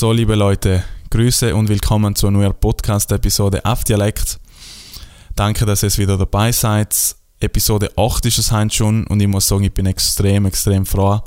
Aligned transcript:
So, 0.00 0.12
liebe 0.12 0.34
Leute, 0.34 0.82
Grüße 1.10 1.54
und 1.54 1.68
willkommen 1.68 2.16
zu 2.16 2.26
einer 2.26 2.38
neuen 2.38 2.54
Podcast-Episode 2.54 3.62
auf 3.66 3.84
Dialekt. 3.84 4.40
Danke, 5.36 5.66
dass 5.66 5.82
ihr 5.82 5.94
wieder 5.98 6.16
dabei 6.16 6.52
seid. 6.52 6.96
Episode 7.38 7.90
8 7.98 8.24
ist 8.24 8.38
es 8.38 8.50
heute 8.50 8.74
schon 8.74 9.06
und 9.08 9.20
ich 9.20 9.28
muss 9.28 9.46
sagen, 9.46 9.64
ich 9.64 9.74
bin 9.74 9.84
extrem, 9.84 10.46
extrem 10.46 10.86
froh, 10.86 11.20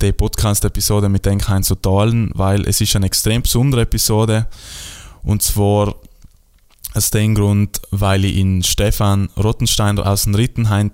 die 0.00 0.10
Podcast-Episode 0.10 1.10
mit 1.10 1.26
euch 1.26 1.62
zu 1.64 1.74
teilen, 1.74 2.30
weil 2.32 2.66
es 2.66 2.80
ist 2.80 2.96
eine 2.96 3.04
extrem 3.04 3.42
besondere 3.42 3.82
Episode 3.82 4.46
und 5.22 5.42
zwar 5.42 5.94
aus 6.94 7.10
dem 7.10 7.34
Grund, 7.34 7.82
weil 7.90 8.24
ich 8.24 8.38
in 8.38 8.62
Stefan 8.62 9.28
Rottensteiner 9.36 10.06
aus 10.06 10.24
den 10.24 10.34
Rittenhain 10.34 10.92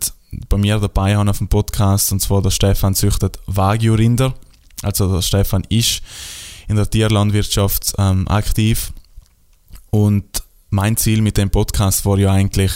bei 0.49 0.57
mir 0.57 0.81
dabei 0.81 1.17
habe 1.17 1.31
auf 1.31 1.39
dem 1.39 1.47
Podcast 1.47 2.11
und 2.11 2.19
zwar 2.19 2.43
der 2.43 2.51
Stefan 2.51 2.97
züchtet 2.97 3.39
Wagyu-Rinder, 3.47 4.35
also 4.83 5.15
der 5.15 5.23
Stefan 5.23 5.63
ist 5.69 6.03
in 6.69 6.77
der 6.77 6.89
Tierlandwirtschaft 6.89 7.95
ähm, 7.99 8.29
aktiv. 8.29 8.93
Und 9.91 10.43
mein 10.71 10.97
Ziel 10.97 11.23
mit 11.23 11.37
dem 11.37 11.51
Podcast 11.51 12.05
war 12.05 12.19
ja 12.19 12.33
eigentlich, 12.33 12.73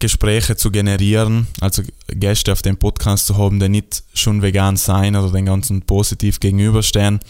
Gespräche 0.00 0.56
zu 0.56 0.70
generieren, 0.70 1.46
also 1.60 1.82
Gäste 2.08 2.52
auf 2.52 2.62
dem 2.62 2.78
Podcast 2.78 3.26
zu 3.26 3.36
haben, 3.36 3.60
die 3.60 3.68
nicht 3.68 4.02
schon 4.14 4.40
vegan 4.40 4.76
sein 4.76 5.14
oder 5.14 5.30
den 5.30 5.44
ganzen 5.44 5.82
positiv 5.82 6.40
gegenüberstehen, 6.40 7.20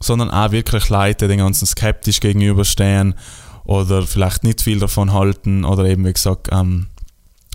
sondern 0.00 0.28
auch 0.28 0.50
wirklich 0.50 0.88
Leute, 0.88 1.28
den 1.28 1.38
ganzen 1.38 1.64
skeptisch 1.64 2.18
gegenüberstehen 2.18 3.14
oder 3.64 4.02
vielleicht 4.02 4.42
nicht 4.42 4.62
viel 4.62 4.80
davon 4.80 5.12
halten 5.12 5.64
oder 5.64 5.84
eben, 5.84 6.04
wie 6.04 6.12
gesagt, 6.12 6.48
ähm, 6.50 6.88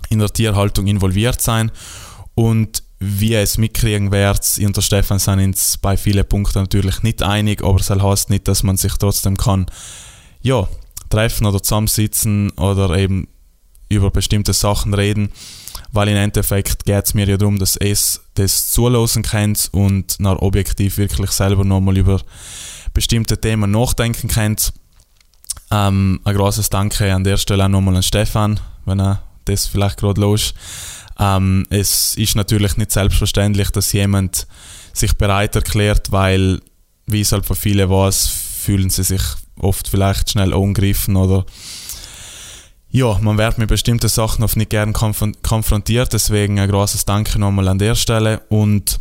in 0.08 0.18
der 0.18 0.32
Tierhaltung 0.32 0.86
involviert 0.86 1.42
sein. 1.42 1.70
Und 2.34 2.82
wie 3.00 3.34
es 3.34 3.58
mitkriegen 3.58 4.10
werdet, 4.10 4.58
ich 4.58 4.66
und 4.66 4.76
der 4.76 4.82
Stefan 4.82 5.18
sind 5.18 5.40
uns 5.40 5.78
bei 5.78 5.96
vielen 5.96 6.28
Punkten 6.28 6.58
natürlich 6.60 7.02
nicht 7.02 7.22
einig, 7.22 7.62
aber 7.62 7.80
es 7.80 7.90
heißt 7.90 8.30
nicht, 8.30 8.48
dass 8.48 8.62
man 8.62 8.76
sich 8.76 8.94
trotzdem 8.94 9.36
kann, 9.36 9.66
ja, 10.42 10.66
treffen 11.08 11.46
oder 11.46 11.62
zusammensitzen 11.62 12.50
oder 12.52 12.96
eben 12.96 13.28
über 13.88 14.10
bestimmte 14.10 14.52
Sachen 14.52 14.94
reden, 14.94 15.30
weil 15.92 16.08
im 16.08 16.16
Endeffekt 16.16 16.84
geht 16.84 17.04
es 17.04 17.14
mir 17.14 17.26
ja 17.26 17.36
darum, 17.36 17.58
dass 17.58 17.76
es 17.76 18.20
das 18.34 18.70
zulassen 18.70 19.22
könnt 19.22 19.68
und 19.72 20.20
nach 20.20 20.38
objektiv 20.40 20.98
wirklich 20.98 21.30
selber 21.30 21.64
nochmal 21.64 21.96
über 21.96 22.20
bestimmte 22.92 23.40
Themen 23.40 23.70
nachdenken 23.70 24.28
könnt. 24.28 24.72
Ähm, 25.70 26.20
ein 26.24 26.36
großes 26.36 26.70
Danke 26.70 27.14
an 27.14 27.24
der 27.24 27.36
Stelle 27.36 27.64
auch 27.64 27.68
nochmal 27.68 27.96
an 27.96 28.02
Stefan, 28.02 28.60
wenn 28.84 29.00
er 29.00 29.22
das 29.44 29.66
vielleicht 29.66 29.98
gerade 29.98 30.20
los 30.20 30.52
ähm, 31.18 31.64
es 31.70 32.16
ist 32.16 32.36
natürlich 32.36 32.76
nicht 32.76 32.92
selbstverständlich, 32.92 33.70
dass 33.70 33.92
jemand 33.92 34.46
sich 34.92 35.16
bereit 35.16 35.56
erklärt, 35.56 36.12
weil, 36.12 36.60
wie 37.06 37.20
es 37.20 37.32
halt 37.32 37.46
für 37.46 37.54
viele 37.54 37.90
war, 37.90 38.12
fühlen 38.12 38.90
sie 38.90 39.04
sich 39.04 39.22
oft 39.58 39.88
vielleicht 39.88 40.30
schnell 40.30 40.54
angegriffen 40.54 41.16
oder 41.16 41.44
ja, 42.90 43.18
man 43.20 43.36
wird 43.36 43.58
mit 43.58 43.68
bestimmten 43.68 44.08
Sachen 44.08 44.42
oft 44.42 44.56
nicht 44.56 44.70
gern 44.70 44.94
konfrontiert, 44.94 46.12
deswegen 46.12 46.58
ein 46.58 46.70
großes 46.70 47.04
Danke 47.04 47.38
nochmal 47.38 47.68
an 47.68 47.78
der 47.78 47.94
Stelle. 47.94 48.40
Und 48.48 48.98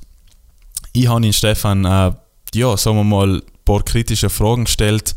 ich 0.91 1.07
habe 1.07 1.25
ihn 1.25 1.31
Stefan, 1.31 1.85
äh, 1.85 2.11
ja, 2.53 2.75
sagen 2.75 2.97
wir 2.97 3.03
mal, 3.05 3.37
ein 3.37 3.41
paar 3.63 3.83
kritische 3.83 4.29
Fragen 4.29 4.65
gestellt. 4.65 5.15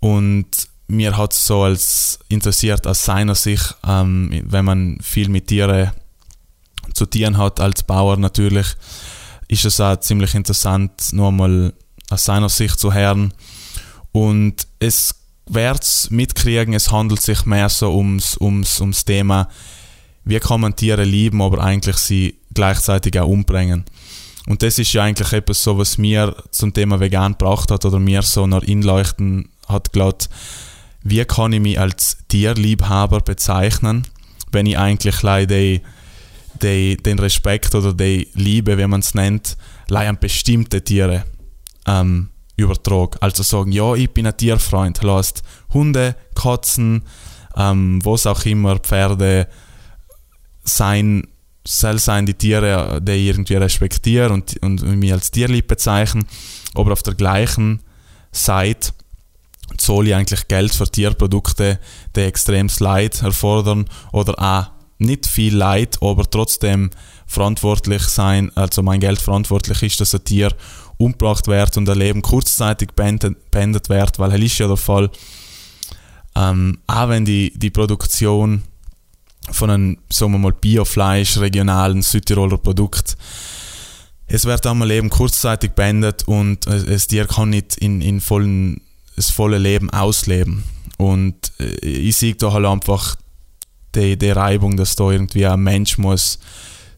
Und 0.00 0.46
mir 0.88 1.16
hat 1.16 1.34
es 1.34 1.44
so 1.44 1.62
als 1.62 2.18
interessiert 2.28 2.86
aus 2.86 3.04
seiner 3.04 3.34
Sicht, 3.34 3.76
ähm, 3.86 4.42
wenn 4.46 4.64
man 4.64 4.98
viel 5.02 5.28
mit 5.28 5.48
Tieren 5.48 5.90
zu 6.94 7.06
tun 7.06 7.38
hat 7.38 7.60
als 7.60 7.82
Bauer 7.82 8.16
natürlich, 8.16 8.66
ist 9.48 9.64
es 9.64 9.80
auch 9.80 9.96
ziemlich 10.00 10.34
interessant, 10.34 10.92
nur 11.12 11.32
mal 11.32 11.72
aus 12.08 12.24
seiner 12.24 12.48
Sicht 12.48 12.78
zu 12.78 12.92
hören. 12.92 13.32
Und 14.12 14.66
es 14.78 15.14
wird 15.46 16.08
mitkriegen, 16.10 16.74
es 16.74 16.90
handelt 16.90 17.20
sich 17.20 17.44
mehr 17.44 17.68
so 17.68 17.94
ums, 17.94 18.36
ums, 18.38 18.80
ums 18.80 19.04
Thema, 19.04 19.48
wie 20.24 20.38
kann 20.38 20.60
man 20.60 20.76
Tiere 20.76 21.04
lieben, 21.04 21.42
aber 21.42 21.62
eigentlich 21.62 21.96
sie 21.96 22.38
gleichzeitig 22.54 23.18
auch 23.18 23.28
umbringen. 23.28 23.84
Und 24.46 24.62
das 24.62 24.78
ist 24.78 24.92
ja 24.92 25.02
eigentlich 25.04 25.32
etwas 25.32 25.62
so, 25.62 25.78
was 25.78 25.98
mir 25.98 26.34
zum 26.50 26.72
Thema 26.72 27.00
vegan 27.00 27.32
gebracht 27.32 27.70
hat 27.70 27.84
oder 27.84 27.98
mir 27.98 28.22
so 28.22 28.46
nach 28.46 28.62
Inleuchten 28.62 29.48
hat 29.68 29.92
glaubt, 29.92 30.28
wie 31.02 31.24
kann 31.24 31.52
ich 31.52 31.60
mich 31.60 31.80
als 31.80 32.18
Tierliebhaber 32.28 33.20
bezeichnen, 33.20 34.06
wenn 34.52 34.66
ich 34.66 34.78
eigentlich 34.78 35.22
leider 35.22 35.80
die, 36.62 36.96
den 36.96 37.18
Respekt 37.18 37.74
oder 37.74 37.92
die 37.92 38.28
Liebe, 38.34 38.76
wie 38.78 38.86
man 38.86 39.00
es 39.00 39.14
nennt, 39.14 39.56
an 39.90 40.18
bestimmte 40.18 40.82
Tiere 40.82 41.24
ähm, 41.86 42.30
übertragen. 42.56 43.18
Also 43.20 43.42
sagen, 43.42 43.72
ja, 43.72 43.94
ich 43.94 44.10
bin 44.10 44.26
ein 44.26 44.36
Tierfreund. 44.36 45.02
Lasst 45.02 45.42
Hunde, 45.72 46.16
Katzen, 46.34 47.02
ähm, 47.56 48.04
was 48.04 48.26
auch 48.26 48.44
immer, 48.44 48.78
Pferde 48.78 49.48
sein, 50.62 51.26
soll 51.66 51.98
sein 51.98 52.26
die 52.26 52.34
Tiere, 52.34 53.00
die 53.02 53.12
ich 53.12 53.28
irgendwie 53.28 53.54
respektiere 53.54 54.32
und, 54.32 54.62
und 54.62 54.82
mich 54.82 55.12
als 55.12 55.30
tierlieb 55.30 55.68
bezeichnen. 55.68 56.26
Aber 56.74 56.92
auf 56.92 57.02
der 57.02 57.14
gleichen 57.14 57.82
Seite 58.32 58.92
zahle 59.76 60.08
ich 60.08 60.14
eigentlich 60.14 60.48
Geld 60.48 60.74
für 60.74 60.90
Tierprodukte, 60.90 61.78
die 62.14 62.20
extremes 62.20 62.80
Leid 62.80 63.22
erfordern 63.22 63.86
oder 64.12 64.38
auch 64.38 64.79
nicht 65.00 65.26
viel 65.26 65.56
Leid, 65.56 65.98
aber 66.00 66.28
trotzdem 66.28 66.90
verantwortlich 67.26 68.02
sein, 68.02 68.50
also 68.56 68.82
mein 68.82 69.00
Geld 69.00 69.20
verantwortlich 69.20 69.82
ist, 69.82 70.00
dass 70.00 70.14
ein 70.14 70.24
Tier 70.24 70.54
umgebracht 70.96 71.46
wird 71.46 71.76
und 71.76 71.88
ein 71.88 71.98
Leben 71.98 72.22
kurzzeitig 72.22 72.90
beendet 72.92 73.88
wird, 73.88 74.18
weil 74.18 74.30
das 74.30 74.40
ist 74.40 74.58
ja 74.58 74.66
der 74.66 74.76
Fall. 74.76 75.10
Ähm, 76.36 76.78
auch 76.86 77.08
wenn 77.08 77.24
die, 77.24 77.52
die 77.56 77.70
Produktion 77.70 78.62
von 79.50 79.70
einem, 79.70 79.98
sagen 80.10 80.32
wir 80.32 80.38
mal, 80.38 80.52
Biofleisch, 80.52 81.38
regionalen 81.38 82.02
Südtiroler 82.02 82.58
Produkt, 82.58 83.16
es 84.26 84.44
wird 84.44 84.64
einmal 84.66 84.90
eben 84.92 85.10
kurzzeitig 85.10 85.72
beendet 85.72 86.28
und 86.28 86.66
das 86.66 87.08
Tier 87.08 87.26
kann 87.26 87.50
nicht 87.50 87.76
in, 87.78 88.00
in 88.00 88.20
vollen, 88.20 88.80
das 89.16 89.30
volle 89.30 89.58
Leben 89.58 89.90
ausleben. 89.90 90.62
Und 90.98 91.52
äh, 91.58 91.64
ich 91.86 92.16
sehe 92.16 92.34
da 92.34 92.52
halt 92.52 92.66
einfach 92.66 93.16
die, 93.94 94.16
die 94.16 94.30
Reibung, 94.30 94.76
dass 94.76 94.96
da 94.96 95.10
irgendwie 95.10 95.46
ein 95.46 95.60
Mensch 95.60 95.98
muss 95.98 96.38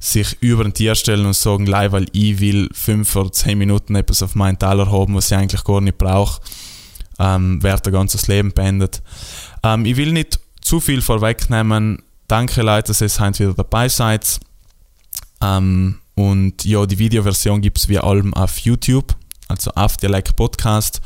sich 0.02 0.36
über 0.40 0.64
ein 0.64 0.74
Tier 0.74 0.96
stellen 0.96 1.26
und 1.26 1.36
sagen, 1.36 1.64
Lei, 1.64 1.92
weil 1.92 2.06
ich 2.12 2.40
will 2.40 2.68
fünf 2.72 3.14
oder 3.14 3.30
zehn 3.30 3.56
Minuten 3.56 3.94
etwas 3.94 4.22
auf 4.22 4.34
meinen 4.34 4.58
Teller 4.58 4.90
haben, 4.90 5.14
was 5.14 5.30
ich 5.30 5.36
eigentlich 5.36 5.62
gar 5.62 5.80
nicht 5.80 5.96
brauche, 5.96 6.40
ähm, 7.20 7.62
wird 7.62 7.86
ein 7.86 7.92
ganzes 7.92 8.26
Leben 8.26 8.52
beendet. 8.52 9.00
Ähm, 9.62 9.86
ich 9.86 9.96
will 9.96 10.12
nicht 10.12 10.40
zu 10.60 10.80
viel 10.80 11.02
vorwegnehmen. 11.02 12.02
Danke 12.26 12.62
Leute, 12.62 12.88
dass 12.88 13.00
ihr 13.00 13.24
heute 13.24 13.44
wieder 13.44 13.54
dabei 13.54 13.88
seid. 13.88 14.40
Ähm, 15.40 15.98
und 16.16 16.64
ja, 16.64 16.84
die 16.84 16.98
Videoversion 16.98 17.60
gibt 17.60 17.78
es 17.78 17.88
wie 17.88 17.98
allem 17.98 18.34
auf 18.34 18.58
YouTube, 18.58 19.14
also 19.46 19.70
auf 19.72 19.96
Dialekt 19.98 20.34
Podcast. 20.34 21.00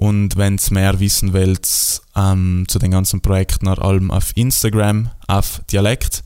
Und 0.00 0.38
wenn 0.38 0.56
ihr 0.56 0.72
mehr 0.72 0.98
wissen 0.98 1.34
wollt 1.34 2.00
ähm, 2.16 2.64
zu 2.68 2.78
den 2.78 2.90
ganzen 2.90 3.20
Projekten, 3.20 3.66
nach 3.66 3.76
allem 3.76 4.10
auf 4.10 4.34
Instagram, 4.34 5.10
auf 5.28 5.60
Dialekt. 5.70 6.24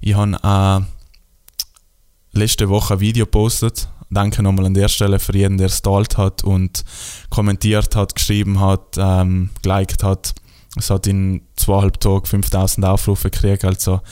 Ich 0.00 0.14
habe 0.14 0.38
äh, 0.44 2.38
letzte 2.38 2.68
Woche 2.68 2.94
ein 2.94 3.00
Video 3.00 3.24
gepostet. 3.24 3.88
Danke 4.10 4.44
nochmal 4.44 4.66
an 4.66 4.74
der 4.74 4.86
Stelle 4.86 5.18
für 5.18 5.36
jeden, 5.36 5.58
der 5.58 5.66
es 5.66 5.82
teilt 5.82 6.16
hat 6.16 6.44
und 6.44 6.84
kommentiert 7.28 7.96
hat, 7.96 8.14
geschrieben 8.14 8.60
hat, 8.60 8.94
ähm, 8.96 9.50
geliked 9.60 10.04
hat. 10.04 10.32
Es 10.76 10.90
hat 10.90 11.08
in 11.08 11.42
zweieinhalb 11.56 11.98
Tagen 11.98 12.26
5000 12.26 12.86
Aufrufe 12.86 13.30
gekriegt. 13.30 13.64
Also 13.64 14.02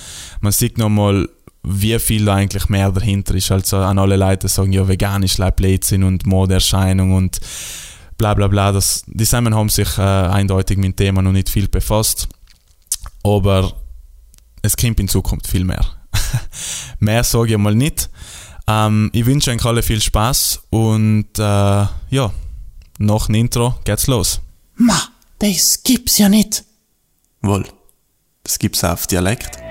man 0.40 0.50
sieht 0.50 0.76
nochmal, 0.76 1.28
wie 1.62 2.00
viel 2.00 2.24
da 2.24 2.34
eigentlich 2.34 2.68
mehr 2.68 2.90
dahinter 2.90 3.36
ist. 3.36 3.52
Also 3.52 3.76
an 3.76 4.00
alle 4.00 4.16
Leute 4.16 4.48
sagen, 4.48 4.72
ja, 4.72 4.88
vegan 4.88 5.22
ist 5.22 5.40
Blödsinn 5.54 6.02
und 6.02 6.26
Modeerscheinung 6.26 7.12
und 7.12 7.38
bla 8.18 8.34
bla 8.34 8.48
bla. 8.48 8.72
Das, 8.72 9.02
die 9.06 9.24
Samen 9.24 9.54
haben 9.54 9.68
sich 9.68 9.98
äh, 9.98 10.02
eindeutig 10.02 10.76
mit 10.76 10.86
dem 10.86 10.96
Thema 10.96 11.22
noch 11.22 11.32
nicht 11.32 11.48
viel 11.48 11.68
befasst, 11.68 12.28
aber 13.22 13.72
es 14.62 14.76
kommt 14.76 15.00
in 15.00 15.08
Zukunft 15.08 15.46
viel 15.46 15.64
mehr. 15.64 15.84
mehr 16.98 17.24
sage 17.24 17.52
ich 17.52 17.58
mal 17.58 17.74
nicht. 17.74 18.10
Ähm, 18.66 19.10
ich 19.12 19.26
wünsche 19.26 19.50
euch 19.50 19.64
alle 19.64 19.82
viel 19.82 20.00
Spaß 20.00 20.62
und 20.70 21.38
äh, 21.38 21.42
ja, 21.42 22.32
nach 22.98 23.26
dem 23.26 23.34
Intro 23.34 23.74
geht's 23.84 24.06
los. 24.06 24.40
Ma, 24.76 25.00
das 25.38 25.82
gibt's 25.82 26.18
ja 26.18 26.28
nicht. 26.28 26.64
Wohl, 27.42 27.66
das 28.42 28.58
gibt's 28.58 28.82
auch 28.84 28.92
auf 28.92 29.06
Dialekt. 29.06 29.63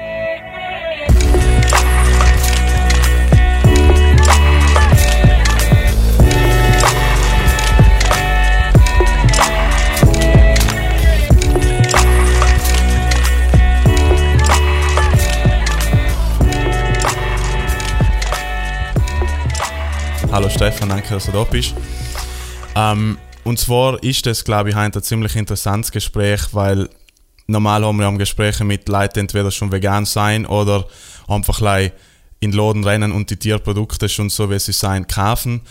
Hallo 20.33 20.49
Stefan, 20.49 20.89
danke, 20.89 21.13
dass 21.13 21.27
du 21.27 21.31
da 21.31 21.43
bist. 21.43 21.75
Ähm, 22.75 23.19
und 23.43 23.59
zwar 23.59 24.01
ist 24.01 24.25
das, 24.25 24.43
glaube 24.43 24.71
ich, 24.71 24.75
ein 24.75 24.91
ziemlich 24.91 25.35
interessantes 25.35 25.91
Gespräch, 25.91 26.41
weil 26.53 26.89
normal 27.45 27.85
haben 27.85 27.99
wir 27.99 28.07
am 28.07 28.17
Gespräche 28.17 28.63
mit 28.63 28.89
Leuten, 28.89 29.19
entweder 29.19 29.51
schon 29.51 29.71
vegan 29.71 30.05
sein 30.05 30.47
oder 30.47 30.87
einfach 31.27 31.61
in 31.61 31.91
den 32.49 32.51
Laden 32.51 32.83
rennen 32.83 33.11
und 33.11 33.29
die 33.29 33.37
Tierprodukte 33.37 34.09
schon 34.09 34.31
so, 34.31 34.49
wie 34.49 34.57
sie 34.57 34.73
sein, 34.73 35.05
kaufen. 35.05 35.61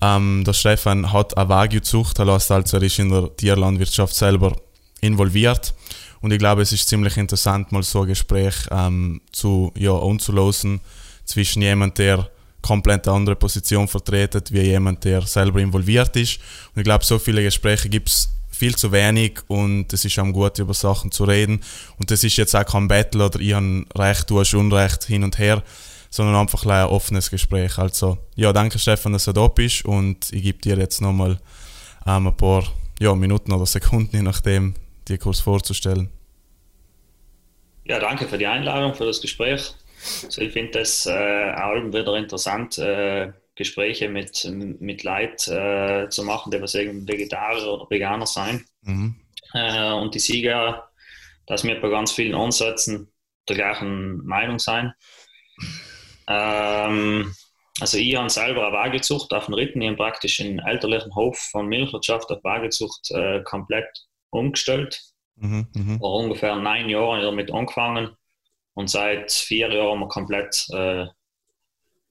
Ähm, 0.00 0.44
der 0.46 0.54
Stefan 0.54 1.12
hat 1.12 1.36
eine 1.36 1.50
Wagyu-Zucht, 1.50 2.18
also 2.18 2.54
er 2.54 2.82
ist 2.82 2.98
in 2.98 3.10
der 3.10 3.36
Tierlandwirtschaft 3.36 4.14
selber 4.14 4.56
involviert. 5.02 5.74
Und 6.22 6.32
ich 6.32 6.38
glaube, 6.38 6.62
es 6.62 6.72
ist 6.72 6.88
ziemlich 6.88 7.18
interessant, 7.18 7.70
mal 7.70 7.82
so 7.82 8.00
ein 8.00 8.08
Gespräch 8.08 8.54
ähm, 8.70 9.20
zu, 9.30 9.74
ja, 9.76 9.90
umzulosen 9.90 10.80
zwischen 11.26 11.60
jemand, 11.60 11.98
der 11.98 12.30
komplett 12.66 13.06
eine 13.06 13.16
andere 13.16 13.36
Position 13.36 13.86
vertretet, 13.86 14.52
wie 14.52 14.60
jemand, 14.60 15.04
der 15.04 15.22
selber 15.22 15.60
involviert 15.60 16.16
ist. 16.16 16.38
Und 16.74 16.80
ich 16.80 16.84
glaube, 16.84 17.04
so 17.04 17.18
viele 17.18 17.42
Gespräche 17.42 17.88
gibt 17.88 18.08
es 18.08 18.28
viel 18.50 18.74
zu 18.74 18.90
wenig 18.90 19.40
und 19.48 19.92
es 19.92 20.04
ist 20.04 20.18
auch 20.18 20.32
gut, 20.32 20.58
über 20.58 20.74
Sachen 20.74 21.12
zu 21.12 21.24
reden. 21.24 21.60
Und 21.98 22.10
das 22.10 22.24
ist 22.24 22.36
jetzt 22.36 22.56
auch 22.56 22.64
kein 22.64 22.88
Battle 22.88 23.24
oder 23.24 23.38
ich 23.38 23.52
habe 23.52 23.84
Recht, 23.94 24.30
du 24.30 24.40
hast 24.40 24.54
Unrecht 24.54 25.04
hin 25.04 25.22
und 25.22 25.38
her, 25.38 25.62
sondern 26.10 26.36
einfach 26.36 26.64
ein 26.66 26.86
offenes 26.86 27.30
Gespräch. 27.30 27.78
Also, 27.78 28.18
ja, 28.34 28.52
danke 28.52 28.78
Stefan, 28.78 29.12
dass 29.12 29.26
du 29.26 29.32
da 29.32 29.46
bist 29.48 29.84
und 29.84 30.32
ich 30.32 30.42
gebe 30.42 30.58
dir 30.58 30.76
jetzt 30.76 31.00
nochmal 31.00 31.38
ähm, 32.06 32.26
ein 32.26 32.36
paar 32.36 32.64
ja, 32.98 33.14
Minuten 33.14 33.52
oder 33.52 33.66
Sekunden, 33.66 34.16
je 34.16 34.22
nachdem, 34.22 34.74
dir 35.06 35.18
kurz 35.18 35.40
vorzustellen. 35.40 36.08
Ja, 37.84 38.00
danke 38.00 38.26
für 38.26 38.38
die 38.38 38.46
Einladung, 38.46 38.94
für 38.94 39.04
das 39.04 39.20
Gespräch. 39.20 39.74
Also 40.24 40.40
ich 40.42 40.52
finde 40.52 40.78
das 40.78 41.06
äh, 41.06 41.52
auch 41.54 41.74
wieder 41.74 42.14
interessant, 42.16 42.78
äh, 42.78 43.32
Gespräche 43.56 44.08
mit, 44.08 44.44
mit 44.80 45.02
Leuten 45.02 45.52
äh, 45.52 46.08
zu 46.10 46.22
machen, 46.24 46.50
die 46.50 46.60
was 46.60 46.74
Vegetarier 46.74 47.72
oder 47.72 47.90
Veganer 47.90 48.26
sein. 48.26 48.64
Mhm. 48.82 49.16
Äh, 49.54 49.92
und 49.92 50.14
die 50.14 50.18
Sieger, 50.18 50.90
dass 51.46 51.64
wir 51.64 51.80
bei 51.80 51.88
ganz 51.88 52.12
vielen 52.12 52.34
Ansätzen 52.34 53.10
der 53.48 53.56
gleichen 53.56 54.24
Meinung 54.26 54.58
sein. 54.58 54.92
Ähm, 56.28 57.32
also 57.80 57.98
ich 57.98 58.16
habe 58.16 58.28
selber 58.28 58.66
eine 58.66 58.76
Wagezucht 58.76 59.32
auf 59.32 59.46
den 59.46 59.54
Ritten, 59.54 59.80
ich 59.80 59.88
habe 59.88 59.96
praktisch 59.96 60.40
einen 60.40 60.58
elterlichen 60.58 61.14
Hof 61.14 61.38
von 61.38 61.66
Milchwirtschaft 61.66 62.30
auf 62.30 62.44
Wagezucht 62.44 63.10
äh, 63.10 63.42
komplett 63.42 63.88
umgestellt. 64.30 65.00
Mhm, 65.36 65.66
mh. 65.74 65.98
Vor 65.98 66.20
ungefähr 66.20 66.56
neun 66.56 66.88
Jahren 66.88 67.22
damit 67.22 67.50
angefangen 67.52 68.15
und 68.76 68.90
seit 68.90 69.32
vier 69.32 69.72
Jahren 69.72 69.90
haben 69.90 70.00
wir 70.00 70.08
komplett, 70.08 70.66
äh, 70.70 71.06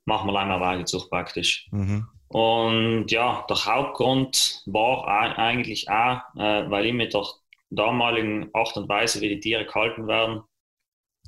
machen 0.05 0.27
wir 0.27 0.33
Leimerwagenzucht 0.33 1.11
praktisch. 1.11 1.67
Mhm. 1.71 2.07
Und 2.27 3.11
ja, 3.11 3.45
der 3.47 3.65
Hauptgrund 3.65 4.63
war 4.65 5.07
eigentlich 5.07 5.87
auch, 5.89 6.21
äh, 6.35 6.69
weil 6.69 6.87
ich 6.87 6.93
mit 6.93 7.13
der 7.13 7.23
damaligen 7.69 8.49
Art 8.53 8.75
und 8.77 8.89
Weise, 8.89 9.21
wie 9.21 9.29
die 9.29 9.39
Tiere 9.39 9.65
gehalten 9.65 10.07
werden, 10.07 10.41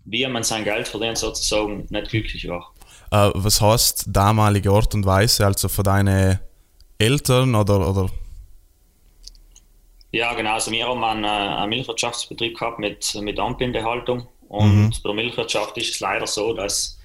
wie 0.05 0.25
man 0.27 0.41
sein 0.41 0.63
Geld 0.63 0.87
verdient, 0.87 1.19
sozusagen 1.19 1.85
nicht 1.89 2.09
glücklich 2.09 2.47
war. 2.47 2.73
Äh, 3.11 3.31
was 3.35 3.61
heißt 3.61 4.05
damalige 4.07 4.71
Art 4.71 4.95
und 4.95 5.05
Weise? 5.05 5.45
Also 5.45 5.69
für 5.69 5.83
deine 5.83 6.39
Eltern 6.97 7.53
oder, 7.53 7.87
oder 7.87 8.09
ja, 10.11 10.33
genau. 10.33 10.53
Also 10.53 10.71
wir 10.71 10.87
haben 10.87 11.03
einen, 11.03 11.23
äh, 11.25 11.27
einen 11.27 11.69
Milchwirtschaftsbetrieb 11.69 12.57
gehabt 12.57 12.79
mit, 12.79 13.13
mit 13.21 13.39
Anbindehaltung. 13.39 14.27
Und 14.47 14.87
mhm. 14.87 14.89
bei 15.03 15.09
der 15.09 15.13
Milchwirtschaft 15.13 15.77
ist 15.77 15.95
es 15.95 15.99
leider 15.99 16.27
so, 16.27 16.53
dass 16.53 16.99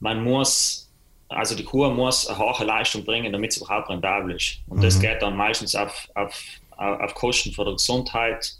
man 0.00 0.22
muss, 0.22 0.90
also 1.28 1.54
die 1.54 1.64
Kuh 1.64 1.88
muss 1.90 2.26
eine 2.26 2.38
hohe 2.38 2.64
Leistung 2.64 3.04
bringen, 3.04 3.32
damit 3.32 3.52
sie 3.52 3.60
überhaupt 3.60 3.88
rentabel 3.88 4.36
ist. 4.36 4.58
Und 4.68 4.78
mhm. 4.78 4.82
das 4.82 5.00
geht 5.00 5.22
dann 5.22 5.36
meistens 5.36 5.74
auf, 5.74 6.08
auf, 6.14 6.44
auf 6.76 7.14
Kosten 7.14 7.52
von 7.52 7.66
der 7.66 7.74
Gesundheit 7.74 8.52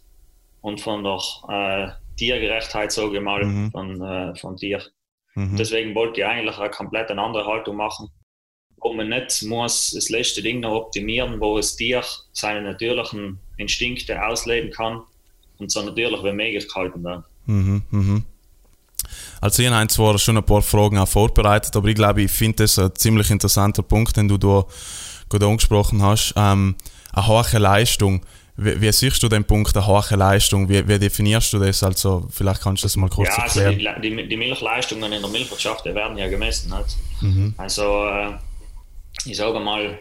und 0.60 0.80
von 0.80 1.02
der 1.02 1.18
äh, 1.48 2.16
Tiergerechtheit, 2.16 2.92
sage 2.92 3.16
ich 3.16 3.22
mal, 3.22 3.44
mhm. 3.44 3.70
von, 3.72 4.02
äh, 4.02 4.34
von 4.36 4.56
Tier. 4.56 4.82
Mhm. 5.34 5.56
Deswegen 5.56 5.94
wollte 5.94 6.20
ich 6.20 6.26
eigentlich 6.26 6.58
eine 6.58 6.70
komplett 6.70 7.10
andere 7.10 7.46
Haltung 7.46 7.76
machen, 7.76 8.08
wo 8.76 8.92
man 8.92 9.08
nicht 9.08 9.42
muss 9.42 9.92
das 9.92 10.10
letzte 10.10 10.42
Ding 10.42 10.60
noch 10.60 10.74
optimieren, 10.74 11.40
wo 11.40 11.56
das 11.56 11.76
Tier 11.76 12.04
seine 12.32 12.62
natürlichen 12.62 13.38
Instinkte 13.56 14.24
ausleben 14.24 14.70
kann 14.70 15.02
und 15.58 15.70
so 15.70 15.82
natürlich 15.82 16.22
wie 16.22 16.32
möglich 16.32 16.68
gehalten 16.68 17.02
werden. 17.04 17.24
Mhm, 17.46 17.82
mhm. 17.90 18.24
Also 19.40 19.62
ich 19.62 19.68
habe 19.68 19.88
zwar 19.88 20.18
schon 20.18 20.36
ein 20.36 20.44
paar 20.44 20.62
Fragen 20.62 20.98
auch 20.98 21.08
vorbereitet, 21.08 21.74
aber 21.76 21.88
ich 21.88 21.94
glaube, 21.94 22.22
ich 22.22 22.30
finde 22.30 22.64
das 22.64 22.78
ein 22.78 22.94
ziemlich 22.94 23.30
interessanter 23.30 23.82
Punkt, 23.82 24.16
den 24.16 24.28
du 24.28 24.38
da 24.38 24.64
gerade 25.28 25.46
angesprochen 25.46 26.02
hast. 26.02 26.34
Ähm, 26.36 26.76
eine 27.12 27.26
hohe 27.26 27.58
Leistung. 27.58 28.24
Wie, 28.56 28.80
wie, 28.80 28.92
siehst 28.92 29.22
du 29.22 29.28
den 29.28 29.44
Punkt 29.44 29.74
der 29.74 29.86
hohen 29.86 30.18
Leistung? 30.18 30.68
Wie, 30.68 30.86
wie, 30.86 30.98
definierst 30.98 31.52
du 31.52 31.58
das? 31.58 31.82
Also 31.82 32.28
vielleicht 32.30 32.60
kannst 32.60 32.82
du 32.82 32.86
das 32.86 32.96
mal 32.96 33.08
kurz 33.08 33.36
ja, 33.36 33.42
also 33.42 33.60
erklären. 33.60 33.94
Also 33.94 34.00
die, 34.08 34.16
die, 34.16 34.28
die, 34.28 34.36
Milchleistungen 34.36 35.12
in 35.12 35.22
der 35.22 35.30
Milchwirtschaft 35.30 35.84
werden 35.86 36.18
ja 36.18 36.28
gemessen. 36.28 36.72
Mhm. 37.20 37.54
Also 37.56 38.06
äh, 38.06 38.32
ich 39.24 39.36
sage 39.36 39.58
mal, 39.58 39.98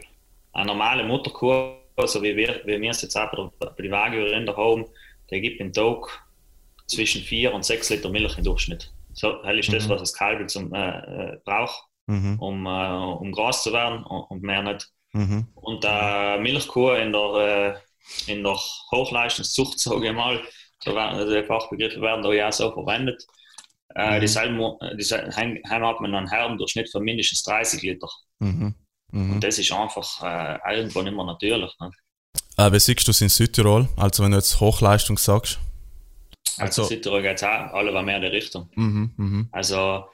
eine 0.54 0.66
normale 0.66 1.04
Mutterkuh, 1.04 1.74
so 2.06 2.22
wie 2.22 2.36
wir, 2.36 2.62
wie 2.66 2.80
wir 2.80 2.92
es 2.92 3.02
jetzt 3.02 3.16
auch 3.16 3.52
bei 3.60 3.84
der 3.84 3.92
Wagyu-Rinder 3.92 4.56
haben, 4.56 4.86
der 5.30 5.40
gibt 5.40 5.62
im 5.62 5.72
Tag 5.72 6.22
zwischen 6.92 7.22
4 7.22 7.54
und 7.54 7.66
6 7.66 7.90
Liter 7.90 8.10
Milch 8.10 8.38
im 8.38 8.44
Durchschnitt. 8.44 8.92
So 9.14 9.44
hell 9.44 9.60
ist 9.60 9.70
mhm. 9.70 9.74
das, 9.74 9.90
was 9.90 10.00
das 10.00 10.14
Kalb 10.14 10.50
zum, 10.50 10.74
äh, 10.74 10.90
äh, 10.90 11.38
braucht, 11.44 11.84
mhm. 12.08 12.40
um, 12.40 12.66
äh, 12.66 12.70
um 12.70 13.32
Gras 13.32 13.64
zu 13.64 13.74
werden 13.74 14.04
und 14.04 14.44
mehr 14.44 14.62
nicht. 14.62 14.90
Mhm. 15.14 15.48
Und 15.56 15.84
äh, 15.86 16.40
Milchkuh 16.40 16.92
in 16.92 17.12
der, 17.12 17.82
äh, 18.28 18.32
in 18.32 18.44
der 18.44 18.58
Hochleistungszucht, 18.92 19.80
sage 19.80 20.08
ich 20.08 20.14
mal, 20.14 20.42
so 20.84 20.96
werden, 20.96 21.18
also 21.18 21.34
die 21.34 21.44
Fachbegriffe 21.44 22.02
werden 22.02 22.24
da 22.24 22.32
ja 22.32 22.52
so 22.52 22.72
verwendet. 22.72 23.24
Äh, 23.96 24.18
mhm. 24.18 24.22
Dieselben, 24.22 24.74
dieselben, 24.98 25.60
hat 25.70 26.00
man 26.00 26.16
einen 26.16 26.30
Herrendurchschnitt 26.30 26.90
von 26.90 27.04
mindestens 27.04 27.44
30 27.44 27.82
Liter. 27.82 28.08
Mhm. 28.40 28.76
Mhm. 29.12 29.34
Und 29.34 29.44
das 29.44 29.60
ist 29.60 29.72
einfach 29.72 30.24
äh, 30.24 30.76
irgendwo 30.76 31.02
nicht 31.02 31.16
mehr 31.16 31.26
natürlich. 31.26 31.72
Ne? 31.80 31.92
Äh, 32.58 32.72
wie 32.72 32.80
siehst 32.80 33.06
du 33.06 33.12
es 33.12 33.22
in 33.22 33.30
Südtirol? 33.30 33.90
Also 33.98 34.24
wenn 34.24 34.32
du 34.32 34.38
jetzt 34.38 34.60
Hochleistung 34.60 35.18
sagst? 35.18 35.60
Also, 36.58 36.82
also 36.82 36.84
Südtirol 36.84 37.22
geht 37.22 37.38
es 37.38 37.44
auch 37.44 37.74
alle 37.74 38.04
mehr 38.04 38.18
in 38.18 38.22
die 38.22 38.28
Richtung. 38.28 38.70
Mhm, 38.76 39.12
mh. 39.18 39.46
Also 39.52 40.06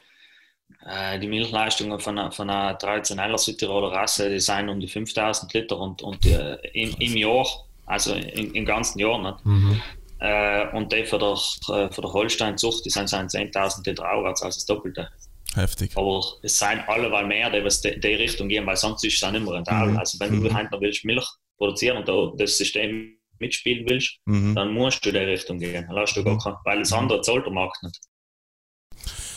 äh, 0.86 1.20
die 1.20 1.28
Milchleistungen 1.28 2.00
von, 2.00 2.18
einer, 2.18 2.32
von 2.32 2.50
einer 2.50 2.78
traditionellen 2.78 3.38
Südtiroler 3.38 3.92
Rasse, 3.92 4.30
die 4.30 4.40
sind 4.40 4.70
um 4.70 4.80
die 4.80 4.88
5000 4.88 5.54
Liter 5.54 5.78
und, 5.80 6.02
und 6.02 6.26
äh, 6.26 6.56
im, 6.74 6.96
im 7.00 7.18
Jahr, 7.18 7.46
also 7.86 8.14
im, 8.14 8.54
im 8.54 8.66
ganzen 8.66 9.00
Jahr. 9.00 9.22
Nicht? 9.22 9.46
Mhm. 9.46 9.82
Äh, 10.20 10.68
und 10.76 10.92
die 10.92 11.06
für 11.06 11.20
der, 11.20 11.34
äh, 11.34 11.92
für 11.92 12.02
der 12.02 12.14
Holstein-Zucht, 12.14 12.86
die 12.86 12.90
sind, 12.90 13.10
sind 13.10 13.32
10.000 13.32 13.88
Liter 13.88 14.12
aufwärts, 14.12 14.42
also 14.42 14.58
das 14.58 14.66
Doppelte. 14.66 15.10
Heftig. 15.54 15.92
Aber 15.96 16.24
es 16.44 16.60
sind 16.60 16.84
alle 16.88 17.12
weil 17.12 17.26
mehr, 17.26 17.50
die 17.50 17.58
in 17.58 18.02
die, 18.02 18.16
Richtung 18.16 18.48
gehen, 18.48 18.66
weil 18.66 18.76
sonst 18.76 19.04
ist 19.04 19.16
es 19.16 19.24
auch 19.24 19.32
nicht 19.32 19.44
mehr 19.44 19.54
rentabel. 19.54 19.92
Mhm. 19.92 19.98
Also 19.98 20.20
wenn 20.20 20.32
du 20.32 20.50
mhm. 20.50 20.54
noch 20.54 20.82
willst 20.82 21.06
Milch 21.06 21.28
produzieren 21.58 21.98
und 21.98 22.40
das 22.40 22.58
System 22.58 23.17
mitspielen 23.40 23.88
willst, 23.90 24.18
mhm. 24.26 24.56
dann 24.56 24.74
musst 24.74 25.06
du 25.06 25.10
in 25.10 25.16
die 25.16 25.22
Richtung 25.22 25.60
gehen. 25.60 25.86
Dann 25.88 26.06
du 26.06 26.24
gar 26.24 26.34
mhm. 26.34 26.40
kein, 26.40 26.54
weil 26.64 26.80
das 26.80 26.94
andere 26.94 27.22
zahlt 27.22 27.46
der 27.46 27.54
Markt 27.54 27.82
nicht. 27.84 28.00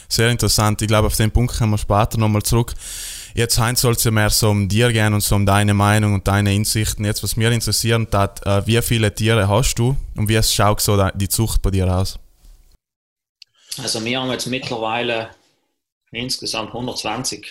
Sehr 0.09 0.31
interessant. 0.31 0.83
Ich 0.83 0.89
glaube, 0.89 1.07
auf 1.07 1.17
den 1.17 1.31
Punkt 1.31 1.57
kommen 1.57 1.73
wir 1.73 1.79
später 1.79 2.19
nochmal 2.19 2.43
zurück. 2.43 2.75
Jetzt 3.35 3.59
Heinz 3.61 3.81
soll 3.81 3.93
es 3.93 4.03
ja 4.03 4.11
mehr 4.11 4.31
so 4.31 4.51
um 4.51 4.69
dir 4.69 4.93
gehen 4.93 5.15
und 5.15 5.23
so 5.23 5.37
um 5.37 5.47
deine 5.47 5.73
Meinung 5.73 6.15
und 6.15 6.27
deine 6.27 6.53
Insichten. 6.53 7.05
Jetzt, 7.05 7.23
was 7.23 7.37
mir 7.37 7.53
interessieren 7.53 8.09
hat, 8.13 8.45
äh, 8.45 8.67
wie 8.67 8.83
viele 8.83 9.15
Tiere 9.15 9.49
hast 9.49 9.77
du 9.77 9.97
und 10.17 10.29
wie 10.29 10.43
schaut 10.43 10.81
so 10.81 11.09
die 11.15 11.29
Zucht 11.29 11.63
bei 11.63 11.71
dir 11.71 11.87
aus? 11.95 12.19
Also 13.79 14.05
wir 14.05 14.21
haben 14.21 14.31
jetzt 14.31 14.47
mittlerweile 14.47 15.31
insgesamt 16.11 16.69
120 16.69 17.47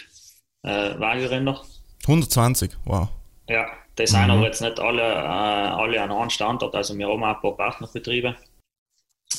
äh, 0.63 0.99
Wagenrinder. 0.99 1.63
120, 2.03 2.71
wow. 2.83 3.07
Ja, 3.47 3.67
das 3.99 4.11
sind 4.11 4.23
mhm. 4.23 4.31
aber 4.31 4.45
jetzt 4.45 4.61
nicht 4.61 4.79
alle, 4.79 5.01
äh, 5.01 5.15
alle 5.15 6.01
an 6.01 6.11
einem 6.11 6.29
Standort, 6.29 6.73
also 6.73 6.97
wir 6.97 7.07
haben 7.07 7.21
auch 7.21 7.35
ein 7.35 7.41
paar 7.41 7.57
Partnerbetriebe. 7.57 8.33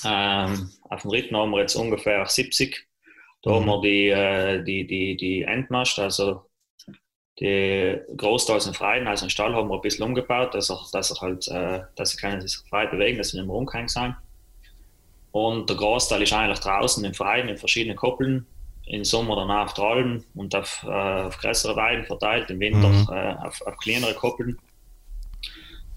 Ähm, 0.04 0.70
auf 0.82 1.00
dem 1.00 1.10
Ritten 1.10 1.36
haben 1.36 1.50
wir 1.50 1.60
jetzt 1.60 1.76
ungefähr 1.76 2.26
70. 2.26 2.86
Da 3.42 3.50
mhm. 3.50 3.54
haben 3.54 3.66
wir 3.66 3.80
die, 3.80 4.08
äh, 4.08 4.62
die, 4.62 4.86
die, 4.86 5.16
die 5.16 5.42
Endmast, 5.42 5.98
also 5.98 6.44
die 7.38 7.98
großteils 8.14 8.66
im 8.66 8.74
Freien, 8.74 9.08
also 9.08 9.24
im 9.24 9.30
Stall 9.30 9.54
haben 9.54 9.70
wir 9.70 9.76
ein 9.76 9.80
bisschen 9.80 10.04
umgebaut, 10.04 10.52
dass 10.52 10.70
er, 10.70 10.78
dass 10.92 11.10
er 11.10 11.20
halt, 11.22 11.48
äh, 11.48 11.80
dass 11.96 12.10
sie 12.10 12.18
können 12.18 12.42
sich 12.42 12.58
frei 12.68 12.86
bewegen, 12.86 13.16
dass 13.16 13.30
sie 13.30 13.38
nicht 13.38 13.46
mehr 13.46 13.56
rumgehängt 13.56 13.90
sind. 13.90 14.14
Und 15.32 15.70
der 15.70 15.76
Großteil 15.76 16.20
ist 16.20 16.34
eigentlich 16.34 16.58
draußen 16.58 17.02
im 17.02 17.14
Freien 17.14 17.48
in 17.48 17.56
verschiedenen 17.56 17.96
Koppeln 17.96 18.46
im 18.90 19.04
Sommer 19.04 19.36
danach 19.36 19.66
auf 19.66 19.74
Tralben 19.74 20.24
und 20.34 20.54
auf, 20.54 20.84
äh, 20.84 20.88
auf 20.88 21.38
größere 21.38 21.76
Weiden 21.76 22.04
verteilt, 22.04 22.50
im 22.50 22.58
Winter 22.58 22.88
mhm. 22.88 23.08
äh, 23.10 23.46
auf, 23.46 23.62
auf, 23.62 23.76
kleinere 23.78 24.14
Koppeln. 24.14 24.58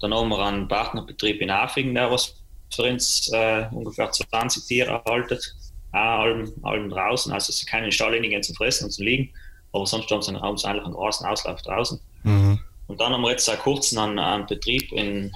Dann 0.00 0.14
haben 0.14 0.28
wir 0.28 0.38
einen 0.44 0.68
Partnerbetrieb 0.68 1.40
in 1.40 1.50
Afingen, 1.50 1.94
der 1.94 2.10
was 2.10 2.36
für 2.72 2.84
uns 2.84 3.30
äh, 3.32 3.66
ungefähr 3.72 4.10
20 4.10 4.64
Tiere 4.66 4.90
erhaltet, 5.04 5.54
auch 5.92 5.98
allem, 5.98 6.52
allem 6.62 6.88
draußen. 6.88 7.32
Also 7.32 7.52
sie 7.52 7.66
können 7.66 7.86
in 7.86 7.92
Stall 7.92 8.20
gehen 8.20 8.42
zum 8.42 8.54
Fressen 8.54 8.84
und 8.84 8.90
zum 8.92 9.04
Liegen, 9.04 9.32
aber 9.72 9.86
sonst 9.86 10.10
haben 10.10 10.22
sie, 10.22 10.30
eigentlich 10.32 10.64
einen 10.84 10.94
großen 10.94 11.26
Auslauf 11.26 11.62
draußen. 11.62 12.00
Mhm. 12.22 12.60
Und 12.86 12.94
Und 12.94 13.00
dann 13.00 13.12
haben 13.12 13.22
wir 13.22 13.30
jetzt 13.30 13.46
seit 13.46 13.60
kurzem 13.60 13.98
einen, 13.98 14.18
einen 14.20 14.46
Betrieb 14.46 14.92
in 14.92 15.32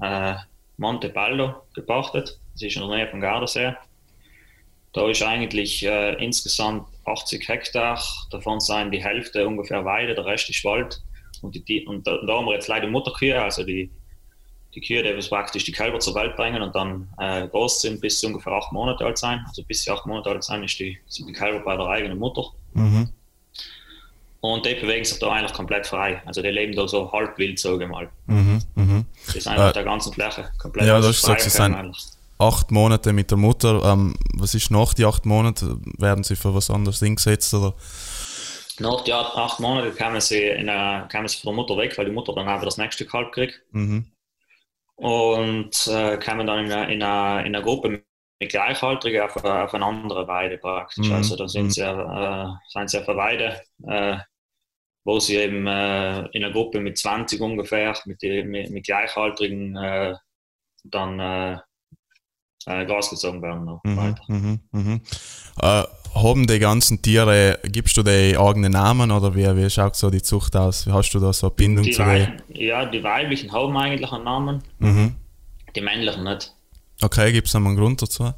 äh, 0.00 0.34
Monte 0.76 1.08
Baldo 1.08 1.54
gepachtet. 1.74 2.38
Das 2.52 2.62
ist 2.62 2.76
in 2.76 2.82
der 2.82 2.96
Nähe 2.96 3.08
von 3.08 3.20
Gardasee. 3.20 3.74
Da 4.92 5.08
ist 5.08 5.22
eigentlich 5.22 5.84
äh, 5.84 6.14
insgesamt 6.22 6.86
80 7.04 7.48
Hektar, 7.48 8.02
davon 8.30 8.60
seien 8.60 8.90
die 8.90 9.02
Hälfte 9.02 9.46
ungefähr 9.46 9.84
Weide, 9.84 10.14
der 10.14 10.24
Rest 10.24 10.50
ist 10.50 10.64
Wald. 10.64 11.00
Und, 11.42 11.54
die, 11.68 11.86
und 11.86 12.06
da, 12.06 12.18
da, 12.26 12.34
haben 12.34 12.46
wir 12.46 12.54
jetzt 12.54 12.68
leider 12.68 12.88
Mutterkühe, 12.88 13.40
also 13.40 13.62
die, 13.62 13.90
die 14.74 14.80
Kühe, 14.80 15.02
die 15.02 15.28
praktisch 15.28 15.64
die 15.64 15.72
Kälber 15.72 16.00
zur 16.00 16.14
Welt 16.14 16.36
bringen 16.36 16.60
und 16.60 16.74
dann 16.74 17.08
äh, 17.18 17.46
groß 17.48 17.82
sind, 17.82 18.00
bis 18.00 18.20
sie 18.20 18.26
ungefähr 18.26 18.52
acht 18.52 18.72
Monate 18.72 19.04
alt 19.04 19.18
sein. 19.18 19.44
Also 19.46 19.62
bis 19.62 19.84
sie 19.84 19.90
acht 19.90 20.06
Monate 20.06 20.30
alt 20.30 20.44
sind, 20.44 20.64
ist 20.64 20.78
die, 20.78 20.98
sind 21.06 21.28
die 21.28 21.32
Kälber 21.32 21.60
bei 21.60 21.76
der 21.76 21.86
eigenen 21.86 22.18
Mutter. 22.18 22.44
Mhm. 22.74 23.10
Und 24.40 24.64
die 24.64 24.74
bewegen 24.74 25.04
sich 25.04 25.18
da 25.18 25.30
eigentlich 25.30 25.52
komplett 25.52 25.86
frei. 25.86 26.22
Also 26.24 26.42
die 26.42 26.48
leben 26.48 26.74
da 26.74 26.88
so 26.88 27.12
halb 27.12 27.36
wild, 27.38 27.58
sage 27.58 27.84
ich 27.84 27.90
mal. 27.90 28.08
Mhm, 28.26 28.62
mh. 28.74 29.04
Das 29.26 29.36
ist 29.36 29.46
einfach 29.46 29.70
äh, 29.70 29.72
der 29.74 29.84
ganzen 29.84 30.12
Fläche 30.12 30.50
komplett 30.58 30.86
Ja, 30.86 30.98
das 30.98 31.10
ist 31.10 31.22
so, 31.22 31.34
sie 31.38 31.50
sind 31.50 31.76
acht 32.40 32.70
Monate 32.70 33.12
mit 33.12 33.30
der 33.30 33.38
Mutter. 33.38 33.82
Ähm, 33.84 34.14
was 34.34 34.54
ist 34.54 34.70
nach 34.70 34.94
die 34.94 35.04
acht 35.04 35.26
Monate? 35.26 35.78
Werden 35.98 36.24
sie 36.24 36.36
für 36.36 36.54
was 36.54 36.70
anderes 36.70 37.02
eingesetzt? 37.02 37.52
Oder? 37.54 37.74
Nach 38.78 39.02
die 39.02 39.12
acht 39.12 39.60
Monaten 39.60 39.94
kamen 39.94 40.20
sie, 40.20 40.42
in 40.42 40.68
eine, 40.68 41.06
kamen 41.08 41.28
sie 41.28 41.38
von 41.38 41.54
der 41.54 41.62
Mutter 41.62 41.76
weg, 41.76 41.96
weil 41.98 42.06
die 42.06 42.12
Mutter 42.12 42.34
dann 42.34 42.48
einfach 42.48 42.64
das 42.64 42.78
nächste 42.78 43.04
Kalb 43.04 43.32
kriegt. 43.32 43.60
Mhm. 43.72 44.06
Und 44.96 45.86
äh, 45.86 46.16
kamen 46.18 46.46
dann 46.46 46.64
in 46.64 46.72
eine, 46.72 46.92
in, 46.92 47.02
eine, 47.02 47.46
in 47.46 47.54
eine 47.54 47.62
Gruppe 47.62 48.02
mit 48.40 48.50
Gleichaltrigen 48.50 49.22
auf, 49.22 49.36
auf 49.36 49.74
eine 49.74 49.84
andere 49.84 50.26
Weide 50.26 50.58
praktisch. 50.58 51.08
Mhm. 51.08 51.14
Also 51.14 51.36
da 51.36 51.46
sind 51.46 51.66
mhm. 51.66 51.70
sie, 51.70 51.82
äh, 51.82 52.46
sind 52.68 52.90
sie 52.90 52.98
auf 52.98 53.08
einer 53.08 53.18
Weide, 53.18 53.62
äh, 53.86 54.18
wo 55.04 55.20
sie 55.20 55.36
eben 55.36 55.66
äh, 55.66 56.20
in 56.32 56.44
einer 56.44 56.52
Gruppe 56.52 56.80
mit 56.80 56.98
20 56.98 57.40
ungefähr, 57.40 57.94
mit, 58.06 58.22
mit, 58.22 58.70
mit 58.70 58.84
Gleichaltrigen 58.84 59.76
äh, 59.76 60.14
dann 60.84 61.60
äh, 62.66 62.82
äh, 62.82 62.86
Gas 62.86 63.10
gezogen 63.10 63.42
werden. 63.42 63.80
Mhm, 63.84 64.14
mhm, 64.28 64.60
mhm. 64.72 65.00
Äh, 65.60 65.82
haben 66.14 66.46
die 66.46 66.58
ganzen 66.58 67.00
Tiere, 67.00 67.58
gibst 67.64 67.96
du 67.96 68.02
die 68.02 68.36
eigenen 68.36 68.72
Namen 68.72 69.10
oder 69.10 69.34
wie, 69.34 69.46
wie 69.56 69.70
schaut 69.70 69.96
so 69.96 70.10
die 70.10 70.22
Zucht 70.22 70.56
aus? 70.56 70.86
Hast 70.86 71.10
du 71.12 71.20
da 71.20 71.32
so 71.32 71.46
eine 71.46 71.54
Bindung 71.54 71.84
die 71.84 71.92
zu 71.92 72.02
denen? 72.02 72.42
Ja, 72.48 72.84
die 72.84 73.02
weiblichen 73.02 73.52
haben 73.52 73.76
eigentlich 73.76 74.10
einen 74.10 74.24
Namen, 74.24 74.62
mhm. 74.78 75.14
die 75.74 75.80
männlichen 75.80 76.24
nicht. 76.24 76.52
Okay, 77.02 77.32
gibt 77.32 77.48
es 77.48 77.54
einen 77.54 77.76
Grund 77.76 78.02
dazu? 78.02 78.32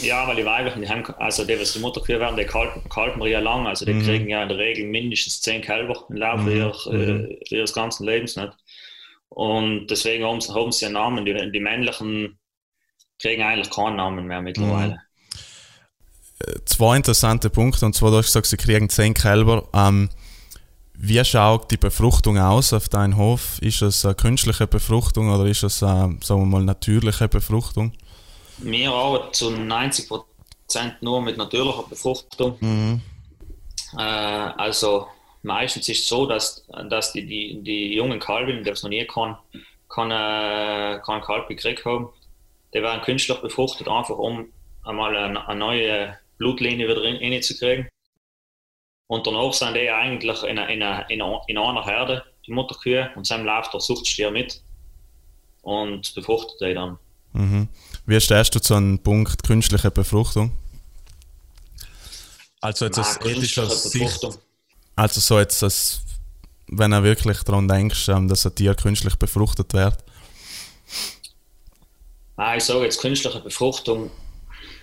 Ja, 0.00 0.26
weil 0.26 0.36
die 0.36 0.44
weiblichen, 0.44 0.82
die 0.82 0.88
haben, 0.88 1.04
also 1.18 1.44
die, 1.44 1.58
was 1.58 1.72
die 1.72 1.78
Mutterkühe 1.78 2.18
werden, 2.18 2.36
die 2.36 2.44
kalten, 2.44 2.88
kalten 2.88 3.22
ja 3.22 3.40
lang, 3.40 3.66
also 3.66 3.84
die 3.84 3.94
mhm. 3.94 4.02
kriegen 4.02 4.28
ja 4.28 4.42
in 4.42 4.48
der 4.48 4.58
Regel 4.58 4.86
mindestens 4.86 5.40
zehn 5.40 5.60
Kälber 5.60 6.04
im 6.08 6.16
Laufe 6.16 6.42
mhm. 6.42 6.56
ihrer, 6.56 6.92
mhm. 6.92 7.24
äh, 7.24 7.38
ihres 7.50 7.72
ganzen 7.72 8.06
Lebens 8.06 8.36
nicht. 8.36 8.52
Und 9.28 9.86
deswegen 9.86 10.24
haben 10.24 10.40
sie, 10.40 10.52
haben 10.52 10.72
sie 10.72 10.86
einen 10.86 10.94
Namen. 10.94 11.24
Die, 11.24 11.52
die 11.52 11.60
männlichen 11.60 12.38
kriegen 13.20 13.42
eigentlich 13.42 13.70
keinen 13.70 13.96
Namen 13.96 14.26
mehr 14.26 14.42
mittlerweile. 14.42 14.94
Mhm. 14.94 14.98
Zwei 16.64 16.96
interessante 16.96 17.50
Punkte, 17.50 17.86
und 17.86 17.94
zwar, 17.94 18.10
du 18.10 18.16
hast 18.16 18.26
gesagt, 18.26 18.46
sie 18.46 18.56
kriegen 18.56 18.88
zehn 18.88 19.14
Kälber. 19.14 19.68
Ähm, 19.72 20.08
wie 20.94 21.24
schaut 21.24 21.70
die 21.70 21.76
Befruchtung 21.76 22.38
aus 22.38 22.72
auf 22.72 22.88
deinem 22.88 23.16
Hof? 23.16 23.58
Ist 23.60 23.82
es 23.82 24.04
eine 24.04 24.14
künstliche 24.14 24.66
Befruchtung 24.66 25.30
oder 25.30 25.46
ist 25.46 25.62
es 25.62 25.82
eine, 25.82 26.18
sagen 26.22 26.42
wir 26.42 26.46
mal, 26.46 26.62
natürliche 26.62 27.28
Befruchtung? 27.28 27.92
Wir 28.58 28.90
arbeiten 28.90 29.32
zu 29.32 29.48
90% 29.48 30.22
nur 31.00 31.22
mit 31.22 31.36
natürlicher 31.36 31.84
Befruchtung. 31.88 32.56
Mhm. 32.60 33.00
Äh, 33.96 34.02
also 34.02 35.06
meistens 35.42 35.88
ist 35.88 36.02
es 36.02 36.08
so, 36.08 36.26
dass, 36.26 36.64
dass 36.88 37.12
die, 37.12 37.26
die, 37.26 37.62
die 37.62 37.94
jungen 37.94 38.20
Kalben, 38.20 38.62
die 38.62 38.70
es 38.70 38.82
noch 38.82 38.90
nie 38.90 39.06
kann, 39.06 39.36
kann, 39.88 40.10
äh, 40.10 41.00
kann 41.04 41.20
Kalb 41.20 41.48
gekriegt 41.48 41.84
haben, 41.84 42.08
die 42.74 42.82
werden 42.82 43.02
künstlich 43.02 43.38
befruchtet, 43.38 43.88
einfach 43.88 44.16
um 44.16 44.52
einmal 44.84 45.16
eine, 45.16 45.46
eine 45.46 45.58
neue 45.58 46.18
Blutlinie 46.38 46.88
wieder 46.88 47.02
reinzukriegen. 47.02 47.88
Und 49.06 49.26
danach 49.26 49.52
sind 49.52 49.74
die 49.74 49.90
eigentlich 49.90 50.42
in, 50.42 50.56
in, 50.56 50.82
in, 51.08 51.20
in 51.46 51.58
einer 51.58 51.84
Herde, 51.84 52.24
die 52.46 52.52
Mutterkühe, 52.52 53.10
und 53.14 53.30
dann 53.30 53.44
läuft 53.44 53.72
der 53.74 53.80
Suchtstier 53.80 54.30
mit 54.30 54.62
und 55.62 56.14
befruchtet 56.14 56.60
die 56.60 56.74
dann. 56.74 56.98
Mhm. 57.32 57.68
Wie 58.06 58.20
stehst 58.20 58.54
du 58.54 58.60
zu 58.60 58.74
einem 58.74 58.98
Punkt 58.98 59.42
künstliche 59.42 59.90
Befruchtung? 59.90 60.56
Also 62.60 62.86
jetzt 62.86 62.98
aus 62.98 63.20
ethischer 63.20 63.68
Sicht, 63.68 64.24
also 64.94 65.20
so 65.20 65.38
jetzt, 65.38 65.62
als, 65.62 66.02
wenn 66.68 66.92
du 66.92 67.02
wirklich 67.02 67.42
daran 67.42 67.66
denkst, 67.66 68.08
ähm, 68.08 68.28
dass 68.28 68.46
ein 68.46 68.54
Tier 68.54 68.74
künstlich 68.74 69.16
befruchtet 69.16 69.72
wird? 69.72 69.98
Ah, 72.44 72.56
ich 72.56 72.64
sage 72.64 72.82
jetzt, 72.82 73.00
künstliche 73.00 73.38
Befruchtung 73.38 74.10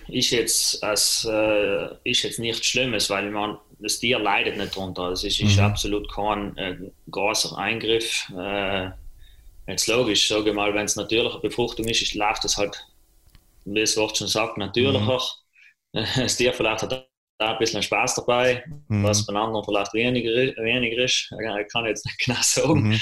ist 0.08 0.30
jetzt, 0.30 0.82
als, 0.82 1.28
äh, 1.30 1.88
ist 2.04 2.22
jetzt 2.22 2.38
nichts 2.38 2.66
Schlimmes, 2.66 3.10
weil 3.10 3.30
man, 3.30 3.58
das 3.80 3.98
Tier 3.98 4.18
leidet 4.18 4.56
nicht 4.56 4.74
darunter. 4.74 5.10
Es 5.10 5.24
ist, 5.24 5.42
mhm. 5.42 5.48
ist 5.48 5.58
absolut 5.58 6.10
kein 6.10 6.56
äh, 6.56 6.76
großer 7.10 7.58
Eingriff. 7.58 8.32
Äh, 8.34 8.88
jetzt 9.66 9.88
logisch, 9.88 10.26
sage 10.26 10.48
ich 10.48 10.56
mal, 10.56 10.72
wenn 10.72 10.86
es 10.86 10.96
natürliche 10.96 11.38
Befruchtung 11.38 11.86
ist, 11.86 12.00
ist 12.00 12.14
läuft 12.14 12.46
es 12.46 12.56
halt, 12.56 12.82
wie 13.66 13.80
es 13.80 13.94
Wort 13.98 14.16
schon 14.16 14.28
sagt, 14.28 14.56
natürlicher. 14.56 15.00
Mhm. 15.00 15.20
Das 16.16 16.36
Tier 16.38 16.54
vielleicht 16.54 16.82
hat 16.82 16.92
da 17.38 17.50
ein 17.52 17.58
bisschen 17.58 17.82
Spaß 17.82 18.14
dabei, 18.14 18.64
mhm. 18.88 19.04
was 19.04 19.26
bei 19.26 19.34
anderen 19.34 19.66
vielleicht 19.66 19.92
weniger, 19.92 20.30
weniger 20.62 21.04
ist. 21.04 21.30
Ich 21.60 21.68
kann 21.70 21.84
jetzt 21.84 22.06
nicht 22.06 22.20
genau 22.24 22.40
sagen. 22.40 22.88
Mhm. 22.88 23.00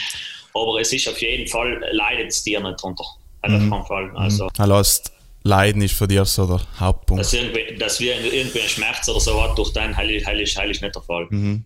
Aber 0.52 0.80
es 0.80 0.92
ist 0.92 1.06
auf 1.06 1.20
jeden 1.22 1.46
Fall, 1.46 1.80
leidet 1.92 2.30
das 2.30 2.42
Tier 2.42 2.58
nicht 2.58 2.82
darunter 2.82 3.04
mhm. 3.42 3.70
keinen 3.70 3.86
Fall. 3.86 4.10
Also, 4.14 4.48
also 4.56 5.10
Leiden 5.44 5.82
ist 5.82 5.94
für 5.94 6.08
dich 6.08 6.22
so 6.24 6.46
der 6.46 6.60
Hauptpunkt. 6.78 7.20
Dass, 7.22 7.32
irgendwie, 7.32 7.76
dass 7.78 8.00
wir 8.00 8.20
irgendwie 8.20 8.60
einen 8.60 8.68
Schmerz 8.68 9.08
oder 9.08 9.20
so 9.20 9.42
hat 9.42 9.56
durch 9.56 9.72
den, 9.72 9.96
heil, 9.96 10.24
heil, 10.24 10.40
ist, 10.40 10.56
heil 10.56 10.70
ist 10.70 10.82
nicht 10.82 10.94
der 10.94 11.02
Fall. 11.02 11.26
Mhm. 11.30 11.64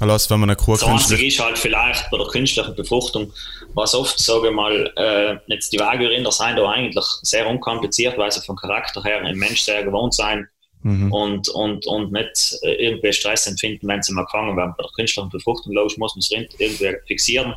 Also 0.00 0.30
wenn 0.30 0.40
man 0.40 0.50
eine 0.50 0.56
Kur 0.56 0.76
Das 0.76 0.88
Einzige 0.88 1.24
ist 1.24 1.38
halt 1.38 1.56
vielleicht 1.56 2.10
bei 2.10 2.18
der 2.18 2.26
künstlichen 2.26 2.74
Befruchtung, 2.74 3.32
was 3.74 3.94
oft, 3.94 4.18
sage 4.18 4.48
ich 4.48 4.54
mal, 4.54 4.92
äh, 4.96 5.36
jetzt 5.46 5.72
die 5.72 5.78
Waagerinder 5.78 6.32
sind 6.32 6.56
da 6.56 6.68
eigentlich 6.68 7.04
sehr 7.22 7.48
unkompliziert, 7.48 8.18
weil 8.18 8.30
sie 8.32 8.40
vom 8.40 8.56
Charakter 8.56 9.02
her 9.04 9.20
ein 9.20 9.36
Mensch 9.36 9.62
sehr 9.62 9.84
gewohnt 9.84 10.12
sein 10.12 10.48
mhm. 10.82 11.12
und, 11.12 11.48
und, 11.48 11.86
und 11.86 12.10
nicht 12.10 12.58
äh, 12.62 12.86
irgendwie 12.86 13.12
Stress 13.12 13.46
empfinden, 13.46 13.86
wenn 13.86 14.02
sie 14.02 14.12
mal 14.12 14.24
gefangen 14.24 14.56
werden. 14.56 14.74
Bei 14.76 14.82
der 14.82 14.90
künstlichen 14.96 15.30
Befruchtung, 15.30 15.72
logisch, 15.72 15.96
muss 15.96 16.16
man 16.16 16.20
es 16.20 16.30
irgendwie 16.58 16.96
fixieren 17.06 17.54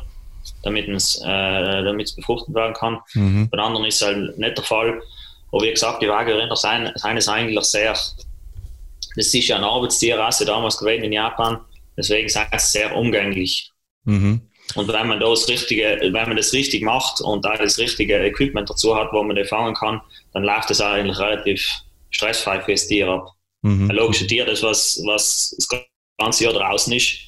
damit 0.62 0.88
es 0.88 1.20
äh, 1.24 1.82
befruchtet 2.16 2.54
werden 2.54 2.74
kann. 2.74 2.98
Mhm. 3.14 3.48
Bei 3.50 3.58
anderen 3.58 3.86
ist 3.86 4.02
es 4.02 4.06
halt 4.06 4.38
nicht 4.38 4.56
der 4.56 4.64
Fall. 4.64 5.00
Aber 5.50 5.62
wie 5.62 5.70
gesagt, 5.70 6.02
die 6.02 6.08
Wagenrinder 6.08 6.56
sind, 6.56 6.92
sind 6.94 7.16
es 7.16 7.28
eigentlich 7.28 7.64
sehr, 7.64 7.92
das 7.92 8.14
ist 9.16 9.34
ja 9.34 9.56
ein 9.56 9.64
Arbeitstierrasse 9.64 10.44
damals 10.44 10.76
gewesen 10.76 11.04
in 11.04 11.12
Japan, 11.12 11.58
deswegen 11.96 12.28
sind 12.28 12.46
sie 12.52 12.58
sehr 12.58 12.94
umgänglich. 12.96 13.72
Mhm. 14.04 14.42
Und 14.74 14.88
wenn 14.88 15.08
man, 15.08 15.20
das 15.20 15.48
richtige, 15.48 15.98
wenn 16.00 16.12
man 16.12 16.36
das 16.36 16.52
richtig 16.52 16.82
macht 16.82 17.22
und 17.22 17.44
da 17.44 17.56
das 17.56 17.78
richtige 17.78 18.18
Equipment 18.18 18.68
dazu 18.68 18.94
hat, 18.94 19.12
wo 19.12 19.22
man 19.22 19.36
die 19.36 19.44
fangen 19.44 19.74
kann, 19.74 20.02
dann 20.34 20.44
läuft 20.44 20.68
das 20.68 20.80
eigentlich 20.80 21.18
relativ 21.18 21.66
stressfrei 22.10 22.60
für 22.60 22.72
das 22.72 22.86
Tier 22.86 23.08
ab. 23.08 23.32
Mhm. 23.62 23.90
Ein 23.90 23.96
logisches 23.96 24.26
Tier, 24.26 24.44
das 24.44 24.62
was, 24.62 25.00
was 25.06 25.54
das 25.56 25.68
ganze 26.18 26.44
Jahr 26.44 26.52
draußen 26.52 26.92
ist 26.92 27.18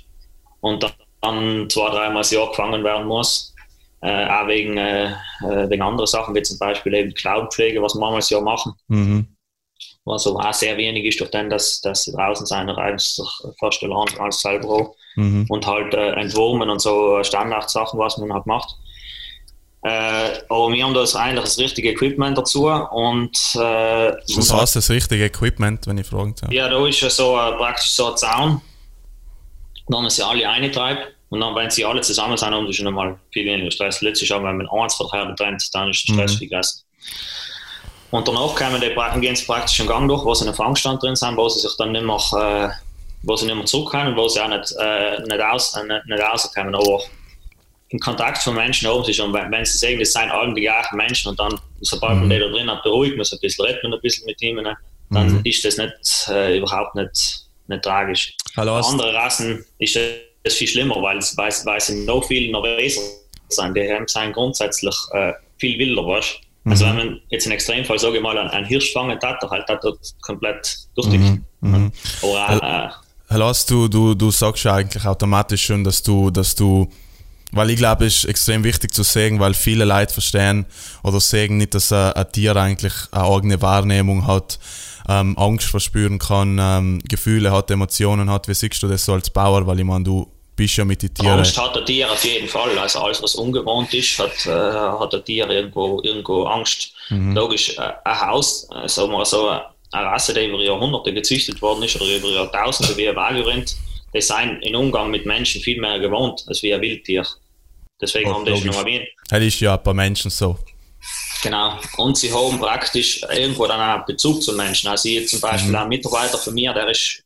und 0.61 0.83
dann 0.83 0.93
dann 1.21 1.69
zwei, 1.69 1.91
dreimal 1.91 2.23
das 2.23 2.31
Jahr 2.31 2.49
gefangen 2.49 2.83
werden 2.85 3.07
muss. 3.07 3.55
Äh, 4.03 4.27
auch 4.29 4.47
wegen, 4.47 4.79
äh, 4.79 5.11
äh, 5.11 5.69
wegen 5.69 5.83
anderen 5.83 6.07
Sachen, 6.07 6.35
wie 6.35 6.43
zum 6.43 6.59
Beispiel 6.59 6.95
eben 6.95 7.12
Cloudpflege, 7.12 7.83
was 7.83 7.95
wir 7.95 8.00
manchmal 8.00 8.21
das 8.21 8.31
Jahr 8.31 8.41
machen. 8.41 8.73
Mhm. 8.89 9.37
Was 10.05 10.27
aber 10.27 10.49
auch 10.49 10.55
sehr 10.55 10.77
wenig 10.79 11.05
ist, 11.05 11.21
durch 11.21 11.31
den, 11.31 11.50
dass, 11.50 11.83
dass 11.83 12.05
sie 12.05 12.12
draußen 12.12 12.47
sein, 12.47 12.71
reiben 12.71 12.99
sich 12.99 13.29
fast 13.59 13.83
allein 13.83 14.09
alles 14.19 14.41
selber. 14.41 14.93
Mhm. 15.17 15.45
Und 15.50 15.67
halt 15.67 15.93
äh, 15.93 16.12
entwurmen 16.12 16.71
und 16.71 16.81
so 16.81 17.23
Standardsachen, 17.23 17.99
was 17.99 18.17
man 18.17 18.33
halt 18.33 18.47
macht. 18.47 18.75
Äh, 19.83 20.41
aber 20.49 20.73
wir 20.73 20.85
haben 20.85 20.95
da 20.95 21.03
eigentlich 21.03 21.45
das 21.45 21.59
richtige 21.59 21.91
Equipment 21.91 22.39
dazu. 22.39 22.69
Und, 22.69 23.37
äh, 23.55 24.12
was 24.37 24.53
heißt 24.53 24.77
das 24.77 24.89
richtige 24.89 25.25
Equipment, 25.27 25.87
wenn 25.87 25.99
ich 25.99 26.07
fragen 26.07 26.35
darf? 26.41 26.50
Ja, 26.53 26.69
da 26.69 26.87
ist 26.87 27.00
ja 27.00 27.11
so 27.11 27.37
äh, 27.39 27.53
praktisch 27.53 27.91
so 27.91 28.11
ein 28.11 28.17
Zaun 28.17 28.62
wenn 29.90 30.02
man 30.02 30.11
sie 30.11 30.23
alle 30.23 30.49
eintreibt 30.49 31.14
und 31.30 31.40
dann, 31.40 31.54
wenn 31.54 31.70
sie 31.70 31.85
alle 31.85 32.00
zusammen 32.00 32.37
sind, 32.37 32.50
haben 32.50 32.66
sie 32.66 32.73
schon 32.73 32.87
einmal 32.87 33.18
viel 33.32 33.44
weniger 33.44 33.70
Stress. 33.70 34.00
Letztlich 34.00 34.32
auch, 34.32 34.42
wenn 34.42 34.56
man 34.56 34.68
eins 34.68 34.94
von 34.94 35.09
der 35.12 35.20
Herde 35.20 35.35
trennt, 35.35 35.62
dann 35.73 35.90
ist 35.90 36.09
der 36.09 36.14
Stress 36.14 36.35
mhm. 36.35 36.38
viel 36.38 36.49
größer. 36.49 36.80
Und 38.11 38.26
danach 38.26 38.54
kommen 38.56 38.80
die, 38.80 39.20
gehen 39.20 39.37
sie 39.37 39.44
praktisch 39.44 39.78
einen 39.80 39.88
Gang 39.88 40.09
durch, 40.09 40.25
wo 40.25 40.35
sie 40.35 40.44
in 40.44 40.49
einem 40.49 40.56
Fangstand 40.56 41.02
drin 41.02 41.14
sind, 41.14 41.37
wo 41.37 41.49
sie 41.49 41.61
sich 41.61 41.76
dann 41.76 41.92
nicht 41.92 42.04
mehr, 42.04 42.16
äh, 42.16 42.68
wo 43.23 43.37
sie 43.37 43.47
nicht 43.47 43.54
mehr 43.54 43.66
zurück 43.66 43.90
können, 43.90 44.16
wo 44.16 44.26
sie 44.28 44.40
auch 44.40 44.49
nicht, 44.49 44.75
äh, 44.80 45.20
nicht, 45.20 45.40
aus, 45.40 45.76
äh, 45.76 45.85
nicht, 45.85 46.06
nicht 46.06 46.23
rauskommen. 46.23 46.75
Aber 46.75 47.00
im 47.90 47.99
Kontakt 48.00 48.38
von 48.38 48.54
Menschen 48.54 48.88
oben 48.88 49.04
sich 49.04 49.20
und 49.20 49.32
wenn, 49.32 49.50
wenn 49.50 49.64
sie 49.64 49.78
sehen, 49.78 49.99
das 49.99 50.12
sind 50.12 50.30
alle 50.30 50.54
die 50.54 50.62
gleichen 50.62 50.97
Menschen 50.97 51.30
und 51.30 51.38
dann, 51.38 51.61
sobald 51.80 52.14
mhm. 52.14 52.20
man 52.20 52.30
die 52.30 52.38
da 52.38 52.49
drin 52.49 52.70
hat, 52.70 52.82
beruhigt 52.82 53.16
man 53.16 53.25
sich 53.25 53.38
ein 53.38 53.40
bisschen, 53.40 53.64
redet 53.64 53.82
man 53.82 53.94
ein 53.94 54.00
bisschen 54.00 54.26
mit 54.26 54.42
ihnen, 54.42 54.76
dann 55.11 55.32
mhm. 55.32 55.40
ist 55.44 55.64
das 55.64 55.76
nicht, 55.76 56.28
äh, 56.28 56.59
überhaupt 56.59 56.94
nicht, 56.94 57.44
nicht 57.71 57.83
tragisch. 57.83 58.35
Hallo, 58.57 58.77
andere 58.77 59.15
Rassen 59.15 59.65
ist 59.79 59.99
das 60.45 60.55
viel 60.55 60.69
schlimmer, 60.69 60.97
weil, 61.03 61.19
weil, 61.37 61.53
weil 61.65 61.81
sie 61.81 62.05
noch 62.05 62.25
viel 62.25 62.50
nervöser 62.50 63.00
sind. 63.49 63.77
Die 63.77 63.91
haben 63.91 64.07
sind 64.07 64.33
grundsätzlich 64.33 64.95
äh, 65.12 65.33
viel 65.59 65.79
wilder, 65.79 66.07
weißt 66.07 66.41
mhm. 66.65 66.73
Also 66.73 66.87
wenn 66.87 66.97
man 66.97 67.21
jetzt 67.31 67.47
im 67.47 67.53
Extremfall, 67.53 67.99
sage 67.99 68.17
ich 68.17 68.23
mal, 68.23 68.37
einen 68.37 68.67
Hirsch 68.67 68.93
fangen 68.93 69.19
hat, 69.23 69.41
halt 69.43 69.69
hat 69.69 69.85
er 69.85 69.93
komplett 70.21 70.77
durchdicht. 70.95 71.23
Mhm. 71.23 71.45
Mhm. 71.61 71.93
Oder, 72.23 72.93
äh, 73.31 73.37
Lass, 73.37 73.65
du, 73.65 73.87
du, 73.87 74.15
du 74.15 74.31
sagst 74.31 74.65
ja 74.65 74.75
eigentlich 74.75 75.05
automatisch 75.07 75.65
schon, 75.65 75.85
dass 75.85 76.03
du, 76.03 76.31
dass 76.31 76.55
du 76.55 76.91
weil 77.53 77.71
ich 77.71 77.77
glaube, 77.77 78.07
es 78.07 78.19
ist 78.19 78.25
extrem 78.27 78.62
wichtig 78.62 78.95
zu 78.95 79.03
sagen, 79.03 79.41
weil 79.41 79.55
viele 79.55 79.85
Leute 79.85 80.12
verstehen 80.12 80.67
oder 81.03 81.21
sagen 81.21 81.57
nicht, 81.57 81.75
dass 81.75 81.93
ein, 81.93 82.12
ein 82.12 82.31
Tier 82.31 82.55
eigentlich 82.55 82.93
eine 83.11 83.25
eigene 83.25 83.61
Wahrnehmung 83.61 84.27
hat, 84.27 84.59
ähm, 85.11 85.37
Angst 85.37 85.67
verspüren 85.69 86.19
kann, 86.19 86.59
ähm, 86.61 87.00
Gefühle 87.09 87.50
hat, 87.50 87.71
Emotionen 87.71 88.31
hat. 88.31 88.47
Wie 88.47 88.55
siehst 88.55 88.83
du 88.83 88.88
das 88.88 89.05
so 89.05 89.14
als 89.14 89.29
Bauer? 89.29 89.67
Weil 89.67 89.81
ich 89.81 89.85
meine, 89.85 90.05
du 90.05 90.31
bist 90.55 90.76
ja 90.76 90.85
mit 90.85 91.02
den 91.02 91.12
Tieren. 91.12 91.38
Angst 91.38 91.61
hat 91.61 91.75
der 91.75 91.85
Tier 91.85 92.11
auf 92.11 92.25
jeden 92.25 92.47
Fall. 92.47 92.79
Also 92.79 93.00
alles, 93.00 93.21
was 93.21 93.35
ungewohnt 93.35 93.93
ist, 93.93 94.19
hat, 94.19 94.47
äh, 94.47 94.50
hat 94.50 95.12
der 95.12 95.25
Tier 95.25 95.50
irgendwo, 95.50 96.00
irgendwo 96.02 96.45
Angst. 96.45 96.93
Mhm. 97.09 97.35
Logisch, 97.35 97.76
äh, 97.76 97.93
ein 98.05 98.21
Haus, 98.21 98.69
äh, 98.73 98.88
sagen 98.88 99.11
wir 99.11 99.25
so, 99.25 99.49
eine 99.49 100.07
Rasse, 100.07 100.33
die 100.33 100.47
über 100.47 100.62
Jahrhunderte 100.62 101.12
gezüchtet 101.12 101.61
worden 101.61 101.83
ist 101.83 101.97
oder 102.00 102.17
über 102.17 102.29
Jahrtausende 102.29 102.97
wie 102.97 103.09
ein 103.09 103.17
Wagerind, 103.17 103.76
die 104.14 104.21
sind 104.21 104.61
im 104.62 104.75
Umgang 104.76 105.11
mit 105.11 105.26
Menschen 105.26 105.61
viel 105.61 105.81
mehr 105.81 105.99
gewohnt 105.99 106.45
als 106.47 106.62
wie 106.62 106.73
ein 106.73 106.81
Wildtier. 106.81 107.26
Deswegen 108.00 108.31
oh, 108.31 108.35
haben 108.35 108.45
die 108.45 108.57
schon 108.57 108.73
erwähnt. 108.73 109.09
Das 109.29 109.43
ist 109.43 109.61
ja 109.61 109.76
bei 109.76 109.93
Menschen 109.93 110.31
so. 110.31 110.57
Genau. 111.42 111.78
Und 111.97 112.16
sie 112.16 112.32
haben 112.32 112.59
praktisch 112.59 113.23
irgendwo 113.23 113.66
dann 113.66 113.80
auch 114.00 114.04
Bezug 114.04 114.42
zu 114.42 114.54
Menschen. 114.54 114.88
Also 114.88 115.09
ich 115.09 115.28
zum 115.28 115.40
Beispiel 115.40 115.70
mhm. 115.70 115.76
ein 115.76 115.88
Mitarbeiter 115.88 116.38
von 116.38 116.54
mir, 116.54 116.73
der 116.73 116.88
ist, 116.88 117.23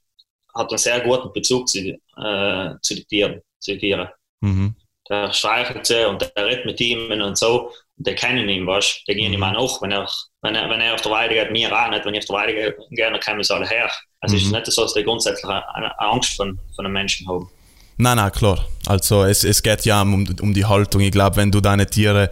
hat 0.54 0.70
einen 0.70 0.78
sehr 0.78 1.00
guten 1.00 1.32
Bezug 1.32 1.68
zu, 1.68 1.78
äh, 1.78 2.74
zu 2.82 2.94
den 2.94 3.06
Tieren. 3.08 3.42
Zu 3.58 3.72
den 3.72 3.80
Tieren. 3.80 4.08
Mhm. 4.40 4.74
Der 5.08 5.32
streichelt 5.32 5.84
sie 5.86 6.08
und 6.08 6.22
der 6.22 6.46
redet 6.46 6.64
mit 6.64 6.80
ihm 6.80 7.10
und 7.10 7.36
so. 7.36 7.70
Und 7.96 8.06
die 8.06 8.14
kennen 8.14 8.48
ihn, 8.48 8.66
weißt 8.66 9.02
du? 9.06 9.12
Die 9.12 9.18
gehen 9.18 9.32
ihm 9.32 9.42
auch 9.42 9.56
nach. 9.56 9.82
Wenn 9.82 9.92
er, 9.92 10.08
wenn, 10.42 10.54
er, 10.54 10.70
wenn 10.70 10.80
er 10.80 10.94
auf 10.94 11.02
der 11.02 11.12
Weide 11.12 11.34
geht, 11.34 11.50
mir 11.50 11.72
auch 11.76 11.90
nicht. 11.90 12.04
Wenn 12.04 12.14
ich 12.14 12.20
auf 12.20 12.26
der 12.26 12.36
Weide 12.36 12.54
gehe, 12.54 12.76
gerne 12.90 13.20
kommen 13.20 13.42
sie 13.42 13.54
alle 13.54 13.68
her. 13.68 13.90
Also 14.20 14.34
mhm. 14.34 14.40
es 14.40 14.46
ist 14.46 14.52
nicht 14.52 14.66
so, 14.66 14.82
dass 14.82 14.94
die 14.94 15.04
grundsätzlich 15.04 15.44
eine 15.44 15.98
Angst 15.98 16.36
von, 16.36 16.58
von 16.74 16.86
einem 16.86 16.94
Menschen 16.94 17.28
haben. 17.28 17.50
Nein, 17.96 18.16
nein, 18.16 18.32
klar. 18.32 18.64
Also 18.86 19.22
es, 19.24 19.44
es 19.44 19.62
geht 19.62 19.84
ja 19.84 20.02
um, 20.02 20.26
um 20.40 20.52
die 20.52 20.64
Haltung. 20.64 21.00
Ich 21.02 21.12
glaube, 21.12 21.36
wenn 21.36 21.52
du 21.52 21.60
deine 21.60 21.86
Tiere 21.86 22.30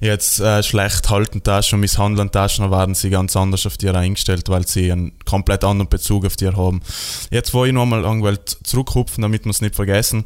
jetzt 0.00 0.40
äh, 0.40 0.62
schlecht 0.62 1.10
halten 1.10 1.42
darfst 1.42 1.72
und 1.72 1.80
misshandeln 1.80 2.30
darfst, 2.30 2.58
dann 2.58 2.70
werden 2.70 2.94
sie 2.94 3.10
ganz 3.10 3.36
anders 3.36 3.66
auf 3.66 3.76
dir 3.76 3.94
eingestellt, 3.94 4.48
weil 4.48 4.66
sie 4.66 4.90
einen 4.90 5.18
komplett 5.24 5.64
anderen 5.64 5.88
Bezug 5.88 6.24
auf 6.24 6.36
dir 6.36 6.56
haben. 6.56 6.80
Jetzt 7.30 7.52
wollte 7.54 7.70
ich 7.70 7.74
nochmal 7.74 8.38
zurückhupfen, 8.64 9.22
damit 9.22 9.44
wir 9.44 9.50
es 9.50 9.60
nicht 9.60 9.74
vergessen. 9.74 10.24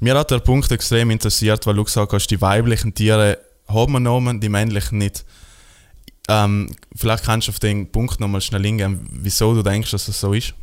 Mir 0.00 0.16
hat 0.16 0.30
der 0.30 0.38
Punkt 0.38 0.70
extrem 0.70 1.10
interessiert, 1.10 1.66
weil 1.66 1.74
du 1.74 1.84
gesagt 1.84 2.12
hast, 2.12 2.28
die 2.28 2.40
weiblichen 2.40 2.94
Tiere 2.94 3.38
haben 3.66 3.96
einen 3.96 4.04
Namen, 4.04 4.40
die 4.40 4.48
männlichen 4.48 4.98
nicht. 4.98 5.24
Ähm, 6.28 6.70
vielleicht 6.94 7.24
kannst 7.24 7.48
du 7.48 7.52
auf 7.52 7.58
den 7.58 7.90
Punkt 7.90 8.20
nochmal 8.20 8.40
schnell 8.40 8.62
hingehen, 8.62 9.08
wieso 9.10 9.54
du 9.54 9.62
denkst, 9.62 9.90
dass 9.90 10.06
das 10.06 10.20
so 10.20 10.32
ist. 10.32 10.54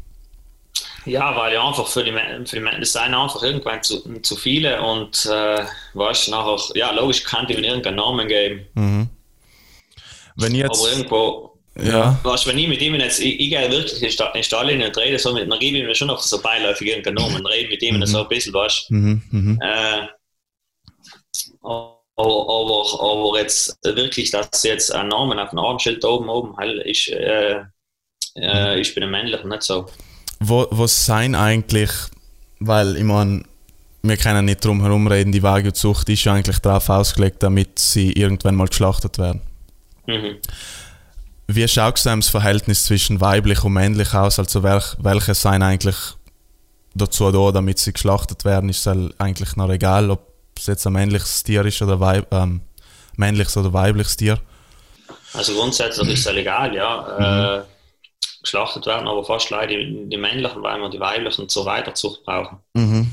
Ja, 1.05 1.35
weil 1.35 1.53
ja 1.53 1.67
einfach 1.67 1.87
für 1.87 2.03
die, 2.03 2.11
für 2.11 2.59
die 2.59 2.79
das 2.79 2.93
sind 2.93 3.13
einfach 3.13 3.43
irgendwann 3.43 3.83
zu, 3.83 4.01
zu 4.21 4.35
viele 4.35 4.81
und 4.81 5.25
äh, 5.25 5.65
weißt 5.93 6.29
nachher, 6.29 6.57
ja, 6.73 6.91
logisch 6.91 7.23
kann 7.23 7.45
ich 7.47 7.57
mir 7.57 7.67
irgendeinen 7.67 7.97
Namen 7.97 8.27
geben. 8.27 8.67
Mhm. 8.73 9.09
Wenn 10.35 10.55
jetzt, 10.55 10.79
Aber 10.79 10.91
irgendwo, 10.91 11.55
ja. 11.77 12.17
Weißt, 12.23 12.47
wenn 12.47 12.57
ich 12.57 12.67
mit 12.69 12.81
ihm 12.81 12.95
jetzt, 12.95 13.19
ich, 13.19 13.39
ich 13.39 13.49
gehe 13.49 13.69
wirklich 13.69 14.01
in 14.01 14.43
Stall 14.43 14.71
und 14.71 14.97
rede 14.97 15.19
so 15.19 15.33
mit, 15.33 15.51
dann 15.51 15.59
gebe 15.59 15.77
ich 15.77 15.83
mir 15.83 15.93
schon 15.93 16.07
noch 16.07 16.19
so 16.19 16.41
beiläufig 16.41 16.87
irgendeinen 16.87 17.15
Namen, 17.15 17.45
rede 17.45 17.69
mit 17.69 17.81
ihm 17.81 17.97
mhm. 17.97 18.05
so 18.05 18.21
ein 18.21 18.27
bisschen, 18.29 18.53
weißt. 18.53 18.91
Mhm. 18.91 19.21
Mhm. 19.31 19.59
Äh, 19.61 20.07
aber, 21.61 21.99
aber, 22.17 22.85
aber 23.01 23.39
jetzt 23.39 23.77
wirklich, 23.83 24.31
dass 24.31 24.63
jetzt 24.63 24.93
ein 24.93 25.09
Name 25.09 25.41
auf 25.41 25.49
dem 25.49 25.59
Armschild 25.59 26.03
oben 26.05 26.29
oben 26.29 26.55
halt 26.55 26.85
ist, 26.85 27.09
äh, 27.09 27.61
äh, 28.37 28.79
ist 28.79 28.95
bei 28.95 29.01
den 29.01 29.11
Männlichen 29.11 29.49
nicht 29.49 29.63
so 29.63 29.85
wo, 30.39 30.67
was 30.71 31.05
sein 31.05 31.35
eigentlich, 31.35 31.91
weil 32.59 32.97
ich 32.97 33.03
meine, 33.03 33.43
wir 34.03 34.17
können 34.17 34.45
nicht 34.45 34.63
drum 34.63 34.81
herum 34.81 35.07
reden, 35.07 35.31
die 35.31 35.43
Wagyu-Zucht 35.43 36.09
ist 36.09 36.23
ja 36.25 36.33
eigentlich 36.33 36.59
darauf 36.59 36.89
ausgelegt, 36.89 37.41
damit 37.41 37.79
sie 37.79 38.11
irgendwann 38.11 38.55
mal 38.55 38.67
geschlachtet 38.67 39.17
werden. 39.17 39.41
Mhm. 40.05 40.37
Wie 41.47 41.67
schaut 41.67 41.97
es 41.97 42.03
das 42.03 42.27
Verhältnis 42.29 42.85
zwischen 42.85 43.21
weiblich 43.21 43.63
und 43.63 43.73
männlich 43.73 44.13
aus? 44.13 44.39
Also 44.39 44.63
welch, 44.63 44.95
welche 44.99 45.33
sind 45.33 45.61
eigentlich 45.61 45.95
dazu 46.95 47.31
da, 47.31 47.51
damit 47.51 47.79
sie 47.79 47.93
geschlachtet 47.93 48.45
werden? 48.45 48.69
Ist 48.69 48.85
es 48.85 49.11
eigentlich 49.19 49.55
noch 49.55 49.69
egal, 49.69 50.09
ob 50.09 50.33
es 50.57 50.67
jetzt 50.67 50.85
ein 50.87 50.93
männliches 50.93 51.43
Tier 51.43 51.65
ist 51.65 51.81
oder 51.81 51.99
weib, 51.99 52.33
ähm, 52.33 52.61
männliches 53.15 53.57
oder 53.57 53.73
weibliches 53.73 54.17
Tier? 54.17 54.39
Also 55.33 55.53
grundsätzlich 55.53 56.07
ist 56.09 56.25
es 56.25 56.33
egal, 56.33 56.73
ja. 56.73 57.15
Mhm. 57.19 57.61
Äh, 57.61 57.74
geschlachtet 58.45 58.85
werden, 58.85 59.07
aber 59.07 59.23
fast 59.25 59.49
leider 59.49 59.75
die, 59.75 60.07
die 60.07 60.17
männlichen, 60.17 60.63
weil 60.63 60.79
wir 60.79 60.89
die 60.89 60.99
weiblichen 60.99 61.49
zur 61.49 61.65
Weiterzucht 61.65 62.23
brauchen. 62.23 62.59
Mhm. 62.73 63.11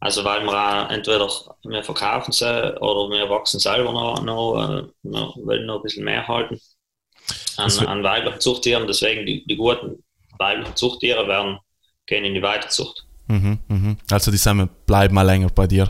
Also 0.00 0.24
weil 0.24 0.42
wir 0.44 0.52
auch 0.52 0.90
entweder 0.90 1.28
wir 1.62 1.84
verkaufen 1.84 2.32
sie 2.32 2.76
oder 2.80 3.08
wir 3.14 3.30
wachsen 3.30 3.60
selber 3.60 3.92
noch, 3.92 4.20
noch 4.22 4.56
äh, 4.56 4.82
wir 5.04 5.32
wollen 5.36 5.66
noch 5.66 5.76
ein 5.76 5.82
bisschen 5.82 6.04
mehr 6.04 6.26
halten 6.26 6.60
an, 7.56 7.70
an 7.86 8.02
weiblichen 8.02 8.40
Zuchttieren. 8.40 8.86
Deswegen 8.88 9.24
die, 9.26 9.44
die 9.46 9.56
guten 9.56 10.02
weiblichen 10.38 10.74
Zuchttiere 10.74 11.28
werden 11.28 11.58
gehen 12.06 12.24
in 12.24 12.34
die 12.34 12.42
Weiterzucht. 12.42 13.06
Mhm, 13.28 13.58
mh. 13.68 13.96
Also 14.10 14.32
die 14.32 14.38
Samen 14.38 14.68
bleiben 14.86 15.14
mal 15.14 15.22
länger 15.22 15.48
bei 15.50 15.68
dir. 15.68 15.88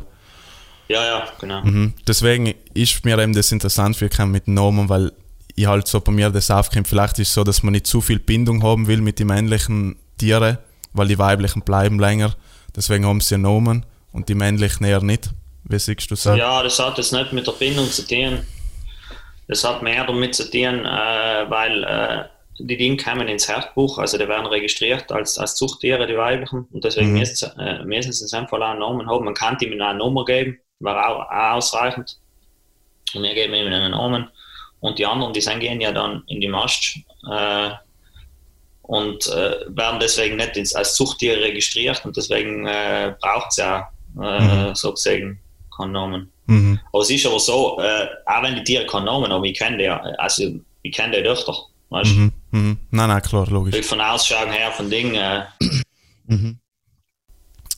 Ja, 0.88 1.05
ja, 1.05 1.29
genau. 1.40 1.62
Mhm. 1.62 1.95
Deswegen 2.07 2.55
ist 2.75 3.03
mir 3.07 3.18
eben 3.18 3.33
das 3.33 3.51
interessant, 3.51 3.99
wir 4.01 4.11
können 4.11 4.31
mit 4.31 4.47
Nomen, 4.47 4.90
weil 4.90 5.12
ich 5.54 5.66
halt 5.66 5.86
so 5.86 6.00
bei 6.00 6.12
mir 6.12 6.30
das 6.30 6.50
aufkommt, 6.50 6.88
vielleicht 6.88 7.18
ist 7.18 7.28
es 7.28 7.34
so, 7.34 7.44
dass 7.44 7.62
man 7.62 7.72
nicht 7.72 7.86
zu 7.86 8.00
viel 8.00 8.18
Bindung 8.18 8.62
haben 8.62 8.86
will 8.86 9.00
mit 9.00 9.18
den 9.18 9.28
männlichen 9.28 9.96
Tieren, 10.18 10.58
weil 10.92 11.08
die 11.08 11.18
weiblichen 11.18 11.62
bleiben 11.62 11.98
länger. 11.98 12.34
Deswegen 12.74 13.06
haben 13.06 13.20
sie 13.20 13.34
einen 13.34 13.44
Nomen 13.44 13.86
und 14.12 14.28
die 14.28 14.34
männlichen 14.34 14.86
eher 14.86 15.02
nicht. 15.02 15.30
Wie 15.64 15.78
siehst 15.78 16.10
du 16.10 16.14
das? 16.14 16.24
Ja, 16.24 16.62
das 16.62 16.78
hat 16.78 16.98
jetzt 16.98 17.12
nicht 17.12 17.32
mit 17.32 17.46
der 17.46 17.52
Bindung 17.52 17.88
zu 17.88 18.06
tun. 18.06 18.46
Das 19.48 19.64
hat 19.64 19.82
mehr 19.82 20.06
damit 20.06 20.34
zu 20.34 20.50
tun, 20.50 20.84
äh, 20.84 21.50
weil 21.50 21.84
äh, 21.84 22.24
die 22.58 22.76
Dinge 22.76 22.96
kommen 22.96 23.28
ins 23.28 23.48
Herdbuch, 23.48 23.98
also 23.98 24.18
die 24.18 24.28
werden 24.28 24.46
registriert 24.46 25.10
als, 25.10 25.38
als 25.38 25.56
Zuchttiere, 25.56 26.06
die 26.06 26.16
weiblichen. 26.16 26.66
Und 26.70 26.84
deswegen 26.84 27.12
mhm. 27.12 27.18
müssen, 27.18 27.58
äh, 27.58 27.84
müssen 27.84 28.12
sie 28.12 28.24
in 28.24 28.28
seinem 28.28 28.48
Fall 28.48 28.62
einen 28.62 28.80
Namen 28.80 29.08
haben. 29.08 29.24
Man 29.24 29.34
kann 29.34 29.58
ihm 29.60 29.80
eine 29.80 29.98
Nummer 29.98 30.24
geben, 30.24 30.58
war 30.80 31.08
auch, 31.08 31.30
auch 31.30 31.56
ausreichend. 31.56 32.18
Und 33.14 33.22
wir 33.22 33.34
geben 33.34 33.54
ihm 33.54 33.66
einen 33.66 33.90
Namen. 33.90 34.28
Und 34.83 34.99
die 34.99 35.07
anderen, 35.07 35.33
die 35.33 35.40
sind, 35.40 35.61
gehen 35.61 35.81
ja 35.81 35.92
dann 35.92 36.25
in 36.27 36.40
die 36.40 36.49
Mast 36.49 36.99
äh, 37.31 37.71
und 38.83 39.27
äh, 39.29 39.55
werden 39.68 40.01
deswegen 40.01 40.37
nicht 40.37 40.57
ins, 40.57 40.75
als 40.75 40.97
Zuchttiere 40.97 41.40
registriert 41.40 42.05
und 42.05 42.16
deswegen 42.16 42.66
äh, 42.66 43.14
braucht 43.21 43.51
es 43.51 43.59
ja 43.59 43.88
äh, 44.21 44.40
mhm. 44.40 44.75
sozusagen 44.75 45.40
keinen 45.77 45.92
Namen. 45.92 46.33
Mhm. 46.47 46.81
Aber 46.92 47.03
es 47.03 47.11
ist 47.11 47.25
aber 47.25 47.38
so, 47.38 47.81
äh, 47.81 48.09
auch 48.27 48.42
wenn 48.42 48.57
die 48.57 48.64
Tiere 48.64 48.85
keinen 48.87 49.05
Namen 49.05 49.33
haben, 49.33 49.45
ich 49.45 49.57
kenne 49.57 49.79
die, 49.79 49.88
also 49.88 50.53
ich 50.83 50.92
kenne 50.92 51.16
die 51.16 51.23
Töchter. 51.23 51.55
Weißt? 51.90 52.16
Mhm. 52.16 52.33
Mhm. 52.51 52.79
Nein, 52.90 53.09
nein, 53.09 53.23
klar, 53.23 53.47
logisch. 53.49 53.87
Von 53.87 54.01
Ausschauen 54.01 54.51
her, 54.51 54.73
von 54.73 54.90
Dingen. 54.90 55.14
Äh, 55.14 55.45
mhm. 56.27 56.59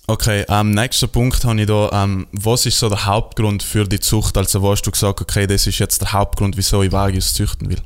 Okay, 0.07 0.45
ähm, 0.49 0.73
nächster 0.73 1.07
Punkt 1.07 1.45
habe 1.45 1.61
ich 1.61 1.67
da. 1.67 1.89
Ähm, 1.93 2.27
was 2.33 2.67
ist 2.67 2.79
so 2.79 2.91
der 2.91 3.07
Hauptgrund 3.07 3.63
für 3.63 3.85
die 3.85 4.01
Zucht? 4.01 4.37
Also, 4.37 4.61
wo 4.61 4.71
hast 4.71 4.83
du 4.83 4.91
gesagt, 4.91 5.23
okay, 5.23 5.47
das 5.47 5.67
ist 5.67 5.79
jetzt 5.79 6.03
der 6.03 6.13
Hauptgrund, 6.13 6.59
wieso 6.59 6.83
ich 6.83 6.93
Wagyus 6.93 7.33
züchten 7.33 7.71
will? 7.71 7.81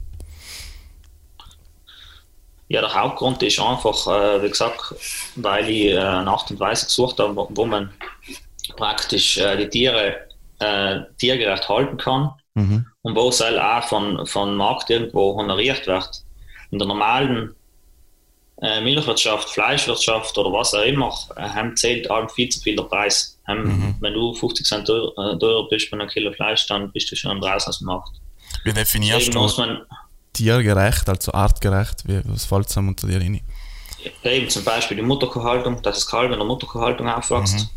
Ja, 2.67 2.81
der 2.81 2.93
Hauptgrund 2.93 3.43
ist 3.45 3.61
einfach, 3.61 4.07
äh, 4.09 4.43
wie 4.43 4.49
gesagt, 4.49 4.95
weil 5.37 5.69
ich 5.71 5.87
äh, 5.87 5.99
eine 5.99 6.31
Art 6.31 6.51
und 6.51 6.59
Weise 6.59 6.87
gesucht 6.87 7.21
habe, 7.21 7.37
wo, 7.37 7.49
wo 7.51 7.65
man 7.65 7.91
praktisch 8.77 9.39
äh, 9.39 9.57
die 9.57 9.69
Tiere 9.69 10.17
äh, 10.59 11.01
tiergerecht 11.19 11.69
halten 11.69 11.97
kann 11.99 12.33
mhm. 12.55 12.87
und 13.03 13.15
wo 13.15 13.29
es 13.29 13.41
halt 13.41 13.59
auch 13.59 13.89
von, 13.89 14.27
von 14.27 14.57
Markt 14.57 14.91
irgendwo 14.91 15.37
honoriert 15.37 15.87
wird. 15.87 16.25
In 16.71 16.79
der 16.79 16.89
normalen 16.89 17.55
Milchwirtschaft, 18.81 19.51
Fleischwirtschaft 19.51 20.37
oder 20.37 20.53
was 20.53 20.75
auch 20.75 20.83
immer, 20.83 21.16
äh, 21.37 21.42
haben 21.42 21.77
zählt 21.77 22.11
allem 22.11 22.29
viel 22.29 22.49
zu 22.49 22.61
viel 22.61 22.75
der 22.75 22.85
Preis. 22.85 23.38
Haben, 23.47 23.62
mhm. 23.62 23.94
Wenn 24.01 24.14
du 24.14 24.35
50 24.35 24.66
Cent 24.66 24.87
teurer, 24.87 25.35
äh, 25.35 25.38
teurer 25.38 25.68
bist 25.68 25.90
bei 25.90 25.99
einem 25.99 26.09
Kilo 26.09 26.33
Fleisch, 26.33 26.66
dann 26.66 26.90
bist 26.90 27.11
du 27.11 27.16
schon 27.16 27.40
draußen 27.40 27.68
aus 27.68 27.79
dem 27.79 27.87
Markt. 27.87 28.11
Wie 28.64 28.73
definierst 28.73 29.33
du 29.33 29.49
man, 29.59 29.83
tiergerecht, 30.33 31.09
also 31.09 31.33
artgerecht? 31.33 32.03
Wie, 32.07 32.21
was 32.25 32.47
fällt 32.47 32.68
zusammen 32.68 32.88
unter 32.88 33.07
dir 33.07 33.21
rein? 33.21 33.40
Eben 34.25 34.49
zum 34.49 34.64
Beispiel 34.64 34.97
die 34.97 35.03
Mutterkuhhaltung, 35.03 35.81
dass 35.83 35.97
das 35.97 36.07
Kalb 36.07 36.33
in 36.33 36.38
der 36.38 36.47
Mutterkuhhaltung 36.47 37.09
aufwächst. 37.09 37.71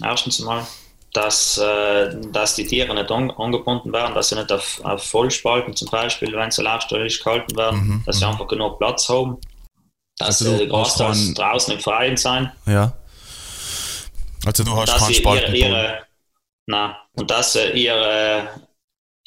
Mhm. 0.00 0.06
Erstens 0.06 0.38
mal, 0.40 0.66
dass, 1.12 1.58
äh, 1.58 2.14
dass 2.32 2.54
die 2.54 2.66
Tiere 2.66 2.94
nicht 2.94 3.10
an, 3.10 3.30
angebunden 3.30 3.92
werden, 3.92 4.14
dass 4.14 4.28
sie 4.28 4.36
nicht 4.36 4.52
auf, 4.52 4.80
auf 4.84 5.02
Vollspalten 5.02 5.74
zum 5.74 5.88
Beispiel, 5.88 6.32
wenn 6.34 6.50
sie 6.50 6.62
laufständig 6.62 7.22
gehalten 7.22 7.56
werden, 7.56 7.80
mhm. 7.80 8.02
dass 8.04 8.18
sie 8.18 8.26
mhm. 8.26 8.32
einfach 8.32 8.48
genug 8.48 8.78
Platz 8.78 9.08
haben. 9.08 9.38
Dass 10.18 10.42
also, 10.42 10.58
die 10.58 10.68
Großteils 10.68 11.34
draußen 11.34 11.74
im 11.74 11.80
Freien 11.80 12.16
sein. 12.16 12.50
Ja. 12.66 12.92
Also 14.44 14.64
du 14.64 14.76
hast 14.76 14.96
keinen 14.96 15.14
Spalten. 15.14 15.54
Ihre, 15.54 15.68
ihre, 15.68 15.98
nein, 16.66 16.94
und 17.14 17.30
dass 17.30 17.54
ihre, 17.54 18.48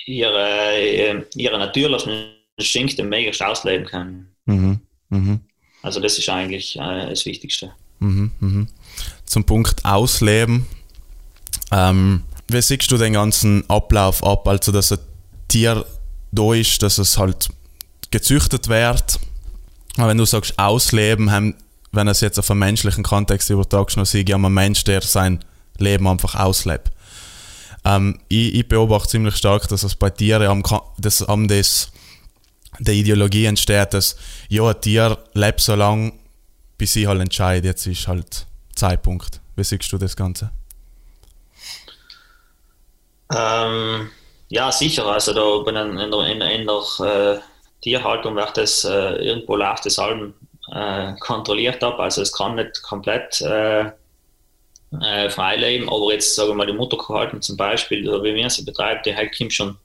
ihre, 0.05 0.73
äh, 0.75 1.23
ihre 1.35 1.57
natürlichen 1.57 2.33
Instinkte 2.57 3.03
mega 3.03 3.45
ausleben 3.45 3.85
können. 3.85 4.35
Mhm. 4.45 4.81
Mhm. 5.09 5.39
Also 5.81 5.99
das 5.99 6.17
ist 6.17 6.29
eigentlich 6.29 6.77
äh, 6.77 7.09
das 7.09 7.25
Wichtigste. 7.25 7.73
Mhm. 7.99 8.31
Mhm. 8.39 8.67
Zum 9.25 9.45
Punkt 9.45 9.83
Ausleben. 9.85 10.67
Ähm, 11.71 12.23
wie 12.47 12.61
siehst 12.61 12.91
du 12.91 12.97
den 12.97 13.13
ganzen 13.13 13.69
Ablauf 13.69 14.23
ab? 14.23 14.47
Also 14.47 14.71
dass 14.71 14.91
ein 14.91 14.99
Tier 15.47 15.85
da 16.31 16.53
ist, 16.53 16.81
dass 16.81 16.97
es 16.97 17.17
halt 17.17 17.49
gezüchtet 18.09 18.67
wird. 18.67 19.19
Aber 19.97 20.07
wenn 20.07 20.17
du 20.17 20.25
sagst 20.25 20.57
Ausleben, 20.57 21.31
haben, 21.31 21.55
wenn 21.91 22.07
es 22.07 22.21
jetzt 22.21 22.39
auf 22.39 22.49
einen 22.49 22.59
menschlichen 22.59 23.03
Kontext 23.03 23.49
übertragst, 23.49 23.97
dann 23.97 24.05
sage 24.05 24.23
ich, 24.27 24.33
ein 24.33 24.53
Mensch, 24.53 24.83
der 24.83 25.01
sein 25.01 25.43
Leben 25.77 26.07
einfach 26.07 26.35
auslebt. 26.35 26.91
Ähm, 27.83 28.19
ich, 28.29 28.55
ich, 28.55 28.67
beobachte 28.67 29.09
ziemlich 29.09 29.35
stark, 29.35 29.67
dass 29.67 29.83
es 29.83 29.95
bei 29.95 30.09
Tieren 30.09 30.47
am, 30.47 30.63
das, 30.97 31.23
am 31.23 31.47
das, 31.47 31.91
der 32.79 32.93
Ideologie 32.93 33.45
entsteht, 33.45 33.93
dass 33.93 34.15
ja, 34.49 34.63
ein 34.69 34.79
Tier 34.79 35.17
lebt 35.33 35.61
so 35.61 35.75
lange, 35.75 36.13
bis 36.77 36.93
sie 36.93 37.07
halt 37.07 37.21
entscheidet, 37.21 37.65
jetzt 37.65 37.87
ist 37.87 38.07
halt 38.07 38.45
Zeitpunkt. 38.75 39.41
Wie 39.55 39.63
siehst 39.63 39.91
du 39.91 39.97
das 39.97 40.15
Ganze? 40.15 40.51
Ähm, 43.33 44.09
ja, 44.49 44.71
sicher. 44.71 45.05
Also 45.05 45.33
da 45.33 45.69
in, 45.69 45.97
in 45.97 46.13
in, 46.13 46.41
in 46.41 46.67
der 46.67 47.35
äh, 47.35 47.39
Tierhaltung 47.81 48.35
wird 48.35 48.57
das 48.57 48.85
äh, 48.85 49.15
irgendwo 49.15 49.55
läuft 49.55 49.85
das 49.85 49.99
allem 49.99 50.33
äh, 50.71 51.13
kontrolliert 51.19 51.83
ab. 51.83 51.99
Also 51.99 52.21
es 52.21 52.31
kann 52.31 52.55
nicht 52.55 52.81
komplett 52.83 53.41
äh, 53.41 53.91
äh, 55.01 55.29
frei 55.29 55.55
leben, 55.55 55.89
aber 55.89 56.13
jetzt 56.13 56.35
sagen 56.35 56.49
wir 56.49 56.55
mal 56.55 56.67
die 56.67 56.73
Mutterkuhhaltung 56.73 57.41
zum 57.41 57.57
Beispiel, 57.57 58.03
wie 58.03 58.35
wir 58.35 58.49
sie 58.49 58.63
betreiben, 58.63 59.01
die 59.05 59.13
hält 59.13 59.31
Kim 59.33 59.49
schon 59.49 59.77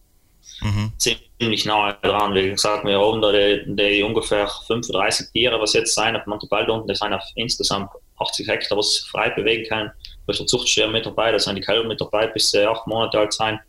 mhm. 0.60 0.92
ziemlich 0.98 1.64
nahe 1.64 1.96
dran. 2.02 2.34
Wie 2.34 2.50
gesagt, 2.50 2.84
wir 2.84 3.00
haben 3.00 3.22
da 3.22 3.32
die, 3.32 3.64
die 3.66 4.02
ungefähr 4.02 4.48
35 4.66 5.30
Tiere, 5.32 5.60
was 5.60 5.74
jetzt 5.74 5.94
sein 5.94 6.16
auf 6.16 6.26
Montebello 6.26 6.74
unten, 6.74 6.88
das 6.88 6.98
sind 6.98 7.12
auf 7.12 7.24
insgesamt 7.34 7.90
80 8.18 8.48
Hektar, 8.48 8.78
was 8.78 8.98
frei 9.10 9.30
bewegen 9.30 9.68
kann. 9.68 9.92
Da 10.26 10.32
ist 10.32 10.40
der 10.40 10.46
Zuchtschirm 10.46 10.92
mit 10.92 11.06
dabei, 11.06 11.32
da 11.32 11.38
sind 11.38 11.56
die 11.56 11.62
Kälber 11.62 11.86
mit 11.86 12.00
dabei, 12.00 12.26
bis 12.26 12.50
sie 12.50 12.66
acht 12.66 12.86
Monate 12.86 13.18
alt 13.18 13.32
sein. 13.32 13.60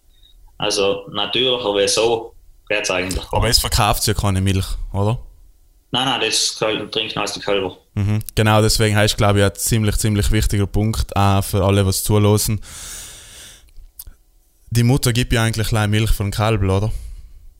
Also 0.57 1.05
natürlicher 1.11 1.75
wie 1.75 1.87
so 1.87 2.33
geht 2.69 2.83
es 2.83 2.91
eigentlich. 2.91 3.23
Aber 3.31 3.49
es 3.49 3.59
verkauft 3.59 4.05
ja 4.07 4.13
keine 4.13 4.41
Milch, 4.41 4.65
oder? 4.93 5.19
Nein, 5.91 6.05
nein, 6.05 6.21
das 6.21 6.55
trinken 6.55 7.19
als 7.19 7.33
die 7.33 7.39
Kälber. 7.39 7.77
Mhm. 7.95 8.19
Genau, 8.35 8.61
deswegen 8.61 8.95
heißt 8.95 9.17
glaube 9.17 9.39
ich, 9.39 9.45
ein 9.45 9.55
ziemlich, 9.55 9.97
ziemlich 9.97 10.31
wichtiger 10.31 10.67
Punkt 10.67 11.15
auch 11.15 11.43
für 11.43 11.63
alle, 11.63 11.85
was 11.85 12.03
zulassen. 12.03 12.61
Die 14.69 14.83
Mutter 14.83 15.13
gibt 15.13 15.31
ja 15.31 15.43
eigentlich 15.43 15.71
allein 15.71 15.89
Milch 15.89 16.11
den 16.17 16.31
Kalb, 16.31 16.61
oder? 16.61 16.91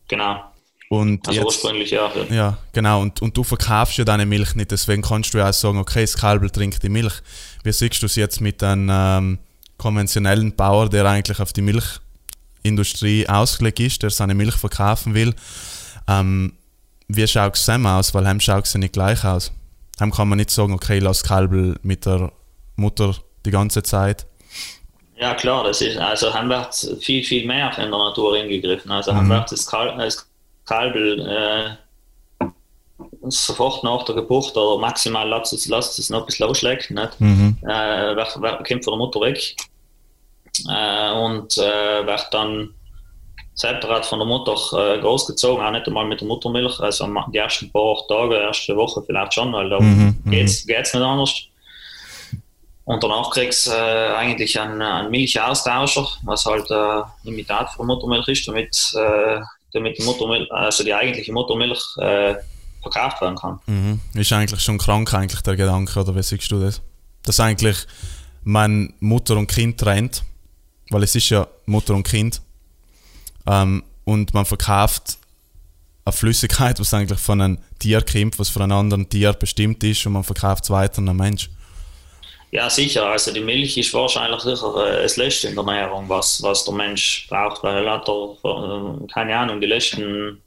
Genau. 0.08 0.44
Und 0.90 1.26
also 1.26 1.40
jetzt, 1.40 1.46
ursprünglich 1.46 1.90
ja. 1.90 2.10
Ja, 2.30 2.58
genau. 2.72 3.02
Und, 3.02 3.20
und 3.20 3.36
du 3.36 3.44
verkaufst 3.44 3.98
ja 3.98 4.04
deine 4.04 4.26
Milch 4.26 4.54
nicht, 4.54 4.70
deswegen 4.70 5.02
kannst 5.02 5.34
du 5.34 5.38
ja 5.38 5.48
auch 5.48 5.52
sagen, 5.52 5.78
okay, 5.78 6.02
das 6.02 6.16
Kalb 6.16 6.50
trinkt 6.52 6.82
die 6.82 6.88
Milch. 6.88 7.14
Wie 7.62 7.72
siehst 7.72 8.02
du 8.02 8.06
es 8.06 8.16
jetzt 8.16 8.40
mit 8.40 8.62
einem 8.62 8.90
ähm, 8.90 9.38
konventionellen 9.76 10.54
Bauer, 10.54 10.88
der 10.88 11.04
eigentlich 11.06 11.40
auf 11.40 11.52
die 11.52 11.62
Milchindustrie 12.68 13.28
ausgelegt 13.28 13.80
ist, 13.80 14.02
der 14.02 14.10
seine 14.10 14.34
Milch 14.34 14.54
verkaufen 14.54 15.14
will? 15.14 15.34
Ähm, 16.06 16.52
wie 17.08 17.26
schaut 17.26 17.54
es 17.54 17.64
zusammen 17.64 17.86
aus? 17.86 18.14
Weil 18.14 18.26
heim 18.26 18.40
schaut 18.40 18.66
es 18.66 18.72
ja 18.72 18.78
nicht 18.78 18.92
gleich 18.92 19.24
aus. 19.24 19.52
Heim 20.00 20.12
kann 20.12 20.28
man 20.28 20.38
nicht 20.38 20.50
sagen, 20.50 20.74
okay, 20.74 20.98
lass 20.98 21.24
Kalbel 21.24 21.76
mit 21.82 22.06
der 22.06 22.30
Mutter 22.76 23.14
die 23.46 23.50
ganze 23.50 23.82
Zeit. 23.82 24.26
Ja 25.16 25.34
klar, 25.34 25.64
das 25.64 25.80
ist, 25.80 25.96
also 25.96 26.32
haben 26.32 26.48
wir 26.48 26.68
viel, 27.00 27.24
viel 27.24 27.46
mehr 27.46 27.70
in 27.78 27.90
der 27.90 27.98
Natur 27.98 28.36
ingegriffen. 28.36 28.90
Also 28.90 29.12
mhm. 29.12 29.16
haben 29.16 29.28
wir 29.28 29.46
das, 29.48 29.66
Kal 29.66 29.96
das 29.96 30.28
Kalbel 30.64 31.26
äh, 31.26 32.46
sofort 33.28 33.82
nach 33.82 34.04
der 34.04 34.14
Geburt 34.14 34.56
oder 34.56 34.80
maximal 34.80 35.28
lasst 35.28 35.52
es, 35.52 35.66
lasst 35.66 35.98
es 35.98 36.10
noch 36.10 36.20
ein 36.20 36.26
bisschen 36.26 36.48
ausschlägt, 36.48 36.90
nicht? 36.90 37.20
Mhm. 37.20 37.56
Äh, 37.62 38.14
wer, 38.14 38.62
kommt 38.64 38.84
von 38.84 38.92
der 38.92 38.98
Mutter 38.98 39.20
weg 39.20 39.56
äh, 40.68 41.12
und 41.12 41.56
äh, 41.58 42.06
wird 42.06 42.28
dann 42.32 42.70
separat 43.54 44.06
von 44.06 44.20
der 44.20 44.28
Mutter 44.28 44.54
äh, 44.54 45.00
großgezogen, 45.00 45.64
auch 45.64 45.70
nicht 45.72 45.86
einmal 45.86 46.06
mit 46.06 46.20
der 46.20 46.28
Muttermilch. 46.28 46.78
Also 46.80 47.08
die 47.32 47.38
ersten 47.38 47.70
paar 47.70 47.96
Tage, 48.08 48.36
erste 48.36 48.76
Woche 48.76 49.02
vielleicht 49.04 49.34
schon, 49.34 49.52
weil 49.52 49.68
da 49.68 49.80
mhm, 49.80 50.16
mhm. 50.24 50.30
geht 50.30 50.46
es 50.46 50.64
nicht 50.64 50.94
anders. 50.94 51.34
Und 52.84 53.02
danach 53.02 53.30
kriegst 53.30 53.66
du 53.66 53.70
äh, 53.72 54.14
eigentlich 54.14 54.58
einen, 54.58 54.80
einen 54.80 55.10
Milchaustauscher, 55.10 56.06
was 56.22 56.46
halt 56.46 56.70
äh, 56.70 57.28
Imitat 57.28 57.70
von 57.72 57.86
Muttermilch 57.86 58.28
ist, 58.28 58.48
damit, 58.48 58.94
äh, 58.94 59.40
damit 59.74 59.98
die 59.98 60.04
Muttermilch, 60.04 60.50
also 60.50 60.84
die 60.84 60.94
eigentliche 60.94 61.32
Muttermilch 61.32 61.82
äh, 61.98 62.36
verkauft 62.80 63.20
werden 63.20 63.36
kann. 63.36 63.60
Mhm. 63.66 64.00
Ist 64.14 64.32
eigentlich 64.32 64.60
schon 64.60 64.78
krank 64.78 65.12
eigentlich 65.12 65.42
der 65.42 65.56
Gedanke, 65.56 66.00
oder 66.00 66.14
wie 66.14 66.22
siehst 66.22 66.50
du 66.50 66.60
das? 66.60 66.80
Dass 67.24 67.40
eigentlich 67.40 67.76
man 68.42 68.94
Mutter 69.00 69.36
und 69.36 69.48
Kind 69.48 69.78
trennt, 69.78 70.22
weil 70.90 71.02
es 71.02 71.14
ist 71.14 71.28
ja 71.30 71.46
Mutter 71.66 71.94
und 71.94 72.04
Kind 72.04 72.40
ähm, 73.46 73.82
und 74.04 74.34
man 74.34 74.44
verkauft 74.44 75.18
eine 76.04 76.12
Flüssigkeit, 76.12 76.80
was 76.80 76.94
eigentlich 76.94 77.18
von 77.18 77.40
einem 77.40 77.58
Tier 77.78 78.02
kommt, 78.02 78.38
was 78.38 78.48
von 78.48 78.62
einem 78.62 78.72
anderen 78.72 79.08
Tier 79.08 79.32
bestimmt 79.32 79.82
ist 79.84 80.04
und 80.06 80.12
man 80.12 80.24
verkauft 80.24 80.64
es 80.64 80.70
weiter 80.70 80.98
an 80.98 81.08
einen 81.08 81.18
Mensch. 81.18 81.50
Ja, 82.50 82.70
sicher. 82.70 83.06
Also 83.06 83.32
die 83.32 83.40
Milch 83.40 83.76
ist 83.76 83.92
wahrscheinlich 83.92 84.40
sicher 84.40 84.74
äh, 84.76 85.02
das 85.02 85.16
Letzte 85.16 85.48
in 85.48 85.54
der 85.54 85.64
Ernährung, 85.64 86.08
was, 86.08 86.42
was 86.42 86.64
der 86.64 86.74
Mensch 86.74 87.26
braucht, 87.28 87.62
weil 87.62 87.84
er 87.84 87.92
hat, 87.92 88.08
äh, 88.08 89.06
keine 89.12 89.36
Ahnung, 89.36 89.60
die 89.60 89.66
letzten, 89.66 90.40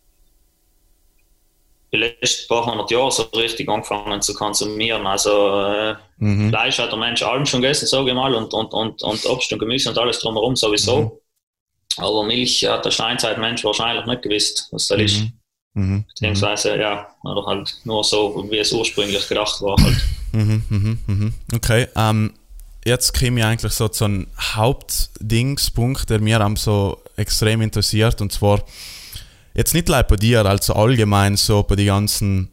die 1.93 1.97
letzten 1.97 2.47
paar 2.47 2.65
hundert 2.65 2.89
Jahre 2.89 3.11
so 3.11 3.23
richtig 3.35 3.67
angefangen 3.67 4.21
zu 4.21 4.33
konsumieren. 4.33 5.05
Also 5.05 5.61
äh, 5.61 5.95
mhm. 6.17 6.49
Fleisch 6.49 6.79
hat 6.79 6.91
der 6.91 6.99
Mensch 6.99 7.21
allem 7.21 7.45
schon 7.45 7.61
gegessen, 7.61 7.87
sage 7.87 8.09
ich 8.09 8.15
mal, 8.15 8.33
und, 8.33 8.53
und, 8.53 8.73
und, 8.73 9.03
und 9.03 9.25
Obst 9.25 9.51
und 9.51 9.59
Gemüse 9.59 9.89
und 9.89 9.97
alles 9.97 10.19
drumherum 10.19 10.55
sowieso. 10.55 11.01
Mhm. 11.01 11.11
Aber 11.97 12.23
Milch 12.23 12.65
hat 12.65 12.85
der 12.85 12.91
Steinzeitmensch 12.91 13.63
wahrscheinlich 13.63 14.05
nicht 14.05 14.21
gewusst, 14.21 14.69
was 14.71 14.87
das 14.87 14.97
mhm. 14.97 15.03
ist. 15.03 15.23
Mhm. 15.73 16.05
Beziehungsweise, 16.07 16.77
ja, 16.77 17.07
oder 17.23 17.45
halt 17.45 17.77
nur 17.83 18.03
so, 18.03 18.45
wie 18.49 18.57
es 18.57 18.71
ursprünglich 18.71 19.27
gedacht 19.27 19.61
war. 19.61 19.75
Halt. 19.81 19.97
Mhm, 20.31 20.63
mhm, 20.69 20.99
mhm. 21.07 21.33
Okay, 21.53 21.87
ähm, 21.95 22.33
jetzt 22.85 23.13
käme 23.13 23.39
ich 23.41 23.45
eigentlich 23.45 23.73
so 23.73 23.89
zu 23.89 24.05
einem 24.05 24.27
Hauptdingspunkt, 24.39 26.09
der 26.09 26.19
mir 26.19 26.39
am 26.41 26.55
so 26.55 27.01
extrem 27.17 27.61
interessiert, 27.61 28.21
und 28.21 28.31
zwar 28.31 28.63
jetzt 29.53 29.73
nicht 29.73 29.87
nur 29.87 30.01
bei 30.03 30.15
dir, 30.15 30.45
also 30.45 30.73
allgemein 30.73 31.37
so 31.37 31.63
bei 31.63 31.75
den 31.75 31.87
ganzen, 31.87 32.51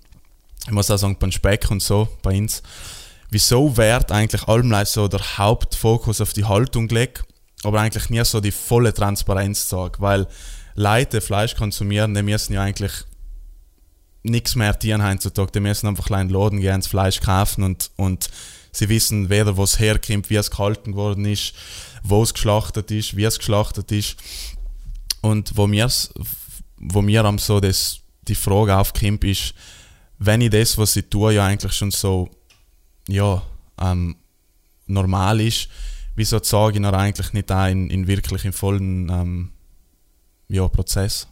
ich 0.65 0.73
muss 0.73 0.91
auch 0.91 0.99
sagen, 0.99 1.17
beim 1.19 1.33
Speck 1.33 1.71
und 1.71 1.83
so, 1.83 2.09
bei 2.23 2.37
uns. 2.39 2.63
Wieso 3.31 3.77
wird 3.77 4.11
eigentlich 4.11 4.49
allem 4.49 4.75
so 4.87 5.07
der 5.07 5.39
Hauptfokus 5.39 6.21
auf 6.21 6.33
die 6.33 6.47
Haltung 6.47 6.89
gelegt 6.89 7.25
aber 7.65 7.81
eigentlich 7.81 8.11
nie 8.11 8.25
so 8.25 8.41
die 8.41 8.53
volle 8.53 8.95
Transparenz 8.95 9.69
sagen, 9.69 9.95
weil 9.99 10.27
Leute 10.75 11.21
Fleisch 11.21 11.57
konsumieren, 11.57 12.15
die 12.15 12.23
müssen 12.23 12.53
ja 12.53 12.63
eigentlich 12.63 12.93
nichts 14.23 14.55
mehr 14.55 14.79
tieren 14.79 15.05
heutzutage, 15.05 15.53
die 15.53 15.61
müssen 15.61 15.89
einfach 15.89 16.09
in 16.11 16.29
den 16.29 16.29
Laden 16.29 16.61
gehen, 16.61 16.81
das 16.81 16.87
Fleisch 16.87 17.21
kaufen 17.21 17.65
und, 17.65 17.91
und 17.97 18.31
sie 18.71 18.89
wissen 18.89 19.29
weder, 19.29 19.57
wo 19.57 19.65
es 19.65 19.79
herkommt, 19.79 20.31
wie 20.31 20.37
es 20.37 20.51
gehalten 20.51 20.95
worden 20.95 21.25
ist, 21.25 21.55
wo 22.03 22.23
es 22.23 22.35
geschlachtet 22.35 22.91
ist, 22.91 23.17
wie 23.17 23.25
es 23.25 23.39
geschlachtet 23.39 23.91
ist. 23.91 24.17
Und 25.21 25.57
wo 25.57 25.67
mir, 25.67 25.91
wo 26.79 27.03
mir 27.03 27.25
am 27.25 27.39
so 27.39 27.61
das, 27.61 28.01
die 28.23 28.35
Frage 28.35 28.77
aufkommt, 28.77 29.25
ist, 29.25 29.55
wenn 30.19 30.41
ich 30.41 30.51
das, 30.51 30.79
was 30.79 30.97
ich 30.97 31.09
tue, 31.09 31.35
ja 31.35 31.47
eigentlich 31.47 31.73
schon 31.73 31.91
so 31.91 32.29
ja, 33.09 33.43
ähm, 33.81 34.17
normal 34.87 35.41
ist, 35.41 35.69
wieso 36.15 36.39
sage 36.43 36.75
ich 36.75 36.81
noch 36.81 36.93
eigentlich 36.93 37.33
nicht 37.33 37.51
auch 37.51 37.67
in, 37.67 37.91
in 37.91 38.07
wirklich 38.07 38.45
im 38.45 38.53
vollen 38.53 39.09
ähm, 39.09 39.53
ja, 40.49 40.67
Prozess? 40.69 41.29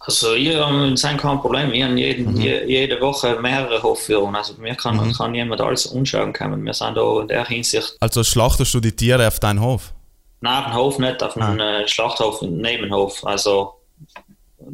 Also 0.00 0.34
ihr 0.34 0.64
habt 0.64 1.20
kein 1.20 1.40
Problem, 1.40 1.70
wir 1.70 1.84
haben 1.84 1.98
jeden, 1.98 2.32
mhm. 2.32 2.40
je, 2.40 2.64
jede 2.64 2.98
Woche 3.00 3.38
mehrere 3.42 3.82
Hofführungen, 3.82 4.36
also 4.36 4.54
mir 4.54 4.74
kann, 4.74 4.96
mhm. 4.96 5.12
kann 5.12 5.34
jemand 5.34 5.60
alles 5.60 5.92
anschauen 5.92 6.32
kommen, 6.32 6.64
wir 6.64 6.72
sind 6.72 6.96
da 6.96 7.20
in 7.20 7.28
der 7.28 7.44
Hinsicht... 7.44 7.94
Also 8.00 8.24
schlachtest 8.24 8.72
du 8.72 8.80
die 8.80 8.92
Tiere 8.92 9.28
auf 9.28 9.38
deinen 9.38 9.60
Hof? 9.60 9.92
Nein, 10.40 10.64
auf 10.64 10.64
den 10.66 10.74
Hof 10.74 10.98
nicht, 10.98 11.22
auf 11.22 11.36
einen 11.36 11.60
ah. 11.60 11.80
Äh, 11.80 11.88
Schlachthof, 11.88 12.42
einen 12.42 12.58
Nebenhof, 12.58 13.24
also 13.24 13.74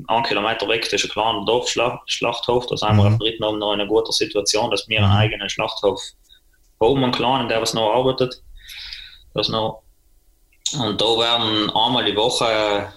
einen 0.08 0.24
Kilometer 0.24 0.68
weg, 0.68 0.82
das 0.82 0.94
ist 0.94 1.04
ein 1.04 1.10
kleiner 1.10 1.44
Dorfschlachthof, 1.44 2.66
da 2.66 2.76
sind 2.76 2.92
mhm. 2.92 2.96
wir 2.98 3.06
auf 3.06 3.18
dritten 3.18 3.42
noch 3.42 3.54
in 3.54 3.80
einer 3.80 3.86
guten 3.86 4.12
Situation, 4.12 4.70
dass 4.70 4.88
wir 4.88 4.98
einen 4.98 5.10
mhm. 5.10 5.16
eigenen 5.16 5.48
Schlachthof 5.48 6.00
Baumann 6.78 7.12
Clan, 7.12 7.48
der 7.48 7.62
was 7.62 7.74
noch 7.74 7.94
arbeitet. 7.94 8.42
Das 9.32 9.48
noch. 9.48 9.82
Und 10.78 11.00
da 11.00 11.04
werden 11.04 11.70
einmal 11.70 12.04
die 12.04 12.16
Woche 12.16 12.92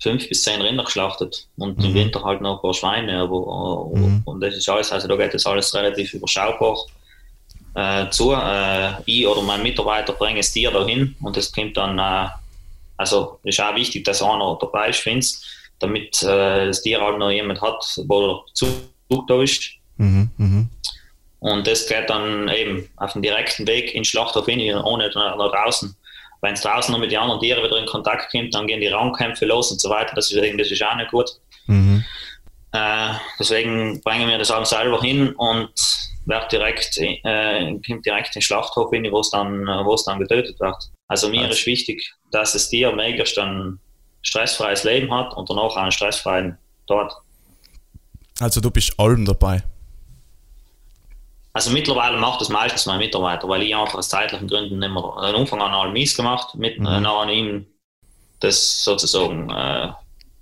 fünf 0.00 0.28
bis 0.28 0.42
zehn 0.42 0.60
Rinder 0.60 0.84
geschlachtet 0.84 1.48
und 1.56 1.78
mhm. 1.78 1.84
im 1.84 1.94
Winter 1.94 2.24
halt 2.24 2.40
noch 2.40 2.56
ein 2.56 2.62
paar 2.62 2.74
Schweine. 2.74 3.20
Aber, 3.20 3.92
äh, 3.94 3.98
mhm. 3.98 4.22
Und 4.24 4.40
das 4.40 4.54
ist 4.54 4.68
alles, 4.68 4.90
also 4.90 5.06
da 5.06 5.16
geht 5.16 5.34
das 5.34 5.46
alles 5.46 5.74
relativ 5.74 6.14
überschaubar. 6.14 6.76
Äh, 7.74 8.08
zu. 8.10 8.32
Äh, 8.32 8.92
ich 9.06 9.26
oder 9.26 9.42
mein 9.42 9.62
Mitarbeiter 9.62 10.12
bringen 10.12 10.36
das 10.36 10.52
Tier 10.52 10.70
dahin 10.70 11.16
und 11.22 11.36
es 11.36 11.52
kommt 11.52 11.76
dann, 11.76 11.98
äh, 11.98 12.28
also 12.96 13.38
ist 13.44 13.60
auch 13.60 13.74
wichtig, 13.74 14.04
dass 14.04 14.22
einer 14.22 14.58
dabei 14.60 14.90
ist, 14.90 15.00
find's, 15.00 15.44
damit 15.78 16.22
äh, 16.22 16.66
das 16.66 16.82
Tier 16.82 17.00
halt 17.00 17.18
noch 17.18 17.30
jemand 17.30 17.60
hat, 17.60 17.84
wo 18.06 18.26
der 18.26 18.40
Bezug 18.46 19.26
da 19.26 19.42
ist. 19.42 19.62
Mhm, 19.96 20.30
mhm. 20.36 20.68
Und 21.40 21.66
das 21.66 21.88
geht 21.88 22.08
dann 22.08 22.48
eben 22.48 22.88
auf 22.96 23.14
dem 23.14 23.22
direkten 23.22 23.66
Weg 23.66 23.88
in 23.88 24.00
den 24.00 24.04
Schlachthof 24.04 24.46
hin, 24.46 24.76
ohne 24.76 25.10
nach, 25.14 25.36
nach 25.36 25.50
draußen. 25.50 25.94
Wenn 26.40 26.54
es 26.54 26.60
draußen 26.60 26.92
noch 26.92 27.00
mit 27.00 27.10
den 27.10 27.18
anderen 27.18 27.40
Tieren 27.40 27.64
wieder 27.64 27.78
in 27.78 27.86
Kontakt 27.86 28.30
kommt, 28.30 28.54
dann 28.54 28.66
gehen 28.66 28.80
die 28.80 28.88
Raumkämpfe 28.88 29.44
los 29.46 29.70
und 29.70 29.80
so 29.80 29.90
weiter. 29.90 30.14
Das 30.14 30.30
ist, 30.30 30.40
das 30.58 30.70
ist 30.70 30.84
auch 30.84 30.96
nicht 30.96 31.10
gut. 31.10 31.30
Mhm. 31.66 32.04
Äh, 32.72 33.10
deswegen 33.38 34.00
bringen 34.02 34.28
wir 34.28 34.38
das 34.38 34.50
alles 34.50 34.70
selber 34.70 35.00
hin 35.00 35.34
und 35.34 35.72
wird 36.26 36.52
direkt, 36.52 36.96
äh, 36.98 37.78
kommt 37.86 38.06
direkt 38.06 38.28
in 38.28 38.32
den 38.34 38.42
Schlachthof 38.42 38.90
hin, 38.90 39.06
wo 39.10 39.20
es 39.20 39.30
dann, 39.30 39.66
wo 39.66 39.94
es 39.94 40.04
dann 40.04 40.18
getötet 40.18 40.58
wird. 40.60 40.76
Also 41.08 41.28
mir 41.28 41.40
Also- 41.42 41.52
ist 41.52 41.66
wichtig, 41.66 42.12
dass 42.30 42.52
das 42.52 42.68
Tier 42.68 42.92
möglichst 42.92 43.38
ein 43.38 43.78
stressfreies 44.22 44.84
Leben 44.84 45.12
hat 45.12 45.34
und 45.36 45.50
danach 45.50 45.62
auch 45.62 45.76
einen 45.76 45.90
stressfreien 45.92 46.56
Tod. 46.86 47.12
Also 48.40 48.60
du 48.60 48.70
bist 48.70 48.98
allem 48.98 49.24
dabei. 49.24 49.62
Also 51.54 51.70
mittlerweile 51.70 52.16
macht 52.16 52.40
das 52.40 52.48
meistens 52.48 52.86
mein 52.86 52.98
Mitarbeiter, 52.98 53.46
weil 53.48 53.62
ich 53.62 53.74
einfach 53.76 53.96
aus 53.96 54.08
zeitlichen 54.08 54.48
Gründen 54.48 54.82
immer 54.82 55.02
von 55.02 55.22
Anfang 55.34 55.60
an 55.60 55.72
all 55.74 55.90
mies 55.92 56.16
gemacht, 56.16 56.54
mit 56.54 56.78
Mhm. 56.78 56.86
äh, 56.86 57.00
nach 57.00 57.28
ihm 57.28 57.66
das 58.40 58.82
sozusagen 58.84 59.50
äh, 59.50 59.88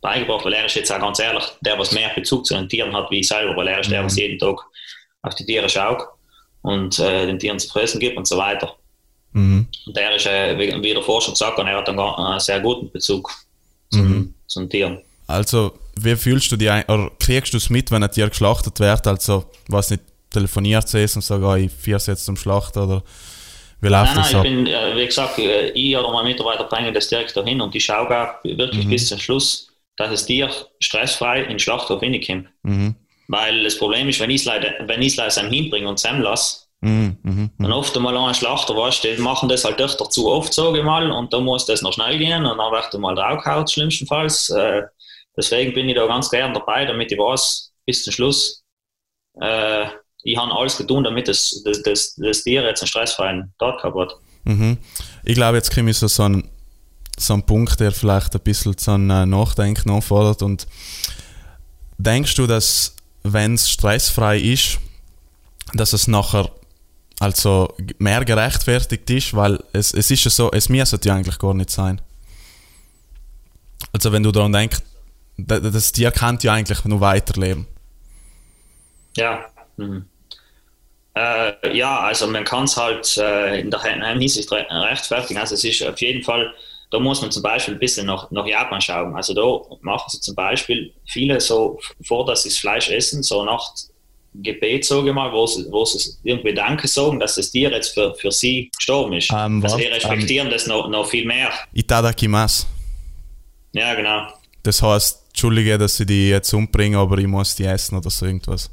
beigebracht, 0.01 0.45
weil 0.45 0.53
er 0.55 0.67
ist 0.67 0.77
jetzt 0.77 0.93
auch 0.93 1.01
ganz 1.01 1.19
ehrlich, 1.19 1.45
der 1.63 1.79
was 1.79 1.91
mehr 1.93 2.11
Bezug 2.15 2.47
zu 2.47 2.55
den 2.55 2.69
Tieren 2.69 2.95
hat 2.95 3.11
wie 3.11 3.21
ich 3.21 3.29
selber, 3.29 3.57
weil 3.57 3.69
er 3.69 3.81
ist 3.81 3.91
der, 3.91 4.03
Mhm. 4.03 4.07
was 4.07 4.17
jeden 4.17 4.39
Tag 4.39 4.61
auf 5.23 5.35
die 5.35 5.45
Tiere 5.45 5.69
schaut 5.69 6.03
und 6.63 6.99
äh, 6.99 7.27
den 7.27 7.39
Tieren 7.39 7.59
zu 7.59 7.69
fressen 7.69 8.01
gibt 8.01 8.17
und 8.17 8.27
so 8.27 8.37
weiter. 8.37 8.75
Mhm. 9.33 9.67
Und 9.87 9.97
der 9.97 10.15
ist, 10.17 10.27
äh, 10.27 10.59
wie, 10.59 10.83
wie 10.83 10.93
der 10.95 11.03
Forscher 11.03 11.31
gesagt 11.33 11.57
hat, 11.59 11.67
er 11.67 11.77
hat 11.77 11.89
einen, 11.89 11.99
einen 11.99 12.41
sehr 12.41 12.61
guten 12.61 12.91
Bezug 12.91 13.31
zum, 13.91 14.09
Mhm. 14.09 14.35
zum 14.47 14.69
Tieren. 14.69 15.01
Also, 15.27 15.73
wie 15.97 16.17
fühlst 16.17 16.51
du 16.51 16.57
dich, 16.57 16.71
ein- 16.71 16.85
oder 16.87 17.11
kriegst 17.21 17.53
du 17.53 17.57
es 17.59 17.71
mit, 17.71 17.91
wenn 17.91 18.03
ein 18.03 18.11
Tier 18.11 18.29
geschlachtet 18.29 18.81
wird? 18.81 19.07
Also, 19.07 19.45
was 19.69 19.91
nicht, 19.91 20.03
telefoniert 20.31 20.93
es 20.95 21.17
und 21.17 21.23
sagt, 21.23 21.43
ah, 21.45 21.57
ich 21.57 21.71
führe 21.73 21.97
es 21.97 22.07
jetzt 22.07 22.25
zum 22.25 22.37
Schlachten 22.37 22.79
oder 22.81 23.03
wie 23.81 23.89
läuft 23.89 24.15
Nein, 24.15 24.17
das 24.17 24.33
nein, 24.33 24.41
ab? 24.41 24.47
ich 24.47 24.53
bin, 24.53 24.67
äh, 24.67 24.97
wie 24.97 25.07
gesagt, 25.07 25.39
äh, 25.39 25.71
ich 25.71 25.97
oder 25.97 26.13
mein 26.13 26.25
Mitarbeiter 26.27 26.65
bringen 26.65 26.93
das 26.95 27.09
direkt 27.09 27.37
dahin 27.37 27.61
und 27.61 27.75
ich 27.75 27.85
schaue 27.85 28.09
auch 28.11 28.45
wirklich 28.45 28.85
Mhm. 28.87 28.91
bis 28.91 29.09
zum 29.09 29.19
Schluss, 29.19 29.69
dass 29.97 30.11
das 30.11 30.27
Tier 30.27 30.51
stressfrei 30.81 31.43
in 31.43 31.49
den 31.51 31.59
Schlachthof 31.59 32.01
hineinkommt. 32.01 32.47
Mhm. 32.63 32.95
Weil 33.31 33.63
das 33.63 33.79
Problem 33.79 34.09
ist, 34.09 34.19
wenn 34.19 34.31
ich 34.31 34.45
es 34.47 35.19
es 35.19 35.39
einem 35.39 35.53
hinbringe 35.53 35.89
und 35.89 35.99
zusammen 35.99 36.23
lasse, 36.23 36.67
Mhm. 36.83 37.19
Mhm. 37.23 37.51
dann 37.59 37.67
Mhm. 37.69 37.73
oft 37.75 37.95
einmal 37.95 38.17
an 38.17 38.25
einen 38.25 38.35
Schlachter, 38.35 38.75
weißt 38.75 39.05
du, 39.05 39.15
die 39.15 39.21
machen 39.21 39.51
das 39.51 39.65
halt 39.65 39.81
öfter 39.81 40.09
zu 40.09 40.29
oft, 40.29 40.53
sage 40.53 40.79
ich 40.79 40.85
mal, 40.85 41.11
und 41.11 41.31
da 41.33 41.39
muss 41.39 41.67
das 41.67 41.83
noch 41.83 41.93
schnell 41.93 42.17
gehen 42.19 42.45
und 42.47 42.57
dann 42.59 42.73
wird 42.73 42.95
mal 42.99 43.15
draufgehauen, 43.15 43.69
schlimmstenfalls. 43.69 44.49
Äh, 44.49 44.83
deswegen 45.37 45.75
bin 45.75 45.89
ich 45.91 45.95
da 45.95 46.07
ganz 46.07 46.31
gern 46.31 46.55
dabei, 46.55 46.87
damit 46.87 47.13
ich 47.13 47.19
weiß, 47.19 47.71
bis 47.85 48.03
zum 48.03 48.13
Schluss, 48.15 48.65
äh, 49.41 49.87
ich 50.23 50.37
habe 50.39 50.53
alles 50.53 50.79
getan, 50.79 51.05
damit 51.05 51.29
das, 51.29 51.63
das, 51.65 51.83
das, 51.83 52.15
das 52.17 52.43
Tier 52.45 52.63
jetzt 52.63 52.81
einen 52.83 52.89
stressfreien 52.89 53.53
Tag 53.59 53.77
gehabt 53.83 53.97
hat. 53.99 54.17
Mhm. 54.45 54.79
Ich 55.25 55.35
glaube, 55.35 55.59
jetzt 55.59 55.75
komme 55.75 55.91
ich 55.91 55.99
so, 55.99 56.09
so 56.09 56.25
ein 56.25 56.51
so 57.19 57.35
ein 57.35 57.45
Punkt, 57.45 57.79
der 57.81 57.93
vielleicht 57.93 58.35
ein 58.35 58.41
bisschen 58.41 58.75
so 58.79 58.93
ein 58.93 59.11
äh, 59.11 59.27
Nachdenken 59.27 59.91
anfordert. 59.91 60.43
Und 60.43 60.67
denkst 61.99 62.35
du, 62.35 62.47
dass, 62.47 62.97
wenn 63.23 63.55
es 63.55 63.69
stressfrei 63.71 64.39
ist, 64.39 64.79
dass 65.75 65.93
es 65.93 66.09
nachher 66.09 66.51
also 67.21 67.75
mehr 67.99 68.25
gerechtfertigt 68.25 69.09
ist, 69.11 69.35
weil 69.35 69.63
es, 69.73 69.93
es 69.93 70.11
ist 70.11 70.25
ja 70.25 70.31
so, 70.31 70.51
es 70.53 70.69
müsste 70.71 70.99
ja 71.05 71.15
eigentlich 71.15 71.39
gar 71.39 71.53
nicht 71.55 71.71
sein. 71.71 72.01
Also 73.93 74.11
wenn 74.13 74.23
du 74.23 74.33
daran 74.33 74.53
denkst, 74.53 74.79
da- 75.37 75.61
das 75.61 75.93
Tier 75.93 76.11
kann 76.13 76.39
ja 76.43 76.55
eigentlich 76.55 76.85
nur 76.85 77.01
weiterleben. 77.01 77.67
Ja. 79.17 79.45
Mhm. 79.77 80.07
Äh, 81.15 81.77
ja, 81.77 82.01
also 82.01 82.27
man 82.29 82.45
kann 82.45 82.65
es 82.65 82.77
halt 82.77 83.17
äh, 83.19 83.61
in 83.61 83.71
der 83.71 83.81
Hinsicht 83.83 84.51
re 84.53 84.67
rechtfertigen. 84.71 85.41
Also 85.41 85.55
es 85.57 85.65
ist 85.65 85.83
auf 85.83 86.01
jeden 86.01 86.23
Fall, 86.23 86.55
da 86.91 86.99
muss 86.99 87.21
man 87.21 87.31
zum 87.31 87.43
Beispiel 87.43 87.75
ein 87.75 87.81
bisschen 87.81 88.07
nach, 88.07 88.31
nach 88.31 88.47
Japan 88.47 88.81
schauen. 88.81 89.15
Also 89.15 89.35
da 89.35 89.77
machen 89.81 90.09
sie 90.09 90.21
zum 90.21 90.35
Beispiel 90.35 90.93
viele 91.07 91.41
so, 91.41 91.79
vor 92.05 92.27
dass 92.27 92.43
sie 92.43 92.49
das 92.49 92.59
Fleisch 92.59 92.91
essen, 92.91 93.23
so 93.23 93.45
nach 93.45 93.73
Gebet, 94.35 94.85
sage 94.85 95.09
ich 95.09 95.15
mal, 95.15 95.33
wo 95.33 95.47
sie, 95.47 95.67
wo 95.71 95.85
sie 95.85 96.13
irgendwie 96.23 96.55
Danke 96.55 96.87
sagen, 96.87 97.19
dass 97.19 97.35
das 97.35 97.51
Tier 97.51 97.71
jetzt 97.71 97.95
für, 97.95 98.15
für 98.15 98.31
sie 98.31 98.71
gestorben 98.77 99.15
ist. 99.15 99.31
Ähm, 99.33 99.63
also 99.63 99.77
die 99.77 99.85
respektieren 99.85 100.51
das 100.51 100.67
noch, 100.67 100.89
noch 100.89 101.07
viel 101.07 101.27
mehr. 101.27 101.51
Itadakimasu. 101.73 102.67
Ja, 103.73 103.95
genau. 103.95 104.29
Das 104.63 104.83
heißt, 104.83 105.21
Entschuldige, 105.29 105.79
dass 105.79 105.99
ich 105.99 106.07
die 106.07 106.29
jetzt 106.29 106.53
umbringe, 106.53 106.99
aber 106.99 107.19
ich 107.19 107.27
muss 107.27 107.55
die 107.55 107.65
essen 107.65 107.97
oder 107.97 108.11
so 108.11 108.27
irgendwas. 108.27 108.71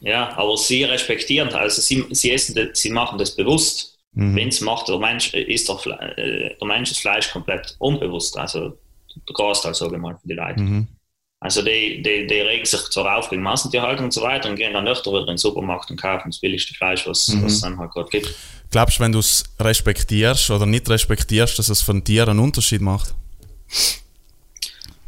Ja, 0.00 0.36
aber 0.36 0.56
sie 0.56 0.84
respektieren, 0.84 1.48
also 1.52 1.80
sie, 1.80 2.06
sie 2.10 2.30
essen, 2.32 2.54
das, 2.54 2.80
sie 2.80 2.90
machen 2.90 3.18
das 3.18 3.34
bewusst. 3.34 3.97
Mhm. 4.12 4.36
Wenn 4.36 4.48
es 4.48 4.60
macht, 4.60 4.88
der 4.88 4.98
Mensch 4.98 5.34
äh, 5.34 5.42
ist 5.42 5.70
Fle 5.70 5.94
äh, 6.16 6.56
der 6.58 6.66
Mensch 6.68 6.88
das 6.90 6.98
Fleisch 6.98 7.30
komplett 7.30 7.76
unbewusst, 7.78 8.36
also 8.36 8.70
der 8.70 9.34
Großteil, 9.34 9.74
sage 9.74 9.96
ich 9.96 10.00
mal, 10.00 10.16
für 10.20 10.28
die 10.28 10.34
Leute. 10.34 10.60
Mhm. 10.60 10.88
Also 11.40 11.62
die, 11.62 12.02
die, 12.02 12.26
die 12.26 12.40
regen 12.40 12.64
sich 12.66 12.80
zwar 12.90 13.16
auf 13.16 13.30
gegen 13.30 13.42
Massentierhaltung 13.42 14.06
und 14.06 14.12
so 14.12 14.22
weiter 14.22 14.48
und 14.48 14.56
gehen 14.56 14.72
dann 14.72 14.88
öfter 14.88 15.12
wieder 15.12 15.20
in 15.20 15.26
den 15.28 15.38
Supermarkt 15.38 15.88
und 15.90 16.00
kaufen 16.00 16.30
das 16.30 16.40
billigste 16.40 16.74
Fleisch, 16.74 17.06
was, 17.06 17.28
Mhm. 17.28 17.44
was 17.44 17.52
es 17.52 17.60
dann 17.60 17.78
halt 17.78 17.92
gerade 17.92 18.08
gibt. 18.10 18.34
Glaubst 18.70 18.98
du, 18.98 19.04
wenn 19.04 19.12
du 19.12 19.20
es 19.20 19.44
respektierst 19.60 20.50
oder 20.50 20.66
nicht 20.66 20.88
respektierst, 20.90 21.58
dass 21.58 21.68
es 21.68 21.80
von 21.80 22.02
Tieren 22.02 22.30
einen 22.30 22.40
Unterschied 22.40 22.80
macht? 22.80 23.14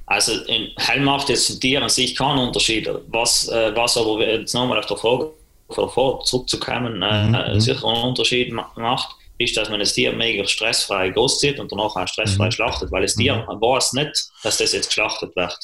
Also 0.06 0.32
in 0.44 0.70
Hell 0.76 1.00
macht 1.00 1.28
jetzt 1.28 1.50
ein 1.50 1.60
Tier 1.60 1.82
an 1.82 1.88
sich 1.88 2.16
keinen 2.16 2.38
Unterschied. 2.38 2.88
Was, 3.08 3.48
äh, 3.48 3.74
was 3.74 3.96
aber 3.96 4.26
jetzt 4.26 4.54
nochmal 4.54 4.78
auf 4.78 4.86
der 4.86 4.96
Frage 4.96 5.30
davor 5.76 6.24
zurückzukommen, 6.24 7.02
äh, 7.02 7.28
Mhm, 7.28 7.34
äh, 7.34 7.54
mhm. 7.54 7.60
sicher 7.60 7.84
einen 7.86 8.04
Unterschied 8.04 8.52
ma 8.52 8.70
macht, 8.76 9.16
ist, 9.38 9.56
dass 9.56 9.70
man 9.70 9.80
das 9.80 9.94
Tier 9.94 10.12
mega 10.12 10.46
stressfrei 10.46 11.10
großzieht 11.10 11.58
und 11.60 11.72
danach 11.72 11.96
auch 11.96 12.08
stressfrei 12.08 12.48
Mhm. 12.48 12.52
schlachtet, 12.52 12.92
weil 12.92 13.02
das 13.02 13.16
Tier 13.16 13.44
weiß 13.48 13.94
nicht, 13.94 14.30
dass 14.42 14.58
das 14.58 14.72
jetzt 14.72 14.88
geschlachtet 14.88 15.34
wird. 15.36 15.58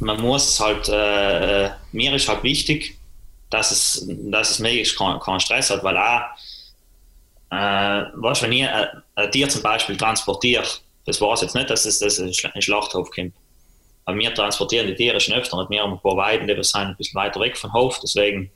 Man 0.00 0.20
muss 0.20 0.58
halt, 0.60 0.88
äh, 0.88 1.66
äh, 1.66 1.70
mir 1.92 2.14
ist 2.14 2.28
halt 2.28 2.42
wichtig, 2.42 2.98
dass 3.50 3.70
es, 3.70 4.04
dass 4.08 4.50
es 4.50 4.58
möglichst 4.58 4.96
keinen 4.98 5.20
keinen 5.20 5.40
Stress 5.40 5.70
hat, 5.70 5.84
weil 5.84 5.96
auch, 5.96 6.22
äh, 7.50 8.04
weißt, 8.14 8.42
wenn 8.42 8.52
ich 8.52 8.62
äh, 8.62 8.86
ein 9.16 9.30
Tier 9.30 9.48
zum 9.48 9.62
Beispiel 9.62 9.96
transportiere, 9.96 10.64
das 11.04 11.20
weiß 11.20 11.42
jetzt 11.42 11.54
nicht, 11.54 11.70
dass 11.70 11.84
es 11.84 11.98
dass 11.98 12.18
es 12.18 12.38
in 12.44 12.50
den 12.54 12.62
Schlachthof 12.62 13.10
kommt. 13.10 13.34
Aber 14.04 14.18
wir 14.18 14.34
transportieren 14.34 14.86
die 14.86 14.94
Tiere 14.94 15.20
schon 15.20 15.34
öfter 15.34 15.56
und 15.58 15.70
wir 15.70 15.82
haben 15.82 15.92
ein 15.92 16.00
paar 16.00 16.16
Weiden, 16.16 16.46
die 16.46 16.62
sind 16.62 16.80
ein 16.80 16.96
bisschen 16.96 17.20
weiter 17.20 17.40
weg 17.40 17.56
vom 17.56 17.72
Hof, 17.72 18.00
deswegen 18.00 18.50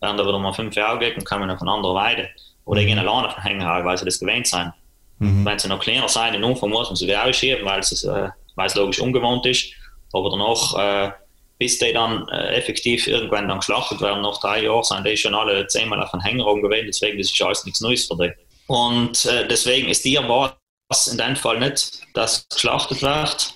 werden 0.00 0.16
da 0.16 0.26
wieder 0.26 0.38
mal 0.38 0.52
fünf 0.52 0.74
Jahre 0.74 1.00
weg 1.00 1.16
und 1.16 1.24
kommen 1.24 1.50
auf 1.50 1.60
eine 1.60 1.70
andere 1.70 1.94
Weide. 1.94 2.28
Oder 2.64 2.84
gehen 2.84 2.98
alleine 2.98 3.28
auf 3.28 3.34
den 3.34 3.42
Hängehaar, 3.42 3.84
weil 3.84 3.98
sie 3.98 4.04
das 4.04 4.20
gewöhnt 4.20 4.46
sind. 4.46 4.72
Mhm. 5.18 5.44
Wenn 5.44 5.58
sie 5.58 5.68
noch 5.68 5.80
kleiner 5.80 6.08
sind, 6.08 6.34
in 6.34 6.44
Umfang 6.44 6.70
muss 6.70 6.88
man 6.88 6.96
sie 6.96 7.06
wieder 7.06 7.24
ausschieben, 7.24 7.64
weil 7.64 7.80
es, 7.80 8.04
äh, 8.04 8.28
weil 8.54 8.66
es 8.66 8.74
logisch 8.74 9.00
ungewohnt 9.00 9.44
ist. 9.46 9.72
Aber 10.12 10.30
danach, 10.30 10.74
äh, 10.78 11.12
bis 11.58 11.78
die 11.78 11.92
dann 11.92 12.26
äh, 12.28 12.54
effektiv 12.54 13.06
irgendwann 13.06 13.48
dann 13.48 13.58
geschlachtet 13.58 14.00
werden, 14.00 14.22
nach 14.22 14.40
drei 14.40 14.64
Jahren, 14.64 14.82
sind 14.82 15.06
die 15.06 15.16
schon 15.16 15.34
alle 15.34 15.66
zehnmal 15.66 16.02
auf 16.02 16.10
den 16.10 16.20
Hänger 16.20 16.44
rumgewöhnt, 16.44 16.88
deswegen 16.88 17.18
das 17.18 17.30
ist 17.30 17.42
alles 17.42 17.64
nichts 17.64 17.80
Neues 17.80 18.06
für 18.06 18.16
die. 18.16 18.32
Und 18.66 19.24
äh, 19.26 19.46
deswegen 19.46 19.88
ist 19.88 20.02
Tier 20.02 20.26
war 20.28 20.56
es 20.88 21.06
in 21.06 21.18
dem 21.18 21.36
Fall 21.36 21.58
nicht, 21.58 22.00
dass 22.14 22.48
geschlachtet 22.48 23.02
wird. 23.02 23.54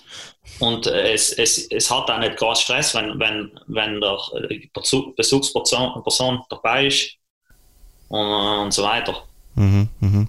Und 0.61 0.87
äh, 0.87 1.13
es, 1.13 1.33
es, 1.33 1.67
es 1.71 1.91
hat 1.91 2.11
auch 2.11 2.19
nicht 2.19 2.37
groß 2.37 2.61
Stress, 2.61 2.95
wenn, 2.95 3.19
wenn, 3.19 3.51
wenn 3.67 4.01
der 4.01 4.19
äh, 4.51 4.69
Besuchsperson 5.17 6.03
Person 6.03 6.41
dabei 6.49 6.87
ist 6.87 7.11
und, 8.09 8.21
und 8.21 8.73
so 8.73 8.83
weiter. 8.83 9.15
Mhm. 9.57 9.89
Mhm. 10.01 10.29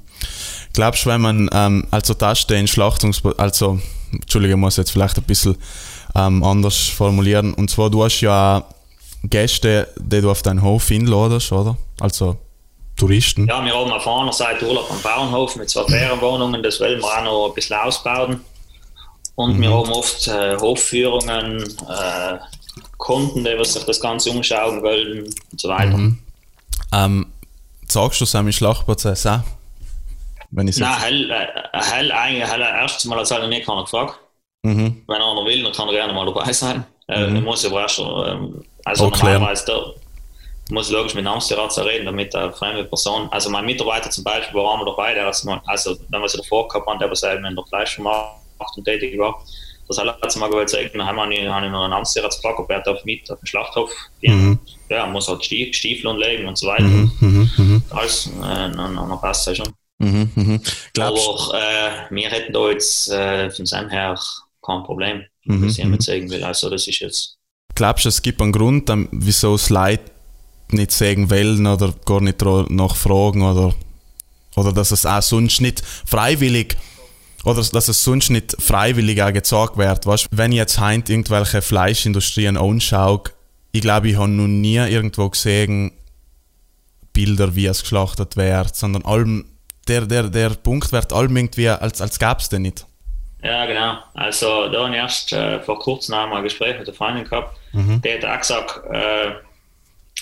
Glaubst 0.73 1.05
du, 1.05 1.09
wenn 1.09 1.21
man, 1.21 1.49
ähm, 1.53 1.87
also 1.91 2.15
stehen 2.33 2.67
Schlachtungs... 2.67 3.21
Also, 3.37 3.79
Entschuldige, 4.11 4.53
ich 4.53 4.59
muss 4.59 4.77
jetzt 4.77 4.91
vielleicht 4.91 5.17
ein 5.17 5.23
bisschen 5.23 5.57
ähm, 6.15 6.43
anders 6.43 6.87
formulieren. 6.87 7.53
Und 7.53 7.69
zwar, 7.69 7.89
du 7.89 8.03
hast 8.03 8.21
ja 8.21 8.63
Gäste, 9.23 9.87
die 9.97 10.21
du 10.21 10.31
auf 10.31 10.41
deinen 10.41 10.61
Hof 10.61 10.87
hinladest, 10.87 11.51
oder? 11.51 11.77
Also 11.99 12.37
Touristen. 12.95 13.47
Ja, 13.47 13.63
wir 13.63 13.73
haben 13.73 13.91
auf 13.91 14.07
einer 14.07 14.31
Seite 14.31 14.67
Urlaub 14.67 14.89
am 14.89 15.01
Bauernhof 15.01 15.55
mit 15.57 15.69
zwei 15.69 15.83
Ferienwohnungen, 15.85 16.63
das 16.63 16.79
wollen 16.79 16.99
wir 16.99 17.05
auch 17.05 17.23
noch 17.23 17.49
ein 17.49 17.53
bisschen 17.53 17.77
ausbauen. 17.77 18.41
Und 19.35 19.59
wir 19.59 19.69
haben 19.69 19.91
oft 19.91 20.27
äh, 20.27 20.57
Hofführungen, 20.57 21.61
äh, 21.61 22.37
Kunden, 22.97 23.43
die 23.43 23.65
sich 23.65 23.83
das 23.83 23.99
Ganze 23.99 24.31
umschauen 24.31 24.81
wollen 24.81 25.25
und 25.25 25.59
so 25.59 25.69
weiter. 25.69 25.97
Mhm. 25.97 26.19
Ähm, 26.93 27.33
sagst 27.87 28.21
du 28.21 28.23
es 28.23 28.33
am 28.35 28.51
Schlachtprozess 28.51 29.25
auch? 29.27 29.41
Wenn 30.51 30.67
ich 30.69 30.77
Nein, 30.77 30.99
hell, 30.99 31.31
äh, 31.31 31.47
hell, 31.73 32.11
eigentlich, 32.11 32.49
hell, 32.49 32.61
erstes 32.61 33.05
Mal 33.05 33.19
hat 33.19 33.29
es 33.29 33.49
nie 33.49 33.61
keiner 33.61 33.83
gefragt. 33.83 34.19
Mhm. 34.63 35.03
Wenn 35.05 35.21
einer 35.21 35.45
will, 35.45 35.63
dann 35.63 35.73
kann 35.73 35.87
er 35.89 35.93
gerne 35.93 36.13
mal 36.13 36.25
dabei 36.25 36.51
sein. 36.53 36.85
Äh, 37.07 37.27
Mhm. 37.27 37.35
Ich 37.35 37.43
muss 37.43 37.65
aber 37.65 37.81
erst, 37.81 37.99
ähm, 37.99 38.63
also 38.83 39.09
normalerweise, 39.09 39.65
der, 39.65 39.93
muss 40.71 40.89
logisch 40.89 41.13
mit 41.13 41.23
dem 41.23 41.27
Amtsarzt 41.27 41.77
reden, 41.77 42.05
damit 42.05 42.33
eine 42.33 42.51
fremde 42.51 42.83
Person, 42.85 43.29
also 43.31 43.49
mein 43.51 43.65
Mitarbeiter 43.65 44.09
zum 44.09 44.23
Beispiel 44.23 44.59
war 44.59 44.71
einmal 44.71 44.85
dabei, 44.87 45.13
der 45.13 45.27
also, 45.27 45.51
also 45.65 45.95
wenn 46.09 46.21
wir 46.21 46.29
sie 46.29 46.37
davor 46.37 46.67
gehabt 46.67 46.87
haben, 46.87 46.97
der 46.97 47.07
war 47.07 47.15
selber 47.15 47.47
in 47.47 47.55
der 47.55 47.63
Fleischvermarktung 48.57 48.83
tätig 48.83 49.17
war, 49.17 49.43
das 49.87 49.97
hat 49.99 50.35
mal 50.37 50.49
gewollt 50.49 50.69
sagen, 50.69 50.89
dann 50.93 51.05
haben 51.05 51.29
wir 51.29 51.43
noch 51.45 51.55
einen 51.55 51.93
Amtsarzt 51.93 52.41
gefragt, 52.41 52.59
ob 52.59 52.69
er 52.71 52.81
darf 52.81 53.03
mit 53.05 53.29
auf 53.29 53.39
den 53.39 53.45
Schlachthof 53.45 53.91
gehen. 54.19 54.49
Mhm. 54.49 54.59
Ja, 54.89 55.05
muss 55.05 55.27
halt 55.27 55.45
Stiefel 55.45 56.07
und 56.07 56.23
und 56.23 56.57
so 56.57 56.67
weiter. 56.67 56.83
Mhm, 56.83 57.11
mhm, 57.19 57.51
mhm. 57.57 57.83
Alles, 57.91 58.27
äh, 58.27 58.71
dann, 58.71 59.19
passt 59.21 59.47
es 59.47 59.57
schon. 59.57 59.73
Mhm, 59.99 60.31
mhm. 60.35 60.61
Aber 60.99 61.53
äh, 61.53 62.13
wir 62.13 62.29
hätten 62.29 62.53
da 62.53 62.69
jetzt 62.69 63.09
äh, 63.09 63.49
von 63.51 63.65
seinem 63.65 63.89
her 63.89 64.19
kein 64.61 64.83
Problem, 64.83 65.23
mhm, 65.45 65.67
was 65.67 65.77
ich 65.77 65.85
mit 65.85 66.01
sagen 66.01 66.29
will. 66.31 66.43
Also 66.43 66.69
das 66.69 66.87
ist 66.87 66.99
jetzt. 66.99 67.37
Glaubst 67.75 68.05
du, 68.05 68.09
es 68.09 68.21
gibt 68.21 68.41
einen 68.41 68.51
Grund, 68.51 68.91
wieso 69.11 69.55
es 69.55 69.69
Leute 69.69 70.11
nicht 70.71 70.91
sagen 70.91 71.29
wollen 71.29 71.67
oder 71.67 71.93
gar 72.05 72.21
nicht 72.21 72.41
nachfragen 72.41 73.43
oder, 73.43 73.75
oder 74.55 74.73
dass 74.73 74.91
es 74.91 75.05
auch 75.05 75.21
sonst 75.21 75.61
nicht 75.61 75.83
freiwillig 75.85 76.75
oder 77.45 77.63
dass 77.63 77.87
es 77.87 78.03
sonst 78.03 78.31
nicht 78.31 78.55
freiwillig 78.59 79.21
auch 79.21 79.31
gezeigt 79.31 79.77
wird. 79.77 80.05
Weißt, 80.05 80.27
wenn 80.31 80.51
ich 80.51 80.57
jetzt 80.57 80.79
heint 80.79 81.09
irgendwelche 81.09 81.61
Fleischindustrien 81.61 82.57
anschaue, 82.57 83.23
ich 83.71 83.81
glaube, 83.81 84.09
ich 84.09 84.17
habe 84.17 84.29
noch 84.29 84.47
nie 84.47 84.77
irgendwo 84.77 85.29
gesehen, 85.29 85.91
Bilder, 87.13 87.55
wie 87.55 87.67
es 87.67 87.81
geschlachtet 87.81 88.35
wird, 88.35 88.75
sondern 88.75 89.05
allem, 89.05 89.45
der, 89.87 90.01
der, 90.01 90.23
der 90.29 90.49
Punkt 90.49 90.91
wird 90.91 91.13
allem 91.13 91.37
irgendwie, 91.37 91.69
als, 91.69 92.01
als 92.01 92.19
gäbe 92.19 92.37
es 92.39 92.49
den 92.49 92.63
nicht. 92.63 92.85
Ja, 93.43 93.65
genau. 93.65 93.99
Also, 94.15 94.69
da 94.69 94.85
habe 94.85 94.95
ich 94.95 94.97
erst 94.97 95.31
äh, 95.31 95.61
vor 95.61 95.79
kurzem 95.79 96.15
einmal 96.15 96.39
ein 96.39 96.43
Gespräch 96.43 96.77
mit 96.77 96.87
der 96.87 96.95
Freundin 96.95 97.25
gehabt. 97.25 97.55
Mhm. 97.73 98.01
Der 98.01 98.17
hat 98.17 98.25
auch 98.25 98.39
gesagt, 98.39 98.81
äh, 98.91 99.33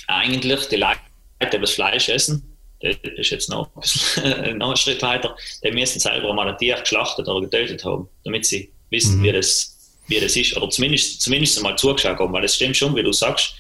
eigentlich 0.08 0.68
die 0.68 0.76
Leute, 0.76 1.00
die 1.42 1.60
das 1.60 1.72
Fleisch 1.72 2.10
essen, 2.10 2.53
das 2.84 2.98
ist 3.18 3.30
jetzt 3.30 3.50
noch 3.50 3.70
ein, 3.76 3.82
bisschen, 3.82 4.58
noch 4.58 4.70
ein 4.72 4.78
Schritt 4.78 5.02
weiter, 5.02 5.36
die 5.64 5.72
müssen 5.72 6.00
selber 6.00 6.34
mal 6.34 6.50
ein 6.50 6.58
Tier 6.58 6.76
geschlachtet 6.76 7.28
oder 7.28 7.42
getötet 7.42 7.84
haben, 7.86 8.10
damit 8.24 8.46
sie 8.46 8.72
wissen, 8.90 9.20
mhm. 9.20 9.24
wie, 9.24 9.32
das, 9.32 9.98
wie 10.08 10.20
das 10.20 10.36
ist. 10.36 10.56
Oder 10.58 10.70
zumindest, 10.70 11.22
zumindest 11.22 11.62
mal 11.64 11.78
zugeschaut 11.78 12.20
haben, 12.20 12.34
weil 12.34 12.44
es 12.44 12.56
stimmt 12.56 12.78
schon, 12.78 12.96
wie 12.96 13.04
du 13.04 13.14
sagst. 13.14 13.56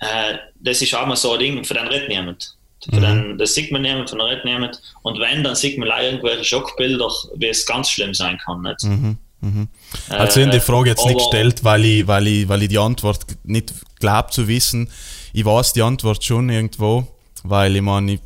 Äh, 0.00 0.38
das 0.60 0.80
ist 0.80 0.94
auch 0.94 1.06
mal 1.06 1.16
so 1.16 1.32
ein 1.34 1.38
Ding, 1.38 1.64
für 1.64 1.74
den 1.74 1.86
redet 1.86 2.08
niemand. 2.08 2.56
Für 2.82 2.96
mhm. 2.96 3.02
den, 3.02 3.38
das 3.38 3.54
sieht 3.54 3.70
man 3.70 3.82
niemand, 3.82 4.08
von 4.08 4.18
den 4.18 4.28
redet 4.28 4.44
niemand. 4.46 4.80
Und 5.02 5.20
wenn, 5.20 5.44
dann 5.44 5.54
sieht 5.54 5.76
man 5.78 5.88
leider 5.88 6.12
irgendwelche 6.12 6.44
Schockbilder, 6.44 7.10
wie 7.36 7.48
es 7.48 7.66
ganz 7.66 7.90
schlimm 7.90 8.14
sein 8.14 8.38
kann. 8.38 8.62
Nicht? 8.62 8.82
Mhm. 8.82 9.18
Mhm. 9.42 9.68
Also 10.08 10.40
ich 10.40 10.46
habe 10.46 10.56
die 10.56 10.60
Frage 10.60 10.90
jetzt 10.90 11.04
äh, 11.04 11.08
nicht 11.08 11.18
gestellt, 11.18 11.64
weil 11.64 11.84
ich, 11.84 12.06
weil, 12.06 12.26
ich, 12.26 12.48
weil 12.48 12.62
ich 12.62 12.68
die 12.68 12.78
Antwort 12.78 13.26
nicht 13.44 13.74
glaube 13.98 14.30
zu 14.30 14.48
wissen. 14.48 14.90
Ich 15.32 15.44
weiß 15.44 15.72
die 15.72 15.82
Antwort 15.82 16.24
schon 16.24 16.48
irgendwo, 16.48 17.06
weil 17.44 17.76
ich 17.76 17.82
meine, 17.82 18.14
ich, 18.14 18.20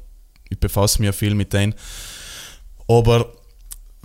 ich 0.50 0.58
befasse 0.58 1.00
mich 1.00 1.06
ja 1.06 1.12
viel 1.12 1.34
mit 1.34 1.52
denen. 1.52 1.74
Aber 2.88 3.32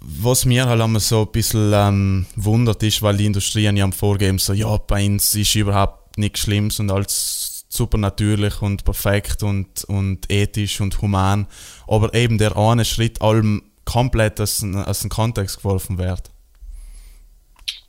was 0.02 0.45
mir 0.45 0.65
halt 0.65 0.82
immer 0.82 1.00
so 1.00 1.22
ein 1.22 1.32
bisschen 1.32 1.72
ähm, 1.74 2.26
wundert 2.36 2.82
ist, 2.84 3.02
weil 3.02 3.17
die 3.17 3.26
Industrien 3.26 3.76
ja 3.76 3.84
am 3.84 3.93
Vorgeben 3.93 4.39
so, 4.39 4.54
ja, 4.54 4.78
bei 4.78 5.06
uns 5.06 5.36
ist 5.36 5.56
überhaupt 5.56 6.17
nichts 6.17 6.41
Schlimmes 6.41 6.80
und 6.80 6.91
alles 6.91 7.65
super 7.69 7.98
natürlich 7.98 8.62
und 8.62 8.84
perfekt 8.84 9.43
und, 9.43 9.84
und 9.86 10.32
ethisch 10.32 10.82
und 10.82 11.02
human. 11.02 11.48
Aber 11.88 12.13
eben 12.13 12.38
der 12.38 12.58
eine 12.58 12.86
Schritt 12.86 13.22
allem 13.22 13.63
komplett 13.86 14.39
aus, 14.39 14.63
aus 14.63 15.00
dem 15.02 15.10
Kontext 15.10 15.58
geworfen 15.58 15.98
wird. 15.98 16.32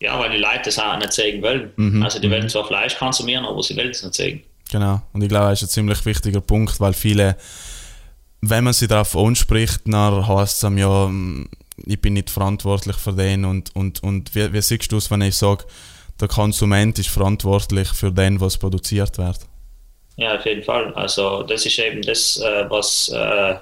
Ja, 0.01 0.19
weil 0.19 0.31
die 0.31 0.39
Leute 0.39 0.63
das 0.65 0.79
auch 0.79 0.97
nicht 0.97 1.13
zeigen 1.13 1.43
wollen. 1.43 1.73
Mhm. 1.77 2.03
Also 2.03 2.19
die 2.19 2.29
mhm. 2.29 2.33
wollen 2.33 2.49
zwar 2.49 2.67
Fleisch 2.67 2.97
konsumieren, 2.97 3.45
aber 3.45 3.63
sie 3.63 3.77
wollen 3.77 3.91
es 3.91 4.03
nicht 4.03 4.15
zeigen. 4.15 4.43
Genau. 4.71 5.03
Und 5.13 5.23
ich 5.23 5.29
glaube, 5.29 5.51
das 5.51 5.63
ist 5.63 5.69
ein 5.69 5.73
ziemlich 5.73 6.05
wichtiger 6.07 6.41
Punkt, 6.41 6.79
weil 6.81 6.93
viele, 6.93 7.37
wenn 8.41 8.65
man 8.65 8.73
sie 8.73 8.87
darauf 8.87 9.17
anspricht, 9.17 9.81
dann 9.87 10.27
heißt 10.27 10.65
es 10.65 10.79
ja, 10.79 11.11
ich 11.87 12.01
bin 12.01 12.13
nicht 12.13 12.31
verantwortlich 12.31 12.97
für 12.97 13.13
den 13.13 13.45
und, 13.45 13.75
und, 13.75 14.03
und 14.03 14.35
wie, 14.35 14.53
wie 14.53 14.63
siehst 14.63 14.93
du 14.93 14.99
es, 14.99 15.11
wenn 15.11 15.23
ich 15.23 15.35
sage, 15.35 15.65
der 16.21 16.29
Konsument 16.29 16.99
ist 16.99 17.09
verantwortlich 17.09 17.89
für 17.89 18.13
den, 18.13 18.41
was 18.41 18.59
produziert 18.59 19.17
wird? 19.19 19.39
Ja, 20.17 20.37
auf 20.37 20.45
jeden 20.45 20.63
Fall. 20.63 20.93
Also 20.95 21.43
das 21.43 21.65
ist 21.65 21.79
eben 21.79 22.03
das, 22.03 22.37
äh, 22.37 22.69
was, 22.69 23.09
äh, 23.09 23.55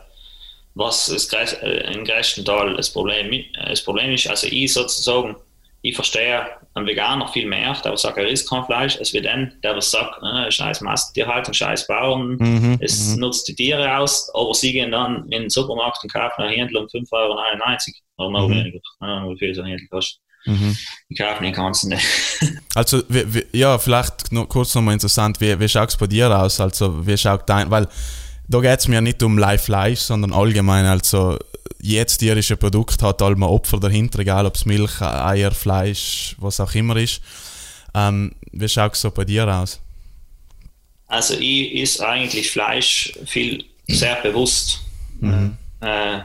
was 0.75 1.07
das, 1.31 1.53
äh, 1.55 1.93
im 1.93 2.05
größten 2.05 2.45
Teil 2.45 2.75
das 2.77 2.91
Problem, 2.91 3.45
das 3.65 3.83
Problem 3.83 4.11
ist. 4.13 4.27
Also 4.29 4.49
ich 4.49 4.73
sozusagen 4.73 5.37
ich 5.83 5.95
verstehe 5.95 6.47
einen 6.75 6.87
Veganer 6.87 7.29
viel 7.29 7.47
mehr, 7.47 7.77
der 7.85 7.97
sagt, 7.97 8.19
er 8.19 8.29
isst 8.29 8.49
kein 8.49 8.65
Fleisch, 8.65 8.99
als 8.99 9.13
wie 9.13 9.21
den, 9.21 9.53
der 9.63 9.81
sagt, 9.81 10.23
äh, 10.23 10.51
scheiß 10.51 10.81
Masttierhaltung, 10.81 11.55
scheiß 11.55 11.87
Bauern, 11.87 12.37
mhm, 12.39 12.79
es 12.81 13.15
mhm. 13.15 13.21
nutzt 13.21 13.49
die 13.49 13.55
Tiere 13.55 13.99
aus, 13.99 14.31
aber 14.35 14.55
sie 14.55 14.73
gehen 14.73 14.93
dann 14.93 15.25
in 15.25 15.43
den 15.43 15.51
Supermarkt 15.51 16.03
und 16.03 16.13
kaufen 16.13 16.43
ein 16.43 16.53
Händler 16.53 16.83
um 16.83 16.87
5,91 16.87 17.09
Euro 17.13 17.35
oder 18.19 18.31
noch 18.31 18.49
mhm. 18.49 18.55
weniger, 18.55 18.79
äh, 18.79 19.31
wie 19.31 19.39
viel 19.39 19.55
so 19.55 19.63
ein 19.63 19.69
Händler 19.69 19.89
kostet. 19.91 20.21
Mhm. 20.47 20.77
Ich 21.09 21.19
kaufe 21.19 21.43
den 21.43 21.53
ganzen 21.53 21.91
nicht. 21.91 22.07
also, 22.75 23.03
wie, 23.09 23.35
wie, 23.35 23.59
ja, 23.59 23.79
vielleicht 23.79 24.33
noch 24.33 24.49
kurz 24.49 24.75
nochmal 24.75 24.95
interessant, 24.95 25.41
wie, 25.41 25.59
wie 25.59 25.69
schaut 25.69 25.89
es 25.89 25.97
bei 25.97 26.07
dir 26.07 26.31
aus? 26.37 26.61
Also, 26.61 27.07
wie 27.07 27.19
schaut 27.19 27.49
dein, 27.49 27.71
weil 27.71 27.89
da 28.49 28.61
geht 28.61 28.79
es 28.79 28.89
mir 28.89 29.01
nicht 29.01 29.23
um 29.23 29.37
Live-Live, 29.37 30.01
sondern 30.01 30.33
allgemein, 30.33 30.87
also 30.87 31.39
jedes 31.81 32.19
tierische 32.19 32.57
Produkt 32.57 33.03
hat 33.03 33.23
halt 33.23 33.39
mal 33.39 33.47
Opfer 33.47 33.79
dahinter, 33.79 34.21
egal 34.21 34.47
ob 34.47 34.55
es 34.57 34.65
Milch, 34.65 35.01
Eier, 35.01 35.53
Fleisch, 35.53 36.35
was 36.39 36.61
auch 36.61 36.75
immer 36.75 36.97
ist. 36.97 37.21
Ähm, 37.95 38.35
wie 38.53 38.69
schaut 38.69 38.95
es 38.95 39.01
so 39.01 39.11
bei 39.11 39.25
dir 39.25 39.47
aus? 39.49 39.81
Also 41.07 41.35
ich 41.39 41.81
esse 41.81 42.07
eigentlich 42.07 42.51
Fleisch 42.51 43.13
viel 43.25 43.65
sehr 43.87 44.17
bewusst. 44.17 44.81
Mhm. 45.21 45.57
Äh, 45.81 46.21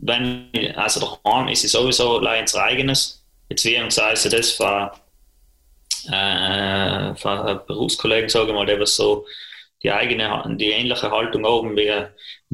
wenn, 0.00 0.50
also 0.76 1.18
daheim 1.24 1.48
ist 1.48 1.64
es 1.64 1.72
sowieso 1.72 2.20
ins 2.20 2.54
eigenes, 2.54 3.22
beziehungsweise 3.48 4.28
das 4.28 4.52
von, 4.52 4.90
äh, 6.12 7.14
von 7.14 7.60
Berufskollegen, 7.66 8.28
sage 8.28 8.48
ich 8.48 8.54
mal, 8.54 8.66
der 8.66 8.80
was 8.80 8.96
so 8.96 9.26
die 9.82 9.92
eigene, 9.92 10.42
die 10.58 10.70
ähnliche 10.70 11.10
Haltung 11.10 11.46
haben 11.46 11.76
wie 11.76 11.92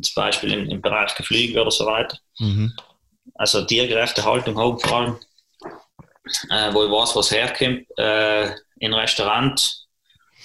zum 0.02 0.14
Beispiel 0.14 0.52
im, 0.52 0.68
im 0.68 0.82
Bereich 0.82 1.14
Geflügel 1.14 1.60
oder 1.60 1.70
so 1.70 1.86
weiter. 1.86 2.18
Mhm. 2.38 2.72
Also 3.34 3.64
tiergerechte 3.64 4.24
Haltung 4.24 4.58
haben 4.58 4.78
vor 4.78 4.96
allem, 4.98 5.16
äh, 6.50 6.72
wo 6.74 6.84
ich 6.84 6.90
weiß, 6.90 7.16
was 7.16 7.30
herkommt. 7.30 7.86
Äh, 7.98 8.54
in 8.78 8.92
Restaurant 8.92 9.86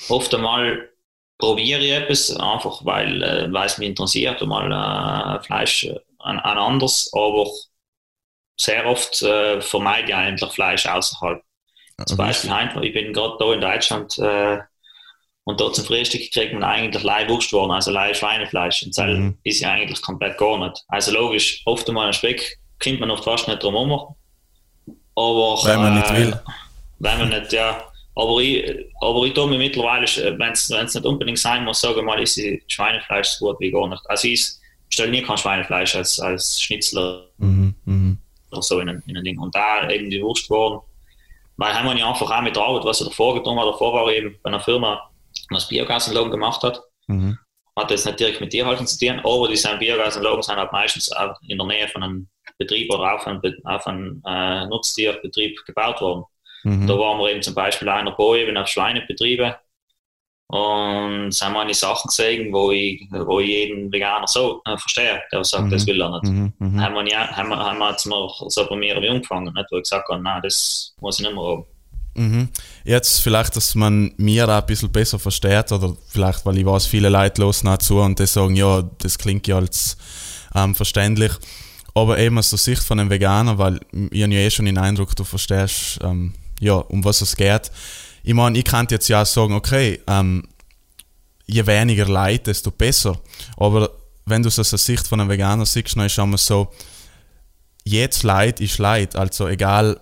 oft 0.07 0.33
einmal 0.33 0.89
probiere 1.37 1.81
ich 1.81 1.91
etwas, 1.91 2.35
einfach 2.35 2.85
weil, 2.85 3.23
äh, 3.23 3.51
weil 3.51 3.65
es 3.65 3.77
mich 3.77 3.89
interessiert, 3.89 4.41
mal 4.45 4.71
äh, 4.71 5.43
Fleisch 5.43 5.85
ein, 6.19 6.39
ein 6.39 6.57
anderes, 6.57 7.09
aber 7.13 7.49
sehr 8.59 8.85
oft 8.85 9.21
äh, 9.21 9.61
vermeide 9.61 10.09
ich 10.09 10.15
eigentlich 10.15 10.51
Fleisch 10.51 10.85
außerhalb. 10.85 11.41
Zum 12.05 12.17
Beispiel, 12.17 12.51
ich 12.83 12.93
bin 12.93 13.13
gerade 13.13 13.35
da 13.39 13.53
in 13.53 13.61
Deutschland 13.61 14.17
äh, 14.19 14.59
und 15.49 15.59
dort 15.59 15.75
zum 15.75 15.83
Frühstück 15.83 16.31
kriegt 16.31 16.53
man 16.53 16.63
eigentlich 16.63 17.01
Leihwurstwaren, 17.01 17.71
also 17.71 17.89
Leih-Schweinefleisch. 17.89 18.83
Und 18.83 18.95
das 18.95 19.07
mhm. 19.07 19.35
ist 19.43 19.61
ja 19.61 19.71
eigentlich 19.71 19.99
komplett 19.99 20.37
gar 20.37 20.59
nicht. 20.59 20.83
Also 20.89 21.11
logisch, 21.11 21.63
oft 21.65 21.89
einmal 21.89 22.05
ein 22.05 22.13
Speck 22.13 22.59
kommt 22.81 22.99
man 22.99 23.09
oft 23.09 23.23
fast 23.23 23.47
nicht 23.47 23.63
drum 23.63 23.73
herum. 23.73 24.15
Aber, 25.15 25.59
wenn 25.65 25.79
man 25.81 25.97
äh, 25.97 25.99
nicht 25.99 26.15
will. 26.15 26.39
Wenn 26.99 27.17
man 27.17 27.29
nicht, 27.29 27.51
ja. 27.51 27.83
Aber 28.13 28.39
ich, 28.41 28.63
aber 29.01 29.23
ich 29.23 29.33
tue 29.33 29.47
mir 29.47 29.57
mittlerweile, 29.57 30.05
wenn 30.37 30.51
es 30.51 30.69
nicht 30.69 31.05
unbedingt 31.05 31.39
sein 31.39 31.65
muss, 31.65 31.81
sage 31.81 32.03
mal, 32.03 32.21
ist 32.21 32.39
Schweinefleisch 32.67 33.29
so 33.29 33.47
gut 33.47 33.59
wie 33.59 33.71
gar 33.71 33.87
nicht. 33.87 34.03
Also 34.07 34.27
ich 34.27 34.51
stelle 34.89 35.09
nie 35.09 35.23
kein 35.23 35.37
Schweinefleisch 35.37 35.95
als, 35.95 36.19
als 36.19 36.61
Schnitzler 36.61 37.25
mhm, 37.39 37.73
mhm. 37.85 38.19
oder 38.51 38.61
so 38.61 38.79
in 38.81 38.89
ein, 38.89 39.03
in 39.07 39.17
ein 39.17 39.23
Ding. 39.23 39.39
Und 39.39 39.55
da 39.55 39.89
eben 39.89 40.11
die 40.11 40.21
Wurstwaren, 40.21 40.81
weil 41.57 41.73
haben 41.73 41.87
wir 41.87 41.97
ja 41.97 42.07
einfach 42.07 42.29
auch 42.29 42.41
mit 42.43 42.55
der 42.55 42.61
Arbeit, 42.61 42.85
was 42.85 43.01
er 43.01 43.07
davor 43.07 43.33
getan 43.33 43.57
hat, 43.57 43.65
davor 43.65 43.93
war 43.93 44.11
eben 44.11 44.37
bei 44.43 44.49
einer 44.49 44.59
Firma, 44.59 45.08
was 45.49 45.67
Biogasanlagen 45.67 46.31
gemacht 46.31 46.63
hat. 46.63 46.81
Mhm. 47.07 47.37
Hat 47.77 47.91
jetzt 47.91 48.05
nicht 48.05 48.19
direkt 48.19 48.41
mit 48.41 48.49
Tierhaltung 48.49 48.85
zu 48.87 48.97
tun, 48.97 49.19
aber 49.19 49.47
diese 49.47 49.75
Biogasanlagen 49.77 50.43
sind 50.43 50.57
halt 50.57 50.71
meistens 50.71 51.11
auch 51.11 51.35
in 51.47 51.57
der 51.57 51.67
Nähe 51.67 51.87
von 51.87 52.03
einem 52.03 52.29
Betrieb 52.57 52.93
oder 52.93 53.15
auf 53.15 53.25
einem, 53.25 53.41
auf 53.63 53.87
einem 53.87 54.21
äh, 54.25 54.65
Nutztierbetrieb 54.67 55.65
gebaut 55.65 56.01
worden. 56.01 56.23
Mhm. 56.63 56.87
Da 56.87 56.97
waren 56.97 57.19
wir 57.19 57.31
eben 57.31 57.41
zum 57.41 57.55
Beispiel 57.55 57.87
einer 57.87 58.11
bei, 58.11 58.39
eben 58.39 58.57
auf 58.57 58.67
Schweinebetriebe. 58.67 59.55
Und 60.51 61.31
haben 61.41 61.67
wir 61.67 61.73
Sachen 61.75 62.07
gesehen, 62.07 62.51
wo 62.51 62.71
ich, 62.71 63.07
wo 63.11 63.39
ich 63.39 63.49
jeden 63.49 63.91
Veganer 63.91 64.27
so 64.27 64.61
äh, 64.65 64.75
verstehe, 64.77 65.21
der 65.31 65.43
sagt, 65.43 65.65
mhm. 65.65 65.69
das 65.69 65.85
will 65.85 66.01
er 66.01 66.09
nicht. 66.09 66.23
Mhm. 66.23 66.53
Mhm. 66.57 66.81
Haben, 66.81 67.05
wir, 67.05 67.37
haben, 67.37 67.49
wir, 67.49 67.57
haben 67.57 67.77
wir 67.77 67.91
jetzt 67.91 68.05
mal 68.07 68.27
so 68.47 68.67
bei 68.67 68.75
mir 68.75 68.97
angefangen, 68.97 69.53
nicht? 69.53 69.67
wo 69.69 69.77
ich 69.77 69.83
gesagt 69.83 70.09
habe, 70.09 70.21
nein, 70.21 70.41
das 70.41 70.95
muss 70.99 71.19
ich 71.19 71.25
nicht 71.25 71.35
mehr 71.35 71.43
haben. 71.43 71.65
Mhm. 72.15 72.49
Jetzt 72.83 73.21
vielleicht, 73.21 73.55
dass 73.55 73.75
man 73.75 74.13
mir 74.17 74.45
auch 74.47 74.61
ein 74.61 74.65
bisschen 74.65 74.91
besser 74.91 75.19
versteht, 75.19 75.71
oder 75.71 75.95
vielleicht, 76.07 76.45
weil 76.45 76.57
ich 76.57 76.65
weiß, 76.65 76.85
viele 76.85 77.09
Leute 77.09 77.43
hören 77.43 77.79
zu 77.79 77.99
und 77.99 78.19
die 78.19 78.27
sagen, 78.27 78.55
ja, 78.55 78.83
das 78.99 79.17
klingt 79.17 79.47
ja 79.47 79.57
als 79.57 79.97
ähm, 80.55 80.75
verständlich. 80.75 81.31
Aber 81.93 82.17
eben 82.19 82.37
aus 82.37 82.49
der 82.49 82.59
Sicht 82.59 82.83
von 82.83 82.99
einem 82.99 83.09
Veganer, 83.09 83.57
weil 83.57 83.79
ich 84.11 84.23
habe 84.23 84.33
ja 84.33 84.39
eh 84.39 84.49
schon 84.49 84.65
den 84.65 84.77
Eindruck, 84.77 85.15
du 85.15 85.23
verstehst, 85.23 85.99
ähm, 86.01 86.33
ja, 86.59 86.75
um 86.75 87.03
was 87.03 87.21
es 87.21 87.35
geht. 87.35 87.71
Ich 88.23 88.33
meine, 88.33 88.57
ich 88.57 88.65
könnte 88.65 88.95
jetzt 88.95 89.07
ja 89.07 89.25
sagen, 89.25 89.53
okay, 89.53 89.99
ähm, 90.07 90.43
je 91.45 91.65
weniger 91.65 92.07
Leid, 92.07 92.47
desto 92.47 92.71
besser. 92.71 93.17
Aber 93.57 93.89
wenn 94.25 94.43
du 94.43 94.49
es 94.49 94.59
aus 94.59 94.69
der 94.69 94.79
Sicht 94.79 95.07
von 95.07 95.19
einem 95.19 95.29
Veganer 95.29 95.65
siehst, 95.65 95.95
dann 95.95 96.05
ist 96.05 96.13
es 96.13 96.23
immer 96.23 96.37
so, 96.37 96.71
jedes 97.83 98.23
Leid 98.23 98.61
ist 98.61 98.77
Leid. 98.77 99.15
Also 99.15 99.47
egal 99.47 99.99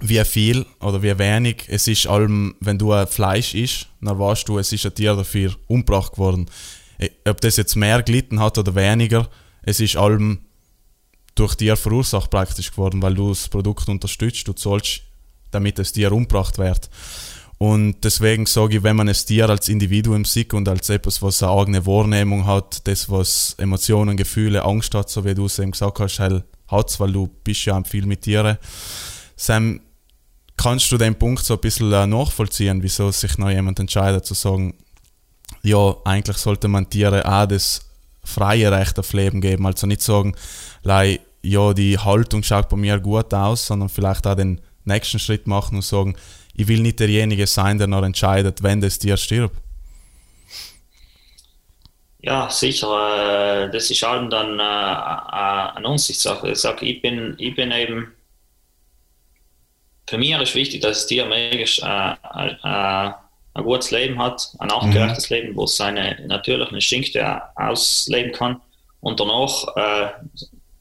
wie 0.00 0.24
viel 0.24 0.64
oder 0.80 1.02
wie 1.02 1.18
wenig, 1.18 1.64
es 1.68 1.88
ist 1.88 2.06
allem, 2.06 2.54
wenn 2.60 2.78
du 2.78 2.92
ein 2.92 3.06
Fleisch 3.06 3.54
isst, 3.54 3.88
dann 4.00 4.18
weißt 4.18 4.48
du, 4.48 4.58
es 4.58 4.72
ist 4.72 4.86
ein 4.86 4.94
Tier 4.94 5.14
dafür 5.14 5.54
umgebracht 5.66 6.18
worden. 6.18 6.46
E, 6.98 7.10
ob 7.28 7.40
das 7.40 7.56
jetzt 7.56 7.74
mehr 7.74 8.02
gelitten 8.02 8.40
hat 8.40 8.58
oder 8.58 8.74
weniger, 8.74 9.28
es 9.62 9.80
ist 9.80 9.96
allem 9.96 10.40
durch 11.34 11.56
Tier 11.56 11.76
verursacht 11.76 12.30
praktisch 12.30 12.70
geworden, 12.70 13.02
weil 13.02 13.14
du 13.14 13.28
das 13.30 13.48
Produkt 13.48 13.88
unterstützt, 13.88 14.46
du 14.46 14.52
zahlst, 14.52 15.02
damit 15.50 15.78
das 15.78 15.92
Tier 15.92 16.12
umgebracht 16.12 16.58
wird. 16.58 16.90
Und 17.58 18.04
deswegen 18.04 18.46
sage 18.46 18.76
ich, 18.76 18.82
wenn 18.84 18.94
man 18.94 19.08
das 19.08 19.24
Tier 19.24 19.50
als 19.50 19.68
Individuum 19.68 20.24
sieht 20.24 20.54
und 20.54 20.68
als 20.68 20.88
etwas, 20.90 21.22
was 21.22 21.42
eine 21.42 21.52
eigene 21.52 21.86
Wahrnehmung 21.86 22.46
hat, 22.46 22.86
das, 22.86 23.10
was 23.10 23.54
Emotionen, 23.58 24.16
Gefühle, 24.16 24.64
Angst 24.64 24.94
hat, 24.94 25.10
so 25.10 25.24
wie 25.24 25.34
du 25.34 25.46
es 25.46 25.58
eben 25.58 25.72
gesagt 25.72 25.98
hast, 25.98 26.20
hat 26.20 27.00
weil 27.00 27.12
du 27.12 27.28
bist 27.42 27.64
ja 27.64 27.82
viel 27.82 28.06
mit 28.06 28.22
Tieren. 28.22 28.58
Sam, 29.34 29.80
kannst 30.58 30.92
du 30.92 30.98
den 30.98 31.14
Punkt 31.14 31.44
so 31.44 31.54
ein 31.54 31.60
bisschen 31.60 31.92
äh, 31.92 32.06
nachvollziehen, 32.06 32.82
wieso 32.82 33.10
sich 33.10 33.38
noch 33.38 33.48
jemand 33.48 33.80
entscheidet 33.80 34.26
zu 34.26 34.34
sagen, 34.34 34.74
ja, 35.62 35.96
eigentlich 36.04 36.36
sollte 36.36 36.68
man 36.68 36.90
Tiere 36.90 37.24
auch 37.24 37.46
das 37.46 37.88
freie 38.22 38.70
Recht 38.70 38.98
auf 38.98 39.12
Leben 39.14 39.40
geben. 39.40 39.66
Also 39.66 39.86
nicht 39.86 40.02
sagen, 40.02 40.34
ja, 41.42 41.72
die 41.72 41.98
Haltung 41.98 42.42
schaut 42.42 42.68
bei 42.68 42.76
mir 42.76 42.98
gut 43.00 43.32
aus, 43.32 43.66
sondern 43.66 43.88
vielleicht 43.88 44.26
auch 44.26 44.34
den 44.34 44.60
nächsten 44.84 45.18
Schritt 45.18 45.46
machen 45.46 45.76
und 45.76 45.84
sagen, 45.84 46.16
ich 46.54 46.68
will 46.68 46.80
nicht 46.80 47.00
derjenige 47.00 47.46
sein, 47.46 47.78
der 47.78 47.86
noch 47.86 48.02
entscheidet, 48.02 48.62
wenn 48.62 48.80
das 48.80 48.98
Tier 48.98 49.16
stirbt. 49.16 49.56
Ja, 52.20 52.50
sicher. 52.50 53.66
Äh, 53.66 53.70
das 53.70 53.90
ist 53.90 54.02
halt 54.02 54.32
dann 54.32 54.58
äh, 54.58 54.62
eine 54.62 55.86
Ansichtssache. 55.86 56.50
Ich 56.50 56.58
sage, 56.58 56.84
ich 56.84 57.00
bin, 57.00 57.34
ich 57.38 57.54
bin 57.54 57.70
eben. 57.70 58.12
Für 60.08 60.18
mich 60.18 60.30
ist 60.30 60.54
wichtig, 60.54 60.80
dass 60.80 60.98
das 60.98 61.06
Tier 61.06 61.26
möglichst 61.26 61.82
ein 61.82 63.14
gutes 63.54 63.90
Leben 63.90 64.18
hat, 64.18 64.48
ein 64.58 64.70
artgerechtes 64.70 65.28
mhm. 65.28 65.36
Leben, 65.36 65.56
wo 65.56 65.64
es 65.64 65.76
seine 65.76 66.18
natürlichen 66.26 66.76
Instinkte 66.76 67.42
ausleben 67.56 68.32
kann 68.32 68.60
und 69.00 69.20
danach, 69.20 69.64
äh, 69.76 70.08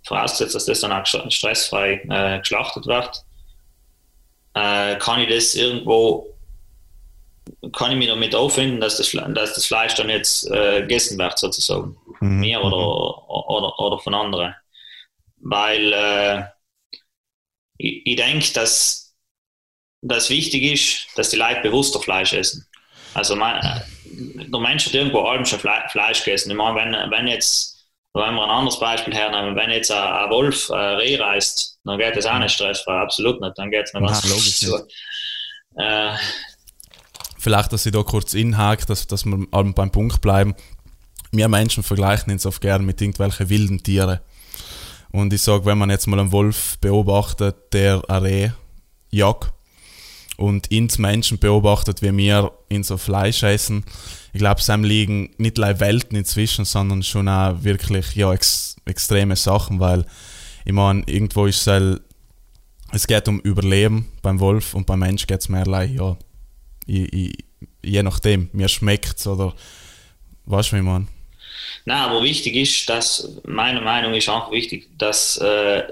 vorausgesetzt, 0.04 0.56
dass 0.56 0.66
das 0.66 0.80
dann 0.80 0.94
auch 0.94 1.06
stressfrei 1.06 2.02
äh, 2.10 2.40
geschlachtet 2.40 2.86
wird, 2.86 3.24
äh, 4.54 4.96
kann 4.98 5.20
ich 5.20 5.30
das 5.30 5.56
irgendwo 5.56 6.34
kann 7.74 7.92
ich 7.92 7.98
mich 7.98 8.08
damit 8.08 8.36
auffinden, 8.36 8.80
dass 8.80 8.98
das, 8.98 9.12
dass 9.12 9.54
das 9.54 9.66
Fleisch 9.66 9.96
dann 9.96 10.10
jetzt 10.10 10.50
äh, 10.52 10.82
gegessen 10.82 11.18
wird, 11.18 11.38
sozusagen. 11.38 11.98
Mhm. 12.20 12.40
Mir 12.40 12.62
oder, 12.62 12.78
mhm. 12.78 13.30
oder, 13.30 13.80
oder 13.80 14.00
von 14.00 14.14
anderen. 14.14 14.56
Weil 15.38 15.94
äh, 15.94 16.44
ich, 17.78 18.06
ich 18.06 18.16
denke, 18.16 18.54
dass 18.54 19.07
das 20.02 20.30
wichtig 20.30 20.64
ist, 20.64 21.18
dass 21.18 21.30
die 21.30 21.38
Leute 21.38 21.62
bewusster 21.62 22.00
Fleisch 22.00 22.34
essen. 22.34 22.66
Also 23.14 23.36
man, 23.36 23.60
der 24.06 24.60
Mensch 24.60 24.86
hat 24.86 24.94
irgendwo 24.94 25.22
allem 25.22 25.46
schon 25.46 25.60
Fle 25.60 25.84
Fleisch 25.90 26.24
gegessen. 26.24 26.52
Ich 26.52 26.58
meine, 26.58 26.76
wenn, 26.76 27.12
wenn 27.12 27.28
jetzt, 27.28 27.88
wenn 28.14 28.36
wir 28.36 28.44
ein 28.44 28.50
anderes 28.50 28.80
Beispiel 28.80 29.14
hernehmen, 29.14 29.56
wenn 29.56 29.72
jetzt 29.72 29.92
ein, 29.92 29.98
ein 29.98 30.30
Wolf 30.30 30.70
ein 30.70 30.98
Reh 30.98 31.18
reißt, 31.18 31.80
dann 31.84 31.98
geht 31.98 32.16
das 32.16 32.26
auch 32.26 32.40
nicht 32.40 32.54
stressfrei, 32.54 33.00
absolut 33.00 33.42
nicht. 33.42 33.58
Dann 33.58 33.72
geht 33.72 33.86
es 33.86 33.94
noch 33.94 34.02
ganz 34.02 34.24
logisch. 34.28 34.60
So. 34.60 34.78
Äh, 35.78 36.16
vielleicht, 37.40 37.74
dass 37.74 37.86
ich 37.86 37.92
da 37.92 38.04
kurz 38.04 38.34
inhake, 38.34 38.86
dass, 38.86 39.08
dass 39.08 39.26
wir 39.26 39.48
beim 39.50 39.92
Punkt 39.92 40.22
bleiben. 40.22 40.56
Wir 41.32 41.48
Menschen 41.48 41.84
vergleichen 41.84 42.32
uns 42.32 42.46
oft 42.46 42.62
gerne 42.62 42.84
mit 42.84 43.02
irgendwelchen 43.02 43.50
wilden 43.50 43.84
Tieren. 43.84 44.20
Und 45.12 45.34
ich 45.34 45.42
sage, 45.42 45.66
wenn 45.66 45.78
man 45.78 45.90
jetzt 45.90 46.08
mal 46.08 46.20
einen 46.20 46.32
Wolf 46.32 46.78
beobachtet, 46.80 47.74
der 47.74 48.04
ein 48.08 48.24
Reh 48.24 48.50
jagt 49.10 49.54
und 50.38 50.68
ins 50.68 50.98
Menschen 50.98 51.40
beobachtet, 51.40 52.02
wie 52.02 52.16
wir 52.16 52.52
in 52.70 52.84
so 52.84 52.98
Fleisch 52.98 53.44
essen, 53.44 53.84
ich 54.34 54.40
glaube, 54.40 54.62
es 54.62 54.68
liegen 54.68 55.32
nicht 55.38 55.58
nur 55.58 55.80
Welten 55.80 56.16
inzwischen, 56.16 56.64
sondern 56.64 57.02
schon 57.02 57.28
auch 57.28 57.64
wirklich 57.64 58.16
ja, 58.16 58.32
ex 58.32 58.76
extreme 58.86 59.36
Sachen, 59.36 59.80
weil 59.80 60.06
ich 60.64 60.72
meine, 60.72 61.04
irgendwo 61.08 61.46
ist 61.46 61.62
es, 61.62 61.68
halt, 61.68 62.02
es 62.94 63.08
geht 63.08 63.28
um 63.28 63.40
Überleben 63.42 64.12
beim 64.22 64.40
Wolf 64.40 64.76
und 64.76 64.86
beim 64.86 65.00
Mensch 65.00 65.28
geht 65.28 65.42
es 65.42 65.50
mehr 65.50 65.66
ja, 65.92 66.18
ich, 66.86 67.12
ich, 67.14 67.46
je 67.84 68.04
nachdem, 68.04 68.50
mir 68.54 68.70
schmeckt 68.70 69.20
es 69.20 69.28
oder 69.28 69.56
du, 70.46 70.72
wie 70.72 70.82
man. 70.82 71.08
Nein, 71.86 71.98
aber 71.98 72.22
wichtig 72.22 72.56
ist, 72.56 72.88
dass, 72.90 73.30
meine 73.46 73.82
Meinung 73.82 74.14
ist 74.14 74.30
auch 74.30 74.52
wichtig, 74.52 74.88
dass, 74.98 75.38
äh, 75.38 75.84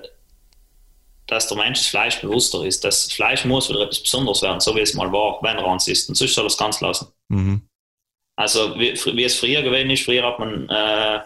dass 1.27 1.47
der 1.47 1.57
Mensch 1.57 1.79
das 1.79 1.87
Fleisch 1.87 2.21
bewusster 2.21 2.63
ist. 2.65 2.83
Das 2.83 3.11
Fleisch 3.11 3.45
muss 3.45 3.69
wieder 3.69 3.81
etwas 3.81 4.01
Besonderes 4.01 4.41
werden, 4.41 4.59
so 4.59 4.75
wie 4.75 4.81
es 4.81 4.93
mal 4.93 5.11
war, 5.11 5.39
wenn 5.41 5.57
er 5.57 5.67
eins 5.67 5.87
ist. 5.87 6.07
Und 6.09 6.15
sonst 6.15 6.35
soll 6.35 6.45
er 6.45 6.47
es 6.47 6.57
ganz 6.57 6.81
lassen. 6.81 7.07
Mhm. 7.29 7.67
Also, 8.35 8.77
wie, 8.77 8.93
wie, 8.93 9.23
es 9.23 9.39
früher 9.39 9.61
gewesen 9.61 9.89
ist, 9.89 10.03
früher 10.03 10.23
hat 10.23 10.39
man 10.39 10.69
äh, 10.69 11.21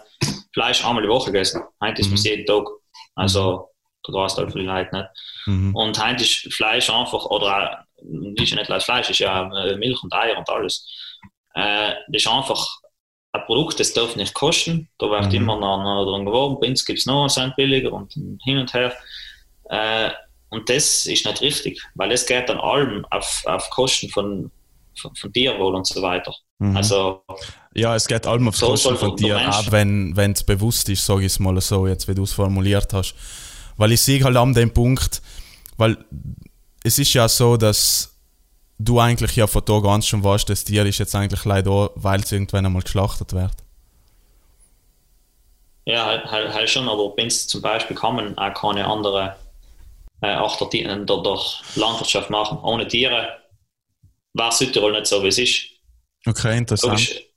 Fleisch 0.53 0.85
einmal 0.85 1.03
die 1.03 1.09
Woche 1.09 1.31
gegessen. 1.31 1.61
Heute 1.83 2.01
ist 2.01 2.13
es 2.13 2.23
mhm. 2.23 2.29
jeden 2.29 2.45
Tag. 2.45 2.67
Also, 3.15 3.69
du 4.03 4.13
weißt 4.13 4.37
halt 4.37 4.51
viele 4.51 4.65
Leute 4.65 4.95
nicht. 4.95 5.09
Mhm. 5.47 5.75
Und 5.75 6.05
heute 6.05 6.23
ist 6.23 6.53
Fleisch 6.53 6.89
einfach, 6.89 7.25
oder 7.25 7.85
ist 8.35 8.51
ja 8.51 8.57
nicht 8.57 8.71
als 8.71 8.85
Fleisch, 8.85 9.09
ist 9.09 9.19
ja 9.19 9.49
äh, 9.65 9.75
Milch 9.75 10.01
und 10.03 10.13
Eier 10.13 10.37
und 10.37 10.49
alles. 10.49 10.87
Äh, 11.55 11.93
das 12.07 12.21
ist 12.23 12.27
einfach 12.27 12.79
ein 13.31 13.45
Produkt, 13.45 13.79
das 13.79 13.93
darf 13.93 14.15
nicht 14.15 14.33
kosten. 14.33 14.89
Da 14.97 15.09
wird 15.09 15.27
mhm. 15.27 15.35
immer 15.35 15.59
noch 15.59 16.05
dran 16.05 16.25
geworben. 16.25 16.59
Bei 16.59 16.67
uns 16.67 16.85
gibt 16.85 16.99
es 16.99 17.05
noch 17.05 17.21
einen 17.21 17.29
Cent 17.29 17.55
billiger 17.55 17.91
und 17.91 18.13
hin 18.13 18.57
und 18.57 18.73
her. 18.73 18.95
Äh, 19.70 20.09
und 20.49 20.70
das 20.70 21.05
ist 21.05 21.26
nicht 21.26 21.41
richtig, 21.41 21.82
weil 21.95 22.11
es 22.11 22.26
geht 22.26 22.49
dann 22.49 22.59
allem 22.59 23.05
auf, 23.11 23.43
auf 23.45 23.70
Kosten 23.70 24.09
von, 24.09 24.51
von, 24.99 25.15
von 25.15 25.32
Tierwohl 25.32 25.76
und 25.76 25.86
so 25.86 26.01
weiter. 26.01 26.34
Mhm. 26.57 26.76
Also, 26.76 27.22
ja, 27.76 27.95
es 27.95 28.07
geht 28.07 28.26
allem 28.26 28.47
auf 28.47 28.57
so 28.57 28.67
Kosten 28.67 28.97
von 28.97 29.15
dir, 29.15 29.38
auch 29.49 29.72
wenn 29.72 30.13
es 30.17 30.43
bewusst 30.43 30.89
ist, 30.89 31.05
sage 31.05 31.22
ich 31.22 31.34
es 31.34 31.39
mal 31.39 31.59
so, 31.61 31.88
jetzt 31.88 32.07
wie 32.07 32.15
du 32.15 32.24
es 32.24 32.34
formuliert 32.34 32.91
hast. 32.93 33.13
Weil 33.78 33.91
ich 33.91 34.01
sehe 34.01 34.24
halt 34.24 34.36
an 34.36 34.53
dem 34.53 34.74
Punkt, 34.74 35.22
weil 35.78 35.97
es 36.84 36.97
ist 36.97 37.13
ja 37.13 37.30
so, 37.30 37.55
dass 37.55 38.17
du 38.80 38.99
eigentlich 38.99 39.36
ja 39.36 39.45
von 39.45 39.63
da 39.65 39.80
ganz 39.80 40.07
schon 40.07 40.24
weißt, 40.24 40.49
das 40.49 40.63
Tier 40.63 40.86
ist 40.86 40.97
jetzt 40.97 41.13
eigentlich 41.13 41.45
leider 41.45 41.91
weil 41.95 42.22
es 42.22 42.32
irgendwann 42.32 42.65
einmal 42.65 42.82
geschlachtet 42.82 43.34
wird. 43.34 43.51
Ja, 45.86 46.05
halt, 46.05 46.26
halt, 46.26 46.53
halt 46.53 46.70
schon, 46.70 46.88
aber 46.88 47.13
wenn 47.17 47.28
es 47.28 47.47
zum 47.47 47.61
Beispiel 47.61 47.97
man 48.01 48.38
auch 48.38 48.53
keine 48.53 48.86
andere 48.86 49.36
äh, 50.22 50.28
Achter 50.28 50.67
der, 50.70 50.97
der 50.97 51.39
Landwirtschaft 51.76 52.30
machen. 52.30 52.59
Ohne 52.63 52.88
Tiere 52.88 53.39
war 54.34 54.51
Südtirol 54.51 54.93
nicht 54.93 55.07
so, 55.07 55.24
wie 55.24 55.28
es 55.28 55.38
ist. 55.38 55.65
Okay, 56.26 56.57
interessant. 56.57 56.91
Logisch, 56.91 57.30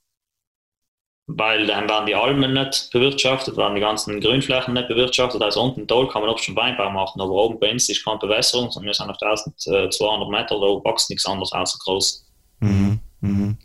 weil 1.27 1.67
dann 1.67 1.89
werden 1.89 2.07
die 2.07 2.15
Almen 2.15 2.53
nicht 2.53 2.91
bewirtschaftet, 2.93 3.57
werden 3.57 3.75
die 3.75 3.81
ganzen 3.81 4.21
Grünflächen 4.21 4.75
nicht 4.75 4.89
bewirtschaftet. 4.89 5.41
Also 5.41 5.63
unten 5.63 5.87
Tal 5.87 6.09
kann 6.09 6.23
man 6.23 6.31
oft 6.31 6.45
schon 6.45 6.57
Weinbau 6.57 6.91
machen, 6.91 7.21
aber 7.21 7.31
oben 7.31 7.61
bei 7.61 7.71
uns 7.71 7.89
ist 7.89 8.05
keine 8.05 8.19
Bewässerung, 8.19 8.71
sondern 8.71 8.89
wir 8.89 8.95
sind 8.95 9.11
auf 9.11 9.17
1200 9.21 10.29
Meter, 10.29 10.61
da 10.61 10.91
wächst 10.91 11.11
nichts 11.11 11.27
anderes 11.27 11.53
außer 11.53 11.79
groß. 11.85 12.27
Mhm. 12.61 13.01
Mhm. 13.21 13.59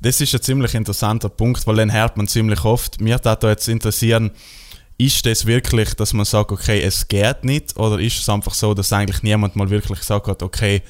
Das 0.00 0.20
ist 0.20 0.34
ein 0.34 0.42
ziemlich 0.42 0.74
interessanter 0.74 1.30
Punkt, 1.30 1.66
weil 1.66 1.76
den 1.76 1.92
hört 1.92 2.16
man 2.18 2.26
ziemlich 2.26 2.62
oft. 2.64 3.00
Mir 3.00 3.14
würde 3.24 3.38
da 3.40 3.48
jetzt 3.48 3.68
interessieren, 3.68 4.32
ist 4.98 5.26
das 5.26 5.46
wirklich, 5.46 5.94
dass 5.94 6.12
man 6.12 6.24
sagt, 6.24 6.52
okay, 6.52 6.80
es 6.82 7.08
geht 7.08 7.44
nicht, 7.44 7.76
oder 7.76 7.98
ist 7.98 8.20
es 8.20 8.28
einfach 8.28 8.54
so, 8.54 8.74
dass 8.74 8.92
eigentlich 8.92 9.22
niemand 9.22 9.56
mal 9.56 9.68
wirklich 9.70 9.98
gesagt 9.98 10.26
hat, 10.26 10.42
okay, 10.42 10.82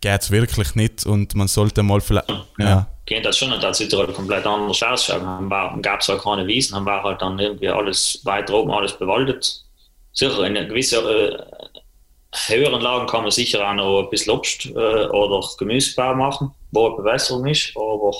geht 0.00 0.22
es 0.22 0.30
wirklich 0.30 0.74
nicht 0.74 1.04
und 1.06 1.34
man 1.34 1.48
sollte 1.48 1.82
mal 1.82 2.00
vielleicht. 2.00 2.28
Ja. 2.28 2.44
ja. 2.58 2.86
Geht 3.06 3.24
das 3.24 3.38
schon, 3.38 3.50
dass 3.60 3.78
Südtirol 3.78 4.12
komplett 4.12 4.46
anders 4.46 4.82
ausschaut. 4.82 5.22
Dann 5.22 5.82
gab 5.82 6.00
es 6.00 6.08
halt 6.08 6.22
keine 6.22 6.46
Wiesen, 6.46 6.74
dann 6.74 6.84
war 6.84 7.02
halt 7.02 7.22
dann 7.22 7.38
irgendwie 7.38 7.68
alles 7.68 8.20
weiter 8.24 8.54
oben, 8.54 8.72
alles 8.72 8.98
bewaldet. 8.98 9.64
Sicher, 10.12 10.44
in 10.44 10.54
gewissen 10.68 11.06
äh, 11.06 11.38
höheren 12.48 12.80
Lagen 12.80 13.06
kann 13.06 13.22
man 13.22 13.30
sicher 13.30 13.68
auch 13.68 13.74
noch 13.74 14.02
ein 14.02 14.10
bisschen 14.10 14.32
Obst 14.32 14.66
äh, 14.66 15.06
oder 15.06 15.46
Gemüsebau 15.58 16.14
machen, 16.14 16.50
wo 16.72 16.86
eine 16.86 16.96
Bewässerung 16.96 17.46
ist, 17.46 17.72
aber 17.76 18.12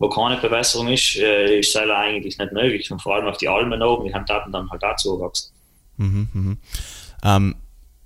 wo 0.00 0.08
keine 0.08 0.38
Bewässerung 0.38 0.88
ist, 0.88 1.16
äh, 1.16 1.60
ist 1.60 1.76
es 1.76 1.76
eigentlich 1.76 2.38
nicht 2.38 2.52
möglich. 2.52 2.90
Und 2.90 3.00
vor 3.00 3.14
allem 3.14 3.26
auf 3.26 3.36
die 3.36 3.48
Almen 3.48 3.80
oben, 3.82 4.06
die 4.06 4.14
haben 4.14 4.24
dann 4.26 4.68
halt 4.70 4.82
auch 4.82 4.96
zugewachsen. 4.96 5.52
Mhm, 5.98 6.28
mhm. 6.32 6.58
Ähm, 7.22 7.54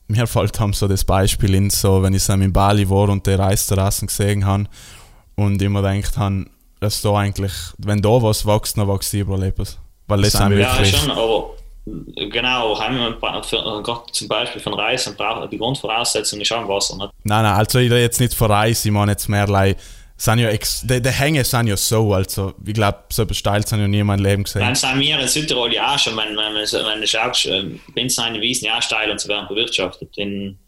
mir 0.08 0.26
fällt 0.26 0.58
haben 0.58 0.72
so 0.72 0.88
das 0.88 1.04
Beispiel 1.04 1.54
in, 1.54 1.70
so, 1.70 2.02
wenn 2.02 2.12
ich 2.12 2.28
in 2.28 2.52
Bali 2.52 2.90
war 2.90 3.08
und 3.08 3.26
die 3.26 3.30
Reisterrassen 3.30 4.08
gesehen 4.08 4.44
habe 4.44 4.64
und 5.36 5.62
immer 5.62 5.82
gedacht 5.82 6.18
habe, 6.18 6.46
dass 6.80 7.00
da 7.00 7.16
eigentlich, 7.16 7.52
wenn 7.78 8.02
da 8.02 8.20
was 8.20 8.44
wächst, 8.44 8.76
dann 8.76 8.88
wächst 8.88 9.14
überall 9.14 9.44
etwas. 9.44 9.78
Weil 10.08 10.22
das, 10.22 10.32
das 10.32 10.42
sind 10.42 10.58
Ja, 10.58 10.84
schon, 10.84 11.10
aber 11.12 11.50
genau, 12.28 12.74
für, 13.42 14.02
zum 14.10 14.28
Beispiel 14.28 14.60
von 14.60 14.74
Reis 14.74 15.10
die 15.50 15.58
Grundvoraussetzung 15.58 16.40
ist 16.40 16.52
auch 16.52 16.68
Wasser. 16.68 16.96
Nicht? 16.96 17.10
Nein, 17.22 17.44
nein, 17.44 17.54
also 17.54 17.78
ich 17.78 17.86
rede 17.86 18.00
jetzt 18.00 18.18
nicht 18.18 18.34
von 18.34 18.50
Reis, 18.50 18.84
ich 18.84 18.90
meine 18.90 19.12
jetzt 19.12 19.28
mehr 19.28 19.46
sind 20.16 20.38
ja 20.38 20.48
ex 20.48 20.82
die, 20.82 21.02
die 21.02 21.10
Hänge 21.10 21.44
sind 21.44 21.66
ja 21.66 21.76
so, 21.76 22.14
also 22.14 22.54
ich 22.64 22.74
glaube, 22.74 23.04
so 23.10 23.22
habe 23.22 23.32
ich 23.32 23.44
noch 23.44 23.88
nie 23.88 23.98
in 23.98 24.06
meinem 24.06 24.22
Leben 24.22 24.44
gesehen. 24.44 24.62
Dann 24.62 24.74
sind 24.74 25.00
wir 25.00 25.18
in 25.18 25.28
Südtirol 25.28 25.72
ja 25.72 25.94
auch 25.94 25.98
schon, 25.98 26.16
wenn, 26.16 26.36
wenn, 26.36 26.54
wenn 26.54 27.00
du 27.00 27.06
schaust, 27.06 27.48
bin 27.94 28.08
seine 28.08 28.40
Wiesen 28.40 28.66
ja 28.66 28.78
auch 28.78 28.82
steil 28.82 29.10
und 29.10 29.20
sie 29.20 29.28
werden 29.28 29.48
bewirtschaftet. 29.48 30.16
In, 30.16 30.58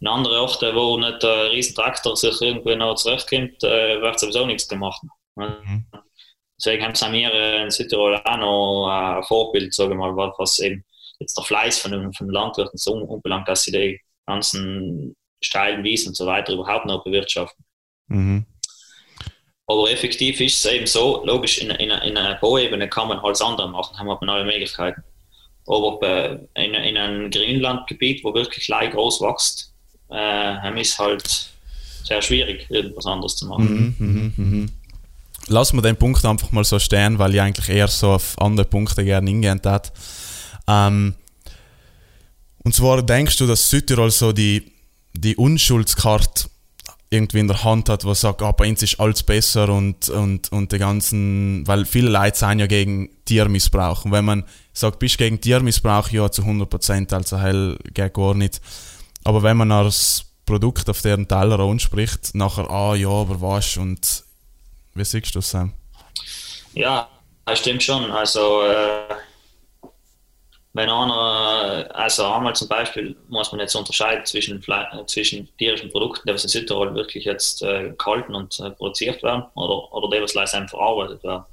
in 0.00 0.06
anderen 0.08 0.38
Orten, 0.38 0.74
wo 0.74 0.98
nicht 0.98 1.24
ein 1.24 1.50
riesen 1.50 1.74
Traktor 1.74 2.16
sich 2.16 2.40
irgendwie 2.40 2.74
noch 2.74 2.96
zurückkommt, 2.96 3.62
äh, 3.62 4.00
wird 4.00 4.18
sowieso 4.18 4.46
nichts 4.46 4.66
gemacht. 4.66 5.00
Mhm. 5.36 5.86
Deswegen 6.58 6.84
haben 6.84 7.12
wir 7.12 7.62
in 7.62 7.70
Südtirol 7.70 8.16
auch 8.16 8.36
noch 8.36 8.88
ein 8.88 9.22
Vorbild, 9.22 9.72
sagen 9.72 9.90
wir 9.90 10.12
mal, 10.12 10.32
was 10.38 10.58
eben 10.58 10.84
jetzt 11.20 11.36
der 11.36 11.44
Fleiß 11.44 11.78
von 11.78 11.92
den, 11.92 12.12
von 12.12 12.28
Landwirten 12.28 12.76
so 12.76 12.94
unbelangt, 12.94 13.48
dass 13.48 13.62
sie 13.62 13.72
die 13.72 14.00
ganzen 14.26 15.14
steilen 15.42 15.84
Wiesen 15.84 16.08
und 16.08 16.16
so 16.16 16.26
weiter 16.26 16.52
überhaupt 16.52 16.86
noch 16.86 17.04
bewirtschaften. 17.04 17.64
Mhm. 18.08 18.46
Aber 19.70 19.88
effektiv 19.88 20.40
ist 20.40 20.64
es 20.64 20.72
eben 20.72 20.86
so, 20.88 21.24
logisch, 21.24 21.58
in, 21.58 21.70
in, 21.70 21.90
in 21.90 22.16
einer 22.16 22.34
Bauebene 22.34 22.88
kann 22.88 23.06
man 23.06 23.20
alles 23.20 23.40
andere 23.40 23.68
machen, 23.68 23.96
haben 23.96 24.08
wir 24.08 24.20
alle 24.20 24.44
Möglichkeiten. 24.44 25.04
Aber 25.64 26.40
in, 26.54 26.74
in 26.74 26.96
einem 26.96 27.30
Grünlandgebiet, 27.30 28.24
wo 28.24 28.34
wirklich 28.34 28.66
gleich 28.66 28.90
groß 28.90 29.20
wächst, 29.20 29.72
äh, 30.10 30.80
ist 30.80 30.98
halt 30.98 31.52
sehr 32.02 32.20
schwierig, 32.20 32.66
irgendwas 32.68 33.06
anderes 33.06 33.36
zu 33.36 33.46
machen. 33.46 33.94
Mhm, 33.96 34.32
mh, 34.36 34.44
mh. 34.44 34.68
Lassen 35.46 35.76
wir 35.76 35.82
den 35.82 35.96
Punkt 35.96 36.24
einfach 36.24 36.50
mal 36.50 36.64
so 36.64 36.80
stehen, 36.80 37.20
weil 37.20 37.32
ich 37.32 37.40
eigentlich 37.40 37.68
eher 37.68 37.86
so 37.86 38.10
auf 38.10 38.36
andere 38.40 38.66
Punkte 38.66 39.04
gerne 39.04 39.30
hingehen 39.30 39.60
hätte. 39.64 39.92
Ähm, 40.66 41.14
und 42.64 42.74
zwar 42.74 43.04
denkst 43.04 43.36
du, 43.36 43.46
dass 43.46 43.70
Südtirol 43.70 44.10
so 44.10 44.32
die, 44.32 44.72
die 45.12 45.36
Unschuldskarte 45.36 46.50
irgendwie 47.10 47.40
in 47.40 47.48
der 47.48 47.64
Hand 47.64 47.88
hat, 47.88 48.04
was 48.04 48.20
sagt, 48.20 48.40
ah, 48.40 48.52
bei 48.52 48.68
uns 48.68 48.82
ist 48.82 49.00
alles 49.00 49.24
besser 49.24 49.68
und, 49.68 50.08
und, 50.08 50.50
und 50.52 50.70
die 50.70 50.78
ganzen, 50.78 51.66
weil 51.66 51.84
viele 51.84 52.08
Leute 52.08 52.38
sind 52.38 52.60
ja 52.60 52.66
gegen 52.66 53.10
Tiermissbrauch. 53.24 54.04
Und 54.04 54.12
wenn 54.12 54.24
man 54.24 54.44
sagt, 54.72 55.00
bist 55.00 55.18
gegen 55.18 55.40
Tiermissbrauch, 55.40 56.08
ja, 56.10 56.30
zu 56.30 56.42
100%, 56.42 57.12
also 57.12 57.38
hell 57.38 57.76
geht 57.92 58.14
gar 58.14 58.34
nicht. 58.34 58.60
Aber 59.24 59.42
wenn 59.42 59.56
man 59.56 59.72
als 59.72 60.24
Produkt 60.46 60.88
auf 60.88 61.02
deren 61.02 61.26
Teller 61.26 61.58
anspricht, 61.58 62.34
nachher, 62.34 62.70
ah, 62.70 62.94
ja, 62.94 63.08
aber 63.08 63.40
was, 63.40 63.76
und 63.76 64.22
wie 64.94 65.04
siehst 65.04 65.34
du 65.34 65.40
das, 65.40 65.50
Sam? 65.50 65.72
Ja, 66.74 67.08
das 67.44 67.58
stimmt 67.58 67.82
schon. 67.82 68.08
Also, 68.12 68.62
äh 68.62 69.14
wenn 70.72 70.88
einer, 70.88 71.88
also 71.94 72.26
einmal 72.26 72.54
zum 72.54 72.68
Beispiel 72.68 73.16
muss 73.28 73.50
man 73.50 73.60
jetzt 73.60 73.74
unterscheiden 73.74 74.24
zwischen, 74.24 74.64
zwischen 75.06 75.48
tierischen 75.56 75.90
Produkten, 75.90 76.28
die 76.28 76.34
was 76.34 76.44
in 76.44 76.50
Südtirol 76.50 76.94
wirklich 76.94 77.24
jetzt 77.24 77.62
äh, 77.62 77.92
gehalten 77.98 78.34
und 78.34 78.60
äh, 78.60 78.70
produziert 78.70 79.22
werden, 79.22 79.44
oder, 79.54 79.92
oder 79.92 80.16
die, 80.16 80.22
was 80.22 80.34
leise 80.34 80.66
verarbeitet 80.68 81.24
werden. 81.24 81.44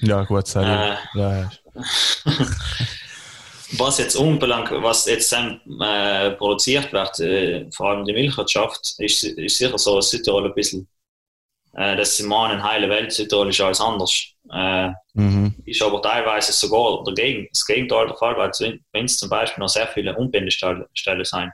Ja, 0.00 0.22
gut, 0.22 0.46
sehr 0.46 0.62
äh, 0.62 1.18
ja, 1.18 1.38
ja. 1.38 1.50
was 3.78 3.98
jetzt 3.98 4.16
unbelangt, 4.16 4.70
was 4.70 5.06
jetzt 5.06 5.32
äh, 5.32 6.30
produziert 6.32 6.92
wird, 6.92 7.20
äh, 7.20 7.70
vor 7.72 7.90
allem 7.90 8.04
die 8.04 8.12
Milchwirtschaft, 8.12 8.94
ist, 8.98 9.24
ist 9.24 9.58
sicher 9.58 9.78
so, 9.78 9.96
dass 9.96 10.10
Südtirol 10.10 10.46
ein 10.46 10.54
bisschen 10.54 10.88
äh, 11.74 11.96
dass 11.96 12.16
sie 12.16 12.24
meinen, 12.24 12.62
heile 12.62 12.88
Welt 12.88 13.12
Südtirol 13.12 13.50
ist 13.50 13.60
alles 13.60 13.80
anders. 13.80 14.34
Äh, 14.52 14.90
mhm. 15.14 15.54
Ist 15.64 15.82
aber 15.82 16.00
teilweise 16.02 16.52
sogar 16.52 17.04
dagegen, 17.04 17.48
das 17.52 17.66
Gegenteil 17.66 18.06
der 18.06 18.16
Fall, 18.16 18.36
weil 18.36 18.50
es 18.50 19.16
zum 19.16 19.28
Beispiel 19.28 19.60
noch 19.60 19.68
sehr 19.68 19.88
viele 19.88 20.16
Umbindestellen 20.16 20.86
sein. 21.24 21.52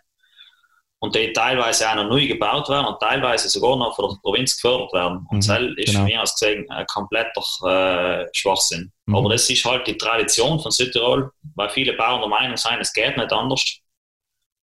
Und 1.01 1.15
die 1.15 1.35
teilweise 1.35 1.91
auch 1.91 1.97
noch 1.97 2.09
neu 2.09 2.27
gebaut 2.27 2.71
werden 2.71 2.87
und 2.87 2.99
teilweise 2.99 3.51
sogar 3.51 3.77
noch 3.77 3.95
von 3.95 4.09
der 4.09 4.19
Provinz 4.23 4.57
gefördert 4.57 4.93
werden. 4.95 5.27
Und 5.29 5.47
mhm, 5.47 5.77
das 5.77 5.85
ist 5.85 5.93
genau. 5.93 6.05
mir 6.05 6.23
aus 6.23 6.35
gesehen 6.35 6.71
ein 6.71 6.87
kompletter 6.87 7.43
äh, 7.67 8.27
Schwachsinn. 8.33 8.91
Mhm. 9.05 9.17
Aber 9.17 9.29
das 9.29 9.51
ist 9.51 9.65
halt 9.67 9.87
die 9.87 9.99
Tradition 9.99 10.59
von 10.61 10.71
Südtirol, 10.71 11.31
weil 11.57 11.69
viele 11.69 11.93
Bauern 11.93 12.21
der 12.21 12.31
Meinung 12.31 12.57
sind, 12.57 12.81
es 12.81 12.93
geht 12.95 13.19
nicht 13.19 13.33
anders. 13.33 13.81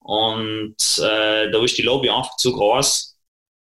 Und 0.02 0.76
äh, 1.00 1.50
da 1.50 1.64
ist 1.64 1.78
die 1.78 1.84
Lobby 1.84 2.10
einfach 2.10 2.36
zu 2.36 2.54
groß, 2.54 3.19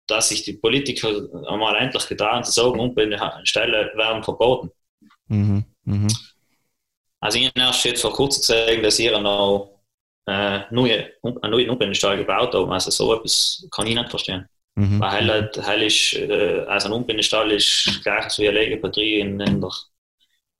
dass 0.07 0.29
sich 0.29 0.43
die 0.43 0.55
Politiker 0.55 1.09
einmal 1.49 1.77
endlich 1.77 2.07
getrauen 2.07 2.45
zu 2.45 2.53
sagen, 2.53 2.81
Unbindestellen 2.81 3.97
werden 3.97 4.23
verboten. 4.23 4.71
Mhm. 5.29 5.65
Mhm. 5.85 6.09
Also 7.21 7.39
ich 7.39 7.47
habe 7.47 7.61
erst 7.61 7.85
jetzt 7.85 8.03
vor 8.03 8.13
kurzem 8.13 8.41
gesehen, 8.41 8.83
dass 8.83 8.99
ihr 8.99 9.19
noch 9.19 9.81
äh, 10.27 10.61
neue, 10.71 11.11
eine 11.23 11.51
neue 11.51 11.71
Unbindestelle 11.71 12.19
gebaut 12.19 12.55
haben. 12.55 12.71
Also 12.73 12.91
so 12.91 13.15
etwas 13.15 13.67
kann 13.71 13.87
ich 13.87 13.95
nicht 13.95 14.11
verstehen. 14.11 14.47
Mhm. 14.75 15.01
Weil 15.01 15.29
hell, 15.29 15.51
hell 15.63 15.83
ist, 15.83 16.15
äh, 16.15 16.65
also 16.67 16.89
ein 16.89 16.95
Unbindestall 16.95 17.51
ist 17.53 18.01
gleich 18.03 18.39
wie 18.39 18.49
eine 18.49 18.59
Legebatterie 18.59 19.21
in, 19.21 19.41
in 19.41 19.61
der, 19.61 19.71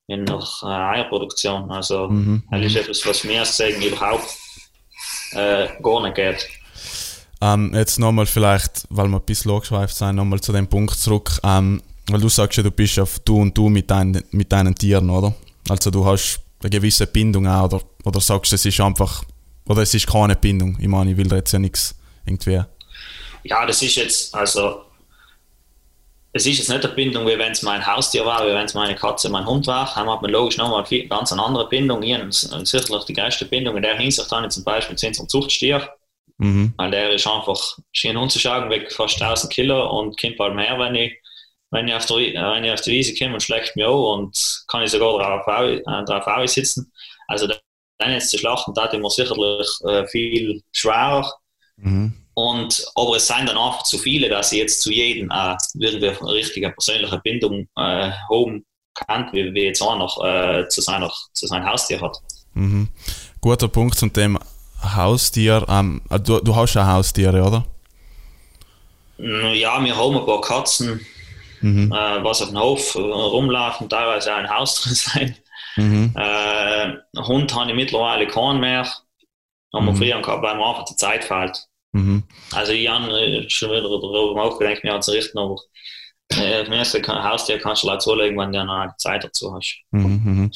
in 0.07 0.25
der 0.25 0.43
äh, 0.63 0.67
Eierproduktion. 0.67 1.71
Also 1.71 2.09
mhm. 2.09 2.45
hell 2.51 2.63
ist 2.63 2.77
etwas, 2.77 3.05
was 3.07 3.25
mir 3.25 3.45
sagen 3.45 3.83
überhaupt 3.83 4.29
äh, 5.33 5.69
gar 5.83 6.03
nicht 6.03 6.15
geht. 6.15 6.49
Ähm, 7.45 7.73
jetzt 7.75 7.99
nochmal 7.99 8.25
vielleicht, 8.25 8.87
weil 8.89 9.07
wir 9.09 9.19
ein 9.19 9.27
bisschen 9.27 9.51
angeschweift 9.51 9.95
sind, 9.95 10.17
nochmal 10.17 10.41
zu 10.41 10.51
dem 10.51 10.67
Punkt 10.67 10.99
zurück. 10.99 11.39
Ähm, 11.45 11.83
weil 12.09 12.21
du 12.21 12.31
sagst 12.31 12.57
ja, 12.57 12.63
du 12.63 12.71
bist 12.71 12.99
auf 12.99 13.19
du 13.19 13.39
und 13.43 13.57
du 13.57 13.69
mit, 13.69 13.91
dein, 13.91 14.25
mit 14.31 14.51
deinen 14.51 14.75
Tieren, 14.75 15.11
oder? 15.11 15.35
Also 15.69 15.91
du 15.91 16.07
hast 16.07 16.41
eine 16.63 16.71
gewisse 16.71 17.07
Bindung 17.07 17.47
auch, 17.47 17.65
oder, 17.65 17.83
oder 18.05 18.21
sagst 18.21 18.53
du, 18.53 18.55
es 18.55 18.65
ist 18.65 18.81
einfach, 18.81 19.25
oder 19.69 19.83
es 19.83 19.93
ist 19.93 20.07
keine 20.07 20.37
Bindung. 20.37 20.79
Ich 20.81 20.89
meine, 20.89 21.11
ich 21.11 21.19
will 21.19 21.29
da 21.29 21.37
jetzt 21.37 21.53
ja 21.53 21.59
nichts 21.59 21.95
irgendwie. 22.25 22.63
Ja, 23.43 23.67
das 23.67 23.83
ist 23.83 23.97
jetzt, 23.97 24.35
also 24.35 24.85
es 26.33 26.47
ist 26.47 26.59
jetzt 26.59 26.71
nicht 26.71 26.83
eine 26.83 26.95
Bindung, 26.95 27.27
wie 27.27 27.39
wenn 27.39 27.53
es 27.53 27.61
mein 27.61 27.87
Haustier 27.87 28.25
war, 28.25 28.47
wie 28.47 28.55
wenn 28.55 28.65
es 28.65 28.73
meine 28.73 28.95
Katze, 28.95 29.29
mein 29.29 29.45
Hund 29.45 29.67
war. 29.67 29.93
Dann 29.95 30.09
hat 30.09 30.23
man 30.23 30.31
logisch 30.31 30.57
nochmal 30.57 30.83
eine 30.91 31.09
ganz 31.09 31.31
andere 31.31 31.69
Bindung. 31.69 32.03
Ich 32.03 32.15
habe 32.15 32.33
sicherlich 32.33 33.05
die 33.05 33.13
größte 33.13 33.45
Bindung 33.45 33.77
in 33.77 33.83
der 33.83 33.99
Hinsicht 33.99 34.31
habe 34.33 34.47
ich 34.47 34.53
zum 34.53 34.65
Beispiel 34.65 34.97
zu 34.97 35.09
unserem 35.09 35.29
Zuchtstier. 35.29 35.91
Mhm. 36.39 36.75
Weil 36.77 36.91
der 36.91 37.13
ist 37.13 37.27
einfach 37.27 37.79
schön 37.93 38.17
anzuschauen, 38.17 38.71
weg 38.71 38.93
fast 38.93 39.21
1000 39.21 39.53
Kilo 39.53 39.99
und 39.99 40.21
kommt 40.21 40.37
bald 40.37 40.55
mehr, 40.55 40.79
wenn 40.79 40.95
ich, 40.95 41.13
wenn 41.71 41.89
ich, 41.89 41.95
auf, 41.95 42.07
der, 42.07 42.17
wenn 42.17 42.65
ich 42.65 42.73
auf 42.73 42.81
die 42.81 42.93
Wiese 42.93 43.15
komme 43.17 43.35
und 43.35 43.43
schlägt 43.43 43.77
mir 43.77 43.89
an 43.89 43.95
und 43.95 44.65
kann 44.69 44.83
ich 44.83 44.91
sogar 44.91 45.19
drauf, 45.19 45.47
äh, 45.47 45.83
drauf 46.05 46.49
sitzen. 46.51 46.93
Also 47.29 47.47
dann 47.47 48.13
jetzt 48.13 48.31
zu 48.31 48.39
schlachten, 48.39 48.75
da 48.75 48.87
immer 48.87 49.11
sicherlich 49.11 49.69
äh, 49.87 50.07
viel 50.09 50.63
schwerer. 50.73 51.33
Mhm. 51.77 52.15
Und, 52.35 52.85
aber 52.97 53.17
es 53.17 53.29
sind 53.29 53.49
dann 53.49 53.57
einfach 53.57 53.85
zu 53.85 53.97
viele, 53.97 54.29
dass 54.29 54.51
ich 54.51 54.59
jetzt 54.59 54.83
zu 54.83 54.91
jedem 54.91 55.31
äh, 55.31 55.57
irgendwie 55.75 56.09
eine 56.09 56.33
richtige 56.33 56.71
persönliche 56.71 57.19
Bindung 57.19 57.69
äh, 57.77 58.11
haben 58.29 58.67
kann, 58.95 59.29
wie, 59.33 59.55
wie 59.55 59.67
jetzt 59.67 59.83
einer 59.83 60.09
äh, 60.25 60.69
zu, 60.69 60.81
seiner, 60.81 61.13
zu 61.33 61.47
seinem 61.47 61.67
Haustier 61.67 62.01
hat. 62.01 62.19
Mhm. 62.55 62.89
Guter 63.41 63.69
Punkt 63.69 63.97
zum 63.97 64.13
Thema 64.13 64.41
Haustier. 64.95 65.65
Ähm, 65.69 66.03
äh, 66.11 66.21
du, 66.21 66.41
du 66.41 66.55
hast 66.55 66.75
ja 66.75 66.87
Haustiere, 66.87 67.43
oder? 67.43 67.65
Ja, 69.19 69.83
wir 69.83 69.97
haben 69.97 70.17
ein 70.17 70.27
paar 70.27 70.41
Katzen, 70.41 71.01
mhm. 71.61 71.93
äh, 71.93 72.25
was 72.25 72.43
auf 72.43 72.49
dem 72.49 72.59
Hof 72.59 72.95
äh, 72.95 72.99
rumlaufen, 72.99 73.89
teilweise 73.89 74.33
auch 74.33 74.39
ein 74.39 74.51
Haus 74.51 74.81
drin 74.83 74.95
sein. 74.95 75.37
Mhm. 75.77 76.15
Äh, 76.17 77.21
Hund 77.23 77.55
habe 77.55 77.71
ich 77.71 77.77
mittlerweile 77.77 78.27
keinen 78.27 78.61
mehr. 78.61 78.87
Haben 79.73 79.87
wir 79.87 79.93
mhm. 79.93 79.97
früher 79.97 80.21
gehabt, 80.21 80.43
weil 80.43 80.57
mir 80.57 80.67
einfach 80.67 80.85
die 80.85 80.97
Zeit 80.97 81.25
fehlt. 81.25 81.67
Mhm. 81.93 82.25
Also 82.53 82.73
ich 82.73 82.89
habe 82.89 83.11
äh, 83.13 83.49
schon 83.49 83.71
wieder 83.71 83.83
darüber 83.83 84.35
nachgedacht, 84.35 84.85
mir 84.85 85.01
zu 85.01 85.13
richten, 85.13 85.39
aber 85.39 85.57
äh, 86.31 86.65
Haustier 86.67 87.59
kannst 87.59 87.83
du 87.83 87.91
halt 87.91 88.03
zulegen, 88.03 88.39
wenn 88.39 88.53
du 88.53 88.65
noch 88.65 88.97
Zeit 88.97 89.25
dazu 89.25 89.55
hast. 89.55 89.77
Mhm, 89.91 90.23
mhm. 90.25 90.51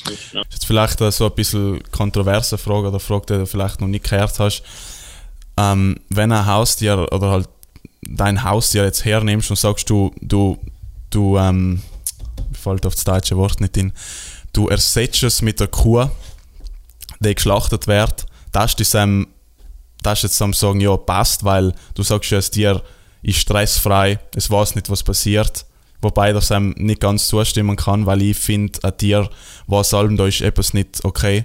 Jetzt 0.50 0.66
vielleicht 0.66 0.98
so 0.98 1.26
ein 1.26 1.34
bisschen 1.34 1.82
kontroverse 1.90 2.58
Frage 2.58 2.88
oder 2.88 3.00
Frage, 3.00 3.26
die 3.26 3.34
du 3.34 3.46
vielleicht 3.46 3.80
noch 3.80 3.88
nicht 3.88 4.08
gehört 4.08 4.38
hast. 4.38 4.62
Ähm, 5.56 6.00
wenn 6.08 6.32
ein 6.32 6.46
Haustier 6.46 7.06
oder 7.12 7.30
halt 7.30 7.48
dein 8.02 8.44
Haustier 8.44 8.84
jetzt 8.84 9.04
hernimmst 9.04 9.50
und 9.50 9.56
sagst 9.56 9.90
du, 9.90 10.14
du, 10.20 10.58
du, 11.10 11.36
ähm, 11.36 11.82
fällt 12.52 12.86
auf 12.86 12.94
das 12.94 13.04
deutsche 13.04 13.36
Wort 13.36 13.60
nicht 13.60 13.74
hin, 13.74 13.92
du 14.52 14.68
ersetzt 14.68 15.22
es 15.22 15.42
mit 15.42 15.60
der 15.60 15.68
Kuh, 15.68 16.08
die 17.20 17.34
geschlachtet 17.34 17.86
wird, 17.86 18.26
das 18.52 18.74
ist 18.74 18.94
ähm, 18.94 19.28
das 20.02 20.22
jetzt 20.22 20.40
am 20.40 20.52
sagen, 20.52 20.80
ja, 20.80 20.96
passt, 20.96 21.44
weil 21.44 21.74
du 21.94 22.02
sagst 22.02 22.30
ja, 22.30 22.38
das 22.38 22.50
Tier 22.50 22.82
ist 23.22 23.38
stressfrei, 23.38 24.18
es 24.34 24.50
weiß 24.50 24.74
nicht, 24.74 24.90
was 24.90 25.02
passiert. 25.02 25.66
Wobei 26.00 26.32
das 26.32 26.52
einem 26.52 26.74
nicht 26.78 27.00
ganz 27.00 27.26
zustimmen 27.26 27.76
kann, 27.76 28.06
weil 28.06 28.22
ich 28.22 28.36
finde, 28.36 28.78
ein 28.84 28.96
Tier, 28.96 29.28
was 29.66 29.92
allem 29.92 30.16
da 30.16 30.26
ist 30.26 30.40
etwas 30.40 30.72
nicht 30.72 31.04
okay. 31.04 31.44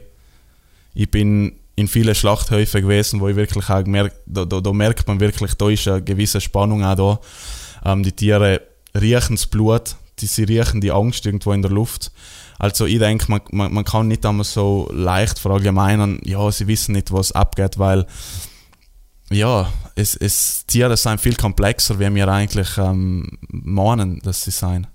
Ich 0.93 1.09
bin 1.09 1.59
in 1.75 1.87
vielen 1.87 2.13
Schlachthöfen 2.13 2.81
gewesen, 2.81 3.19
wo 3.19 3.27
ich 3.29 3.35
wirklich 3.35 3.67
auch 3.69 3.83
gemerkt, 3.83 4.15
da, 4.27 4.45
da, 4.45 4.61
da 4.61 4.71
merkt 4.71 5.07
man 5.07 5.19
wirklich, 5.19 5.55
da 5.55 5.69
ist 5.69 5.87
eine 5.87 6.03
gewisse 6.03 6.39
Spannung 6.39 6.83
auch 6.83 7.21
da. 7.83 7.91
Ähm, 7.91 8.03
die 8.03 8.11
Tiere 8.11 8.61
riechen 8.93 9.35
das 9.35 9.47
Blut, 9.47 9.95
die, 10.19 10.27
sie 10.27 10.43
riechen 10.43 10.81
die 10.81 10.91
Angst 10.91 11.25
irgendwo 11.25 11.51
in 11.51 11.63
der 11.63 11.71
Luft. 11.71 12.11
Also 12.59 12.85
ich 12.85 12.99
denke, 12.99 13.25
man, 13.29 13.41
man, 13.51 13.73
man 13.73 13.83
kann 13.83 14.07
nicht 14.07 14.23
einmal 14.23 14.45
so 14.45 14.87
leicht 14.93 15.39
verallgemeinern, 15.39 16.19
ja, 16.23 16.51
sie 16.51 16.67
wissen 16.67 16.93
nicht, 16.93 17.11
was 17.11 17.31
abgeht, 17.31 17.79
weil 17.79 18.05
ja, 19.31 19.71
es, 19.95 20.15
es, 20.15 20.65
Tiere 20.65 20.97
sind 20.97 21.21
viel 21.21 21.35
komplexer, 21.35 21.99
wie 21.99 22.13
wir 22.13 22.27
eigentlich 22.27 22.77
ähm, 22.77 23.37
meinen, 23.49 24.19
dass 24.21 24.43
sie 24.43 24.51
sein. 24.51 24.87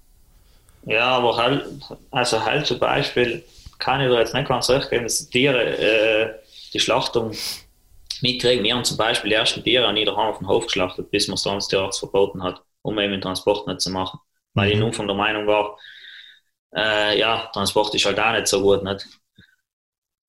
Ja, 0.84 1.16
aber 1.16 1.36
halt, 1.36 1.64
also 2.10 2.44
halt 2.44 2.66
zum 2.66 2.78
Beispiel, 2.78 3.44
kann 3.78 4.00
ich 4.00 4.08
da 4.08 4.18
jetzt 4.18 4.34
nicht 4.34 4.48
ganz 4.48 4.68
recht 4.70 4.90
geben, 4.90 5.04
dass 5.04 5.28
Tiere 5.28 5.76
äh, 5.78 6.34
die 6.72 6.80
Schlachtung 6.80 7.32
mitkriegen. 8.22 8.64
Wir 8.64 8.74
haben 8.74 8.84
zum 8.84 8.96
Beispiel 8.96 9.30
die 9.30 9.36
ersten 9.36 9.62
Tiere 9.62 9.86
an 9.86 9.96
jeder 9.96 10.16
Hand 10.16 10.30
auf 10.30 10.38
den 10.38 10.48
Hof 10.48 10.66
geschlachtet, 10.66 11.10
bis 11.10 11.28
man 11.28 11.34
es 11.34 11.42
dann 11.42 11.60
Tierarzt 11.60 12.00
verboten 12.00 12.42
hat, 12.42 12.62
um 12.82 12.98
eben 12.98 13.12
den 13.12 13.20
Transport 13.20 13.66
nicht 13.66 13.80
zu 13.80 13.90
machen. 13.90 14.18
Weil 14.54 14.72
ich 14.72 14.78
nun 14.78 14.92
von 14.92 15.06
der 15.06 15.16
Meinung 15.16 15.46
war, 15.46 15.78
äh, 16.74 17.18
ja, 17.18 17.48
Transport 17.52 17.94
ist 17.94 18.04
halt 18.04 18.18
auch 18.18 18.32
nicht 18.32 18.48
so 18.48 18.60
gut. 18.62 18.82
Nicht? 18.82 19.06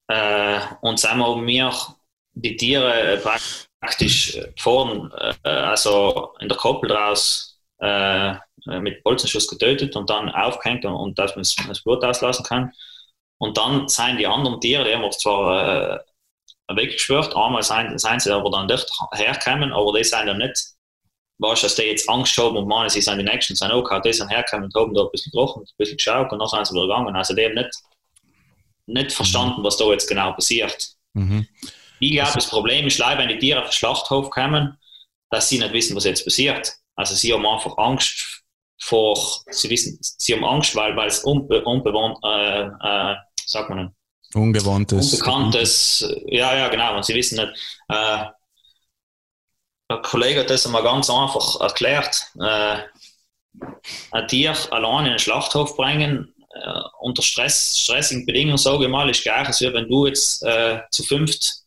Äh, 0.07 0.59
und 0.81 0.99
sagen 0.99 1.19
wir, 1.19 1.45
wir 1.45 1.73
die 2.33 2.55
Tiere 2.55 3.13
äh, 3.13 3.25
praktisch 3.81 4.39
vorne, 4.57 5.09
äh, 5.43 5.49
also 5.49 6.33
in 6.39 6.49
der 6.49 6.57
Koppel 6.57 6.89
draus 6.89 7.59
äh, 7.79 8.33
mit 8.65 9.03
Bolzenschuss 9.03 9.47
getötet 9.47 9.95
und 9.95 10.09
dann 10.09 10.29
aufgehängt 10.29 10.85
und, 10.85 10.93
und 10.93 11.19
dass 11.19 11.35
man 11.35 11.45
das 11.67 11.83
Blut 11.83 12.03
auslassen 12.03 12.45
kann. 12.45 12.71
Und 13.37 13.57
dann 13.57 13.87
seien 13.87 14.17
die 14.17 14.27
anderen 14.27 14.59
Tiere, 14.59 14.83
die 14.83 14.93
haben 14.93 15.09
zwar 15.11 15.95
äh, 15.95 15.99
weggeschwört, 16.75 17.35
einmal 17.35 17.63
seien, 17.63 17.97
sie 17.97 18.33
aber 18.33 18.51
dann 18.51 18.67
dort 18.67 18.89
hergekommen, 19.13 19.71
aber 19.71 19.93
die 19.93 20.03
sind 20.03 20.27
dann 20.27 20.37
nicht, 20.37 20.73
weißt 21.39 21.63
du, 21.63 21.65
dass 21.65 21.75
die 21.75 21.83
jetzt 21.83 22.09
Angst 22.09 22.37
haben 22.37 22.57
und 22.57 22.67
meinen, 22.67 22.89
sie 22.89 23.01
sind 23.01 23.17
die 23.17 23.23
Nächsten, 23.23 23.55
sind 23.55 23.71
auch 23.71 23.77
okay, 23.77 24.01
die 24.03 24.13
sind 24.13 24.29
hergekommen 24.29 24.65
und 24.65 24.75
haben 24.75 24.93
da 24.93 25.03
ein 25.03 25.11
bisschen 25.11 25.31
gebrochen, 25.31 25.63
ein 25.63 25.77
bisschen 25.77 25.97
geschaut 25.97 26.31
und 26.31 26.39
dann 26.39 26.47
sind 26.47 26.67
sie 26.67 26.73
wieder 26.73 26.87
gegangen. 26.87 27.15
Also 27.15 27.33
die 27.33 27.45
haben 27.45 27.55
nicht, 27.55 27.71
nicht 28.87 29.11
verstanden, 29.13 29.63
was 29.63 29.77
da 29.77 29.85
jetzt 29.85 30.07
genau 30.07 30.33
passiert. 30.33 30.89
Mhm. 31.13 31.47
Ich 31.99 32.11
glaube, 32.11 32.31
das 32.33 32.47
Problem 32.47 32.87
ist 32.87 32.97
leider, 32.97 33.21
wenn 33.21 33.29
die 33.29 33.39
Tiere 33.39 33.59
auf 33.59 33.69
den 33.69 33.73
Schlachthof 33.73 34.29
kommen, 34.29 34.77
dass 35.29 35.49
sie 35.49 35.59
nicht 35.59 35.73
wissen, 35.73 35.95
was 35.95 36.05
jetzt 36.05 36.23
passiert. 36.23 36.73
Also 36.95 37.15
sie 37.15 37.33
haben 37.33 37.45
einfach 37.45 37.77
Angst 37.77 38.43
vor, 38.81 39.17
sie 39.49 39.69
wissen, 39.69 39.97
sie 40.01 40.33
haben 40.33 40.45
Angst, 40.45 40.75
weil, 40.75 40.95
weil 40.95 41.07
es 41.07 41.19
unbe, 41.19 41.63
unbewohnt, 41.63 42.17
äh, 42.23 42.63
äh, 42.63 43.15
sagt 43.45 43.69
man, 43.69 43.93
Ungewohntes. 44.33 45.13
Unbekanntes, 45.13 46.07
ja, 46.27 46.55
ja, 46.55 46.67
genau, 46.67 46.95
und 46.95 47.03
sie 47.03 47.15
wissen 47.15 47.37
nicht, 47.37 47.51
äh, 47.87 48.25
ein 49.87 50.01
Kollege 50.03 50.41
hat 50.41 50.51
das 50.51 50.67
einmal 50.67 50.83
ganz 50.83 51.09
einfach 51.09 51.59
erklärt, 51.61 52.27
äh, 52.39 52.77
ein 54.11 54.27
Tier 54.27 54.55
allein 54.71 55.05
in 55.05 55.13
den 55.13 55.19
Schlachthof 55.19 55.75
bringen, 55.75 56.31
äh, 56.53 56.79
unter 56.99 57.23
Stress, 57.23 57.79
stressigen 57.79 58.25
Bedingungen, 58.27 58.59
sage 58.59 58.83
ich 58.83 58.89
mal, 58.89 59.09
ist 59.09 59.23
gleich, 59.23 59.47
als 59.47 59.61
wenn 59.61 59.89
du 59.89 60.05
jetzt 60.05 60.43
äh, 60.43 60.81
zu 60.91 61.03
fünft 61.03 61.58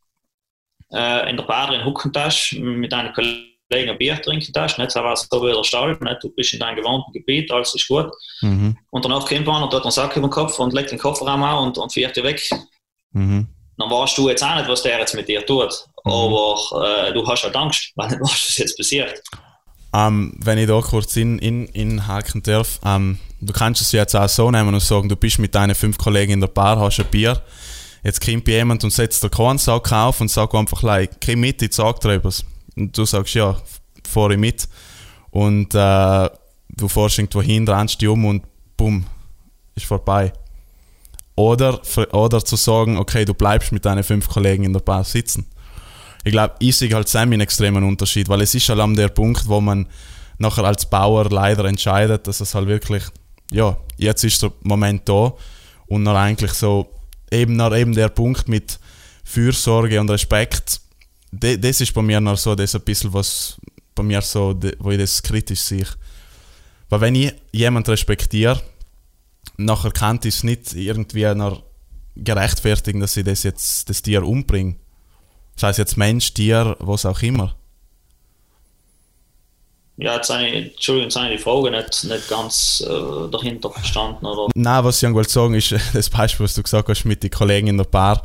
äh, 0.92 1.30
in 1.30 1.36
der 1.36 1.44
Bar 1.44 1.68
drin 1.68 1.84
hucken 1.84 2.12
mit 2.60 2.92
einem 2.92 3.12
Kollegen 3.12 3.90
ein 3.90 3.98
Bier 3.98 4.20
trinken 4.20 4.52
darfst, 4.52 4.78
nicht 4.78 4.90
so 4.90 5.02
was 5.02 5.26
so 5.30 5.42
wie 5.42 5.52
der 5.52 5.64
Stall, 5.64 5.96
nicht? 6.00 6.22
du 6.22 6.30
bist 6.30 6.52
in 6.52 6.60
deinem 6.60 6.76
gewohnten 6.76 7.12
Gebiet, 7.12 7.50
alles 7.50 7.74
ist 7.74 7.88
gut. 7.88 8.10
Mhm. 8.42 8.76
Und 8.90 9.04
danach 9.04 9.26
kommt 9.26 9.46
man 9.46 9.62
und 9.62 9.72
hat 9.72 9.82
einen 9.82 9.90
Sack 9.90 10.16
über 10.16 10.28
den 10.28 10.32
Kopf 10.32 10.58
und 10.58 10.72
legt 10.72 10.90
den 10.90 10.98
Kofferraum 10.98 11.42
an 11.42 11.58
und, 11.66 11.78
und 11.78 11.92
fährt 11.92 12.16
dich 12.16 12.24
weg. 12.24 12.50
Mhm. 13.12 13.48
Dann 13.78 13.90
weißt 13.90 14.18
du 14.18 14.28
jetzt 14.28 14.44
auch 14.44 14.54
nicht, 14.54 14.68
was 14.68 14.82
der 14.82 14.98
jetzt 14.98 15.14
mit 15.14 15.28
dir 15.28 15.44
tut. 15.44 15.72
Mhm. 16.04 16.12
Aber 16.12 16.56
äh, 16.84 17.12
du 17.12 17.26
hast 17.26 17.44
halt 17.44 17.56
Angst, 17.56 17.92
weil 17.96 18.08
nicht 18.08 18.20
weißt, 18.20 18.32
was 18.32 18.58
jetzt 18.58 18.76
passiert. 18.76 19.22
Um, 19.94 20.00
ähm, 20.00 20.34
wenn 20.38 20.56
ich 20.56 20.68
da 20.68 20.80
kurz 20.80 21.16
in, 21.16 21.38
in, 21.38 21.66
inhaken 21.66 22.42
darf, 22.42 22.78
um, 22.82 22.90
ähm, 22.90 23.18
du 23.42 23.52
kannst 23.52 23.82
es 23.82 23.92
jetzt 23.92 24.14
auch 24.14 24.28
so 24.28 24.50
nehmen 24.50 24.72
und 24.72 24.80
sagen, 24.80 25.08
du 25.08 25.16
bist 25.16 25.38
mit 25.38 25.54
deinen 25.54 25.74
fünf 25.74 25.98
Kollegen 25.98 26.32
in 26.32 26.40
der 26.40 26.48
Bar, 26.48 26.78
hast 26.78 26.98
ein 26.98 27.06
Bier, 27.10 27.42
jetzt 28.02 28.24
kommt 28.24 28.48
jemand 28.48 28.84
und 28.84 28.90
setzt 28.90 29.22
den 29.22 29.30
Kornsack 29.30 29.92
auf 29.92 30.20
und 30.20 30.30
sagt 30.30 30.54
einfach, 30.54 30.82
like, 30.82 31.20
komm 31.24 31.40
mit, 31.40 31.62
ich 31.62 31.74
sag 31.74 32.00
dir 32.00 32.14
etwas. 32.14 32.44
Und 32.76 32.96
du 32.96 33.04
sagst, 33.04 33.34
ja, 33.34 33.56
fahre 34.06 34.34
ich 34.34 34.38
mit. 34.38 34.68
Und 35.30 35.74
äh, 35.74 36.30
du 36.68 36.88
fährst 36.88 37.18
irgendwo 37.18 37.42
hin, 37.42 37.66
rennst 37.68 38.00
dich 38.00 38.08
um 38.08 38.24
und 38.24 38.42
bumm, 38.76 39.06
ist 39.74 39.86
vorbei. 39.86 40.32
Oder, 41.34 41.80
oder 42.12 42.44
zu 42.44 42.56
sagen, 42.56 42.98
okay, 42.98 43.24
du 43.24 43.34
bleibst 43.34 43.72
mit 43.72 43.84
deinen 43.84 44.04
fünf 44.04 44.28
Kollegen 44.28 44.64
in 44.64 44.72
der 44.72 44.80
Bar 44.80 45.04
sitzen. 45.04 45.46
Ich 46.24 46.32
glaube, 46.32 46.54
ich 46.58 46.76
sehe 46.76 46.92
halt 46.94 47.08
Sam 47.08 47.32
einen 47.32 47.40
extremen 47.40 47.84
Unterschied, 47.84 48.28
weil 48.28 48.42
es 48.42 48.54
ist 48.54 48.68
halt 48.68 48.80
an 48.80 48.94
der 48.94 49.08
Punkt, 49.08 49.48
wo 49.48 49.60
man 49.60 49.88
nachher 50.38 50.64
als 50.64 50.86
Bauer 50.86 51.28
leider 51.30 51.64
entscheidet, 51.64 52.26
dass 52.26 52.40
es 52.40 52.54
halt 52.54 52.68
wirklich, 52.68 53.04
ja, 53.50 53.76
jetzt 53.96 54.24
ist 54.24 54.42
der 54.42 54.52
Moment 54.62 55.08
da 55.08 55.32
und 55.86 56.04
dann 56.04 56.16
eigentlich 56.16 56.52
so, 56.52 56.88
eben, 57.32 57.56
nach 57.56 57.74
eben 57.74 57.94
der 57.94 58.08
Punkt 58.08 58.48
mit 58.48 58.78
Fürsorge 59.24 60.00
und 60.00 60.10
Respekt 60.10 60.82
das 61.32 61.80
ist 61.80 61.94
bei 61.94 62.02
mir 62.02 62.20
noch 62.20 62.36
so 62.36 62.54
das 62.54 62.74
ein 62.74 62.82
bisschen 62.82 63.12
was 63.12 63.58
bei 63.94 64.02
mir 64.02 64.22
so, 64.22 64.58
wo 64.78 64.90
ich 64.90 64.98
das 64.98 65.22
kritisch 65.22 65.60
sehe. 65.60 65.86
Weil 66.88 67.00
wenn 67.00 67.14
ich 67.14 67.34
jemanden 67.52 67.90
respektiere, 67.90 68.60
nachher 69.56 69.90
kann 69.90 70.18
ich 70.22 70.34
es 70.34 70.44
nicht 70.44 70.74
irgendwie 70.74 71.34
noch 71.34 71.62
gerechtfertigen, 72.16 73.00
dass 73.00 73.16
ich 73.16 73.24
das 73.24 73.42
jetzt 73.42 73.88
das 73.88 74.02
Tier 74.02 74.22
umbringe. 74.22 74.76
Sei 75.56 75.70
es 75.70 75.78
jetzt 75.78 75.96
Mensch, 75.96 76.32
Tier, 76.34 76.76
was 76.80 77.06
auch 77.06 77.22
immer. 77.22 77.56
Ja, 79.98 80.16
jetzt 80.16 80.30
habe 80.30 80.46
ich, 80.46 80.72
Entschuldigung, 80.72 81.08
jetzt 81.08 81.16
habe 81.16 81.28
ich 81.28 81.36
die 81.36 81.42
Frage 81.42 81.70
nicht, 81.70 82.04
nicht 82.04 82.28
ganz 82.28 82.82
äh, 82.86 83.30
dahinter 83.30 83.70
verstanden. 83.70 84.26
Oder? 84.26 84.48
Nein, 84.54 84.84
was 84.84 85.02
ich 85.02 85.12
wollte 85.12 85.30
sagen, 85.30 85.54
ist 85.54 85.74
das 85.92 86.10
Beispiel, 86.10 86.44
was 86.44 86.54
du 86.54 86.62
gesagt 86.62 86.88
hast 86.88 87.04
mit 87.04 87.22
den 87.22 87.30
Kollegen 87.30 87.68
in 87.68 87.76
der 87.76 87.84
Bar 87.84 88.22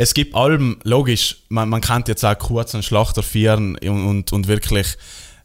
es 0.00 0.14
gibt 0.14 0.34
allem, 0.34 0.78
logisch, 0.82 1.42
man, 1.50 1.68
man 1.68 1.82
kann 1.82 2.04
jetzt 2.06 2.24
auch 2.24 2.38
kurz 2.38 2.72
einen 2.72 2.82
Schlachter 2.82 3.22
führen 3.22 3.76
und, 3.76 4.06
und, 4.06 4.32
und 4.32 4.48
wirklich, 4.48 4.96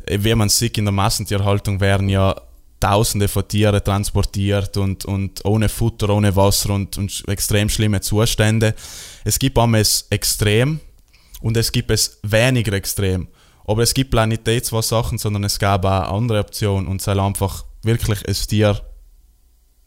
wie 0.08 0.34
man 0.34 0.48
sieht, 0.48 0.78
in 0.78 0.86
der 0.86 0.94
Massentierhaltung 0.94 1.82
werden 1.82 2.08
ja 2.08 2.40
Tausende 2.80 3.28
von 3.28 3.46
Tieren 3.46 3.84
transportiert 3.84 4.78
und, 4.78 5.04
und 5.04 5.44
ohne 5.44 5.68
Futter, 5.68 6.10
ohne 6.10 6.38
Wasser 6.38 6.70
und, 6.70 6.98
und 6.98 7.24
extrem 7.28 7.68
schlimme 7.68 8.00
Zustände. 8.00 8.76
Es 9.26 9.40
gibt 9.40 9.58
einmal 9.58 9.82
es 9.82 10.08
extrem 10.10 10.80
und 11.42 11.58
es 11.58 11.74
gibt 11.74 11.92
es 11.92 12.20
weniger 12.24 12.72
extrem. 12.74 13.28
Aber 13.68 13.84
es 13.84 13.94
gibt 13.94 14.14
nicht 14.14 14.46
die 14.46 14.62
zwei 14.62 14.82
Sachen, 14.82 15.18
sondern 15.18 15.44
es 15.44 15.60
gab 15.60 15.86
auch 15.86 16.14
andere 16.16 16.40
Optionen 16.40 16.88
und 16.88 16.98
es 16.98 17.06
soll 17.06 17.20
einfach 17.20 17.66
wirklich 17.82 18.28
ein 18.28 18.34
Tier 18.34 18.80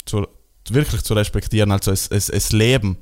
zu, 0.05 0.27
wirklich 0.69 1.03
zu 1.03 1.15
respektieren, 1.15 1.71
also 1.71 1.93
es, 1.93 2.09
es, 2.09 2.29
es 2.29 2.53
Leben 2.53 2.99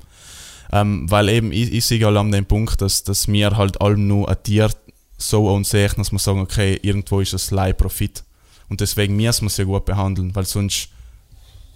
ähm, 0.71 1.09
weil 1.09 1.29
eben, 1.29 1.51
ich, 1.51 1.71
ich 1.73 1.85
sehe 1.85 2.03
halt 2.05 2.17
an 2.17 2.31
dem 2.31 2.45
Punkt, 2.45 2.81
dass, 2.81 3.03
dass 3.03 3.27
wir 3.27 3.55
halt 3.55 3.79
allem 3.81 4.07
nur 4.07 4.29
ein 4.29 4.41
Tier 4.43 4.69
so 5.17 5.53
ansehen, 5.53 5.93
dass 5.97 6.11
wir 6.11 6.19
sagen, 6.19 6.41
okay, 6.41 6.79
irgendwo 6.81 7.21
ist 7.21 7.33
es 7.33 7.51
Leih 7.51 7.73
Profit. 7.73 8.23
Und 8.69 8.81
deswegen 8.81 9.15
müssen 9.15 9.43
wir 9.43 9.47
es 9.47 9.57
ja 9.57 9.63
gut 9.63 9.85
behandeln, 9.85 10.35
weil 10.35 10.45
sonst 10.45 10.89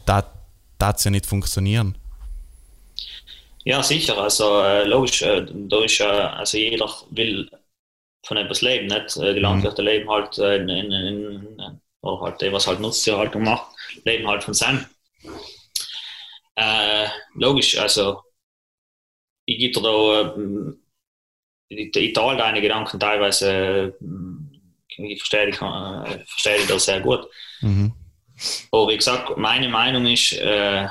das 0.06 0.26
es 0.98 1.04
ja 1.04 1.12
nicht 1.12 1.26
funktionieren. 1.26 1.96
Ja, 3.64 3.82
sicher. 3.82 4.18
Also 4.18 4.62
äh, 4.62 4.84
logisch, 4.84 5.22
äh, 5.22 5.46
da 5.46 5.84
ist 5.84 6.00
äh, 6.00 6.04
also 6.04 6.58
jeder 6.58 6.90
will 7.12 7.50
von 8.24 8.38
etwas 8.38 8.62
leben, 8.62 8.88
nicht? 8.88 9.18
Äh, 9.18 9.34
die. 9.34 9.40
Landwirte 9.40 9.82
mhm. 9.82 9.88
leben 9.88 10.10
halt 10.10 10.38
äh, 10.38 10.58
in, 10.58 10.70
in, 10.70 10.92
in, 10.92 11.82
oder 12.02 12.22
halt 12.22 12.42
die, 12.42 12.52
was 12.52 12.68
halt 12.68 12.80
Nutztierhaltung 12.80 13.44
macht, 13.44 13.68
leben 14.06 14.28
halt 14.28 14.44
von 14.44 14.54
seinem. 14.54 14.86
Äh, 16.56 17.08
logisch, 17.36 17.78
also 17.78 18.22
ich 19.46 19.58
gebe 19.58 19.82
da, 19.82 20.36
ich, 21.70 21.96
ich 21.96 22.14
teile 22.14 22.38
deine 22.38 22.62
Gedanken 22.62 23.00
teilweise, 23.00 23.96
ich 24.98 25.20
verstehe 25.20 25.48
dich, 25.48 25.62
äh, 25.62 26.26
verstehe 26.26 26.58
dich 26.58 26.68
da 26.68 26.80
sehr 26.80 27.02
gut. 27.02 27.28
Mhm. 27.62 27.94
Aber 28.72 28.88
wie 28.90 28.98
gesagt, 28.98 29.38
meine 29.38 29.70
Meinung 29.70 30.06
ist, 30.08 30.34
äh, 30.34 30.88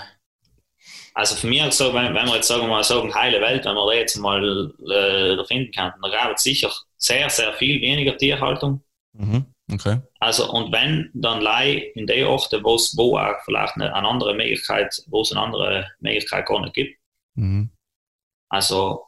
also 1.14 1.34
für 1.34 1.48
mich 1.48 1.62
so, 1.72 1.92
wenn, 1.92 2.14
wenn 2.14 2.26
wir 2.26 2.36
jetzt 2.36 2.48
sagen 2.48 2.62
wir 2.62 2.68
mal 2.68 2.84
sagen, 2.84 3.14
heile 3.14 3.40
Welt, 3.40 3.64
wenn 3.64 3.74
wir 3.74 3.96
jetzt 3.96 4.16
mal 4.16 4.72
äh, 4.88 5.44
finden 5.44 5.72
könnten, 5.72 6.00
dann 6.00 6.10
gäbe 6.10 6.34
es 6.34 6.42
sicher 6.42 6.72
sehr, 7.00 7.30
sehr 7.30 7.52
viel 7.54 7.80
weniger 7.80 8.16
Tierhaltung. 8.16 8.82
Mhm. 9.12 9.46
Okay. 9.72 10.00
Also, 10.18 10.50
und 10.52 10.72
wenn, 10.72 11.10
dann 11.14 11.40
lei 11.40 11.92
in 11.94 12.06
den 12.06 12.26
Orten, 12.26 12.62
wo 12.64 12.74
es 12.74 12.96
wo 12.96 13.16
auch 13.16 13.36
vielleicht 13.44 13.76
eine, 13.76 13.94
eine 13.94 14.08
andere 14.08 14.34
Möglichkeit, 14.34 15.02
wo 15.06 15.22
es 15.22 15.32
eine 15.32 15.40
andere 15.40 15.88
Möglichkeit 16.00 16.46
gar 16.46 16.60
nicht 16.60 16.74
gibt. 16.74 16.98
Mhm. 17.34 17.70
Also 18.48 19.04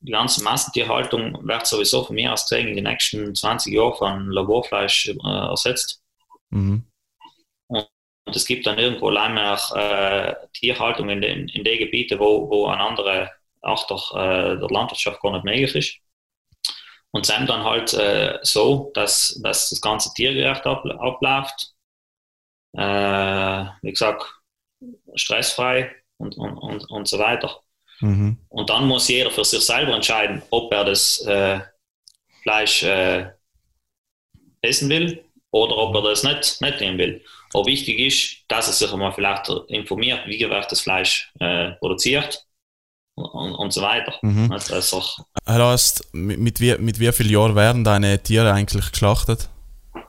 die 0.00 0.12
ganze 0.12 0.42
Massentierhaltung 0.42 1.46
wird 1.46 1.66
sowieso 1.66 2.04
von 2.04 2.14
mir 2.14 2.32
aus 2.32 2.48
gesehen 2.48 2.68
in 2.68 2.76
den 2.76 2.84
nächsten 2.84 3.34
20 3.34 3.72
Jahren 3.72 3.94
von 3.96 4.30
Laborfleisch 4.30 5.08
äh, 5.08 5.28
ersetzt. 5.28 6.02
Mhm. 6.50 6.84
Und, 7.66 7.86
und, 8.24 8.36
es 8.36 8.46
gibt 8.46 8.66
dann 8.66 8.78
irgendwo 8.78 9.08
allein 9.08 9.34
mehr 9.34 9.58
äh, 9.74 10.46
Tierhaltung 10.52 11.10
in 11.10 11.20
den, 11.20 11.48
in 11.48 11.64
den 11.64 11.78
Gebieten, 11.78 12.18
wo, 12.18 12.48
wo 12.48 12.66
eine 12.66 12.82
andere 12.82 13.30
Achter 13.60 13.96
äh, 14.14 14.58
der 14.58 14.68
Landwirtschaft 14.70 15.20
gar 15.20 15.32
nicht 15.32 15.44
möglich 15.44 15.74
ist. 15.74 16.07
Und 17.18 17.28
es 17.28 17.46
dann 17.48 17.64
halt 17.64 17.94
äh, 17.94 18.38
so, 18.42 18.92
dass, 18.94 19.40
dass 19.42 19.70
das 19.70 19.80
ganze 19.80 20.14
tiergerecht 20.14 20.64
ab, 20.66 20.84
abläuft. 20.86 21.74
Äh, 22.76 23.64
wie 23.82 23.90
gesagt, 23.90 24.24
stressfrei 25.16 25.96
und, 26.18 26.38
und, 26.38 26.56
und, 26.58 26.88
und 26.88 27.08
so 27.08 27.18
weiter. 27.18 27.60
Mhm. 27.98 28.38
Und 28.48 28.70
dann 28.70 28.86
muss 28.86 29.08
jeder 29.08 29.32
für 29.32 29.44
sich 29.44 29.62
selber 29.62 29.96
entscheiden, 29.96 30.42
ob 30.50 30.72
er 30.72 30.84
das, 30.84 31.18
äh, 31.26 31.58
Fleisch 32.42 32.84
äh, 32.84 33.32
essen 34.62 34.88
will 34.88 35.24
oder 35.50 35.76
ob 35.76 35.96
er 35.96 36.02
das 36.02 36.22
nicht, 36.22 36.62
nicht 36.62 36.80
nehmen 36.80 36.98
will. 36.98 37.24
Aber 37.52 37.66
wichtig 37.66 37.98
ist, 37.98 38.44
dass 38.46 38.68
er 38.68 38.74
sich 38.74 38.92
einmal 38.92 39.10
vielleicht 39.10 39.48
informiert, 39.66 40.24
wie 40.28 40.38
wird 40.38 40.70
das 40.70 40.82
Fleisch 40.82 41.32
äh, 41.40 41.72
produziert 41.80 42.46
und, 43.20 43.54
und 43.54 43.72
so 43.72 43.82
weiter. 43.82 44.14
Mhm. 44.22 44.50
Also, 44.50 44.74
also, 44.74 45.64
heißt, 45.64 46.08
mit, 46.12 46.38
mit, 46.38 46.60
wie, 46.60 46.76
mit 46.78 47.00
wie 47.00 47.12
vielen 47.12 47.30
Jahren 47.30 47.54
werden 47.54 47.84
deine 47.84 48.22
Tiere 48.22 48.52
eigentlich 48.52 48.90
geschlachtet? 48.90 49.48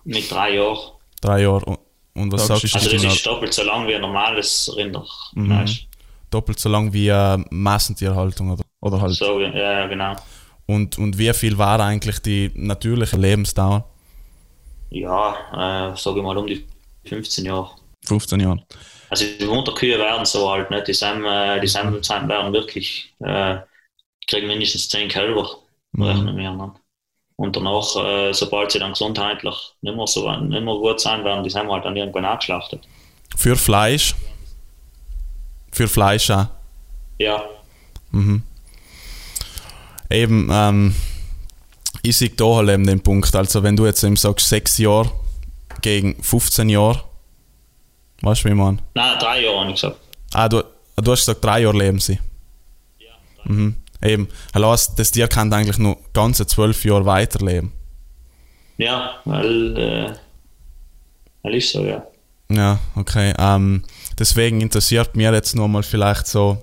Mit 0.04 0.32
drei 0.32 0.56
Jahren. 0.56 0.78
Drei 1.22 1.42
Jahre. 1.42 1.78
Und 2.14 2.32
was 2.32 2.48
sagst 2.48 2.64
du? 2.64 2.78
Also 2.78 2.92
das 2.92 3.04
ist 3.04 3.26
doppelt 3.26 3.54
so 3.54 3.64
lang 3.64 3.88
wie 3.88 3.96
ein 3.96 4.02
normales 4.02 4.72
Rinderfleisch. 4.76 5.84
Mhm. 5.84 5.88
Doppelt 6.30 6.60
so 6.60 6.70
lang 6.70 6.92
wie 6.94 7.08
äh, 7.08 7.38
Massentierhaltung 7.50 8.52
oder, 8.52 8.64
oder 8.82 9.02
halt. 9.02 9.16
So, 9.16 9.40
ja, 9.40 9.88
genau. 9.88 10.16
Und, 10.66 10.98
und 10.98 11.18
wie 11.18 11.34
viel 11.34 11.58
war 11.58 11.80
eigentlich 11.80 12.20
die 12.20 12.52
natürliche 12.54 13.18
Lebensdauer? 13.18 13.90
Ja, 14.92 15.92
äh, 15.92 15.98
sage 15.98 16.18
ich 16.18 16.24
mal 16.24 16.38
um 16.38 16.48
die 16.48 16.66
15 17.06 17.46
Jahre. 17.46 17.72
15 18.06 18.40
Jahre. 18.40 18.64
Also 19.10 19.26
die 19.40 19.46
Mutterkühe 19.46 19.98
werden 19.98 20.26
so 20.26 20.50
alt, 20.50 20.70
nicht? 20.70 20.88
Die 20.88 20.94
Samen, 20.94 21.26
äh, 21.26 21.60
die 21.60 21.68
werden 21.68 22.54
wirklich, 22.54 23.14
äh, 23.20 23.58
kriegen 24.28 24.48
mindestens 24.48 24.90
10 24.90 25.10
Kälber, 25.10 25.50
mhm. 25.94 26.04
rechnen 26.04 26.38
wir 26.38 26.50
an. 26.50 26.76
Und 27.36 27.56
danach, 27.56 27.96
äh, 27.96 28.34
sobald 28.34 28.72
sie 28.72 28.80
dann 28.80 28.92
gesundheitlich 28.92 29.56
nicht 29.82 29.96
mehr, 29.96 30.08
so, 30.08 30.30
nicht 30.30 30.62
mehr 30.62 30.76
gut 30.76 31.00
sein 31.00 31.24
werden, 31.24 31.44
die 31.44 31.50
sind 31.50 31.72
halt 31.72 31.86
dann 31.86 31.96
irgendwann 31.96 32.26
abgeschlachtet. 32.26 32.88
Für 33.36 33.56
Fleisch? 33.56 34.14
Für 35.72 35.88
Fleisch 35.88 36.30
auch? 36.30 36.48
Ja. 37.18 37.44
Mhm. 38.12 38.44
Eben, 40.10 40.50
ähm, 40.52 40.96
ich 42.02 42.18
sehe 42.18 42.30
da 42.30 42.46
halt 42.46 42.70
eben 42.70 42.86
den 42.86 43.02
Punkt. 43.02 43.34
Also, 43.36 43.64
wenn 43.64 43.76
du 43.76 43.86
jetzt 43.86 44.04
eben 44.04 44.16
sagst, 44.16 44.50
6 44.50 44.78
Jahre 44.80 45.12
gegen 45.82 46.22
15 46.22 46.70
Jahre, 46.70 47.04
weißt 48.22 48.44
du, 48.44 48.50
wie 48.50 48.54
man? 48.54 48.82
Nein, 48.94 49.20
3 49.20 49.42
Jahre 49.42 49.60
habe 49.60 49.70
ich 49.70 49.76
gesagt. 49.76 49.98
Ah, 50.34 50.50
du, 50.50 50.64
du 50.96 51.12
hast 51.12 51.22
gesagt, 51.22 51.44
3 51.44 51.62
Jahre 51.62 51.78
leben 51.78 52.00
sie. 52.00 52.20
Ja. 53.00 53.08
Mhm. 53.46 53.76
Eben, 54.02 54.30
heißt, 54.56 54.98
das 54.98 55.12
Tier 55.12 55.28
kann 55.28 55.52
eigentlich 55.52 55.78
nur 55.78 55.98
ganze 56.14 56.48
12 56.48 56.86
Jahre 56.86 57.06
weiterleben. 57.06 57.74
Ja, 58.78 59.16
weil, 59.26 59.78
äh, 59.78 60.14
weil 61.44 61.56
ist 61.56 61.72
so, 61.72 61.84
ja. 61.84 62.04
Ja, 62.50 62.80
okay. 62.96 63.34
Ähm, 63.38 63.84
deswegen 64.18 64.62
interessiert 64.62 65.16
mir 65.16 65.34
jetzt 65.34 65.56
nur 65.56 65.68
mal 65.68 65.84
vielleicht 65.84 66.28
so, 66.28 66.58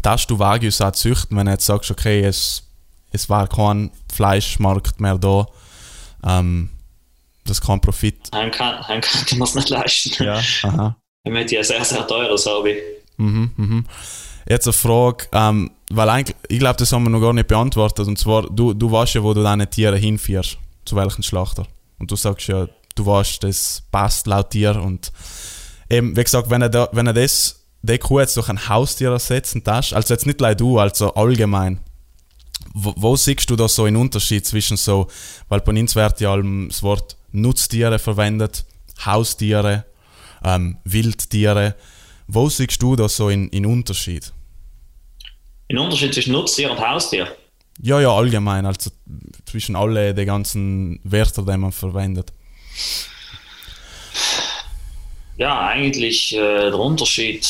dass 0.00 0.26
du 0.26 0.38
Wagyus 0.38 0.80
auch 0.80 0.92
züchten, 0.92 1.36
wenn 1.36 1.46
du 1.46 1.52
jetzt 1.52 1.66
sagst, 1.66 1.90
okay, 1.90 2.22
es, 2.24 2.62
es 3.10 3.28
war 3.28 3.46
kein 3.48 3.90
Fleischmarkt 4.10 5.00
mehr 5.00 5.18
da, 5.18 5.46
ähm, 6.24 6.70
das 7.44 7.60
kein 7.60 7.80
Profit. 7.80 8.30
Heim 8.34 8.50
kann, 8.50 8.86
heim 8.86 9.00
kann 9.00 9.38
man 9.38 9.48
es 9.48 9.54
nicht 9.54 9.68
leisten. 9.68 10.24
Ja, 10.24 10.40
aha. 10.62 10.96
Ich 11.24 11.32
möchte 11.32 11.54
ja 11.54 11.64
sehr, 11.64 11.84
sehr 11.84 12.06
teures 12.06 12.46
Hobby. 12.46 12.76
Mhm, 13.16 13.50
mhm. 13.56 13.84
Jetzt 14.48 14.66
eine 14.66 14.72
Frage, 14.72 15.26
ähm, 15.32 15.70
weil 15.90 16.08
eigentlich, 16.08 16.36
ich 16.48 16.58
glaube, 16.58 16.76
das 16.76 16.92
haben 16.92 17.04
wir 17.04 17.10
noch 17.10 17.20
gar 17.20 17.32
nicht 17.32 17.46
beantwortet. 17.46 18.06
Und 18.08 18.18
zwar, 18.18 18.42
du, 18.50 18.74
du 18.74 18.90
weißt 18.90 19.14
ja, 19.14 19.22
wo 19.22 19.34
du 19.34 19.42
deine 19.42 19.68
Tiere 19.70 19.96
hinführst, 19.96 20.58
zu 20.84 20.96
welchem 20.96 21.22
Schlachter. 21.22 21.66
Und 21.98 22.10
du 22.10 22.16
sagst 22.16 22.48
ja, 22.48 22.66
du 22.94 23.06
weißt, 23.06 23.44
das 23.44 23.82
passt 23.92 24.26
laut 24.26 24.52
dir. 24.52 24.80
Und 24.80 25.12
eben, 25.88 26.16
wie 26.16 26.24
gesagt, 26.24 26.50
wenn 26.50 26.62
er, 26.62 26.68
da, 26.68 26.88
wenn 26.92 27.06
er 27.06 27.12
das, 27.12 27.64
die 27.82 27.98
Kuh 27.98 28.20
jetzt 28.20 28.36
durch 28.36 28.48
ein 28.48 28.68
Haustier 28.68 29.10
ersetzen 29.10 29.62
darf, 29.62 29.92
also 29.92 30.12
jetzt 30.12 30.26
nicht 30.26 30.40
leider 30.40 30.56
du, 30.56 30.78
also 30.78 31.14
allgemein, 31.14 31.80
wo, 32.74 32.94
wo, 32.96 33.16
siehst 33.16 33.50
du 33.50 33.56
da 33.56 33.68
so 33.68 33.84
einen 33.84 33.96
Unterschied 33.96 34.46
zwischen 34.46 34.76
so, 34.76 35.08
weil 35.48 35.60
bei 35.60 35.72
uns 35.72 35.94
wird 35.94 36.20
ja 36.20 36.36
das 36.36 36.82
Wort 36.82 37.16
Nutztiere 37.32 37.98
verwendet, 37.98 38.64
Haustiere, 39.04 39.84
ähm, 40.44 40.78
Wildtiere. 40.84 41.74
Wo 42.26 42.48
siehst 42.48 42.82
du 42.82 42.96
da 42.96 43.08
so 43.08 43.26
einen, 43.26 43.50
einen 43.52 43.66
Unterschied? 43.66 44.32
Ein 45.70 45.78
Unterschied 45.78 46.14
zwischen 46.14 46.32
Nutztier 46.32 46.70
und 46.70 46.78
Haustier? 46.78 47.28
Ja, 47.80 48.00
ja, 48.00 48.14
allgemein, 48.14 48.66
also 48.66 48.90
zwischen 49.46 49.76
alle 49.76 50.14
die 50.14 50.24
ganzen 50.24 51.00
Wörter, 51.04 51.42
die 51.42 51.56
man 51.56 51.72
verwendet. 51.72 52.32
Ja, 55.36 55.66
eigentlich 55.66 56.34
äh, 56.34 56.70
der 56.70 56.78
Unterschied. 56.78 57.48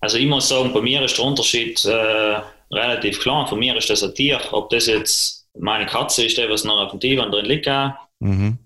Also 0.00 0.18
ich 0.18 0.26
muss 0.26 0.48
sagen, 0.48 0.72
bei 0.72 0.80
mir 0.80 1.02
ist 1.02 1.18
der 1.18 1.24
Unterschied 1.24 1.84
äh, 1.84 2.40
relativ 2.70 3.20
klar. 3.20 3.46
Für 3.46 3.56
mich 3.56 3.74
ist 3.74 3.90
das 3.90 4.02
ein 4.02 4.14
Tier. 4.14 4.40
Ob 4.52 4.70
das 4.70 4.86
jetzt 4.86 5.35
meine 5.58 5.86
Katze 5.86 6.24
ist, 6.24 6.36
die 6.36 6.48
was 6.48 6.64
noch 6.64 6.78
auf 6.78 6.90
dem 6.90 7.00
Divan 7.00 7.30
drin 7.30 7.46
liegt, 7.46 7.66
mhm. 8.20 8.58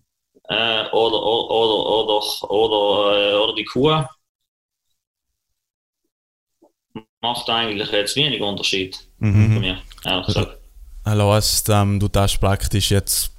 äh, 0.49 0.89
oder, 0.91 1.23
oder, 1.23 1.87
oder, 1.87 2.51
oder, 2.51 3.19
äh, 3.19 3.35
oder 3.35 3.55
die 3.55 3.65
Kuh, 3.65 4.05
macht 7.21 7.49
eigentlich 7.51 7.91
jetzt 7.91 8.17
wenig 8.17 8.41
Unterschied 8.41 8.99
mhm. 9.19 9.53
für 9.53 9.61
mich, 9.61 9.77
ehrlich 10.05 10.27
gesagt. 10.27 10.59
Also 11.05 11.33
heißt, 11.33 11.69
ähm, 11.71 12.01
du 12.01 12.09
darfst 12.09 12.41
praktisch 12.41 12.91
jetzt 12.91 13.33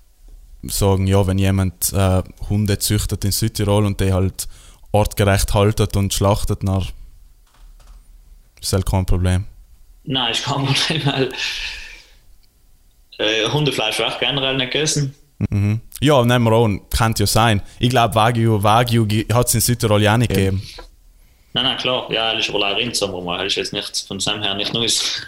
sagen, 0.64 1.08
ja, 1.08 1.26
wenn 1.26 1.38
jemand 1.38 1.92
äh, 1.94 2.24
Hunde 2.50 2.80
züchtet 2.80 3.26
in 3.26 3.32
Südtirol 3.32 3.86
und 3.86 4.00
die 4.00 4.14
halt 4.14 4.48
ortgerecht 4.92 5.54
haltet 5.54 5.96
und 5.96 6.14
schlachtet, 6.14 6.64
dann 6.64 6.86
ist 8.60 8.74
halt 8.74 8.86
kein 8.86 9.06
Problem. 9.06 9.46
Nein, 10.04 10.32
ist 10.32 10.44
kein 10.44 10.66
Problem, 10.66 11.06
weil 11.06 11.30
äh, 13.22 13.50
Hundefleisch 13.50 14.00
wird 14.00 14.20
generell 14.20 14.58
nicht 14.58 14.72
gegessen. 14.72 15.16
Mhm. 15.50 15.82
Ja, 16.02 16.24
nehmen 16.24 16.46
wir 16.46 16.52
an, 16.52 16.82
kann 16.90 17.14
ja 17.18 17.26
sein. 17.26 17.62
Ich 17.80 17.90
glaube, 17.90 18.16
Wagyu, 18.16 18.62
Wagyu 18.62 19.08
hat 19.34 19.48
es 19.48 19.56
in 19.56 19.62
Südtirol 19.62 20.02
ja 20.02 20.18
nicht 20.18 20.32
ja. 20.32 20.38
gegeben. 20.38 20.62
Nein, 21.54 21.66
nein, 21.66 21.78
klar. 21.78 22.12
Ja, 22.12 22.32
er 22.32 22.40
ist 22.40 22.50
aber 22.50 22.60
leider 22.60 22.78
Rind, 22.78 22.96
sagen 22.96 23.14
wir 23.14 23.22
mal. 23.22 23.40
Er 23.40 23.46
ist 23.46 23.56
jetzt 23.56 23.74
nicht 23.74 24.06
von 24.08 24.20
seinem 24.20 24.42
her 24.44 24.56
nicht 24.56 24.74
Neues. 24.74 25.22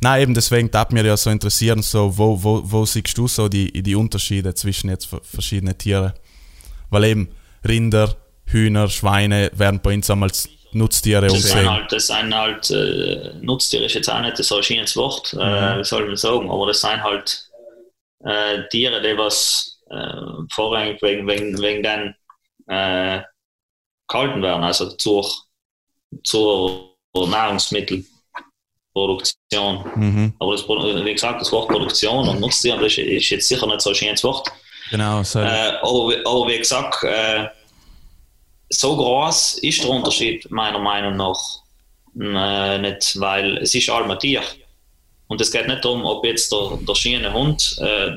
Nein, 0.00 0.22
eben 0.22 0.34
deswegen 0.34 0.70
darf 0.70 0.90
mir 0.90 1.04
ja 1.04 1.16
so 1.16 1.30
interessieren, 1.30 1.82
so, 1.82 2.18
wo, 2.18 2.42
wo, 2.42 2.62
wo 2.64 2.84
siehst 2.84 3.16
du 3.16 3.28
so 3.28 3.48
die, 3.48 3.82
die 3.82 3.94
Unterschiede 3.94 4.54
zwischen 4.54 4.90
jetzt 4.90 5.08
verschiedenen 5.22 5.78
Tieren? 5.78 6.12
Weil 6.90 7.04
eben 7.04 7.28
Rinder, 7.66 8.16
Hühner, 8.46 8.88
Schweine 8.88 9.52
werden 9.54 9.80
bei 9.80 9.94
uns 9.94 10.10
als 10.10 10.48
Nutztiere 10.72 11.26
das 11.26 11.34
umsehen. 11.34 11.70
Halt, 11.70 11.92
das 11.92 12.06
sind 12.06 12.34
halt, 12.34 12.70
äh, 12.70 13.34
Nutztiere 13.40 13.84
ist 13.84 13.94
jetzt 13.94 14.08
auch 14.08 14.20
nicht 14.20 14.36
so 14.36 14.56
ein 14.56 14.62
schönes 14.62 14.96
Wort, 14.96 15.34
äh, 15.34 15.74
mhm. 15.74 15.80
wie 15.80 15.84
soll 15.84 16.06
man 16.06 16.16
sagen, 16.16 16.50
aber 16.50 16.66
das 16.66 16.80
sind 16.80 17.02
halt 17.02 17.50
äh, 18.24 18.66
Tiere, 18.70 19.02
die 19.02 19.18
was 19.18 19.80
äh, 19.90 20.12
vorrangig 20.52 21.02
wegen, 21.02 21.26
wegen, 21.26 21.60
wegen 21.60 21.82
den 21.82 22.14
äh, 22.68 23.22
gehalten 24.08 24.40
werden, 24.42 24.64
also 24.64 24.90
zur, 24.92 25.30
zur 26.24 26.96
Nahrungsmittelproduktion. 27.14 29.90
Mhm. 29.94 30.32
Aber 30.38 30.52
das, 30.52 30.66
wie 30.68 31.12
gesagt, 31.12 31.40
das 31.40 31.50
Wort 31.52 31.68
Produktion 31.68 32.28
und 32.28 32.40
Nutztiere 32.40 32.80
das 32.80 32.96
ist 32.96 33.30
jetzt 33.30 33.48
sicher 33.48 33.66
nicht 33.66 33.80
so 33.80 33.90
ein 33.90 33.96
schönes 33.96 34.22
Wort. 34.24 34.50
Genau, 34.90 35.22
so. 35.22 35.40
Äh, 35.40 35.78
aber, 35.80 36.14
aber 36.24 36.48
wie 36.48 36.58
gesagt, 36.58 37.04
äh, 37.04 37.48
so 38.72 38.96
groß 38.96 39.58
ist 39.62 39.82
der 39.82 39.90
Unterschied 39.90 40.50
meiner 40.50 40.78
Meinung 40.78 41.16
nach 41.16 41.38
äh, 42.18 42.78
nicht, 42.78 43.18
weil 43.20 43.58
es 43.58 43.74
ist 43.74 43.88
allem 43.90 44.10
ein 44.10 44.18
Tier. 44.18 44.42
Und 45.28 45.40
es 45.40 45.50
geht 45.50 45.66
nicht 45.66 45.84
darum, 45.84 46.04
ob 46.04 46.24
jetzt 46.24 46.52
der, 46.52 46.78
der 46.86 46.94
schiene 46.94 47.32
Hund, 47.32 47.76
äh, 47.80 48.12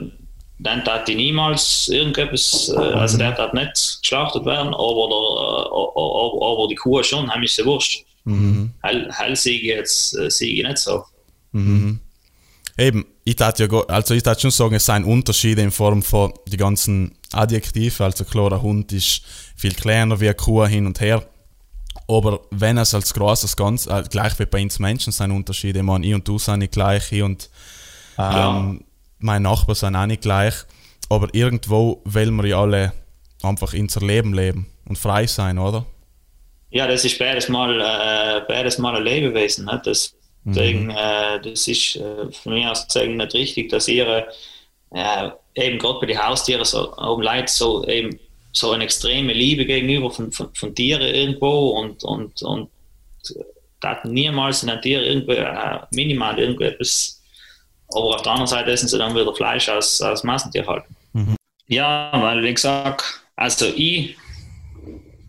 dann 0.59 0.83
darf 0.83 1.03
die 1.05 1.15
niemals 1.15 1.87
irgendetwas, 1.89 2.69
äh, 2.69 2.79
also 2.79 3.17
der 3.17 3.33
darf 3.33 3.53
nicht 3.53 3.99
geschlachtet 4.01 4.45
werden, 4.45 4.73
aber, 4.73 5.07
der, 5.09 5.71
äh, 5.71 6.53
aber, 6.53 6.67
die 6.69 6.75
Kuh 6.75 7.03
schon, 7.03 7.29
haben 7.29 7.43
ist 7.43 7.55
sie 7.55 7.65
wurscht. 7.65 8.05
Mhm. 8.23 8.73
Hell, 8.81 9.09
hell 9.11 9.35
sehe 9.35 9.57
ich 9.57 9.63
jetzt 9.63 10.17
äh, 10.17 10.29
sehe 10.29 10.55
ich 10.55 10.63
nicht 10.63 10.77
so. 10.79 11.03
Mhm. 11.51 11.99
Eben, 12.77 13.05
ich 13.23 13.37
darf 13.37 13.57
ja, 13.57 13.67
also 13.87 14.13
ich 14.13 14.23
schon 14.39 14.51
sagen, 14.51 14.75
es 14.75 14.85
sind 14.85 15.05
Unterschiede 15.05 15.61
in 15.61 15.71
Form 15.71 16.03
von 16.03 16.33
die 16.47 16.57
ganzen 16.57 17.17
Adjektive. 17.31 18.03
Also 18.03 18.25
klar, 18.25 18.51
ein 18.51 18.61
Hund 18.61 18.91
ist 18.91 19.21
viel 19.55 19.73
kleiner 19.73 20.19
wie 20.19 20.27
eine 20.27 20.35
Kuh 20.35 20.65
hin 20.65 20.85
und 20.85 20.99
her. 20.99 21.25
Aber 22.07 22.41
wenn 22.51 22.77
es 22.77 22.93
als 22.93 23.13
großes 23.13 23.55
Ganz, 23.55 23.87
äh, 23.87 24.03
gleich 24.09 24.37
wie 24.39 24.45
bei 24.45 24.61
uns 24.61 24.79
Menschen 24.79 25.11
sind 25.11 25.31
Unterschiede. 25.31 25.79
Ich 25.79 25.85
meine, 25.85 26.05
ich 26.05 26.13
und 26.13 26.27
du 26.27 26.37
sind 26.37 26.59
nicht 26.59 26.73
gleich, 26.73 27.11
ich 27.11 27.23
und 27.23 27.49
ähm, 28.17 28.23
ja. 28.23 28.75
mein 29.19 29.41
Nachbar 29.41 29.75
sind 29.75 29.95
auch 29.95 30.05
nicht 30.05 30.21
gleich. 30.21 30.53
Aber 31.09 31.33
irgendwo 31.33 32.01
wollen 32.03 32.35
wir 32.35 32.45
ja 32.45 32.61
alle 32.61 32.93
einfach 33.41 33.73
unser 33.73 34.01
Leben 34.01 34.33
leben 34.33 34.67
und 34.85 34.97
frei 34.97 35.27
sein, 35.27 35.57
oder? 35.57 35.85
Ja, 36.71 36.87
das 36.87 37.05
ist 37.05 37.17
beides 37.17 37.47
mal, 37.47 37.79
äh, 37.79 38.41
beides 38.47 38.77
mal 38.77 38.95
ein 38.95 39.03
Lebewesen. 39.03 39.65
Ne? 39.65 39.81
Das, 39.83 40.13
deswegen, 40.45 40.85
mhm. 40.85 40.89
äh, 40.91 41.39
das 41.41 41.67
ist 41.67 41.95
äh, 41.95 42.31
von 42.31 42.53
mir 42.53 42.71
aus 42.71 42.87
gesehen 42.87 43.17
nicht 43.17 43.33
richtig, 43.33 43.69
dass 43.69 43.87
ihre, 43.87 44.27
äh, 44.91 45.29
eben 45.55 45.79
gerade 45.79 45.99
bei 45.99 46.05
den 46.07 46.25
Haustieren, 46.25 46.65
so, 46.65 46.93
um 46.93 47.21
Leute 47.21 47.47
so 47.47 47.85
eben 47.87 48.19
so 48.51 48.71
eine 48.71 48.85
extreme 48.85 49.33
Liebe 49.33 49.65
gegenüber 49.65 50.09
von, 50.11 50.31
von, 50.31 50.53
von 50.53 50.73
Tieren 50.73 51.01
irgendwo 51.01 51.71
und, 51.71 52.03
und, 52.03 52.41
und 52.41 52.69
da 53.81 53.99
niemals 54.05 54.63
in 54.63 54.69
einem 54.69 54.81
Tier 54.81 55.01
irgendwo, 55.01 55.33
äh, 55.33 55.79
minimal 55.91 56.39
irgendetwas 56.39 57.21
Aber 57.89 58.15
auf 58.15 58.21
der 58.21 58.31
anderen 58.31 58.47
Seite 58.47 58.71
essen 58.71 58.87
sie 58.87 58.97
dann 58.97 59.13
wieder 59.15 59.35
Fleisch 59.35 59.69
aus, 59.69 60.01
aus 60.01 60.23
Massentier 60.23 60.65
halten. 60.65 60.95
Mhm. 61.13 61.35
Ja, 61.67 62.11
weil 62.13 62.43
wie 62.43 62.53
gesagt, 62.53 63.03
also 63.35 63.65
ich, 63.75 64.15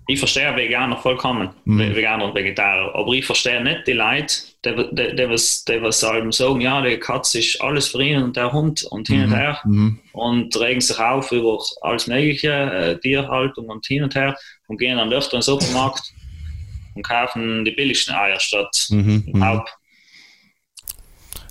ich 0.08 0.18
verstehe 0.18 0.54
Veganer 0.54 0.96
vollkommen, 0.96 1.50
mhm. 1.64 1.94
Veganer 1.94 2.26
und 2.26 2.34
Vegetarier, 2.34 2.94
aber 2.94 3.12
ich 3.12 3.26
verstehe 3.26 3.62
nicht 3.62 3.86
die 3.86 3.92
Leute, 3.92 4.34
die, 4.64 4.74
die, 4.92 5.16
die, 5.16 5.28
was, 5.28 5.64
die 5.64 5.82
was 5.82 6.00
sagen, 6.00 6.60
ja, 6.60 6.80
die 6.80 6.96
Katze 6.98 7.40
ist 7.40 7.60
alles 7.60 7.88
für 7.88 8.02
ihn 8.02 8.22
und 8.22 8.36
der 8.36 8.52
Hund 8.52 8.84
und 8.84 9.08
hin 9.08 9.24
und 9.24 9.30
mhm. 9.30 9.34
her 9.34 9.60
mhm. 9.64 9.98
und 10.12 10.60
regen 10.60 10.80
sich 10.80 10.98
auf 10.98 11.32
über 11.32 11.58
alles 11.82 12.06
mögliche, 12.06 12.50
äh, 12.50 13.00
Tierhaltung 13.00 13.66
und 13.66 13.84
hin 13.86 14.04
und 14.04 14.14
her 14.14 14.36
und 14.68 14.78
gehen 14.78 14.96
dann 14.96 15.12
öfter 15.12 15.34
in 15.34 15.40
den 15.40 15.42
Supermarkt 15.42 16.12
und 16.94 17.02
kaufen 17.02 17.64
die 17.64 17.72
billigsten 17.72 18.14
Eier 18.14 18.38
statt 18.38 18.86
mhm. 18.90 19.24
mhm. 19.26 19.44
Haupt. 19.44 19.70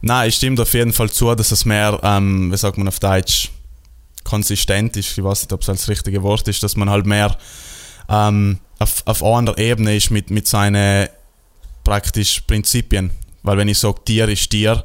Nein, 0.02 0.30
ich 0.30 0.36
stimme 0.36 0.62
auf 0.62 0.74
jeden 0.74 0.94
Fall 0.94 1.10
zu, 1.10 1.34
dass 1.36 1.52
es 1.52 1.66
mehr, 1.66 2.00
ähm, 2.04 2.52
wie 2.52 2.58
sagt 2.58 2.78
man 2.78 2.88
auf 2.88 3.00
Deutsch, 3.00 3.50
konsistent 4.24 4.96
ist. 4.98 5.18
Ich 5.18 5.24
weiß 5.24 5.44
nicht, 5.44 5.54
ob 5.54 5.62
es 5.62 5.68
das 5.68 5.90
richtige 5.90 6.24
Wort 6.24 6.48
ist, 6.48 6.64
dass 6.64 6.76
man 6.76 6.90
halt 6.90 7.06
mehr 7.06 7.38
ähm, 8.10 8.60
auf, 8.80 9.04
auf 9.06 9.24
einer 9.24 9.58
Ebene 9.58 9.96
ist 9.96 10.12
mit, 10.12 10.30
mit 10.30 10.48
seinen 10.48 11.08
praktisch 11.84 12.42
Prinzipien. 12.42 13.12
Weil 13.44 13.58
wenn 13.58 13.68
ich 13.68 13.78
sage, 13.78 14.04
Tier 14.04 14.28
ist 14.28 14.50
Tier, 14.50 14.84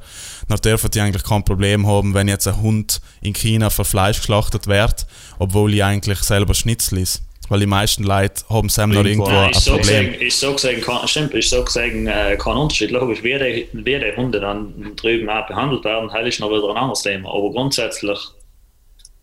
dann 0.49 0.59
dürfen 0.59 0.91
die 0.91 1.01
eigentlich 1.01 1.25
kein 1.25 1.45
Problem 1.45 1.87
haben, 1.87 2.13
wenn 2.13 2.29
jetzt 2.29 2.47
ein 2.47 2.61
Hund 2.61 3.01
in 3.23 3.33
China 3.33 3.71
für 3.71 3.87
Fleisch 3.87 4.19
geschlachtet 4.19 4.67
wird, 4.67 5.07
obwohl 5.39 5.73
ich 5.75 5.83
eigentlich 5.83 6.19
selber 6.19 6.55
Schnitzel 6.55 6.99
ist. 6.99 7.23
Weil 7.49 7.61
die 7.61 7.67
meisten 7.67 8.05
Leute 8.05 8.45
haben 8.49 8.69
selber 8.69 8.95
noch 8.95 9.05
irgendwo 9.05 9.31
ja, 9.31 9.47
ein 9.47 9.55
so 9.55 9.73
Problem. 9.73 10.13
Gesehen, 10.13 10.23
ich 10.27 10.37
so 10.37 10.53
gesehen, 10.53 10.81
kann, 10.83 11.09
stimmt, 11.09 11.35
ich 11.35 11.49
so 11.49 11.65
gesehen, 11.65 12.07
äh, 12.07 12.37
kein 12.37 12.57
Unterschied. 12.57 12.93
Logisch, 12.93 13.25
wie 13.25 13.39
die, 13.39 13.69
wie 13.73 13.99
die 13.99 14.17
Hunde 14.17 14.39
dann 14.39 14.95
drüben 14.95 15.29
auch 15.29 15.49
behandelt 15.49 15.85
werden, 15.85 16.11
das 16.13 16.29
ist 16.29 16.39
noch 16.39 16.51
wieder 16.51 16.71
ein 16.71 16.77
anderes 16.77 17.03
Thema. 17.03 17.29
Aber 17.31 17.51
grundsätzlich, 17.51 18.21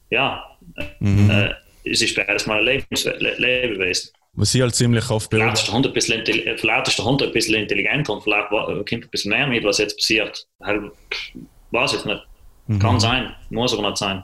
ja, 0.10 0.44
mhm. 1.00 1.30
äh, 1.30 1.52
es 1.92 2.02
ist 2.02 2.16
beides 2.16 2.46
mal 2.46 2.60
ein 2.60 2.66
Lebens 2.66 3.06
Lebewesen. 3.38 4.12
Was 4.34 4.54
ich 4.54 4.62
halt 4.62 4.76
ziemlich 4.76 5.10
oft 5.10 5.30
beobachte. 5.30 5.50
Vielleicht 5.50 5.58
ist 5.58 5.68
der 5.68 5.76
Hund 5.76 5.88
ein 5.88 5.94
bisschen, 5.94 6.58
vielleicht 6.58 6.88
ist 6.88 6.98
der 6.98 7.06
Hund 7.06 7.24
ein 7.24 7.32
bisschen 7.32 7.56
intelligenter 7.56 8.14
und 8.14 8.24
vielleicht 8.24 8.50
kommt 8.50 8.92
ein 8.92 9.10
bisschen 9.10 9.32
mehr 9.32 9.48
mit, 9.48 9.64
was 9.64 9.80
jetzt 9.80 9.98
passiert. 9.98 10.48
Halt, 10.62 10.92
weiß 11.72 11.94
ich 11.94 12.06
nicht. 12.06 12.22
Mhm. 12.68 12.80
Kann 12.80 13.00
sein, 13.00 13.34
muss 13.50 13.74
aber 13.74 13.90
nicht 13.90 13.98
sein. 13.98 14.24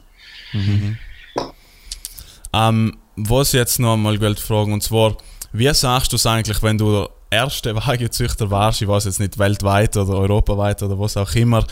Mhm. 0.54 0.98
Ähm, 2.54 2.98
was 3.16 3.52
jetzt 3.54 3.80
noch 3.80 3.94
einmal 3.94 4.18
fragen, 4.36 4.74
und 4.74 4.84
zwar, 4.84 5.18
wie 5.52 5.74
sagst 5.74 6.12
du 6.12 6.16
es 6.16 6.26
eigentlich, 6.26 6.62
wenn 6.62 6.78
du 6.78 6.92
der 6.92 7.10
erste 7.32 7.76
Weidezüchter 7.76 8.52
warst, 8.52 8.82
ich 8.82 8.88
weiß 8.88 9.06
jetzt 9.06 9.20
nicht 9.20 9.40
weltweit 9.40 9.98
oder 9.98 10.14
europaweit 10.14 10.84
oder 10.84 11.00
was 11.00 11.18
auch 11.18 11.34
immer, 11.34 11.66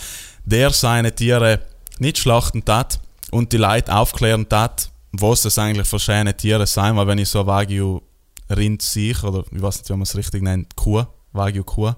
der 0.45 0.71
seine 0.71 1.13
Tiere 1.13 1.59
nicht 1.99 2.17
schlachten 2.17 2.65
tat 2.65 2.99
und 3.29 3.53
die 3.53 3.57
Leute 3.57 3.95
aufklären 3.95 4.49
tat, 4.49 4.90
was 5.11 5.41
das 5.41 5.57
eigentlich 5.57 5.87
für 5.87 5.99
schöne 5.99 6.35
Tiere 6.35 6.65
sind, 6.67 6.95
weil 6.95 7.07
wenn 7.07 7.17
ich 7.17 7.29
so 7.29 7.45
Wagyu 7.45 8.01
Rind 8.49 8.81
sehe, 8.81 9.15
oder 9.23 9.43
ich 9.51 9.61
weiß 9.61 9.79
nicht, 9.79 9.89
wie 9.89 9.93
man 9.93 10.01
es 10.01 10.15
richtig 10.15 10.41
nennt, 10.43 10.75
Kuh, 10.75 11.05
Wagyu 11.33 11.63
Kuh, 11.63 11.93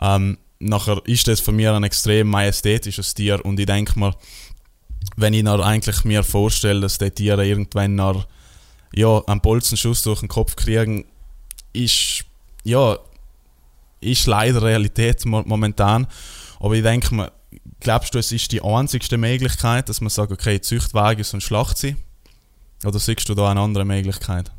ähm, 0.00 0.38
nachher 0.58 1.00
ist 1.04 1.28
das 1.28 1.40
für 1.40 1.52
mich 1.52 1.68
ein 1.68 1.84
extrem 1.84 2.28
majestätisches 2.28 3.14
Tier 3.14 3.44
und 3.44 3.58
ich 3.60 3.66
denke 3.66 3.98
mir, 3.98 4.14
wenn 5.16 5.34
ich 5.34 5.42
noch 5.42 5.60
eigentlich 5.60 6.04
mir 6.04 6.22
vorstelle, 6.22 6.80
dass 6.80 6.98
die 6.98 7.10
Tiere 7.10 7.46
irgendwann 7.46 7.94
noch 7.94 8.26
ja, 8.94 9.22
einen 9.26 9.40
Bolzenschuss 9.40 10.02
durch 10.02 10.20
den 10.20 10.28
Kopf 10.28 10.56
kriegen, 10.56 11.06
ist 11.72 12.24
ja 12.64 12.98
ist 14.00 14.26
leider 14.26 14.62
Realität 14.62 15.24
momentan. 15.26 16.06
Aber 16.58 16.74
ich 16.74 16.82
denke 16.82 17.14
mir, 17.14 17.32
glaubst 17.80 18.14
du, 18.14 18.18
es 18.18 18.32
ist 18.32 18.52
die 18.52 18.62
einzigste 18.62 19.18
Möglichkeit, 19.18 19.88
dass 19.88 20.00
man 20.00 20.10
sagt, 20.10 20.32
okay, 20.32 20.60
Züchtwagen 20.60 21.24
und 21.32 21.42
schlacht 21.42 21.78
sie? 21.78 21.96
Oder 22.84 22.98
siehst 22.98 23.28
du 23.28 23.34
da 23.34 23.50
eine 23.50 23.60
andere 23.60 23.84
Möglichkeit? 23.84 24.50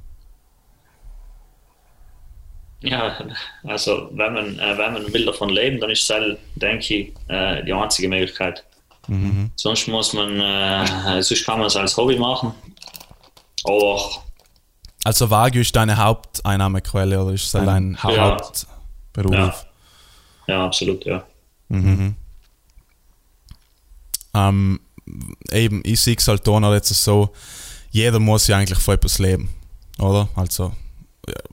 Ja, 2.81 3.15
also 3.63 4.09
wenn 4.11 4.33
man, 4.33 4.59
äh, 4.59 4.77
wenn 4.77 4.93
man 4.93 5.13
will 5.13 5.25
davon 5.25 5.49
leben, 5.49 5.79
dann 5.79 5.91
ist 5.91 6.09
es, 6.09 6.37
denke 6.55 6.93
ich, 6.93 7.13
äh, 7.27 7.63
die 7.63 7.73
einzige 7.73 8.09
Möglichkeit. 8.09 8.63
Mhm. 9.07 9.51
Sonst 9.55 9.87
muss 9.87 10.13
man, 10.13 10.39
äh, 10.39 11.21
sonst 11.21 11.45
kann 11.45 11.59
man 11.59 11.67
es 11.67 11.75
als 11.75 11.95
Hobby 11.95 12.17
machen. 12.17 12.53
Aber 13.63 14.23
also 15.03 15.29
Wagyu 15.29 15.61
ist 15.61 15.75
deine 15.75 15.97
Haupteinnahmequelle 15.97 17.23
oder 17.23 17.33
ist 17.33 17.45
es 17.45 17.51
dein 17.51 17.97
ja. 18.03 18.03
Hauptberuf? 18.03 19.33
Ja. 19.33 19.55
ja. 20.47 20.65
absolut, 20.65 21.05
ja. 21.05 21.23
Mhm. 21.69 22.15
Ähm, 24.33 24.79
eben, 25.51 25.81
ich 25.83 25.99
sehe 25.99 26.15
es 26.17 26.27
halt 26.27 26.47
da 26.47 26.73
jetzt 26.73 26.89
so, 26.89 27.31
jeder 27.91 28.19
muss 28.19 28.47
ja 28.47 28.57
eigentlich 28.57 28.79
von 28.79 28.95
etwas 28.95 29.19
leben, 29.19 29.49
oder? 29.99 30.29
Also, 30.35 30.73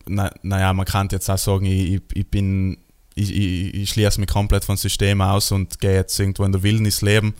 na, 0.06 0.30
naja, 0.42 0.72
man 0.72 0.86
kann 0.86 1.08
jetzt 1.10 1.28
auch 1.28 1.38
sagen, 1.38 1.66
ich, 1.66 2.00
ich 2.14 2.26
bin 2.26 2.78
ich, 3.18 3.34
ich, 3.34 3.74
ich 3.74 3.90
schließe 3.90 4.20
mich 4.20 4.28
komplett 4.28 4.64
vom 4.64 4.76
System 4.76 5.20
aus 5.20 5.50
und 5.52 5.80
gehe 5.80 5.94
jetzt 5.94 6.18
irgendwo 6.18 6.44
in 6.44 6.52
der 6.52 6.62
Wildnis 6.62 7.02
leben. 7.02 7.34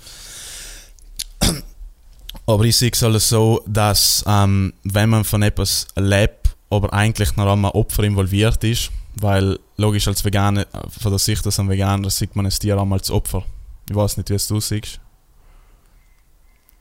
Aber 2.46 2.64
ich 2.64 2.76
sehe 2.76 2.90
es 2.92 3.02
alles 3.02 3.28
so, 3.28 3.62
dass 3.66 4.24
ähm, 4.26 4.72
wenn 4.82 5.10
man 5.10 5.24
von 5.24 5.42
etwas 5.42 5.86
lebt, 5.96 6.56
aber 6.70 6.92
eigentlich 6.92 7.36
noch 7.36 7.50
einmal 7.50 7.70
Opfer 7.72 8.02
involviert 8.04 8.62
ist, 8.64 8.90
weil 9.16 9.58
logisch 9.76 10.08
als 10.08 10.24
Veganer, 10.24 10.66
von 11.00 11.12
der 11.12 11.18
Sicht 11.18 11.44
als 11.46 11.58
ein 11.58 11.68
Veganer, 11.68 12.10
sieht 12.10 12.36
man 12.36 12.46
es 12.46 12.58
dir 12.58 12.78
einmal 12.78 12.98
als 12.98 13.10
Opfer. 13.10 13.44
Ich 13.88 13.94
weiß 13.94 14.16
nicht, 14.16 14.30
wie 14.30 14.34
es 14.34 14.46
du 14.46 14.60
siehst. 14.60 15.00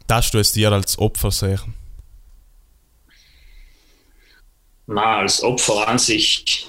Darfst 0.07 0.33
du 0.33 0.39
es 0.39 0.53
dir 0.53 0.71
als 0.71 0.97
Opfer 0.97 1.31
sehen? 1.31 1.73
Na, 4.87 5.17
als 5.17 5.43
Opfer 5.43 5.87
an 5.87 5.99
sich 5.99 6.67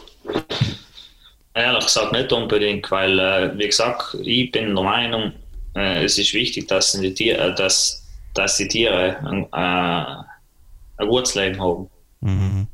Ehrlich 1.59 1.87
gesagt 1.87 2.13
nicht 2.13 2.33
unbedingt, 2.33 2.89
weil, 2.91 3.19
äh, 3.19 3.59
wie 3.59 3.67
gesagt, 3.67 4.17
ich 4.23 4.53
bin 4.53 4.77
der 4.77 4.85
Meinung, 4.85 5.33
äh, 5.75 6.05
es 6.05 6.17
ist 6.17 6.33
wichtig, 6.33 6.69
dass 6.69 6.93
die 6.93 7.13
Tiere, 7.13 7.49
äh, 7.49 7.55
dass, 7.55 8.07
dass 8.35 8.59
die 8.59 8.69
Tiere 8.69 9.17
ein, 9.25 9.45
äh, 9.53 11.03
ein 11.03 11.09
gutes 11.09 11.35
Leben 11.35 11.61
haben. 11.61 11.91
Mhm. 12.21 12.69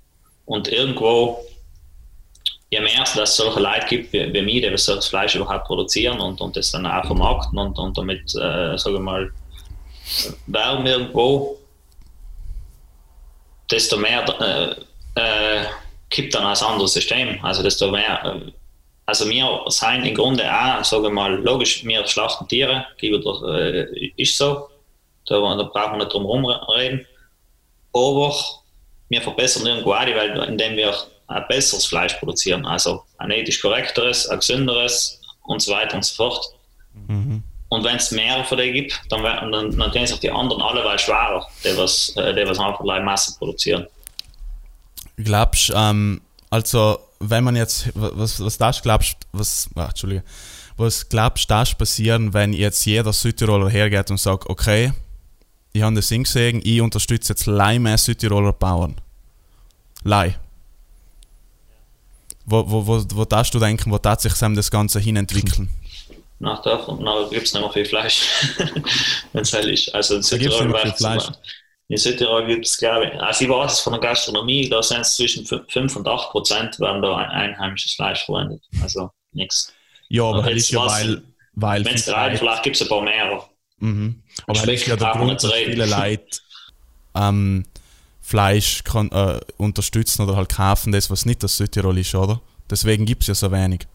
Und 0.44 0.68
irgendwo, 0.68 1.38
je 2.70 2.80
mehr 2.80 3.04
es 3.04 3.36
solche 3.36 3.60
Leute 3.60 3.86
gibt 3.88 4.12
wie, 4.12 4.30
wie 4.34 4.42
mir, 4.42 4.70
die 4.70 4.76
solches 4.76 5.06
Fleisch 5.06 5.34
überhaupt 5.34 5.64
produzieren 5.64 6.20
und, 6.20 6.42
und 6.42 6.54
das 6.54 6.70
dann 6.70 6.84
auch 6.84 7.06
vermarkten 7.06 7.58
und, 7.58 7.78
und 7.78 7.96
damit, 7.96 8.34
äh, 8.34 8.76
sage 8.76 8.96
ich 8.96 9.00
mal, 9.00 9.32
Werbung 10.46 10.86
irgendwo, 10.86 11.59
desto 13.70 13.96
mehr 13.96 14.24
äh, 14.40 15.20
äh, 15.20 15.64
gibt 16.11 16.34
dann 16.34 16.44
ein 16.44 16.57
anderes 16.57 16.92
System. 16.92 17.38
Also 17.42 17.62
desto 17.62 17.90
mehr 17.90 18.24
äh, 18.24 18.52
also 19.07 19.28
wir 19.28 19.64
sind 19.68 20.07
im 20.07 20.14
Grunde 20.14 20.44
auch, 20.50 20.82
sagen 20.84 21.02
wir 21.02 21.11
mal, 21.11 21.34
logisch, 21.34 21.84
wir 21.84 22.07
schlachten 22.07 22.48
Tiere, 22.48 22.86
ist 24.16 24.38
so, 24.38 24.68
da, 25.26 25.57
da 25.57 25.62
brauchen 25.64 25.92
wir 25.92 25.98
nicht 25.98 26.12
drum 26.12 26.22
herum 26.22 26.46
reden. 26.46 27.07
Aber 27.92 28.34
wir 29.09 29.20
verbessern 29.20 29.66
irgendwo 29.66 29.92
auch 29.92 30.05
die 30.05 30.14
Welt, 30.14 30.48
indem 30.48 30.76
wir 30.76 30.94
ein 31.26 31.44
besseres 31.48 31.84
Fleisch 31.84 32.14
produzieren, 32.14 32.64
also 32.64 33.05
ein 33.18 33.30
ethisch 33.30 33.61
korrekteres, 33.61 34.26
ein 34.28 34.38
gesünderes 34.38 35.20
und 35.44 35.61
so 35.61 35.72
weiter 35.72 35.96
und 35.96 36.05
so 36.05 36.14
fort. 36.14 36.46
Mhm. 37.07 37.42
Und 37.75 37.85
wenn 37.85 37.97
es 37.97 38.11
mehr 38.11 38.45
von 38.45 38.59
denen 38.59 38.72
gibt, 38.72 39.01
dann, 39.09 39.22
dann, 39.22 39.77
dann 39.77 39.93
tun 39.93 40.18
die 40.22 40.31
anderen 40.31 40.62
alle 40.62 40.85
weil 40.85 40.99
schwerer, 40.99 41.47
die 41.64 41.77
was, 41.77 42.14
äh, 42.16 42.35
die 42.35 42.49
was 42.49 42.59
einfach 42.59 42.85
Masse 43.03 43.37
produzieren. 43.39 43.87
Glaubst 45.16 45.72
ähm, 45.75 46.20
also 46.51 46.99
wenn 47.18 47.45
man 47.45 47.57
jetzt, 47.57 47.91
was, 47.95 48.41
was 48.41 48.59
das 48.59 48.83
glaubst, 48.83 49.16
was, 49.33 49.68
ach, 49.75 49.89
Entschuldige, 49.89 50.22
was 50.77 51.09
glaubst 51.09 51.51
das 51.51 51.75
passieren, 51.75 52.33
wenn 52.33 52.53
jetzt 52.53 52.85
jeder 52.85 53.12
Südtiroler 53.12 53.68
hergeht 53.68 54.11
und 54.11 54.18
sagt, 54.18 54.49
okay, 54.49 54.93
ich 55.72 55.83
habe 55.83 55.95
das 55.97 56.09
Ding 56.09 56.25
gesehen, 56.25 56.61
ich 56.64 56.81
unterstütze 56.81 57.33
jetzt 57.33 57.47
Leih 57.47 57.79
mehr 57.79 57.99
Südtiroler 57.99 58.53
Bauern. 58.53 58.97
Leih. 60.05 60.37
Wo, 62.47 62.68
wo, 62.68 62.87
wo, 62.87 63.05
wo 63.14 63.25
darfst 63.25 63.55
du 63.55 63.59
denken, 63.59 63.91
wo 63.91 63.99
darf 63.99 64.20
sich 64.20 64.35
das 64.35 64.70
Ganze 64.70 65.01
hinentwickeln? 65.01 65.70
Nach 66.41 66.62
davon 66.62 66.99
gibt 67.30 67.47
es 67.47 67.55
nicht 67.55 67.62
mehr 67.62 67.72
viel 67.72 67.85
Fleisch, 67.85 68.28
wenn 69.32 69.43
es 69.43 69.53
hell 69.53 69.70
ist. 69.70 69.95
Also 69.95 70.16
in 70.16 70.22
Südtirol 70.22 70.74
in 71.89 71.99
Südtirol 71.99 72.47
gibt 72.47 72.66
es, 72.66 72.78
glaube 72.78 73.07
ich, 73.07 73.20
also 73.20 73.45
ich 73.45 73.51
weiß 73.51 73.80
von 73.80 73.93
der 73.93 74.01
Gastronomie, 74.01 74.68
da 74.68 74.82
sind 74.82 75.03
es 75.03 75.16
zwischen 75.16 75.45
5 75.47 75.97
und 75.97 76.09
8 76.09 76.30
Prozent, 76.30 76.80
werden 76.80 77.03
da 77.03 77.16
ein 77.16 77.28
einheimisches 77.28 77.93
Fleisch 77.93 78.24
verwendet. 78.24 78.62
Also 78.82 79.11
nichts. 79.32 79.72
Ja, 80.09 80.24
aber 80.24 80.43
das 80.43 80.55
ist 80.55 80.70
ja, 80.70 80.87
weil. 80.87 81.22
weil 81.53 81.85
Wenn 81.85 81.95
es 81.95 82.07
drei, 82.07 82.37
vielleicht 82.37 82.62
gibt 82.62 82.76
es 82.76 82.82
ein 82.82 82.89
paar 82.89 83.03
mehr. 83.03 83.43
Mhm. 83.78 84.22
Aber 84.47 84.61
das 84.61 84.68
ist 84.68 84.87
ja 84.87 84.97
der 84.97 85.12
Grund, 85.12 85.43
dass 85.43 85.53
viele 85.53 85.87
Leute 85.87 86.39
ähm, 87.14 87.64
Fleisch 88.22 88.82
kann, 88.85 89.11
äh, 89.12 89.41
unterstützen 89.59 90.22
oder 90.22 90.37
halt 90.37 90.49
kaufen, 90.49 90.93
das, 90.93 91.11
was 91.11 91.26
nicht 91.26 91.43
das 91.43 91.57
Südtirol 91.59 91.99
ist, 91.99 92.14
oder? 92.14 92.41
Deswegen 92.70 93.05
gibt 93.05 93.22
es 93.22 93.28
ja 93.28 93.35
so 93.35 93.53
wenig. 93.53 93.87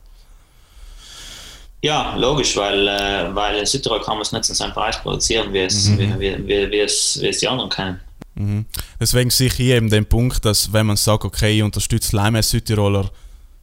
Ja, 1.82 2.16
logisch, 2.18 2.58
weil, 2.58 2.88
äh, 2.88 3.34
weil 3.34 3.60
in 3.60 3.66
Südtirol 3.66 4.02
kann 4.02 4.16
man 4.16 4.24
es 4.24 4.32
nicht 4.32 4.44
zu 4.44 4.54
seinem 4.54 4.74
Preis 4.74 5.02
produzieren, 5.02 5.54
wie 5.54 5.60
es, 5.60 5.88
Mhm. 5.88 6.20
wie, 6.20 6.48
wie, 6.48 6.72
wie, 6.72 6.80
es, 6.80 7.18
wie 7.22 7.28
es 7.30 7.40
die 7.40 7.48
anderen 7.48 7.70
können. 7.70 8.00
Mhm. 8.36 8.66
Deswegen 9.00 9.30
sehe 9.30 9.48
ich 9.48 9.54
hier 9.54 9.76
eben 9.78 9.90
den 9.90 10.06
Punkt, 10.06 10.44
dass 10.44 10.74
wenn 10.74 10.88
man 10.88 10.98
sagt, 10.98 11.24
okay, 11.24 11.58
ich 11.58 11.64
unterstütze 11.64 12.16
Leime 12.16 12.44
Südtiroler 12.44 13.10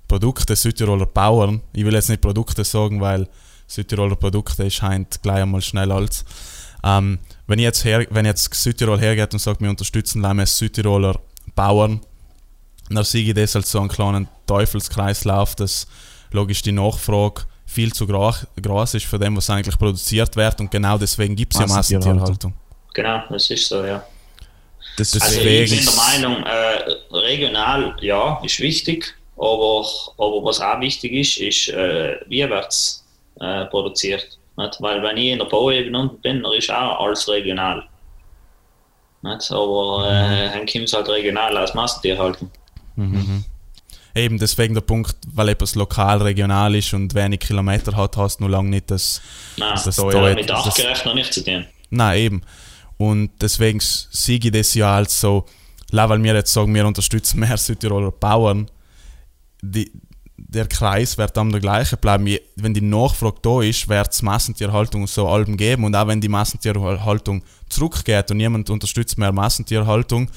Produkte, 0.08 0.56
Südtiroler 0.56 1.06
Bauern, 1.06 1.60
ich 1.72 1.84
will 1.84 1.94
jetzt 1.94 2.08
nicht 2.08 2.20
Produkte 2.22 2.64
sagen, 2.64 3.00
weil 3.00 3.28
Südtiroler 3.66 4.16
Produkte 4.16 4.70
scheint 4.70 5.20
gleich 5.22 5.42
einmal 5.42 5.60
schnell 5.60 5.90
als. 5.92 6.24
Ähm, 6.84 7.18
wenn, 7.46 7.58
ich 7.58 7.64
jetzt 7.64 7.84
her, 7.84 8.06
wenn 8.10 8.24
jetzt 8.24 8.54
Südtirol 8.54 9.00
hergeht 9.00 9.32
und 9.32 9.40
sagt, 9.40 9.60
wir 9.60 9.68
unterstützen 9.68 10.22
Leime 10.22 10.46
Südtiroler 10.46 11.18
Bauern, 11.54 12.00
dann 12.88 13.04
sehe 13.04 13.24
ich 13.24 13.34
das 13.34 13.56
als 13.56 13.70
so 13.70 13.80
einen 13.80 13.88
kleinen 13.88 14.28
Teufelskreislauf, 14.46 15.54
dass 15.56 15.86
logisch 16.30 16.62
die 16.62 16.72
Nachfrage 16.72 17.42
viel 17.66 17.92
zu 17.92 18.06
groß 18.06 18.94
ist 18.94 19.04
für 19.06 19.18
dem, 19.18 19.36
was 19.36 19.50
eigentlich 19.50 19.76
produziert 19.78 20.34
wird 20.36 20.60
und 20.60 20.70
genau 20.70 20.96
deswegen 20.96 21.34
gibt 21.36 21.54
es 21.54 21.60
ja 21.60 21.66
Massentierhaltung. 21.66 22.54
Genau, 22.94 23.22
das 23.28 23.50
ist 23.50 23.68
so, 23.68 23.84
ja. 23.84 24.02
Das 24.96 25.12
Also 25.14 25.26
Deswegen- 25.36 25.74
ich 25.74 25.84
bin 25.84 25.94
der 25.94 26.28
Meinung, 26.30 26.42
äh, 26.46 27.14
regional, 27.14 27.96
ja, 28.00 28.40
ist 28.42 28.58
wichtig, 28.60 29.14
aber, 29.36 29.84
aber 30.16 30.44
was 30.44 30.60
auch 30.60 30.80
wichtig 30.80 31.12
ist, 31.12 31.36
ist, 31.36 31.68
äh, 31.68 32.16
wie 32.28 32.48
wird 32.48 32.68
es 32.68 33.04
äh, 33.40 33.66
produziert. 33.66 34.38
Nicht? 34.56 34.76
Weil 34.80 35.02
wenn 35.02 35.18
ich 35.18 35.32
in 35.32 35.38
der 35.38 35.44
Bauebene 35.46 35.98
unten 35.98 36.18
bin, 36.22 36.42
dann 36.42 36.52
ist 36.54 36.70
auch 36.70 37.00
alles 37.04 37.28
regional. 37.28 37.84
Nicht? 39.20 39.50
Aber 39.50 40.08
äh, 40.10 40.48
dann 40.48 40.64
kommt 40.66 40.84
es 40.84 40.92
halt 40.94 41.08
regional 41.10 41.54
aus 41.58 41.74
Massentierhaltung. 41.74 42.50
Eben 44.16 44.38
deswegen 44.38 44.72
der 44.72 44.80
Punkt, 44.80 45.14
weil 45.32 45.50
etwas 45.50 45.74
lokal, 45.74 46.22
regional 46.22 46.74
ist 46.74 46.94
und 46.94 47.14
wenig 47.14 47.40
Kilometer 47.40 47.94
hat, 47.96 48.16
hast 48.16 48.38
du 48.38 48.44
noch 48.44 48.50
lange 48.50 48.70
nicht 48.70 48.90
das. 48.90 49.20
Nein, 49.58 49.78
das 49.84 49.96
da 49.96 50.10
jetzt- 50.10 50.36
mit 50.36 50.48
das- 50.50 50.64
artgerecht 50.66 51.04
noch 51.04 51.14
nicht 51.14 51.32
zu 51.34 51.44
tun. 51.44 51.66
Nein, 51.90 52.18
eben. 52.18 52.42
Und 52.96 53.30
deswegen 53.42 53.78
sehe 53.80 54.38
ich 54.42 54.50
das 54.50 54.72
ja 54.72 54.96
als 54.96 55.20
so, 55.20 55.44
weil 55.92 56.22
wir 56.22 56.34
jetzt 56.34 56.50
sagen, 56.52 56.74
wir 56.74 56.86
unterstützen 56.86 57.40
mehr 57.40 57.58
Südtiroler 57.58 58.10
Bauern, 58.10 58.70
die, 59.60 59.92
der 60.38 60.66
Kreis 60.66 61.18
wird 61.18 61.36
dann 61.36 61.50
der 61.50 61.60
gleiche 61.60 61.98
bleiben. 61.98 62.26
Wenn 62.56 62.72
die 62.72 62.80
Nachfrage 62.80 63.36
da 63.42 63.60
ist, 63.60 63.86
wird 63.88 64.12
es 64.12 64.22
Massentierhaltung 64.22 65.06
so 65.06 65.28
Alben 65.28 65.58
geben. 65.58 65.84
Und 65.84 65.94
auch 65.94 66.06
wenn 66.06 66.22
die 66.22 66.28
Massentierhaltung 66.28 67.42
zurückgeht 67.68 68.30
und 68.30 68.38
niemand 68.38 68.70
unterstützt 68.70 69.18
mehr 69.18 69.32
Massentierhaltung, 69.32 70.30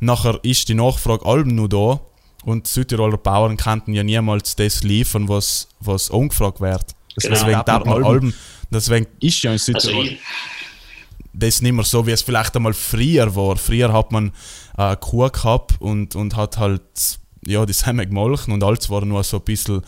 nachher 0.00 0.40
ist 0.42 0.68
die 0.68 0.74
Nachfrage 0.74 1.24
Alben 1.24 1.54
nur 1.54 1.68
da 1.68 2.00
und 2.44 2.66
Südtiroler 2.66 3.18
Bauern 3.18 3.56
könnten 3.56 3.92
ja 3.94 4.02
niemals 4.02 4.56
das 4.56 4.82
liefern, 4.82 5.28
was, 5.28 5.68
was 5.80 6.10
angefragt 6.10 6.60
wird. 6.60 6.94
Genau. 7.20 7.34
Deswegen 7.34 7.50
Ja, 7.52 7.62
darf 7.62 7.84
man 7.84 7.94
Alben- 7.94 8.06
Alben, 8.06 8.34
deswegen 8.70 9.06
ist 9.20 9.42
ja 9.42 9.50
in 9.50 9.54
Also 9.58 9.72
Südtirol. 9.72 10.06
ich, 10.06 10.18
das 11.34 11.62
nicht 11.62 11.72
mehr 11.72 11.84
so, 11.84 12.06
wie 12.06 12.10
es 12.10 12.22
vielleicht 12.22 12.54
einmal 12.56 12.74
früher 12.74 13.34
war. 13.34 13.56
Früher 13.56 13.92
hat 13.92 14.12
man 14.12 14.28
äh, 14.76 14.82
eine 14.82 14.96
Kuh 14.96 15.28
gehabt 15.30 15.80
und, 15.80 16.14
und 16.14 16.36
hat 16.36 16.58
halt 16.58 16.82
ja, 17.46 17.64
die 17.66 17.72
Semme 17.72 18.06
gemolken 18.06 18.52
und 18.52 18.62
alles 18.62 18.88
war 18.90 19.04
nur 19.04 19.24
so 19.24 19.38
ein 19.38 19.42
bisschen, 19.44 19.82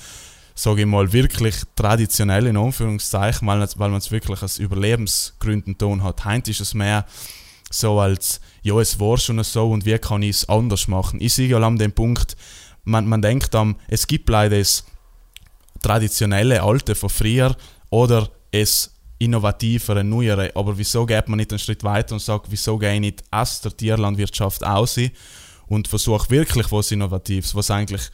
sage 0.54 0.80
ich 0.82 0.86
mal, 0.86 1.12
wirklich 1.12 1.54
traditionell 1.76 2.46
in 2.46 2.56
Anführungszeichen, 2.56 3.46
weil, 3.46 3.60
weil 3.76 3.90
man 3.90 3.98
es 3.98 4.10
wirklich 4.10 4.42
aus 4.42 4.58
Überlebensgründen 4.58 5.76
tun 5.78 6.02
hat. 6.02 6.24
Heute 6.24 6.50
ist 6.50 6.60
es 6.60 6.74
mehr 6.74 7.04
so 7.70 8.00
als, 8.00 8.40
ja, 8.64 8.80
es 8.80 8.98
war 8.98 9.18
schon 9.18 9.44
so 9.44 9.70
und 9.70 9.84
wie 9.84 9.98
kann 9.98 10.22
ich 10.22 10.30
es 10.30 10.48
anders 10.48 10.88
machen. 10.88 11.20
Ich 11.20 11.34
sehe 11.34 11.54
an 11.54 11.76
dem 11.76 11.92
Punkt, 11.92 12.34
man, 12.84 13.06
man 13.06 13.20
denkt 13.20 13.54
am, 13.54 13.76
es 13.88 14.06
gibt 14.06 14.28
leider 14.30 14.58
das 14.58 14.84
traditionelle 15.82 16.62
Alte 16.62 16.94
von 16.94 17.10
früher 17.10 17.54
oder 17.90 18.30
es 18.50 18.94
innovativere, 19.18 20.02
neuere. 20.02 20.50
Aber 20.56 20.78
wieso 20.78 21.04
geht 21.04 21.28
man 21.28 21.36
nicht 21.36 21.52
einen 21.52 21.58
Schritt 21.58 21.84
weiter 21.84 22.14
und 22.14 22.20
sagt, 22.20 22.46
wieso 22.48 22.78
gehe 22.78 22.94
ich 22.94 23.00
nicht 23.00 23.22
aus 23.30 23.60
der 23.60 23.76
Tierlandwirtschaft 23.76 24.64
aus 24.64 24.98
und 25.66 25.86
versuche 25.86 26.30
wirklich 26.30 26.72
was 26.72 26.90
Innovatives, 26.90 27.54
was 27.54 27.70
eigentlich 27.70 28.10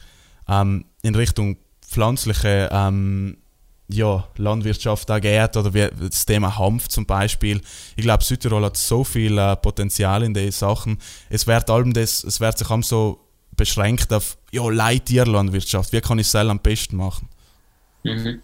ähm, 0.49 0.83
in 1.01 1.15
Richtung 1.15 1.57
pflanzliche 1.81 2.69
ähm, 2.73 3.37
ja, 3.91 4.27
Landwirtschaft 4.37 5.09
auch 5.11 5.21
geht 5.21 5.57
oder 5.57 5.73
wie 5.73 5.89
das 6.09 6.25
Thema 6.25 6.57
Hanf 6.57 6.87
zum 6.87 7.05
Beispiel. 7.05 7.61
Ich 7.95 8.03
glaube, 8.03 8.23
Südtirol 8.23 8.65
hat 8.65 8.77
so 8.77 9.03
viel 9.03 9.37
äh, 9.37 9.55
Potenzial 9.55 10.23
in 10.23 10.33
den 10.33 10.51
Sachen. 10.51 10.99
Es 11.29 11.47
wird 11.47 11.69
allem 11.69 11.93
das, 11.93 12.23
es 12.23 12.39
wird 12.39 12.57
sich 12.57 12.69
allem 12.69 12.83
so 12.83 13.19
beschränkt 13.55 14.13
auf 14.13 14.37
ja, 14.51 14.67
Leittierlandwirtschaft. 14.69 15.93
Wie 15.93 16.01
kann 16.01 16.19
ich 16.19 16.27
es 16.27 16.31
selber 16.31 16.51
am 16.51 16.59
besten 16.59 16.97
machen? 16.97 17.29
mhm. 18.03 18.41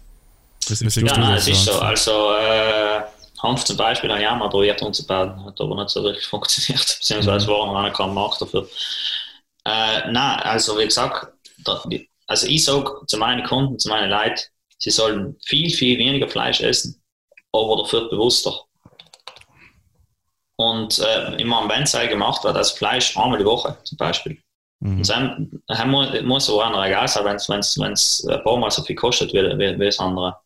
Das, 0.68 0.80
siehst 0.80 0.96
Ja, 0.96 1.16
nein, 1.16 1.34
das, 1.34 1.46
es 1.46 1.48
ist 1.48 1.64
so. 1.64 1.72
Also, 1.80 2.34
äh, 2.34 3.02
Hanf 3.42 3.64
zum 3.64 3.76
Beispiel 3.76 4.10
habe 4.10 4.20
ich 4.20 4.28
auch 4.28 4.36
mal 4.36 4.50
probiert 4.50 4.82
umzubauen, 4.82 5.44
hat 5.44 5.60
aber 5.60 5.76
nicht 5.76 5.90
so 5.90 6.02
wirklich 6.02 6.26
funktioniert, 6.28 6.84
beziehungsweise 6.98 7.46
Mhm. 7.46 7.50
war 7.50 7.66
noch 7.66 7.74
gar 7.74 7.92
kein 7.92 8.14
Markt 8.14 8.42
dafür. 8.42 8.68
Äh, 9.64 10.10
nein, 10.10 10.40
also 10.40 10.78
wie 10.78 10.84
gesagt, 10.84 11.32
da, 11.58 11.82
also 12.26 12.46
ich 12.46 12.64
sage 12.64 12.90
zu 13.06 13.18
meinen 13.18 13.44
Kunden, 13.46 13.78
zu 13.78 13.88
meinen 13.88 14.10
Leuten, 14.10 14.40
sie 14.78 14.90
sollen 14.90 15.36
viel, 15.44 15.70
viel 15.70 15.98
weniger 15.98 16.28
Fleisch 16.28 16.60
essen, 16.60 17.02
aber 17.52 17.76
dafür 17.78 18.08
bewusster. 18.08 18.60
Und 20.56 20.98
äh, 20.98 21.40
immer 21.40 21.68
wenn 21.68 21.84
es 21.84 21.92
gemacht 21.92 22.42
wird, 22.42 22.56
also 22.56 22.76
Fleisch 22.76 23.16
einmal 23.16 23.38
die 23.38 23.44
Woche 23.44 23.76
zum 23.84 23.96
Beispiel. 23.96 24.38
Mhm. 24.80 24.98
Und 24.98 25.08
dann, 25.08 25.62
dann 25.66 25.90
muss, 25.90 26.22
muss 26.22 26.50
auch 26.50 26.60
einer 26.60 26.84
egal 26.84 27.06
sein, 27.08 27.24
wenn 27.24 27.92
es 27.92 28.26
ein 28.28 28.42
paar 28.42 28.56
Mal 28.56 28.70
so 28.70 28.82
viel 28.82 28.96
kostet 28.96 29.32
wie, 29.32 29.42
wie, 29.58 29.78
wie 29.78 29.84
das 29.84 29.98
andere. 29.98 30.36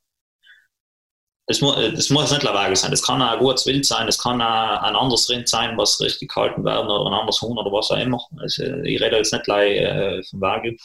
Das, 1.47 1.61
mu 1.61 1.72
das 1.74 2.09
muss 2.11 2.30
nicht 2.30 2.43
Lawage 2.43 2.76
sein. 2.76 2.91
Das 2.91 3.03
kann 3.03 3.20
auch 3.20 3.33
ein 3.33 3.39
gutes 3.39 3.66
Wild 3.66 3.85
sein, 3.85 4.07
das 4.07 4.18
kann 4.18 4.41
auch 4.41 4.83
ein 4.83 4.97
anderes 4.97 5.28
Rind 5.28 5.49
sein, 5.49 5.76
was 5.76 6.01
richtig 6.01 6.33
gehalten 6.33 6.64
werden 6.64 6.89
oder 6.89 7.11
ein 7.11 7.18
anderes 7.18 7.43
Huhn 7.43 7.59
oder 7.59 7.72
was 7.72 7.91
auch 7.91 7.99
immer. 7.99 8.22
Also, 8.39 8.62
ich 8.62 9.01
rede 9.01 9.16
jetzt 9.16 9.33
nicht 9.33 9.45
gleich 9.45 9.78
äh, 9.78 10.22
vom 10.24 10.41
Wagyu, 10.41 10.76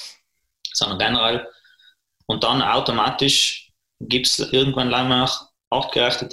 sondern 0.74 1.00
generell. 1.00 1.48
Und 2.28 2.44
dann 2.44 2.62
automatisch 2.62 3.72
gibt 4.00 4.28
es 4.28 4.40
irgendwann 4.40 4.90
leider 4.90 5.30
artgerechte 5.70 6.30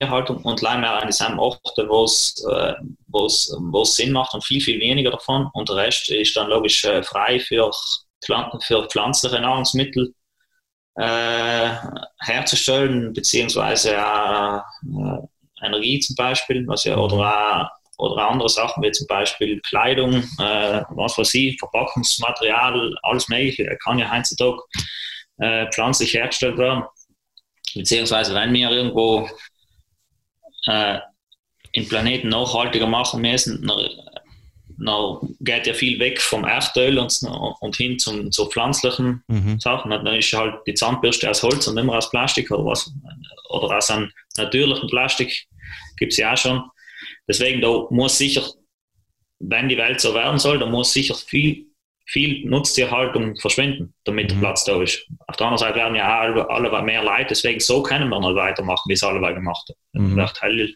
Tierhaltung 0.00 0.42
und 0.44 0.60
leider 0.62 1.02
an 1.02 1.08
dieselben 1.08 1.38
Orte, 1.38 1.88
wo 1.88 2.04
es 2.04 2.44
äh, 2.50 3.84
Sinn 3.84 4.12
macht 4.12 4.34
und 4.34 4.44
viel, 4.44 4.60
viel 4.60 4.80
weniger 4.80 5.10
davon. 5.10 5.48
Und 5.52 5.68
der 5.68 5.76
Rest 5.76 6.08
ist 6.10 6.36
dann 6.36 6.48
logisch 6.48 6.84
äh, 6.84 7.02
frei 7.02 7.38
für, 7.40 7.70
für 8.60 8.88
pflanzliche 8.88 9.40
Nahrungsmittel 9.40 10.14
äh, 10.96 11.70
herzustellen, 12.20 13.12
beziehungsweise 13.12 13.94
äh, 13.94 14.58
Energie 15.64 16.00
zum 16.00 16.16
Beispiel, 16.16 16.66
was 16.66 16.84
ja, 16.84 16.96
oder, 16.96 17.70
oder 17.98 18.28
andere 18.28 18.48
Sachen 18.48 18.82
wie 18.82 18.90
zum 18.90 19.06
Beispiel 19.06 19.60
Kleidung, 19.60 20.14
äh, 20.38 20.82
was 20.90 21.16
weiß 21.16 21.34
ich, 21.34 21.58
Verpackungsmaterial, 21.58 22.94
alles 23.02 23.28
Mögliche, 23.28 23.76
kann 23.82 23.98
ja 23.98 24.10
heutzutage 24.12 24.58
äh, 25.42 25.66
pflanzlich 25.72 26.14
hergestellt 26.14 26.56
werden. 26.56 26.84
Beziehungsweise 27.74 28.34
wenn 28.34 28.52
wir 28.52 28.70
irgendwo 28.70 29.28
äh, 30.66 30.98
den 31.74 31.88
Planeten 31.88 32.28
nachhaltiger 32.28 32.86
machen 32.86 33.22
müssen, 33.22 33.66
dann, 33.66 33.88
dann 34.78 35.36
geht 35.40 35.66
ja 35.66 35.74
viel 35.74 35.98
weg 35.98 36.20
vom 36.20 36.44
Erdöl 36.44 36.98
und, 36.98 37.18
und 37.60 37.76
hin 37.76 37.98
zum, 37.98 38.30
zu 38.30 38.46
pflanzlichen 38.46 39.24
Mhm. 39.26 39.58
Sachen. 39.58 39.90
Dann 39.90 40.06
ist 40.06 40.32
halt 40.32 40.60
die 40.66 40.74
Zahnbürste 40.74 41.28
aus 41.28 41.42
Holz 41.42 41.66
und 41.66 41.74
nicht 41.74 41.84
mehr 41.84 41.96
aus 41.96 42.10
Plastik 42.10 42.50
oder 42.50 42.64
was. 42.64 42.92
Oder 43.48 43.76
aus 43.76 43.90
einem 43.90 44.10
natürlichen 44.36 44.88
Plastik 44.88 45.46
gibt 45.96 46.12
es 46.12 46.18
ja 46.18 46.32
auch 46.32 46.36
schon. 46.36 46.62
Deswegen, 47.26 47.60
da 47.60 47.86
muss 47.90 48.18
sicher, 48.18 48.42
wenn 49.40 49.68
die 49.68 49.76
Welt 49.76 50.00
so 50.00 50.14
werden 50.14 50.38
soll, 50.38 50.58
da 50.58 50.66
muss 50.66 50.92
sicher 50.92 51.14
viel, 51.14 51.66
viel 52.12 52.46
Nutztierhaltung 52.48 53.36
verschwinden, 53.36 53.94
damit 54.04 54.30
der 54.30 54.36
Mhm. 54.36 54.40
Platz 54.42 54.64
da 54.64 54.80
ist. 54.82 55.06
Auf 55.28 55.36
der 55.36 55.46
anderen 55.46 55.58
Seite 55.58 55.76
werden 55.76 55.94
ja 55.96 56.06
auch 56.06 56.48
alle, 56.48 56.70
alle 56.70 56.82
mehr 56.82 57.02
Leute, 57.02 57.26
deswegen 57.30 57.58
so 57.60 57.82
können 57.82 58.08
wir 58.10 58.20
nicht 58.20 58.36
weitermachen, 58.36 58.82
wie 58.88 58.92
es 58.92 59.02
alle 59.02 59.34
gemacht 59.34 59.70
haben. 59.94 60.12
Mhm. 60.14 60.26
Hell- 60.40 60.74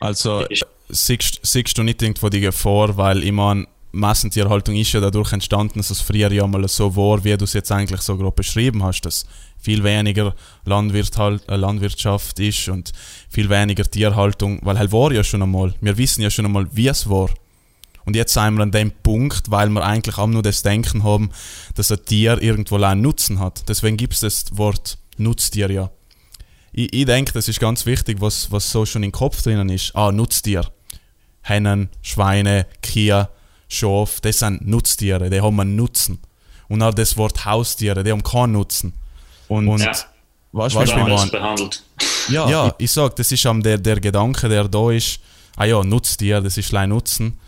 Also 0.00 0.44
siehst, 0.88 1.40
siehst 1.42 1.78
du 1.78 1.82
nicht 1.82 2.02
irgendwo 2.02 2.28
die 2.28 2.40
Gefahr, 2.40 2.96
weil 2.96 3.22
ich 3.24 3.32
meine, 3.32 3.66
Massentierhaltung 3.94 4.74
ist 4.74 4.92
ja 4.92 5.00
dadurch 5.00 5.32
entstanden, 5.32 5.78
dass 5.78 5.90
es 5.90 6.00
früher 6.00 6.32
ja 6.32 6.46
mal 6.46 6.66
so 6.68 6.94
war, 6.96 7.22
wie 7.24 7.36
du 7.36 7.44
es 7.44 7.52
jetzt 7.52 7.70
eigentlich 7.70 8.00
so 8.00 8.16
grob 8.16 8.36
beschrieben 8.36 8.82
hast, 8.82 9.02
dass 9.02 9.26
viel 9.60 9.84
weniger 9.84 10.34
Landwirt 10.64 11.16
halt, 11.18 11.46
äh, 11.48 11.56
Landwirtschaft 11.56 12.38
ist 12.40 12.68
und 12.68 12.92
viel 13.30 13.48
weniger 13.50 13.84
Tierhaltung, 13.84 14.58
weil 14.62 14.78
halt 14.78 14.92
war 14.92 15.12
ja 15.12 15.22
schon 15.22 15.42
einmal, 15.42 15.74
wir 15.80 15.96
wissen 15.98 16.22
ja 16.22 16.30
schon 16.30 16.46
einmal, 16.46 16.66
wie 16.72 16.88
es 16.88 17.08
war. 17.08 17.28
Und 18.04 18.16
jetzt 18.16 18.34
sind 18.34 18.54
wir 18.56 18.62
an 18.62 18.70
dem 18.72 18.90
Punkt, 18.90 19.50
weil 19.50 19.68
wir 19.70 19.84
eigentlich 19.84 20.18
auch 20.18 20.26
nur 20.26 20.42
das 20.42 20.62
Denken 20.62 21.04
haben, 21.04 21.30
dass 21.74 21.92
ein 21.92 22.04
Tier 22.04 22.40
irgendwo 22.42 22.76
einen 22.76 23.00
Nutzen 23.02 23.38
hat. 23.38 23.68
Deswegen 23.68 23.96
gibt 23.96 24.14
es 24.14 24.20
das 24.20 24.56
Wort 24.56 24.98
Nutztier 25.18 25.70
ja. 25.70 25.90
Ich, 26.72 26.92
ich 26.92 27.04
denke, 27.04 27.32
das 27.32 27.48
ist 27.48 27.60
ganz 27.60 27.86
wichtig, 27.86 28.20
was, 28.20 28.50
was 28.50 28.70
so 28.70 28.84
schon 28.86 29.02
im 29.02 29.12
Kopf 29.12 29.42
drinnen 29.42 29.68
ist. 29.68 29.94
Ah, 29.94 30.10
Nutztier. 30.10 30.64
Hennen, 31.42 31.88
Schweine, 32.02 32.66
Kühe, 32.82 33.28
Schaf, 33.68 34.20
das 34.20 34.38
sind 34.40 34.66
Nutztiere, 34.66 35.28
die 35.30 35.40
haben 35.40 35.58
einen 35.60 35.76
Nutzen. 35.76 36.18
Und 36.68 36.82
auch 36.82 36.94
das 36.94 37.16
Wort 37.16 37.44
Haustiere, 37.44 38.02
die 38.04 38.10
haben 38.12 38.22
keinen 38.22 38.52
Nutzen. 38.52 38.94
Und, 39.48 39.68
und 39.68 39.80
Ja. 39.80 39.92
Weißt 40.52 40.74
du, 40.74 40.80
was 40.80 40.90
anders 40.90 41.24
ich 41.24 41.30
behandelt. 41.32 41.82
Ja, 42.28 42.48
Ja. 42.48 42.66
ich, 42.78 42.84
ich 42.84 42.90
sag, 42.92 43.16
das 43.16 43.32
ist 43.32 43.44
am 43.46 43.62
der, 43.62 43.78
der 43.78 43.98
Gedanke, 44.00 44.48
der 44.48 44.68
da 44.68 44.90
ist, 44.90 45.18
ah 45.56 45.64
ja, 45.64 45.82
nutzt 45.82 46.20
dir, 46.20 46.40
das 46.40 46.58
ist 46.58 46.70
allein 46.72 46.90
Nutzen. 46.90 47.38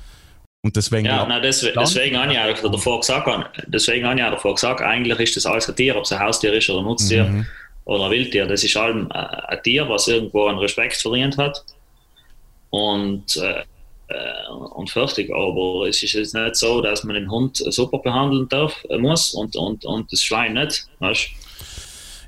Und 0.64 0.74
deswegen, 0.76 1.04
Ja, 1.04 1.26
nein, 1.26 1.42
deswegen, 1.42 1.78
deswegen 1.78 2.16
habe 2.18 2.32
ich 2.32 2.38
eigentlich 2.38 2.60
davor 2.72 3.00
gesagt, 3.00 3.28
deswegen 3.66 4.06
habe 4.06 4.18
ich 4.18 4.24
auch 4.24 4.30
davor 4.30 4.54
gesagt, 4.54 4.80
eigentlich 4.80 5.20
ist 5.20 5.36
das 5.36 5.44
alles 5.44 5.68
ein 5.68 5.76
Tier, 5.76 5.94
ob 5.94 6.04
es 6.04 6.12
ein 6.12 6.18
Haustier 6.20 6.54
ist 6.54 6.70
oder 6.70 6.78
ein 6.80 6.86
Nutztier 6.86 7.24
Mhm. 7.24 7.46
oder 7.84 8.04
ein 8.06 8.10
Wildtier. 8.10 8.46
Das 8.46 8.64
ist 8.64 8.74
allem 8.74 9.10
äh, 9.10 9.14
ein 9.14 9.62
Tier, 9.62 9.86
was 9.90 10.08
irgendwo 10.08 10.46
einen 10.46 10.56
Respekt 10.58 10.96
verdient 10.96 11.36
hat. 11.36 11.62
Und, 12.70 13.36
äh, 13.36 13.60
äh, 14.08 14.50
und 14.74 14.88
fertig. 14.90 15.30
Aber 15.30 15.86
es 15.86 16.02
ist 16.02 16.14
jetzt 16.14 16.34
nicht 16.34 16.56
so, 16.56 16.80
dass 16.80 17.04
man 17.04 17.14
den 17.14 17.30
Hund 17.30 17.58
super 17.58 17.98
behandeln 17.98 18.48
darf, 18.48 18.74
äh, 18.88 18.96
muss 18.96 19.34
und, 19.34 19.54
und, 19.56 19.84
und 19.84 20.10
das 20.10 20.22
Schwein 20.22 20.54
nicht. 20.54 20.86
Weißt? 20.98 21.28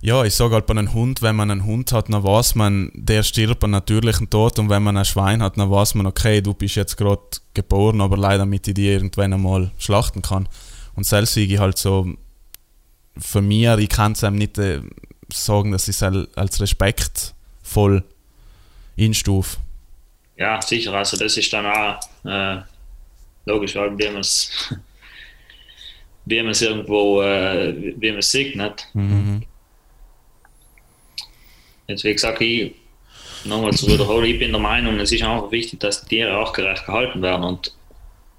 Ja, 0.07 0.22
ich 0.24 0.36
sage 0.36 0.54
halt 0.54 0.66
bei 0.66 0.70
einem 0.70 0.94
Hund, 0.94 1.20
wenn 1.20 1.34
man 1.34 1.50
einen 1.50 1.64
Hund 1.64 1.90
hat, 1.90 2.09
dann 2.12 2.22
weiß 2.22 2.54
man, 2.54 2.92
der 2.94 3.24
stirbt 3.24 3.64
einen 3.64 3.72
natürlichen 3.72 4.30
Tod 4.30 4.57
und 4.61 4.70
wenn 4.70 4.84
man 4.84 4.96
ein 4.96 5.04
Schwein 5.04 5.42
hat, 5.42 5.59
dann 5.59 5.68
weiß 5.68 5.96
man, 5.96 6.07
okay, 6.07 6.40
du 6.40 6.54
bist 6.54 6.76
jetzt 6.76 6.96
gerade 6.96 7.22
geboren, 7.54 8.00
aber 8.00 8.16
leider 8.16 8.38
damit 8.38 8.68
ich 8.68 8.74
die 8.74 8.86
irgendwann 8.86 9.32
einmal 9.32 9.72
schlachten 9.78 10.22
kann. 10.22 10.48
Und 10.94 11.04
selbst 11.07 11.36
ich 11.36 11.59
halt 11.59 11.76
so, 11.76 12.07
für 13.18 13.42
mich, 13.42 13.66
ich 13.66 13.88
kann 13.88 14.12
es 14.12 14.22
einem 14.22 14.36
nicht 14.36 14.57
äh, 14.59 14.80
sagen, 15.32 15.72
dass 15.72 15.88
ich 15.88 15.96
es 15.96 16.02
al- 16.04 16.28
als 16.36 16.61
respektvoll 16.61 18.04
einstufe. 18.96 19.57
Ja, 20.36 20.62
sicher. 20.62 20.92
Also 20.94 21.16
das 21.16 21.36
ist 21.36 21.52
dann 21.52 21.66
auch 21.66 21.98
äh, 22.24 22.62
logisch, 23.44 23.74
weil 23.74 23.90
man 23.90 24.18
es 24.18 24.52
wie 26.26 26.40
man 26.42 26.52
es 26.52 26.62
irgendwo 26.62 27.22
äh, 27.22 27.74
wie 27.98 28.11
man 28.11 28.20
es 28.20 28.30
sieht. 28.30 28.54
Nicht? 28.54 28.86
Mhm. 28.94 29.42
Jetzt 31.89 32.05
wie 32.05 32.12
gesagt, 32.12 32.41
ich 32.41 32.74
nochmal 33.45 33.72
zu 33.72 33.87
wiederholen, 33.87 34.26
ich 34.26 34.39
bin 34.39 34.51
der 34.53 34.61
Meinung, 34.61 34.99
es 34.99 35.12
ist 35.12 35.22
einfach 35.22 35.51
wichtig, 35.51 35.80
dass 35.80 36.03
die 36.03 36.16
Tiere 36.16 36.39
auch 36.39 36.53
gerecht 36.53 36.87
gehalten 36.87 37.22
werden 37.22 37.45
und 37.45 37.72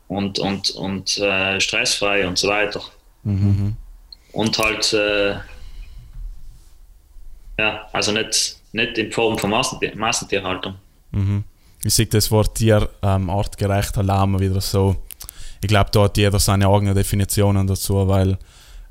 und 0.08 0.40
und 0.40 0.70
und 0.72 1.18
äh, 1.18 1.60
stressfrei 1.60 2.28
und 2.28 2.38
so 2.38 2.48
weiter. 2.48 2.82
Mhm. 3.24 3.76
Und 4.34 4.58
halt 4.58 4.94
äh, 4.94 5.36
ja, 7.60 7.88
also 7.92 8.12
nicht, 8.12 8.58
nicht 8.72 8.98
in 8.98 9.12
Form 9.12 9.38
von 9.38 9.50
Massentier 9.50 9.96
Massentierhaltung. 9.96 10.76
Mhm. 11.12 11.44
Ich 11.84 11.94
sehe 11.94 12.06
das 12.06 12.30
Wort 12.32 12.56
Tier 12.56 12.90
ähm, 13.02 13.30
artgerecht 13.30 13.96
immer 13.98 14.40
wieder 14.40 14.62
so. 14.62 14.96
Ich 15.62 15.68
glaube, 15.68 15.90
da 15.92 16.04
hat 16.04 16.18
jeder 16.18 16.40
seine 16.40 16.68
eigenen 16.68 16.96
Definitionen 16.96 17.66
dazu, 17.66 18.08
weil 18.08 18.38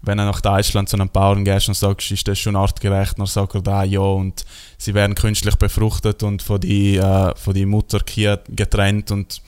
wenn 0.06 0.18
er 0.18 0.24
nach 0.26 0.40
Deutschland 0.40 0.88
zu 0.88 0.96
einem 0.96 1.08
Bauern 1.08 1.44
gehst 1.44 1.68
und 1.68 1.74
sagst, 1.74 2.10
ist 2.10 2.26
das 2.28 2.38
schon 2.38 2.56
artgerecht, 2.56 3.18
dann 3.18 3.26
sagt 3.26 3.54
er 3.56 3.62
da 3.62 3.82
ja 3.84 4.00
und 4.00 4.44
sie 4.78 4.94
werden 4.94 5.14
künstlich 5.14 5.56
befruchtet 5.56 6.22
und 6.22 6.42
von 6.42 6.60
die, 6.60 6.96
äh, 6.96 7.34
von 7.36 7.52
die 7.54 7.66
Mutterkühe 7.66 8.40
getrennt 8.48 9.10
und 9.10 9.42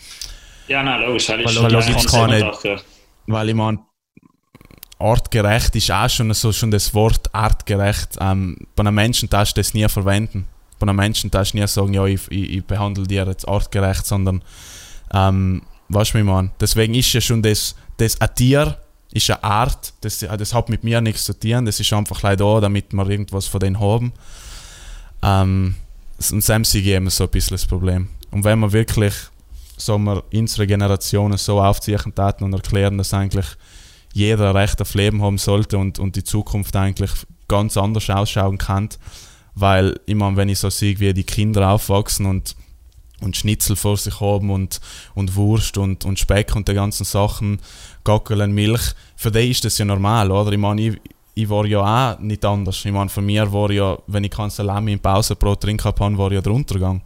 Ja, 0.66 0.82
nein, 0.82 1.00
logisch. 1.06 1.28
Weil, 1.28 1.44
Weil 1.44 1.54
kann 1.54 1.74
ist 1.78 1.88
nicht- 1.88 2.44
auch, 2.44 2.64
weil 3.26 3.48
ich 3.48 3.54
meine, 3.54 3.78
artgerecht 4.98 5.76
ist 5.76 5.90
auch 5.90 6.08
schon 6.10 6.32
so 6.34 6.52
schon 6.52 6.70
das 6.70 6.92
Wort 6.94 7.32
artgerecht. 7.34 8.16
Ähm, 8.20 8.56
bei 8.74 8.82
einem 8.82 8.94
Menschen 8.94 9.28
darfst 9.30 9.56
du 9.56 9.60
das 9.60 9.74
nie 9.74 9.88
verwenden. 9.88 10.46
Bei 10.78 10.86
einem 10.86 10.96
Menschen 10.96 11.30
darfst 11.30 11.54
du 11.54 11.58
nie 11.58 11.66
sagen, 11.68 11.94
ja, 11.94 12.04
ich, 12.06 12.20
ich, 12.30 12.50
ich 12.50 12.64
behandle 12.64 13.06
dir 13.06 13.24
jetzt 13.26 13.46
artgerecht, 13.46 14.06
sondern 14.06 14.42
ähm, 15.12 15.62
weißt 15.88 16.10
du, 16.10 16.14
wie 16.14 16.18
ich 16.20 16.24
meine? 16.26 16.50
Deswegen 16.60 16.94
ist 16.94 17.12
ja 17.12 17.20
schon 17.20 17.42
das, 17.42 17.74
das 17.96 18.20
ein 18.20 18.34
Tier, 18.34 18.76
ist 19.12 19.30
eine 19.30 19.42
Art, 19.42 19.92
das, 20.02 20.18
das 20.18 20.54
hat 20.54 20.68
mit 20.68 20.84
mir 20.84 21.00
nichts 21.00 21.24
zu 21.24 21.38
tun, 21.38 21.64
das 21.64 21.80
ist 21.80 21.92
einfach 21.92 22.22
da, 22.36 22.60
damit 22.60 22.92
wir 22.92 23.08
irgendwas 23.08 23.46
von 23.46 23.60
denen 23.60 23.80
haben. 23.80 24.12
Ähm, 25.22 25.74
und 26.32 26.44
sehe 26.64 26.82
ich 26.82 26.88
immer 26.88 27.10
so 27.10 27.24
ein 27.24 27.30
bisschen 27.30 27.56
das 27.56 27.66
Problem. 27.66 28.08
Und 28.30 28.44
wenn 28.44 28.58
wir 28.58 28.72
wirklich 28.72 29.14
sagen 29.80 30.04
wir, 30.04 30.24
unsere 30.32 30.66
Generationen 30.66 31.38
so 31.38 31.60
aufziehen 31.60 32.14
taten 32.14 32.44
und 32.44 32.52
erklären, 32.52 32.98
dass 32.98 33.14
eigentlich 33.14 33.46
jeder 34.12 34.54
Recht 34.54 34.80
auf 34.80 34.94
Leben 34.94 35.22
haben 35.22 35.38
sollte 35.38 35.78
und, 35.78 35.98
und 35.98 36.16
die 36.16 36.24
Zukunft 36.24 36.74
eigentlich 36.76 37.10
ganz 37.46 37.76
anders 37.76 38.10
ausschauen 38.10 38.58
kann. 38.58 38.88
Weil, 39.54 39.98
meine, 40.14 40.36
wenn 40.36 40.48
ich 40.48 40.58
so 40.58 40.70
sehe, 40.70 40.98
wie 41.00 41.12
die 41.12 41.24
Kinder 41.24 41.70
aufwachsen 41.70 42.26
und, 42.26 42.54
und 43.20 43.36
Schnitzel 43.36 43.76
vor 43.76 43.96
sich 43.96 44.20
haben 44.20 44.50
und, 44.50 44.80
und 45.14 45.34
Wurst 45.34 45.78
und, 45.78 46.04
und 46.04 46.18
Speck 46.18 46.54
und 46.54 46.68
die 46.68 46.74
ganzen 46.74 47.04
Sachen, 47.04 47.58
Gackeln, 48.08 48.52
Milch, 48.52 48.94
für 49.16 49.30
die 49.30 49.50
ist 49.50 49.64
das 49.64 49.76
ja 49.76 49.84
normal, 49.84 50.30
oder? 50.30 50.50
Ich 50.50 50.58
meine, 50.58 50.80
ich, 50.80 50.96
ich 51.34 51.48
war 51.48 51.66
ja 51.66 51.80
auch 52.14 52.18
nicht 52.18 52.42
anders. 52.44 52.82
Ich 52.84 52.90
meine, 52.90 53.10
für 53.10 53.20
mich 53.20 53.40
war 53.52 53.70
ja, 53.70 53.98
wenn 54.06 54.24
ich 54.24 54.30
kein 54.30 54.48
Salami 54.50 54.94
im 54.94 55.00
Pausenbrot 55.00 55.60
trinken 55.60 55.84
habe, 55.84 56.16
war 56.16 56.32
ja 56.32 56.40
der 56.40 56.52
Untergang. 56.52 57.02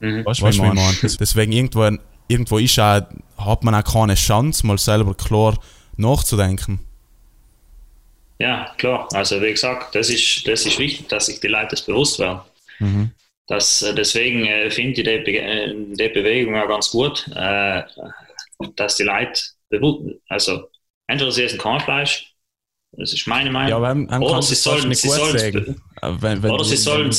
mhm. 0.00 0.24
Weißt 0.24 0.40
du, 0.40 0.44
was 0.46 0.56
ich 0.56 0.62
meine? 0.62 0.80
Deswegen 1.02 1.52
irgendwo, 1.52 1.88
irgendwo 2.26 2.58
ist 2.58 2.78
auch, 2.80 3.02
hat 3.38 3.62
man 3.62 3.74
auch 3.76 3.84
keine 3.84 4.14
Chance, 4.16 4.66
mal 4.66 4.78
selber 4.78 5.14
klar 5.14 5.56
nachzudenken. 5.96 6.80
Ja, 8.40 8.74
klar. 8.78 9.06
Also 9.12 9.40
wie 9.40 9.52
gesagt, 9.52 9.94
das 9.94 10.10
ist, 10.10 10.46
das 10.48 10.66
ist 10.66 10.78
wichtig, 10.78 11.08
dass 11.08 11.26
sich 11.26 11.38
die 11.40 11.48
Leute 11.48 11.68
das 11.70 11.82
bewusst 11.82 12.18
werden. 12.18 12.40
Mhm. 12.80 13.10
Das, 13.46 13.82
äh, 13.82 13.94
deswegen 13.94 14.44
äh, 14.46 14.70
finde 14.70 14.90
ich 14.90 14.96
die, 14.96 15.02
Be 15.02 15.38
äh, 15.38 15.74
die 15.74 16.08
Bewegung 16.08 16.56
auch 16.56 16.68
ganz 16.68 16.90
gut, 16.90 17.28
äh, 17.34 17.82
dass 18.76 18.96
die 18.96 19.04
Leute 19.04 19.40
also 20.28 20.68
entweder 21.06 21.32
sie 21.32 21.44
essen 21.44 21.58
kein 21.58 21.80
Fleisch, 21.80 22.34
das 22.92 23.12
ist 23.12 23.26
meine 23.26 23.50
Meinung, 23.50 23.70
Ja, 23.70 23.82
wenn, 23.82 24.10
wenn 24.10 24.22
oder 24.22 24.42
sie 24.42 24.54
sollen, 24.54 24.88
nicht 24.88 25.00
sie 25.00 25.08
sollen, 25.08 25.38
sagen, 25.38 25.80
äh, 26.02 26.12
wenn, 26.20 26.42
wenn 26.42 26.50
oder 26.50 26.58
du 26.58 26.64
sie 26.64 26.76
sollen- 26.76 27.12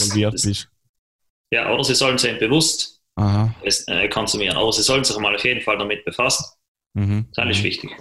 ja, 1.54 1.74
oder 1.74 1.84
sie 1.84 1.96
sollen 1.96 2.18
sich 2.18 2.38
bewusst 2.40 3.02
Aha. 3.16 3.54
es, 3.64 3.88
äh, 3.88 4.08
konsumieren, 4.10 4.58
aber 4.58 4.72
sie 4.72 4.84
sollen 4.84 5.04
sich 5.04 5.18
mal 5.18 5.36
auf 5.36 5.44
jeden 5.44 5.62
Fall 5.62 5.78
damit 5.78 6.04
befassen. 6.06 6.46
Mhm. 6.94 7.28
Das 7.34 7.50
ist 7.50 7.64
wichtig. 7.64 7.92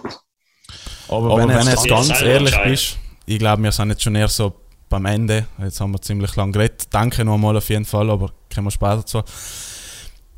Aber, 1.09 1.37
wenn, 1.37 1.49
wenn 1.49 1.65
du 1.65 1.71
jetzt 1.71 1.89
ganz 1.89 2.23
ehrlich 2.23 2.57
bist, 2.65 2.99
ich 3.27 3.39
glaube, 3.39 3.63
wir 3.63 3.73
sind 3.73 3.91
jetzt 3.91 4.03
schon 4.03 4.15
eher 4.15 4.29
so 4.29 4.55
beim 4.89 5.07
Ende. 5.07 5.47
Jetzt 5.59 5.81
haben 5.81 5.93
wir 5.93 6.01
ziemlich 6.01 6.35
lang 6.37 6.53
geredet. 6.53 6.89
Danke 6.91 7.25
nochmal 7.25 7.57
auf 7.57 7.69
jeden 7.69 7.85
Fall, 7.85 8.11
aber 8.11 8.33
kommen 8.53 8.67
wir 8.67 8.71
später 8.73 9.05
zu. 9.07 9.23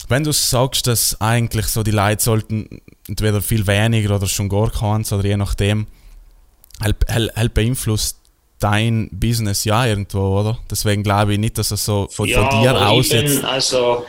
Wenn 0.08 0.24
du 0.24 0.32
sagst, 0.32 0.86
dass 0.86 1.20
eigentlich 1.20 1.66
so 1.66 1.82
die 1.82 1.90
Leute 1.90 2.22
sollten 2.22 2.80
entweder 3.08 3.40
viel 3.42 3.66
weniger 3.66 4.16
oder 4.16 4.26
schon 4.26 4.48
gar 4.48 4.70
keins 4.70 5.12
oder 5.12 5.24
je 5.26 5.36
nachdem, 5.36 5.86
halt, 6.80 6.96
halt, 7.08 7.34
halt 7.36 7.54
beeinflusst 7.54 8.18
dein 8.58 9.08
Business 9.12 9.64
ja 9.64 9.86
irgendwo, 9.86 10.40
oder? 10.40 10.58
Deswegen 10.70 11.02
glaube 11.02 11.32
ich 11.34 11.38
nicht, 11.38 11.58
dass 11.58 11.70
es 11.70 11.84
so 11.84 12.08
von, 12.10 12.28
von 12.28 12.48
dir 12.50 12.74
aus 12.88 13.08
bin, 13.08 13.22
jetzt. 13.26 13.44
also, 13.44 14.06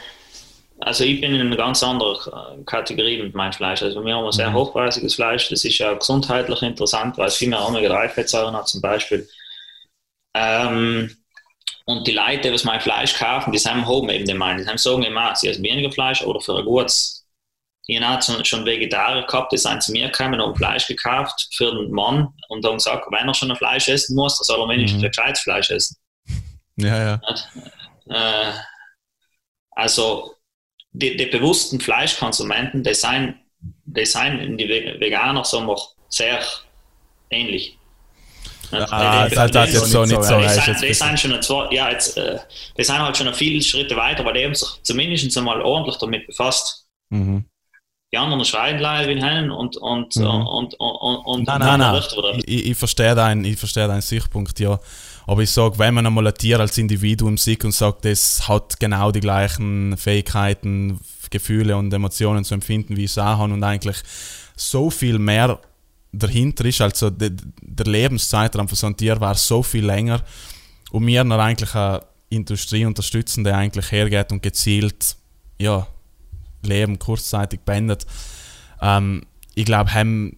also 0.80 1.04
ich 1.04 1.22
bin 1.22 1.34
in 1.34 1.42
einer 1.48 1.56
ganz 1.56 1.82
anderen 1.84 2.16
äh, 2.62 2.64
Kategorie 2.66 3.22
mit 3.24 3.34
meinem 3.34 3.54
Fleisch. 3.54 3.82
Also 3.82 4.04
wir 4.04 4.16
haben 4.16 4.26
ein 4.26 4.32
sehr 4.32 4.50
Mhm. 4.50 4.56
hochpreisiges 4.56 5.16
Fleisch. 5.16 5.50
Das 5.50 5.64
ist 5.66 5.78
ja 5.78 5.94
gesundheitlich 5.94 6.62
interessant, 6.62 7.18
weil 7.18 7.28
es 7.28 7.36
viel 7.36 7.50
mehr 7.50 7.66
Omega-3-Fettsäuren 7.68 8.56
hat 8.56 8.68
zum 8.68 8.82
Beispiel. 8.82 9.28
Ähm, 10.36 11.10
und 11.86 12.08
die 12.08 12.12
Leute, 12.14 12.52
die 12.52 12.66
mein 12.66 12.80
Fleisch 12.82 13.14
kaufen, 13.16 13.52
die 13.52 13.60
haben 13.60 13.86
haben 13.86 14.10
eben 14.10 14.26
den 14.26 14.38
Meinung, 14.38 14.64
die 14.64 14.70
haben 14.70 14.78
sagen 14.78 15.04
immer, 15.04 15.36
sie 15.36 15.50
essen 15.50 15.64
weniger 15.64 15.92
Fleisch 15.92 16.24
oder 16.24 16.40
für 16.40 16.58
ein 16.58 16.66
gutes. 16.66 17.20
Ich 17.86 18.02
habe 18.02 18.46
schon 18.46 18.66
Vegetarier 18.66 19.24
gehabt, 19.26 19.52
die 19.52 19.58
sind 19.58 19.84
zu 19.84 19.92
mir 19.92 20.08
gekommen 20.10 20.40
und 20.40 20.56
Fleisch 20.58 20.88
gekauft 20.88 21.50
für 21.54 21.70
den 21.76 21.92
Mann 21.92 22.30
und 22.48 22.66
haben 22.66 22.76
gesagt, 22.78 23.06
wenn 23.12 23.28
er 23.28 23.34
schon 23.34 23.52
ein 23.52 23.58
Fleisch 23.58 23.90
essen 23.90 24.16
muss, 24.16 24.38
dann 24.38 24.46
soll 24.46 24.62
er 24.62 24.70
wenigstens 24.70 25.02
Mhm. 25.02 25.06
ein 25.08 25.12
gescheites 25.12 25.42
Fleisch 25.42 25.70
essen. 25.70 25.98
Ja, 26.78 27.20
ja. 27.20 27.22
Äh, 28.10 28.54
also 29.72 30.36
die, 30.92 31.18
die 31.18 31.26
bewussten 31.26 31.82
Fleischkonsumenten, 31.82 32.84
die 32.84 32.94
sind, 32.94 33.36
die 33.86 34.06
sind 34.06 34.58
die 34.58 34.68
Ve- 34.70 35.00
Veganer 35.00 35.44
sagen 35.44 35.68
wir, 35.68 35.78
sehr 36.08 36.40
ähnlich. 37.30 37.78
Ah, 38.74 39.28
Die- 39.28 39.36
das 39.36 39.52
die- 39.52 39.58
hat 39.60 39.70
jetzt 39.70 39.86
so 39.92 40.02
nicht 40.06 40.16
so 40.16 40.22
sind, 40.24 40.68
jetzt 40.68 40.82
die, 40.84 40.94
sind 40.94 41.20
schon 41.20 41.42
zwei, 41.42 41.68
ja, 41.74 41.90
jetzt, 41.90 42.18
äh, 42.18 42.40
die 42.78 42.84
sind 42.84 43.00
halt 43.00 43.18
schon 43.18 43.34
viele 43.34 43.62
Schritte 43.62 43.96
weiter, 43.96 44.24
weil 44.26 44.34
die 44.34 44.46
haben 44.46 44.56
sich 44.56 44.68
zumindest 44.84 45.38
einmal 45.38 45.62
ordentlich 45.62 45.98
damit 45.98 46.28
befasst. 46.28 46.86
Mhm. 47.10 47.46
Die 48.14 48.18
anderen 48.18 48.46
schreien 48.46 48.78
leider 48.80 49.10
wie 49.10 49.20
Hennen 49.22 49.50
und, 49.50 49.76
und, 49.78 50.16
Mhm. 50.16 50.26
und, 50.26 50.74
und, 50.76 50.76
und, 50.80 51.16
und 51.26 51.48
Nein, 51.48 51.80
nein, 51.80 52.04
ich, 52.46 52.66
ich 52.68 52.78
verstehe 52.78 53.16
deinen, 53.16 53.44
ich 53.44 53.58
verstehe 53.58 53.88
deinen 53.88 54.02
Sichtpunkt, 54.02 54.60
ja. 54.60 54.80
Aber 55.26 55.42
ich 55.42 55.50
sage, 55.52 55.80
wenn 55.80 55.94
man 55.96 56.06
einmal 56.06 56.28
ein 56.28 56.34
Tier 56.36 56.60
als 56.60 56.78
Individuum 56.78 57.38
sieht 57.38 57.64
und 57.66 57.72
sagt, 57.72 58.06
das 58.06 58.48
hat 58.48 58.80
genau 58.80 59.12
die 59.12 59.22
gleichen 59.22 59.96
Fähigkeiten, 59.98 61.00
Gefühle 61.32 61.76
und 61.78 61.92
Emotionen 61.94 62.44
zu 62.44 62.54
empfinden, 62.54 62.98
wie 62.98 63.06
ich 63.06 63.12
es 63.12 63.18
auch 63.18 63.24
habe 63.40 63.54
und 63.54 63.64
eigentlich 63.64 63.98
so 64.56 64.92
viel 64.92 65.18
mehr 65.18 65.60
dahinter 66.14 66.66
ist, 66.66 66.80
also 66.82 67.10
de, 67.10 67.32
der 67.62 67.86
Lebenszeitraum 67.86 68.68
von 68.68 68.76
so 68.78 68.88
einem 68.88 68.96
Tier 68.96 69.20
war 69.20 69.36
so 69.36 69.64
viel 69.64 69.86
länger 69.86 70.22
und 70.92 71.06
wir 71.06 71.24
noch 71.24 71.40
eigentlich 71.40 71.74
eine 71.76 72.02
Industrie 72.30 72.86
unterstützen, 72.86 73.44
die 73.44 73.52
eigentlich 73.52 73.92
hergeht 73.92 74.32
und 74.32 74.42
gezielt, 74.42 75.18
ja, 75.60 75.88
Leben 76.62 76.98
kurzzeitig 76.98 77.62
beendet. 77.62 78.06
Ähm, 78.82 79.24
ich 79.56 79.66
glaube, 79.66 79.94
haben 79.94 80.38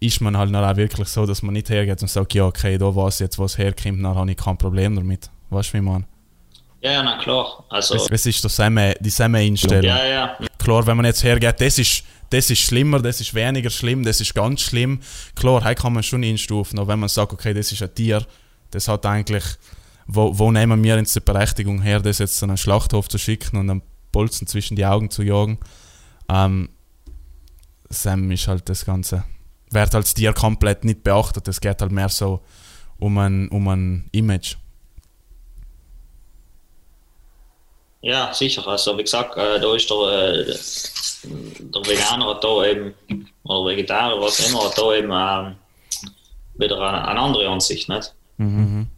ist 0.00 0.20
man 0.20 0.36
halt 0.36 0.54
dann 0.54 0.64
auch 0.64 0.76
wirklich 0.76 1.08
so, 1.08 1.24
dass 1.24 1.42
man 1.42 1.54
nicht 1.54 1.70
hergeht 1.70 2.02
und 2.02 2.08
sagt, 2.08 2.34
ja, 2.34 2.44
okay, 2.44 2.76
da 2.76 2.94
weiß 2.94 3.20
jetzt, 3.20 3.38
was 3.38 3.56
herkommt, 3.56 4.04
dann 4.04 4.14
habe 4.14 4.30
ich 4.30 4.36
kein 4.36 4.58
Problem 4.58 4.94
damit. 4.96 5.30
Weißt 5.50 5.72
du, 5.72 5.78
wie 5.78 5.80
man? 5.80 6.04
Ja, 6.82 6.92
ja, 6.92 7.02
na 7.02 7.16
klar. 7.16 7.64
Also, 7.70 7.94
Es, 7.94 8.26
ist 8.26 8.44
dasselbe, 8.44 8.94
dieselbe 9.00 9.38
Einstellung. 9.38 9.84
ja, 9.84 10.06
ja. 10.06 10.36
Klar, 10.58 10.86
wenn 10.86 10.98
man 10.98 11.06
jetzt 11.06 11.24
hergeht, 11.24 11.58
das 11.60 11.78
ist, 11.78 12.04
das 12.30 12.50
ist 12.50 12.60
schlimmer, 12.60 13.00
das 13.00 13.20
ist 13.20 13.34
weniger 13.34 13.70
schlimm, 13.70 14.02
das 14.02 14.20
ist 14.20 14.34
ganz 14.34 14.60
schlimm. 14.60 15.00
Klar, 15.34 15.62
hier 15.64 15.74
kann 15.74 15.92
man 15.92 16.02
schon 16.02 16.24
einstufen, 16.24 16.78
aber 16.78 16.88
wenn 16.88 17.00
man 17.00 17.08
sagt, 17.08 17.32
okay, 17.32 17.54
das 17.54 17.72
ist 17.72 17.82
ein 17.82 17.94
Tier, 17.94 18.26
das 18.70 18.88
hat 18.88 19.06
eigentlich, 19.06 19.44
wo, 20.06 20.36
wo 20.38 20.50
nehmen 20.50 20.82
wir 20.82 20.96
jetzt 20.96 21.14
die 21.14 21.20
Berechtigung 21.20 21.82
her, 21.82 22.00
das 22.00 22.18
jetzt 22.18 22.38
zu 22.38 22.46
einem 22.46 22.56
Schlachthof 22.56 23.08
zu 23.08 23.18
schicken 23.18 23.56
und 23.56 23.70
einen 23.70 23.82
Bolzen 24.12 24.46
zwischen 24.46 24.76
die 24.76 24.86
Augen 24.86 25.10
zu 25.10 25.22
jagen? 25.22 25.58
Ähm, 26.28 26.70
Sam 27.88 28.30
ist 28.30 28.48
halt 28.48 28.68
das 28.68 28.84
Ganze, 28.84 29.24
wird 29.70 29.94
als 29.94 30.14
Tier 30.14 30.32
komplett 30.32 30.84
nicht 30.84 31.02
beachtet, 31.04 31.46
es 31.48 31.60
geht 31.60 31.80
halt 31.80 31.92
mehr 31.92 32.08
so 32.08 32.42
um 32.98 33.18
ein, 33.18 33.48
um 33.48 33.68
ein 33.68 34.08
Image. 34.12 34.56
Ja, 38.06 38.34
sicher. 38.34 38.66
Also 38.68 38.96
wie 38.98 39.02
gesagt, 39.02 39.36
äh, 39.38 39.58
da 39.58 39.74
ist 39.74 39.88
der, 39.88 39.96
äh, 39.96 40.44
der 41.24 41.86
Veganer 41.86 42.26
hat 42.26 42.44
da 42.44 42.64
eben, 42.64 42.94
oder 43.44 43.70
Vegetarier, 43.70 44.20
was 44.20 44.46
immer, 44.46 44.64
hat 44.64 44.76
da 44.76 44.92
eben 44.94 45.10
ähm, 45.10 45.56
wieder 46.56 46.78
eine, 46.80 47.08
eine 47.08 47.20
andere 47.20 47.48
Ansicht, 47.48 47.88
nicht? 47.88 48.12
Mhm. 48.36 48.88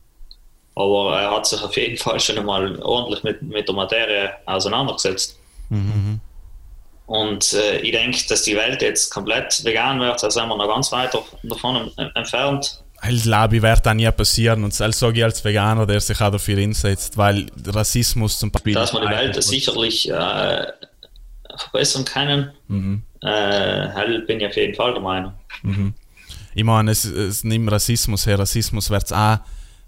Aber 0.75 1.21
er 1.21 1.31
hat 1.31 1.47
sich 1.47 1.63
auf 1.63 1.77
jeden 1.77 1.97
Fall 1.97 2.19
schon 2.19 2.39
einmal 2.39 2.83
ordentlich 2.83 3.23
mit, 3.23 3.43
mit 3.43 3.69
der 3.69 3.75
Materie 3.77 4.31
auseinandergesetzt. 4.45 5.39
Mhm. 5.69 6.21
Und 7.07 7.53
äh, 7.53 7.79
ich 7.79 7.93
denke, 7.93 8.27
dass 8.29 8.43
die 8.43 8.57
Welt 8.57 8.83
jetzt 8.83 9.11
komplett 9.11 9.65
vegan 9.65 10.01
wird, 10.01 10.21
da 10.21 10.29
sind 10.31 10.49
wir 10.49 10.57
noch 10.57 10.67
ganz 10.67 10.91
weit 10.91 11.17
davon 11.45 11.93
en- 11.97 12.11
entfernt. 12.17 12.83
Ich 13.09 13.23
glaube, 13.23 13.63
wird 13.63 13.87
auch 13.87 13.95
nie 13.95 14.11
passieren 14.11 14.65
und 14.65 14.79
das 14.79 14.99
sage 14.99 15.19
ich 15.19 15.25
als 15.25 15.45
Veganer, 15.45 15.87
der 15.87 16.01
sich 16.01 16.21
auch 16.21 16.31
dafür 16.31 16.59
einsetzt, 16.59 17.17
weil 17.17 17.47
Rassismus 17.67 18.39
zum 18.39 18.51
Beispiel... 18.51 18.75
Dass 18.75 18.93
wir 18.93 19.01
die 19.01 19.09
Welt 19.09 19.43
sicherlich 19.43 20.11
äh, 20.11 20.67
verbessern 21.57 22.05
können, 22.05 22.51
Mhm. 22.69 23.03
äh, 23.23 24.19
bin 24.27 24.41
ich 24.41 24.47
auf 24.47 24.57
jeden 24.57 24.75
Fall 24.75 24.93
der 24.95 25.03
Meinung. 25.03 25.33
Ich 26.55 26.65
meine, 26.65 26.91
es, 26.91 27.05
es 27.05 27.45
nimmt 27.45 27.71
Rassismus 27.71 28.27
her, 28.27 28.39
Rassismus 28.39 28.91
wird 28.91 29.05
es 29.05 29.13
auch 29.13 29.39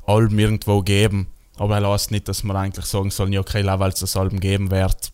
allem 0.06 0.38
irgendwo 0.38 0.82
geben, 0.82 1.28
aber 1.56 1.76
er 1.80 1.90
lässt 1.90 2.10
nicht, 2.10 2.28
dass 2.28 2.42
wir 2.44 2.54
eigentlich 2.54 2.84
sagen 2.86 3.10
sollen, 3.10 3.32
ja 3.32 3.40
okay, 3.40 3.64
weil 3.66 3.90
es 3.90 4.00
das 4.00 4.16
allem 4.16 4.38
geben 4.38 4.70
wird, 4.70 5.10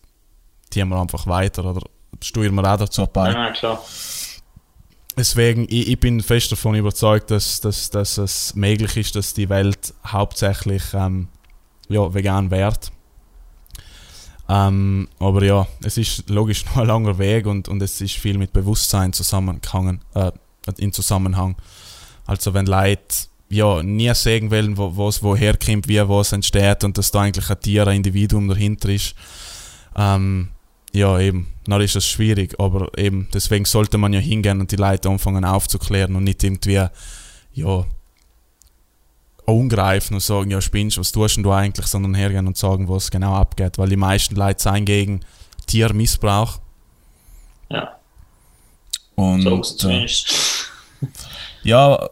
ziehen 0.69 0.89
wir 0.89 0.99
einfach 0.99 1.27
weiter 1.27 1.65
oder 1.65 1.81
steuern 2.21 2.55
wir 2.55 2.71
auch 2.73 2.77
dazu 2.77 3.07
bei. 3.07 3.31
Ja, 3.31 3.51
klar. 3.51 3.83
Deswegen, 5.17 5.63
ich, 5.69 5.87
ich 5.87 5.99
bin 5.99 6.21
fest 6.21 6.51
davon 6.51 6.75
überzeugt, 6.75 7.31
dass, 7.31 7.61
dass, 7.61 7.89
dass 7.89 8.17
es 8.17 8.55
möglich 8.55 8.97
ist, 8.97 9.15
dass 9.15 9.33
die 9.33 9.49
Welt 9.49 9.93
hauptsächlich 10.05 10.83
ähm, 10.93 11.29
ja, 11.87 12.13
vegan 12.13 12.51
wird. 12.51 12.91
Ähm, 14.47 15.07
aber 15.19 15.43
ja, 15.43 15.67
es 15.83 15.97
ist 15.97 16.29
logisch 16.29 16.65
noch 16.67 16.77
ein 16.77 16.87
langer 16.87 17.17
Weg 17.17 17.45
und, 17.45 17.67
und 17.67 17.81
es 17.81 17.99
ist 18.01 18.15
viel 18.15 18.37
mit 18.37 18.53
Bewusstsein 18.53 19.13
zusammengehangen, 19.13 20.01
äh, 20.13 20.31
in 20.77 20.91
Zusammenhang. 20.91 21.55
Also 22.25 22.53
wenn 22.53 22.65
Leute 22.65 23.27
ja, 23.49 23.83
nie 23.83 24.13
sehen 24.13 24.51
wollen, 24.51 24.77
wo, 24.77 24.97
was 24.97 25.23
woher 25.23 25.57
kommt, 25.57 25.87
wie 25.87 25.99
was 25.99 26.31
entsteht 26.31 26.83
und 26.83 26.97
dass 26.97 27.11
da 27.11 27.21
eigentlich 27.21 27.49
ein 27.49 27.59
Tier, 27.59 27.87
ein 27.87 27.97
Individuum 27.97 28.47
dahinter 28.47 28.89
ist, 28.89 29.15
ähm, 29.95 30.49
ja, 30.91 31.19
eben, 31.19 31.47
dann 31.71 31.81
ist 31.81 31.95
das 31.95 32.05
schwierig, 32.05 32.59
aber 32.59 32.95
eben, 32.97 33.27
deswegen 33.33 33.65
sollte 33.65 33.97
man 33.97 34.13
ja 34.13 34.19
hingehen 34.19 34.59
und 34.59 34.71
die 34.71 34.75
Leute 34.75 35.09
anfangen 35.09 35.45
aufzuklären 35.45 36.15
und 36.15 36.23
nicht 36.23 36.43
irgendwie, 36.43 36.85
ja, 37.53 37.85
angreifen 39.47 40.15
und 40.15 40.19
sagen, 40.21 40.51
ja, 40.51 40.61
spinnst, 40.61 40.97
was 40.97 41.11
tust 41.11 41.37
denn 41.37 41.43
du 41.43 41.51
eigentlich, 41.51 41.85
sondern 41.87 42.15
hergehen 42.15 42.47
und 42.47 42.57
sagen, 42.57 42.89
was 42.89 43.11
genau 43.11 43.35
abgeht, 43.35 43.77
weil 43.77 43.89
die 43.89 43.95
meisten 43.95 44.35
Leute 44.35 44.61
sind 44.61 44.85
gegen 44.85 45.21
Tiermissbrauch. 45.67 46.59
Ja, 47.69 47.95
Und, 49.15 49.41
so 49.41 49.57
äh, 49.57 49.61
zumindest. 49.61 50.69
ja, 51.63 52.09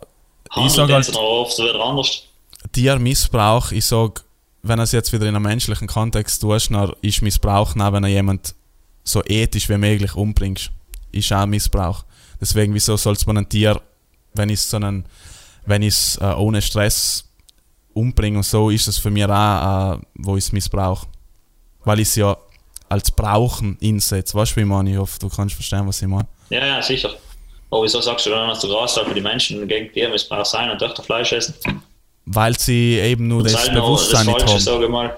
ich 0.58 0.72
sage 0.72 0.94
jetzt 0.94 1.08
halt, 1.08 1.16
noch 1.16 1.22
oft 1.22 1.58
wieder 1.58 1.80
anders. 1.84 2.24
Tiermissbrauch, 2.72 3.72
ich 3.72 3.86
sage, 3.86 4.22
wenn 4.62 4.80
er 4.80 4.84
es 4.84 4.92
jetzt 4.92 5.12
wieder 5.12 5.28
in 5.28 5.36
einem 5.36 5.44
menschlichen 5.44 5.88
Kontext 5.88 6.42
tust, 6.42 6.72
dann 6.72 6.94
ist 7.02 7.22
Missbrauch, 7.22 7.74
dann, 7.74 7.94
wenn 7.94 8.04
er 8.04 8.10
jemand 8.10 8.56
so 9.04 9.24
ethisch 9.26 9.70
wie 9.70 9.78
möglich 9.78 10.16
umbringst, 10.16 10.72
ist 11.12 11.32
auch 11.34 11.46
Missbrauch. 11.46 12.06
Deswegen, 12.40 12.74
wieso 12.74 12.98
soll 12.98 13.16
man 13.26 13.38
ein 13.38 13.50
Tier, 13.50 13.82
wenn 14.34 14.50
ich 14.50 14.60
es 14.60 14.70
so 14.70 14.78
einen, 14.78 15.06
wenn 15.66 15.82
ich 15.82 15.94
es 15.94 16.18
äh, 16.18 16.26
ohne 16.26 16.62
Stress 16.62 17.30
umbringe 17.94 18.38
und 18.38 18.44
so, 18.44 18.70
ist 18.70 18.88
es 18.88 18.98
für 18.98 19.10
mich 19.10 19.26
auch, 19.26 19.94
äh, 19.94 19.98
wo 20.16 20.36
ich 20.38 20.46
es 20.46 20.52
missbrauche. 20.52 21.08
Weil 21.84 22.00
ich 22.00 22.08
es 22.10 22.16
ja 22.16 22.36
als 22.90 23.12
Brauchen 23.12 23.78
einsetze. 23.82 24.36
Weißt 24.36 24.54
du, 24.54 24.56
wie 24.58 24.62
ich 24.62 24.68
meine? 24.68 24.92
Ich 24.92 24.98
hoffe, 24.98 25.20
du 25.20 25.30
kannst 25.30 25.56
verstehen, 25.56 25.88
was 25.88 26.02
ich 26.02 26.08
meine. 26.08 26.28
Ja, 26.50 26.66
ja, 26.66 26.82
sicher. 26.82 27.12
Aber 27.70 27.84
wieso 27.84 28.02
sagst 28.02 28.26
du 28.26 28.30
dann, 28.30 28.50
dass 28.50 28.60
der 28.60 28.70
Großteil 28.70 29.06
für 29.06 29.14
die 29.16 29.22
Menschen 29.22 29.68
gegen 29.68 29.92
Tiermissbrauch 29.92 30.46
sein 30.46 30.70
und 30.70 30.82
doch 30.82 31.04
Fleisch 31.04 31.32
essen? 31.34 31.56
Weil 32.26 32.58
sie 32.58 33.00
eben 33.00 33.28
nur 33.28 33.40
Und 33.40 33.52
das 33.52 33.70
Bewusstsein 33.70 34.28
das 34.28 34.36
nicht 34.36 34.50
Falsche, 34.50 34.72
haben. 34.72 34.84
ich 34.84 34.90
mal. 34.90 35.18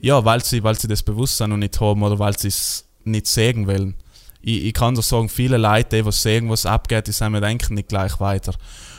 Ja, 0.00 0.24
weil 0.24 0.42
sie, 0.44 0.62
weil 0.62 0.78
sie 0.78 0.88
das 0.88 1.02
Bewusstsein 1.02 1.50
noch 1.50 1.56
nicht 1.56 1.78
haben 1.80 2.02
oder 2.02 2.18
weil 2.18 2.38
sie 2.38 2.48
es 2.48 2.84
nicht 3.06 3.26
sehen 3.26 3.66
wollen. 3.66 3.94
Ich, 4.40 4.64
ich 4.64 4.74
kann 4.74 4.94
doch 4.94 5.02
sagen, 5.02 5.28
viele 5.28 5.56
Leute, 5.56 5.96
die 5.96 6.04
was 6.04 6.22
sehen, 6.22 6.48
was 6.50 6.66
abgeht, 6.66 7.06
die 7.06 7.12
sind 7.12 7.32
mir 7.32 7.40
denken 7.40 7.74
nicht 7.74 7.88
gleich 7.88 8.18
weiter. 8.20 8.54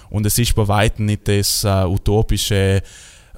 Und 0.10 0.26
es 0.26 0.38
ist 0.38 0.56
bei 0.56 0.68
weitem 0.68 1.06
nicht 1.06 1.28
das 1.28 1.64
äh, 1.64 1.86
utopische 1.86 2.82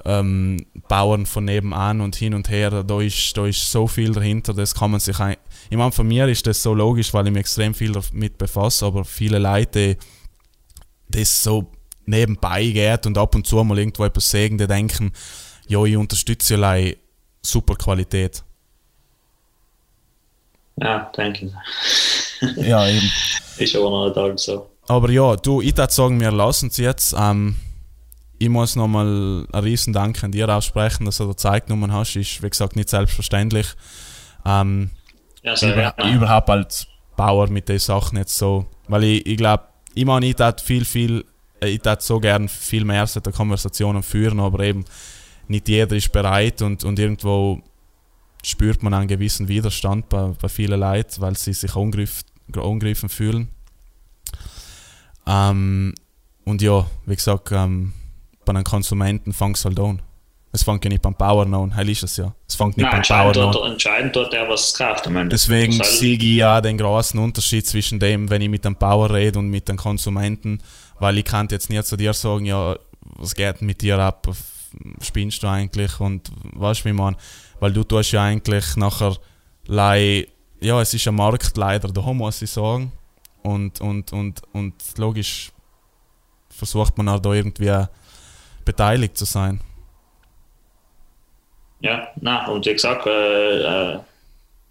ähm, 0.04 0.64
Bauern 0.88 1.26
von 1.26 1.44
nebenan 1.44 2.00
und 2.00 2.16
hin 2.16 2.34
und 2.34 2.48
her. 2.48 2.84
Da 2.84 3.00
ist, 3.00 3.36
da 3.36 3.46
ist 3.46 3.70
so 3.70 3.86
viel 3.86 4.12
dahinter, 4.12 4.54
das 4.54 4.74
kann 4.74 4.92
man 4.92 5.00
sich 5.00 5.18
ein 5.18 5.36
Ich 5.68 5.76
meine, 5.76 5.92
von 5.92 6.06
mir 6.06 6.28
ist 6.28 6.46
das 6.46 6.62
so 6.62 6.74
logisch, 6.74 7.12
weil 7.12 7.26
ich 7.26 7.32
mich 7.32 7.40
extrem 7.40 7.74
viel 7.74 7.92
damit 7.92 8.38
befasse, 8.38 8.86
aber 8.86 9.04
viele 9.04 9.38
Leute, 9.38 9.96
die 11.08 11.18
das 11.18 11.42
so 11.42 11.72
nebenbei 12.04 12.66
geht 12.66 13.06
und 13.06 13.18
ab 13.18 13.34
und 13.34 13.46
zu 13.46 13.62
mal 13.64 13.78
irgendwo 13.78 14.04
etwas 14.04 14.30
sehen, 14.30 14.58
die 14.58 14.66
denken, 14.66 15.12
ja, 15.66 15.84
ich 15.84 15.96
unterstütze 15.96 16.54
allein 16.54 16.94
super 17.42 17.74
Qualität. 17.74 18.44
Ja, 20.76 21.10
denke 21.16 21.46
ich. 21.46 21.52
Ja, 22.56 22.86
eben. 22.86 23.10
Ist 23.56 23.74
aber 23.76 23.88
noch 23.90 24.06
nicht 24.08 24.18
alles 24.18 24.42
so. 24.42 24.68
Aber 24.88 25.10
ja, 25.10 25.36
du, 25.36 25.62
ich 25.62 25.74
würde 25.76 25.92
sagen, 25.92 26.20
wir 26.20 26.30
lassen 26.30 26.68
es 26.68 26.76
jetzt. 26.76 27.14
Ähm, 27.18 27.56
ich 28.38 28.50
muss 28.50 28.76
nochmal 28.76 29.06
einen 29.06 29.64
riesen 29.64 29.94
Dank 29.94 30.22
an 30.22 30.32
dir 30.32 30.48
aussprechen, 30.54 31.06
dass 31.06 31.16
du 31.16 31.24
dir 31.26 31.36
Zeit 31.36 31.66
genommen 31.66 31.92
hast. 31.92 32.14
Ist, 32.16 32.42
wie 32.42 32.50
gesagt, 32.50 32.76
nicht 32.76 32.90
selbstverständlich. 32.90 33.68
Ähm, 34.44 34.90
Ja, 35.42 35.56
sehr 35.56 35.72
über, 35.72 35.92
gerne. 35.92 36.14
überhaupt 36.14 36.50
als 36.50 36.86
Bauer 37.16 37.48
mit 37.48 37.70
den 37.70 37.78
Sachen 37.78 38.18
jetzt 38.18 38.36
so. 38.36 38.66
Weil 38.86 39.04
ich, 39.04 39.26
ich 39.26 39.38
glaube, 39.38 39.64
ich 39.94 40.04
meine, 40.04 40.26
ich 40.26 40.36
tat 40.36 40.60
viel, 40.60 40.84
viel, 40.84 41.24
äh, 41.62 41.68
ich 41.68 41.80
tat 41.80 42.02
so 42.02 42.20
gern 42.20 42.50
viel 42.50 42.84
mehr 42.84 43.06
solche 43.06 43.32
Konversationen 43.32 44.02
führen, 44.02 44.40
aber 44.40 44.60
eben 44.60 44.84
nicht 45.48 45.68
jeder 45.68 45.96
ist 45.96 46.12
bereit 46.12 46.60
und, 46.60 46.84
und 46.84 46.98
irgendwo 46.98 47.62
spürt 48.46 48.82
man 48.82 48.94
einen 48.94 49.08
gewissen 49.08 49.48
Widerstand 49.48 50.08
bei, 50.08 50.28
bei 50.40 50.48
vielen 50.48 50.78
Leuten, 50.78 51.20
weil 51.20 51.36
sie 51.36 51.52
sich 51.52 51.74
angegriffen 51.74 53.08
fühlen. 53.08 53.48
Ähm, 55.26 55.94
und 56.44 56.62
ja, 56.62 56.86
wie 57.06 57.16
gesagt, 57.16 57.50
ähm, 57.50 57.92
bei 58.44 58.50
einem 58.50 58.62
Konsumenten 58.62 59.32
fängt 59.32 59.56
es 59.56 59.64
halt 59.64 59.80
an. 59.80 60.00
Es 60.52 60.62
fängt 60.62 60.84
ja 60.84 60.88
nicht 60.88 61.02
beim 61.02 61.14
Bauern 61.14 61.52
an, 61.54 61.74
heil 61.74 61.88
ist 61.88 62.04
es 62.04 62.16
ja. 62.16 62.32
Es 62.48 62.54
fängt 62.54 62.76
nicht 62.76 62.84
Nein, 62.84 62.92
beim 62.92 62.98
entscheidend 62.98 63.34
Bauern 63.34 63.48
an. 63.48 63.52
tut, 63.52 63.70
entscheidend 63.72 64.12
tut 64.14 64.32
der, 64.32 64.48
was 64.48 64.68
es 64.68 64.74
kauft. 64.78 65.10
Deswegen 65.32 65.72
sehe 65.72 66.16
ich 66.16 66.22
ja 66.22 66.60
den 66.60 66.78
großen 66.78 67.18
Unterschied 67.18 67.66
zwischen 67.66 67.98
dem, 67.98 68.30
wenn 68.30 68.40
ich 68.40 68.48
mit 68.48 68.64
dem 68.64 68.76
Bauer 68.76 69.12
rede 69.12 69.40
und 69.40 69.48
mit 69.48 69.68
den 69.68 69.76
Konsumenten, 69.76 70.62
weil 71.00 71.18
ich 71.18 71.24
kann 71.24 71.48
jetzt 71.50 71.68
nicht 71.68 71.84
zu 71.84 71.96
dir 71.96 72.14
sagen, 72.14 72.46
ja, 72.46 72.76
was 73.16 73.34
geht 73.34 73.60
mit 73.60 73.82
dir 73.82 73.98
ab, 73.98 74.28
spinnst 75.02 75.42
du 75.42 75.48
eigentlich 75.48 75.98
und 75.98 76.30
weißt 76.52 76.84
du, 76.84 76.84
wie 76.86 76.92
man, 76.92 77.16
weil 77.60 77.72
du 77.72 77.84
tust 77.84 78.12
ja 78.12 78.24
eigentlich 78.24 78.76
nachher, 78.76 79.16
lei, 79.66 80.28
ja, 80.60 80.80
es 80.80 80.94
ist 80.94 81.06
ein 81.06 81.14
Markt 81.14 81.56
leider 81.56 81.88
da, 81.88 82.00
muss 82.12 82.42
ich 82.42 82.50
sagen, 82.50 82.92
und, 83.42 83.80
und, 83.80 84.12
und, 84.12 84.42
und 84.52 84.74
logisch 84.96 85.52
versucht 86.48 86.96
man 86.96 87.08
auch 87.08 87.20
da 87.20 87.32
irgendwie 87.32 87.84
beteiligt 88.64 89.16
zu 89.16 89.24
sein. 89.24 89.60
Ja, 91.80 92.08
na 92.16 92.48
und 92.48 92.64
wie 92.66 92.72
gesagt, 92.72 93.06
äh, 93.06 93.92
äh, 93.92 93.98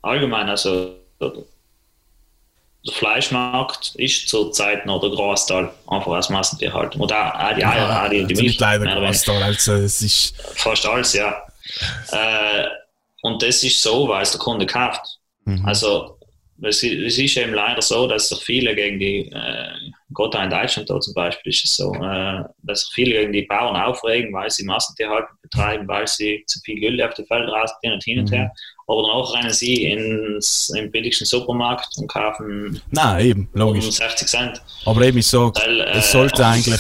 allgemein, 0.02 0.50
also 0.50 0.96
der, 1.22 1.32
Fleischmarkt 2.92 3.96
ist 3.96 4.30
zurzeit 4.30 4.86
noch 4.86 5.02
der 5.02 5.10
Großteil 5.10 5.72
einfach 5.88 6.12
als 6.12 6.30
Massentierhaltung. 6.30 7.02
Und 7.02 7.12
auch, 7.12 7.34
auch 7.34 7.56
die 7.56 7.66
Eier, 7.66 8.04
auch 8.04 8.10
die, 8.10 8.26
die 8.26 8.36
Milch. 8.36 8.60
leider 8.60 8.84
oder. 8.84 9.08
Großteil, 9.08 9.42
also 9.42 9.74
es 9.74 10.02
ist, 10.04 10.36
Fast 10.56 10.86
alles, 10.86 11.14
ja. 11.14 11.45
Äh, 12.12 12.66
und 13.22 13.42
das 13.42 13.64
ist 13.64 13.82
so, 13.82 14.08
weil 14.08 14.24
es 14.24 14.32
der 14.32 14.40
Kunde 14.40 14.66
kauft. 14.66 15.20
mhm. 15.46 15.66
Also 15.66 16.16
es, 16.62 16.84
es 16.84 17.18
ist 17.18 17.38
eben 17.38 17.54
leider 17.54 17.82
so, 17.82 18.08
dass 18.08 18.30
sich 18.30 18.40
viele 18.40 18.76
gegen 18.76 19.00
die, 19.00 19.30
äh, 19.32 19.68
gerade 20.14 20.38
in 20.38 20.50
Deutschland 20.50 20.90
da 20.90 21.00
zum 21.00 21.14
Beispiel 21.14 21.52
ist 21.52 21.66
es 21.66 21.76
so, 21.76 21.94
äh, 21.96 22.44
dass 22.64 22.82
sich 22.82 22.94
viele 22.94 23.20
gegen 23.20 23.34
die 23.34 23.42
Bauern 23.44 23.76
aufregen, 23.76 24.34
weil 24.34 24.50
sie 24.50 24.64
Massentierhaltung 24.64 25.36
betreiben, 25.42 25.88
weil 25.88 26.08
sie 26.08 26.44
zu 26.48 26.60
viel 26.62 26.80
Gülle 26.80 27.08
auf 27.08 27.14
die 27.14 27.26
Felder 27.26 27.52
rausgehen 27.52 27.94
und 27.94 28.04
hin 28.04 28.20
und 28.20 28.32
her. 28.32 28.52
Aber 28.88 29.02
danach 29.02 29.34
rennen 29.34 29.52
sie 29.52 29.86
ins, 29.86 30.70
im 30.70 30.92
billigsten 30.92 31.26
Supermarkt 31.26 31.98
und 31.98 32.08
kaufen 32.08 32.82
Nein, 32.92 33.26
eben, 33.26 33.50
logisch. 33.54 33.86
um 33.86 33.92
60 33.92 34.28
Cent. 34.28 34.62
Aber 34.86 35.02
eben, 35.02 35.18
ich 35.18 35.28
sage, 35.28 35.54
Weil, 35.56 35.82
äh, 35.82 35.98
es 35.98 36.12
sollte 36.12 36.46
eigentlich 36.46 36.80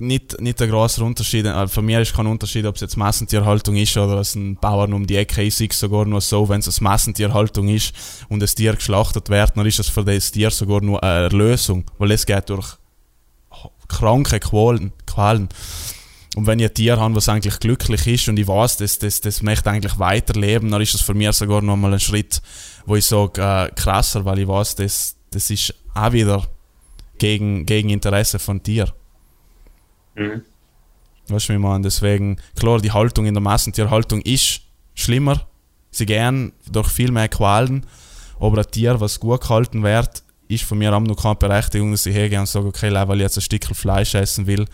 nicht, 0.00 0.40
nicht 0.40 0.60
ein 0.60 0.70
großer 0.70 1.04
Unterschied. 1.04 1.46
Für 1.68 1.82
mich 1.82 1.96
ist 1.96 2.14
kein 2.14 2.26
Unterschied, 2.26 2.66
ob 2.66 2.74
es 2.74 2.80
jetzt 2.80 2.96
Massentierhaltung 2.96 3.76
ist 3.76 3.96
oder 3.96 4.20
es 4.20 4.34
ein 4.34 4.56
Bauern 4.56 4.92
um 4.92 5.06
die 5.06 5.16
Ecke 5.16 5.44
ist. 5.44 5.60
Ich 5.60 5.72
sogar 5.72 6.04
nur 6.04 6.20
so, 6.20 6.48
wenn 6.48 6.60
es 6.60 6.80
Massentierhaltung 6.80 7.68
ist 7.68 7.94
und 8.28 8.40
das 8.40 8.54
Tier 8.54 8.74
geschlachtet 8.74 9.28
wird, 9.28 9.56
dann 9.56 9.66
ist 9.66 9.78
es 9.78 9.88
für 9.88 10.04
das 10.04 10.30
Tier 10.32 10.50
sogar 10.50 10.80
nur 10.80 11.02
eine 11.02 11.24
Erlösung, 11.24 11.84
weil 11.98 12.10
es 12.10 12.26
geht 12.26 12.48
durch 12.48 12.76
kranke 13.88 14.40
Qualen. 14.40 14.92
Qualen. 15.06 15.48
Und 16.34 16.46
wenn 16.46 16.58
ich 16.58 16.66
ein 16.66 16.74
Tier 16.74 17.00
habe, 17.00 17.14
was 17.14 17.30
eigentlich 17.30 17.58
glücklich 17.60 18.06
ist 18.06 18.28
und 18.28 18.38
ich 18.38 18.46
weiß, 18.46 18.76
das, 18.76 18.98
das, 18.98 19.22
das 19.22 19.42
möchte 19.42 19.70
eigentlich 19.70 19.98
weiterleben, 19.98 20.70
dann 20.70 20.82
ist 20.82 20.92
das 20.92 21.00
für 21.00 21.14
mich 21.14 21.32
sogar 21.32 21.62
noch 21.62 21.76
mal 21.76 21.94
ein 21.94 22.00
Schritt, 22.00 22.42
wo 22.84 22.96
ich 22.96 23.06
sage, 23.06 23.40
äh, 23.40 23.70
krasser, 23.74 24.24
weil 24.26 24.40
ich 24.40 24.48
weiß, 24.48 24.74
das, 24.74 25.16
das 25.30 25.48
ist 25.48 25.74
auch 25.94 26.12
wieder 26.12 26.46
gegen, 27.16 27.64
gegen 27.64 27.88
Interesse 27.88 28.38
von 28.38 28.62
Tier. 28.62 28.92
Mhm. 30.16 30.42
Weißt 31.28 31.48
du, 31.48 31.54
wie 31.54 31.58
man 31.58 31.82
Deswegen, 31.82 32.38
klar, 32.58 32.80
die 32.80 32.92
Haltung 32.92 33.26
in 33.26 33.34
der 33.34 33.42
Massentierhaltung 33.42 34.20
ist 34.22 34.60
schlimmer. 34.94 35.46
Sie 35.90 36.06
gehen 36.06 36.52
durch 36.70 36.88
viel 36.88 37.10
mehr 37.12 37.28
Qualen. 37.28 37.86
Aber 38.38 38.58
ein 38.58 38.70
Tier, 38.70 39.00
was 39.00 39.18
gut 39.18 39.40
gehalten 39.40 39.82
wird, 39.82 40.22
ist 40.48 40.64
von 40.64 40.78
mir 40.78 40.94
auch 40.94 41.00
noch 41.00 41.20
keine 41.20 41.34
Berechtigung, 41.36 41.90
dass 41.92 42.06
ich 42.06 42.14
hergehe 42.14 42.38
und 42.38 42.46
sage, 42.46 42.66
okay, 42.66 42.92
weil 42.92 43.16
ich 43.16 43.22
jetzt 43.22 43.38
ein 43.38 43.40
Stück 43.42 43.64
Fleisch 43.74 44.14
essen 44.14 44.46
will, 44.46 44.66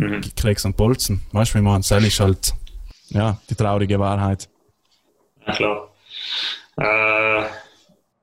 Mhm. 0.00 0.20
ich 0.24 0.34
krieg's 0.36 0.64
an 0.64 0.74
Bolzen. 0.74 1.22
Weißt 1.32 1.54
du, 1.54 1.58
wie 1.58 1.62
man 1.62 1.82
Das 1.82 1.90
ist 1.90 2.20
halt, 2.20 2.54
ja, 3.08 3.40
die 3.50 3.56
traurige 3.56 3.98
Wahrheit. 3.98 4.48
Ja, 5.44 5.52
klar. 5.56 5.88
Äh, 6.76 7.46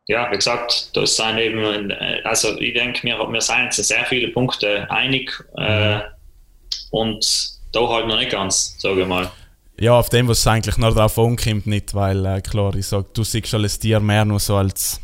ja, 0.08 0.30
wie 0.32 0.36
gesagt, 0.36 0.96
das 0.96 1.16
sind 1.16 1.38
eben, 1.38 1.90
äh, 1.90 2.22
also 2.24 2.58
ich 2.60 2.74
denke, 2.74 3.04
wir, 3.04 3.18
wir 3.18 3.42
sind 3.42 3.66
uns 3.66 3.78
in 3.80 3.84
sehr 3.84 4.06
viele 4.06 4.28
Punkte 4.30 4.90
einig 4.92 5.32
äh, 5.58 6.00
und 6.92 7.26
da 7.72 7.88
halt 7.90 8.08
noch 8.08 8.18
nicht 8.18 8.32
ganz, 8.32 8.76
sage 8.80 9.02
ich 9.02 9.08
mal. 9.08 9.32
Ja, 9.80 10.00
auf 10.00 10.10
dem, 10.10 10.28
was 10.28 10.40
es 10.40 10.48
eigentlich 10.48 10.78
noch 10.78 10.94
drauf 10.94 11.18
ankommt, 11.18 11.68
nicht, 11.68 11.94
weil, 11.96 12.26
äh, 12.26 12.42
klar, 12.42 12.76
ich 12.76 12.88
sag, 12.88 13.14
du 13.14 13.24
siehst 13.24 13.54
alles 13.54 13.80
Tier 13.80 14.00
mehr 14.00 14.26
nur 14.26 14.40
so 14.40 14.56
als, 14.56 15.02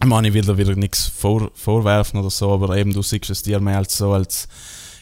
ich 0.00 0.08
meine, 0.08 0.28
ich 0.28 0.34
will 0.34 0.44
da 0.44 0.56
wieder 0.56 0.74
nichts 0.74 1.08
vor, 1.08 1.50
vorwerfen 1.54 2.20
oder 2.20 2.30
so, 2.30 2.52
aber 2.52 2.76
eben, 2.76 2.92
du 2.92 3.02
siehst 3.02 3.28
das 3.28 3.42
Tier 3.42 3.60
mehr 3.60 3.78
als 3.78 3.98
so, 3.98 4.12
als, 4.12 4.48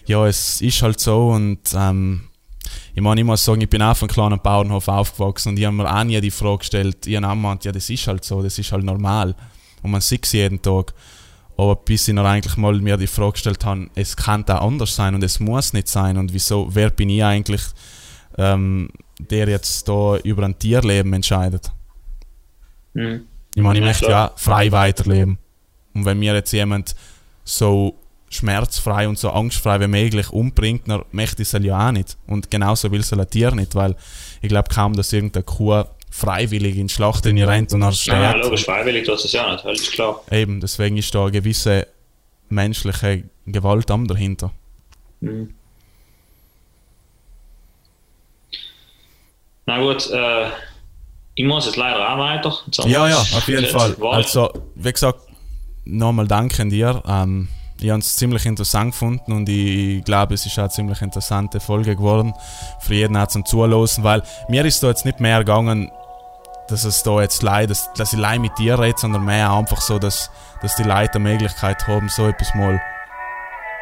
ja, 0.07 0.27
es 0.27 0.61
ist 0.63 0.83
halt 0.83 0.99
so 0.99 1.29
und, 1.29 1.61
ähm, 1.77 2.29
ich 2.95 3.03
meine, 3.03 3.21
ich 3.21 3.27
muss 3.27 3.45
sagen, 3.45 3.61
ich 3.61 3.71
bin 3.71 3.83
auch 3.83 3.91
auf 3.91 4.03
einem 4.03 4.11
kleinen 4.11 4.41
Bauernhof 4.41 4.89
aufgewachsen 4.89 5.51
und 5.51 5.59
ich 5.59 5.65
habe 5.65 5.77
mir 5.77 5.93
auch 5.93 6.05
nie 6.05 6.21
die 6.21 6.31
Frage 6.31 6.59
gestellt, 6.59 7.07
ich 7.07 7.17
habe 7.17 7.49
auch 7.49 7.57
ja, 7.63 7.73
das 7.73 7.89
ist 7.89 8.07
halt 8.07 8.25
so, 8.25 8.43
das 8.43 8.59
ist 8.59 8.71
halt 8.73 8.85
normal. 8.85 9.35
Und 9.83 9.91
man 9.91 10.01
sieht 10.01 10.27
es 10.27 10.33
jeden 10.33 10.61
Tag. 10.61 10.93
Aber 11.57 11.77
bis 11.77 12.09
ich 12.09 12.15
noch 12.15 12.25
eigentlich 12.25 12.57
mal 12.57 12.75
mir 12.81 12.97
die 12.97 13.07
Frage 13.07 13.33
gestellt 13.33 13.65
habe, 13.65 13.89
es 13.95 14.17
kann 14.17 14.45
auch 14.49 14.63
anders 14.63 14.95
sein 14.95 15.15
und 15.15 15.23
es 15.23 15.39
muss 15.41 15.73
nicht 15.73 15.89
sein 15.89 16.17
und 16.17 16.33
wieso, 16.33 16.69
wer 16.75 16.91
bin 16.91 17.11
ich 17.11 17.23
eigentlich, 17.25 17.63
ähm, 18.39 18.89
der 19.19 19.49
jetzt 19.49 19.89
da 19.89 20.17
über 20.19 20.45
ein 20.45 20.59
Tierleben 20.59 21.13
entscheidet? 21.13 21.71
Mhm. 22.95 23.23
Ich 23.55 23.63
meine, 23.63 23.79
ich 23.79 23.83
Ja, 23.85 23.89
möchte 23.89 24.07
klar. 24.07 24.29
ja 24.31 24.33
frei 24.37 24.73
weiterleben. 24.73 25.39
Und 25.95 26.05
wenn 26.07 26.19
mir 26.19 26.35
jetzt 26.35 26.53
jemand 26.53 26.95
so 27.45 27.99
schmerzfrei 28.35 29.09
und 29.09 29.19
so 29.19 29.31
angstfrei 29.31 29.81
wie 29.81 29.87
möglich 29.87 30.31
umbringt, 30.31 30.89
dann 30.89 31.03
möchte 31.13 31.43
ich 31.43 31.53
es 31.53 31.63
ja 31.65 31.89
auch 31.89 31.93
nicht. 31.93 32.17
Und 32.27 32.51
genauso 32.51 32.91
will 32.91 33.01
es 33.01 33.13
ein 33.13 33.29
Tier 33.31 33.51
nicht, 33.53 33.75
weil 33.75 33.95
ich 34.41 34.49
glaube 34.49 34.69
kaum, 34.75 34.95
dass 34.95 35.13
irgendeine 35.13 35.45
Kuh 35.45 35.85
freiwillig 36.11 36.77
in 36.77 36.89
die 36.89 36.93
Schlacht 36.93 37.25
in 37.27 37.43
rennt 37.43 37.73
und 37.73 37.81
dann 37.81 37.91
Ja, 37.91 37.97
stirbt. 37.97 38.45
logisch, 38.45 38.65
freiwillig 38.65 39.07
tut 39.07 39.25
es 39.25 39.33
ja 39.33 39.53
nicht, 39.53 39.65
ist 39.65 39.93
klar. 39.93 40.21
Eben, 40.31 40.61
deswegen 40.61 40.97
ist 40.99 41.15
da 41.15 41.23
eine 41.23 41.33
gewisse 41.33 41.87
menschliche 42.49 43.25
Gewalt 43.47 43.91
am 43.91 44.07
dahinter. 44.07 44.51
Mhm. 45.21 45.55
Na 49.67 49.81
gut, 49.81 50.11
äh, 50.11 50.47
ich 51.35 51.45
muss 51.47 51.67
jetzt 51.67 51.77
leider 51.77 52.13
auch 52.13 52.19
weiter. 52.19 52.53
Ja, 52.85 53.09
ja, 53.09 53.17
auf 53.17 53.49
jeden 53.49 53.67
Fall. 53.67 53.97
Also, 54.11 54.53
wie 54.75 54.93
gesagt, 54.93 55.21
nochmal 55.85 56.27
danke 56.27 56.61
an 56.63 56.71
dir. 56.71 57.03
Ähm, 57.07 57.49
ich 57.83 57.91
habe 57.91 58.01
es 58.01 58.17
ziemlich 58.17 58.47
interessant 58.47 58.93
gefunden 58.93 59.33
und 59.33 59.49
ich 59.49 60.05
glaube, 60.05 60.35
es 60.35 60.47
ist 60.47 60.59
auch 60.59 60.63
eine 60.65 60.71
ziemlich 60.71 61.03
interessante 61.03 61.61
Folge 61.61 61.97
geworden. 61.97 62.33
Für 62.81 62.95
jeden 62.95 63.17
auch 63.17 63.27
zum 63.29 63.45
Zuhören, 63.45 63.89
weil 63.99 64.23
mir 64.49 64.65
ist 64.65 64.83
da 64.83 64.89
jetzt 64.89 65.05
nicht 65.05 65.21
mehr 65.21 65.39
gegangen, 65.41 65.91
dass 66.69 66.85
es 66.85 67.03
da 67.03 67.21
jetzt 67.21 67.43
leid, 67.43 67.71
dass, 67.71 67.93
dass 67.95 68.13
ich 68.13 68.19
leid 68.19 68.41
mit 68.41 68.57
dir 68.59 68.79
rede, 68.79 68.97
sondern 68.99 69.25
mehr 69.25 69.51
einfach 69.53 69.81
so, 69.81 69.99
dass, 69.99 70.31
dass 70.63 70.77
die 70.77 70.85
Leute 70.85 71.11
die 71.15 71.19
Möglichkeit 71.21 71.87
haben, 71.87 72.09
so 72.09 72.29
etwas 72.29 72.55
mal 72.55 72.81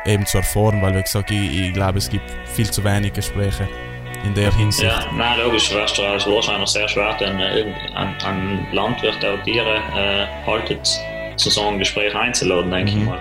eben 0.07 0.25
zu 0.27 0.39
erfahren, 0.39 0.81
weil 0.83 0.97
wie 0.97 1.03
gesagt, 1.03 1.31
ich, 1.31 1.61
ich 1.61 1.73
glaube, 1.75 1.99
es 1.99 2.09
gibt 2.09 2.25
viel 2.47 2.71
zu 2.71 2.83
wenig 2.83 3.13
Gespräche 3.13 3.69
in 4.25 4.35
der 4.35 4.53
Hinsicht. 4.55 4.91
Ja, 4.91 5.05
nein, 5.13 5.39
logisch, 5.45 5.73
wärst 5.75 5.99
du 5.99 6.03
als 6.03 6.27
wahrscheinlich 6.27 6.69
sehr 6.71 6.89
schwer, 6.89 7.17
dann 7.19 7.39
äh, 7.39 7.73
an, 7.95 8.15
an 8.25 8.67
Landwirt, 8.73 9.23
der 9.23 9.43
Tiere 9.45 9.77
äh, 9.95 10.27
haltet, 10.47 10.99
zu 11.37 11.49
so 11.51 11.67
einem 11.67 11.79
Gespräch 11.79 12.15
einzuladen, 12.15 12.71
denke 12.71 12.93
Mhm. 12.93 12.99
ich 12.99 13.05
mal. 13.09 13.19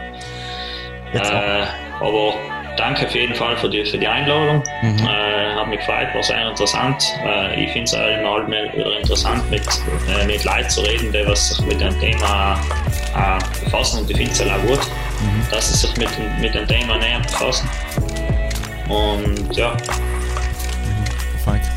Äh, 1.14 1.66
aber 2.00 2.34
danke 2.78 3.06
auf 3.08 3.16
jeden 3.16 3.34
Fall 3.36 3.58
für 3.58 3.70
die, 3.70 3.84
für 3.86 3.98
die 3.98 4.08
Einladung. 4.08 4.64
Mhm. 4.82 5.00
Äh, 5.00 5.56
hat 5.56 5.68
mich 5.68 5.80
gefreut, 5.80 6.08
war 6.14 6.24
sehr 6.24 6.50
interessant. 6.50 7.04
Äh, 7.26 7.64
ich 7.66 7.72
finde 7.72 7.86
es 7.86 7.98
halt 7.98 8.24
mal 8.24 8.48
wieder 8.48 8.98
interessant, 9.00 9.50
mit, 9.50 9.64
äh, 10.08 10.26
mit 10.26 10.44
Leuten 10.44 10.70
zu 10.70 10.82
reden, 10.82 11.12
die 11.12 11.26
was 11.28 11.50
sich 11.50 11.66
mit 11.66 11.82
dem 11.82 12.00
Thema 12.00 12.58
äh, 13.16 13.64
befassen. 13.66 14.00
Und 14.02 14.10
ich 14.10 14.18
finde 14.18 14.32
es 14.32 14.40
halt 14.40 14.52
auch 14.52 14.68
gut, 14.68 14.80
Mhm. 15.22 15.44
dass 15.52 15.68
sie 15.68 15.88
sich 15.88 15.98
mit, 15.98 16.08
dem- 16.18 16.40
mit 16.42 16.56
dem 16.56 16.66
Thema 16.68 16.98
näher 16.98 17.20
befassen. 17.20 17.70
Und 18.88 19.56
ja, 19.58 19.74
Perfekt. 21.44 21.70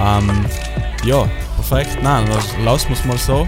Ähm, 0.00 0.46
ja, 1.04 1.28
perfekt. 1.56 2.02
Nein, 2.02 2.26
lassen 2.64 2.88
wir 2.88 2.96
es 2.96 3.04
mal 3.04 3.18
so. 3.18 3.46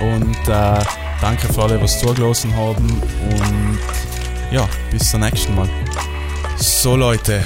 Und 0.00 0.36
äh, 0.48 0.82
danke 1.20 1.52
für 1.52 1.62
alle, 1.62 1.78
die 1.78 1.86
zugelassen 1.86 2.54
haben. 2.56 3.00
Und 3.30 3.78
ja, 4.50 4.68
bis 4.90 5.10
zum 5.10 5.20
nächsten 5.20 5.54
Mal. 5.54 5.68
So 6.56 6.96
Leute, 6.96 7.44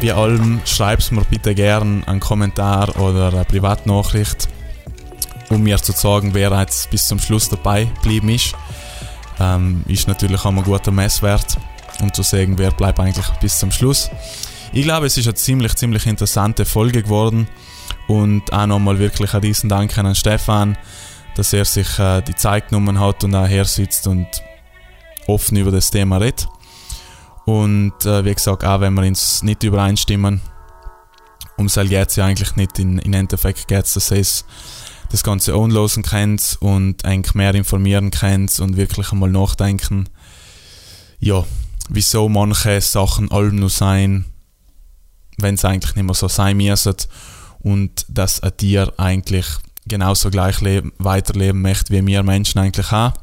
wie 0.00 0.12
allem, 0.12 0.60
schreibt 0.64 1.10
mir 1.10 1.24
bitte 1.24 1.54
gern 1.54 2.04
einen 2.04 2.20
Kommentar 2.20 2.96
oder 3.00 3.28
eine 3.28 3.44
Privatnachricht, 3.44 4.48
um 5.50 5.62
mir 5.62 5.78
zu 5.78 5.92
sagen, 5.92 6.34
wer 6.34 6.50
jetzt 6.60 6.90
bis 6.90 7.06
zum 7.06 7.18
Schluss 7.18 7.48
dabei 7.48 7.84
geblieben 7.84 8.28
ist. 8.28 8.54
Ähm, 9.40 9.84
ist 9.88 10.08
natürlich 10.08 10.40
auch 10.40 10.50
ein 10.50 10.62
guter 10.62 10.90
Messwert, 10.90 11.56
um 12.00 12.12
zu 12.12 12.22
sagen, 12.22 12.58
wer 12.58 12.70
bleibt 12.70 13.00
eigentlich 13.00 13.28
bis 13.40 13.58
zum 13.58 13.70
Schluss. 13.70 14.10
Ich 14.72 14.84
glaube, 14.84 15.06
es 15.06 15.16
ist 15.16 15.26
eine 15.26 15.34
ziemlich, 15.34 15.74
ziemlich 15.76 16.06
interessante 16.06 16.64
Folge 16.64 17.02
geworden. 17.02 17.48
Und 18.06 18.52
auch 18.52 18.66
nochmal 18.66 18.98
wirklich 18.98 19.34
ein 19.34 19.40
riesen 19.40 19.68
Dank 19.68 19.96
an 19.98 20.14
Stefan, 20.14 20.78
dass 21.34 21.52
er 21.52 21.64
sich 21.64 21.98
äh, 21.98 22.22
die 22.22 22.34
Zeit 22.34 22.68
genommen 22.68 22.98
hat 22.98 23.22
und 23.24 23.34
auch 23.34 23.46
her 23.46 23.64
sitzt 23.64 24.06
und 24.06 24.26
offen 25.28 25.56
über 25.56 25.70
das 25.70 25.90
Thema 25.90 26.16
redet. 26.16 26.48
Und 27.44 28.04
äh, 28.04 28.24
wie 28.24 28.34
gesagt, 28.34 28.64
auch 28.64 28.80
wenn 28.80 28.94
wir 28.94 29.06
uns 29.06 29.42
nicht 29.42 29.62
übereinstimmen, 29.62 30.40
um 31.56 31.66
es 31.66 31.74
geht 31.74 32.08
es 32.08 32.16
ja 32.16 32.24
eigentlich 32.24 32.56
nicht. 32.56 32.78
In, 32.78 32.98
in 32.98 33.14
Endeffekt 33.14 33.68
geht 33.68 33.84
es, 33.84 33.94
dass 33.94 34.10
es 34.10 34.44
das 35.10 35.24
Ganze 35.24 35.54
anlosen 35.54 36.02
könnt 36.02 36.56
und 36.60 37.04
eigentlich 37.04 37.34
mehr 37.34 37.54
informieren 37.54 38.10
könnt 38.10 38.58
und 38.60 38.76
wirklich 38.76 39.12
einmal 39.12 39.30
nachdenken, 39.30 40.08
ja, 41.18 41.44
wieso 41.88 42.28
manche 42.28 42.80
Sachen 42.80 43.30
allem 43.30 43.56
nur 43.56 43.70
sein, 43.70 44.26
wenn 45.38 45.54
es 45.54 45.64
eigentlich 45.64 45.96
nicht 45.96 46.04
mehr 46.04 46.14
so 46.14 46.28
sein 46.28 46.56
müssen 46.56 46.94
und 47.60 48.06
dass 48.08 48.40
ein 48.42 48.56
Tier 48.56 48.92
eigentlich 48.98 49.46
genauso 49.86 50.30
gleich 50.30 50.60
leben, 50.60 50.92
weiterleben 50.98 51.62
möchte 51.62 51.92
wie 51.92 52.06
wir 52.06 52.22
Menschen 52.22 52.58
eigentlich 52.58 52.92
auch. 52.92 53.14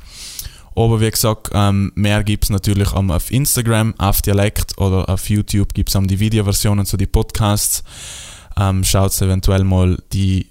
Aber 0.76 0.99
wie 0.99 1.10
gesagt, 1.10 1.49
ähm, 1.53 1.91
mehr 1.95 2.23
gibt 2.23 2.45
es 2.45 2.49
natürlich 2.49 2.91
am- 2.91 3.11
auf 3.11 3.31
Instagram, 3.31 3.93
auf 3.97 4.22
Dialekt 4.22 4.77
oder 4.77 5.07
auf 5.10 5.30
YouTube 5.30 5.73
gibt 5.73 5.93
es 5.93 5.97
die 6.07 6.19
Videoversionen 6.19 6.85
zu 6.85 6.97
den 6.97 7.11
Podcasts. 7.11 7.84
Ähm, 8.57 8.84
Schaut 8.84 9.19
eventuell 9.22 9.64
mal 9.64 9.97
die 10.11 10.47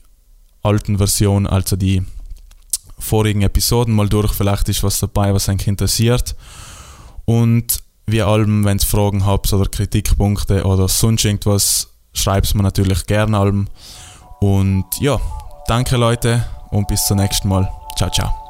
alten 0.62 0.96
Versionen, 0.96 1.46
also 1.46 1.76
die 1.76 2.02
vorigen 2.98 3.42
Episoden 3.42 3.94
mal 3.94 4.08
durch. 4.08 4.32
Vielleicht 4.32 4.68
ist 4.70 4.82
was 4.82 4.98
dabei, 4.98 5.34
was 5.34 5.48
euch 5.48 5.66
interessiert. 5.66 6.34
Und 7.26 7.80
wie 8.06 8.22
allem, 8.22 8.64
wenn 8.64 8.78
ihr 8.78 8.86
Fragen 8.86 9.24
habt 9.26 9.52
oder 9.52 9.68
Kritikpunkte 9.68 10.64
oder 10.64 10.88
sonst 10.88 11.24
irgendwas, 11.24 11.88
schreibt 12.14 12.46
es 12.46 12.54
mir 12.54 12.62
natürlich 12.62 13.06
gerne 13.06 13.36
allem. 13.38 13.68
Und 14.40 14.84
ja, 15.00 15.20
danke 15.66 15.96
Leute 15.96 16.46
und 16.70 16.86
bis 16.88 17.04
zum 17.06 17.18
nächsten 17.18 17.48
Mal. 17.48 17.70
Ciao, 17.96 18.10
ciao. 18.10 18.43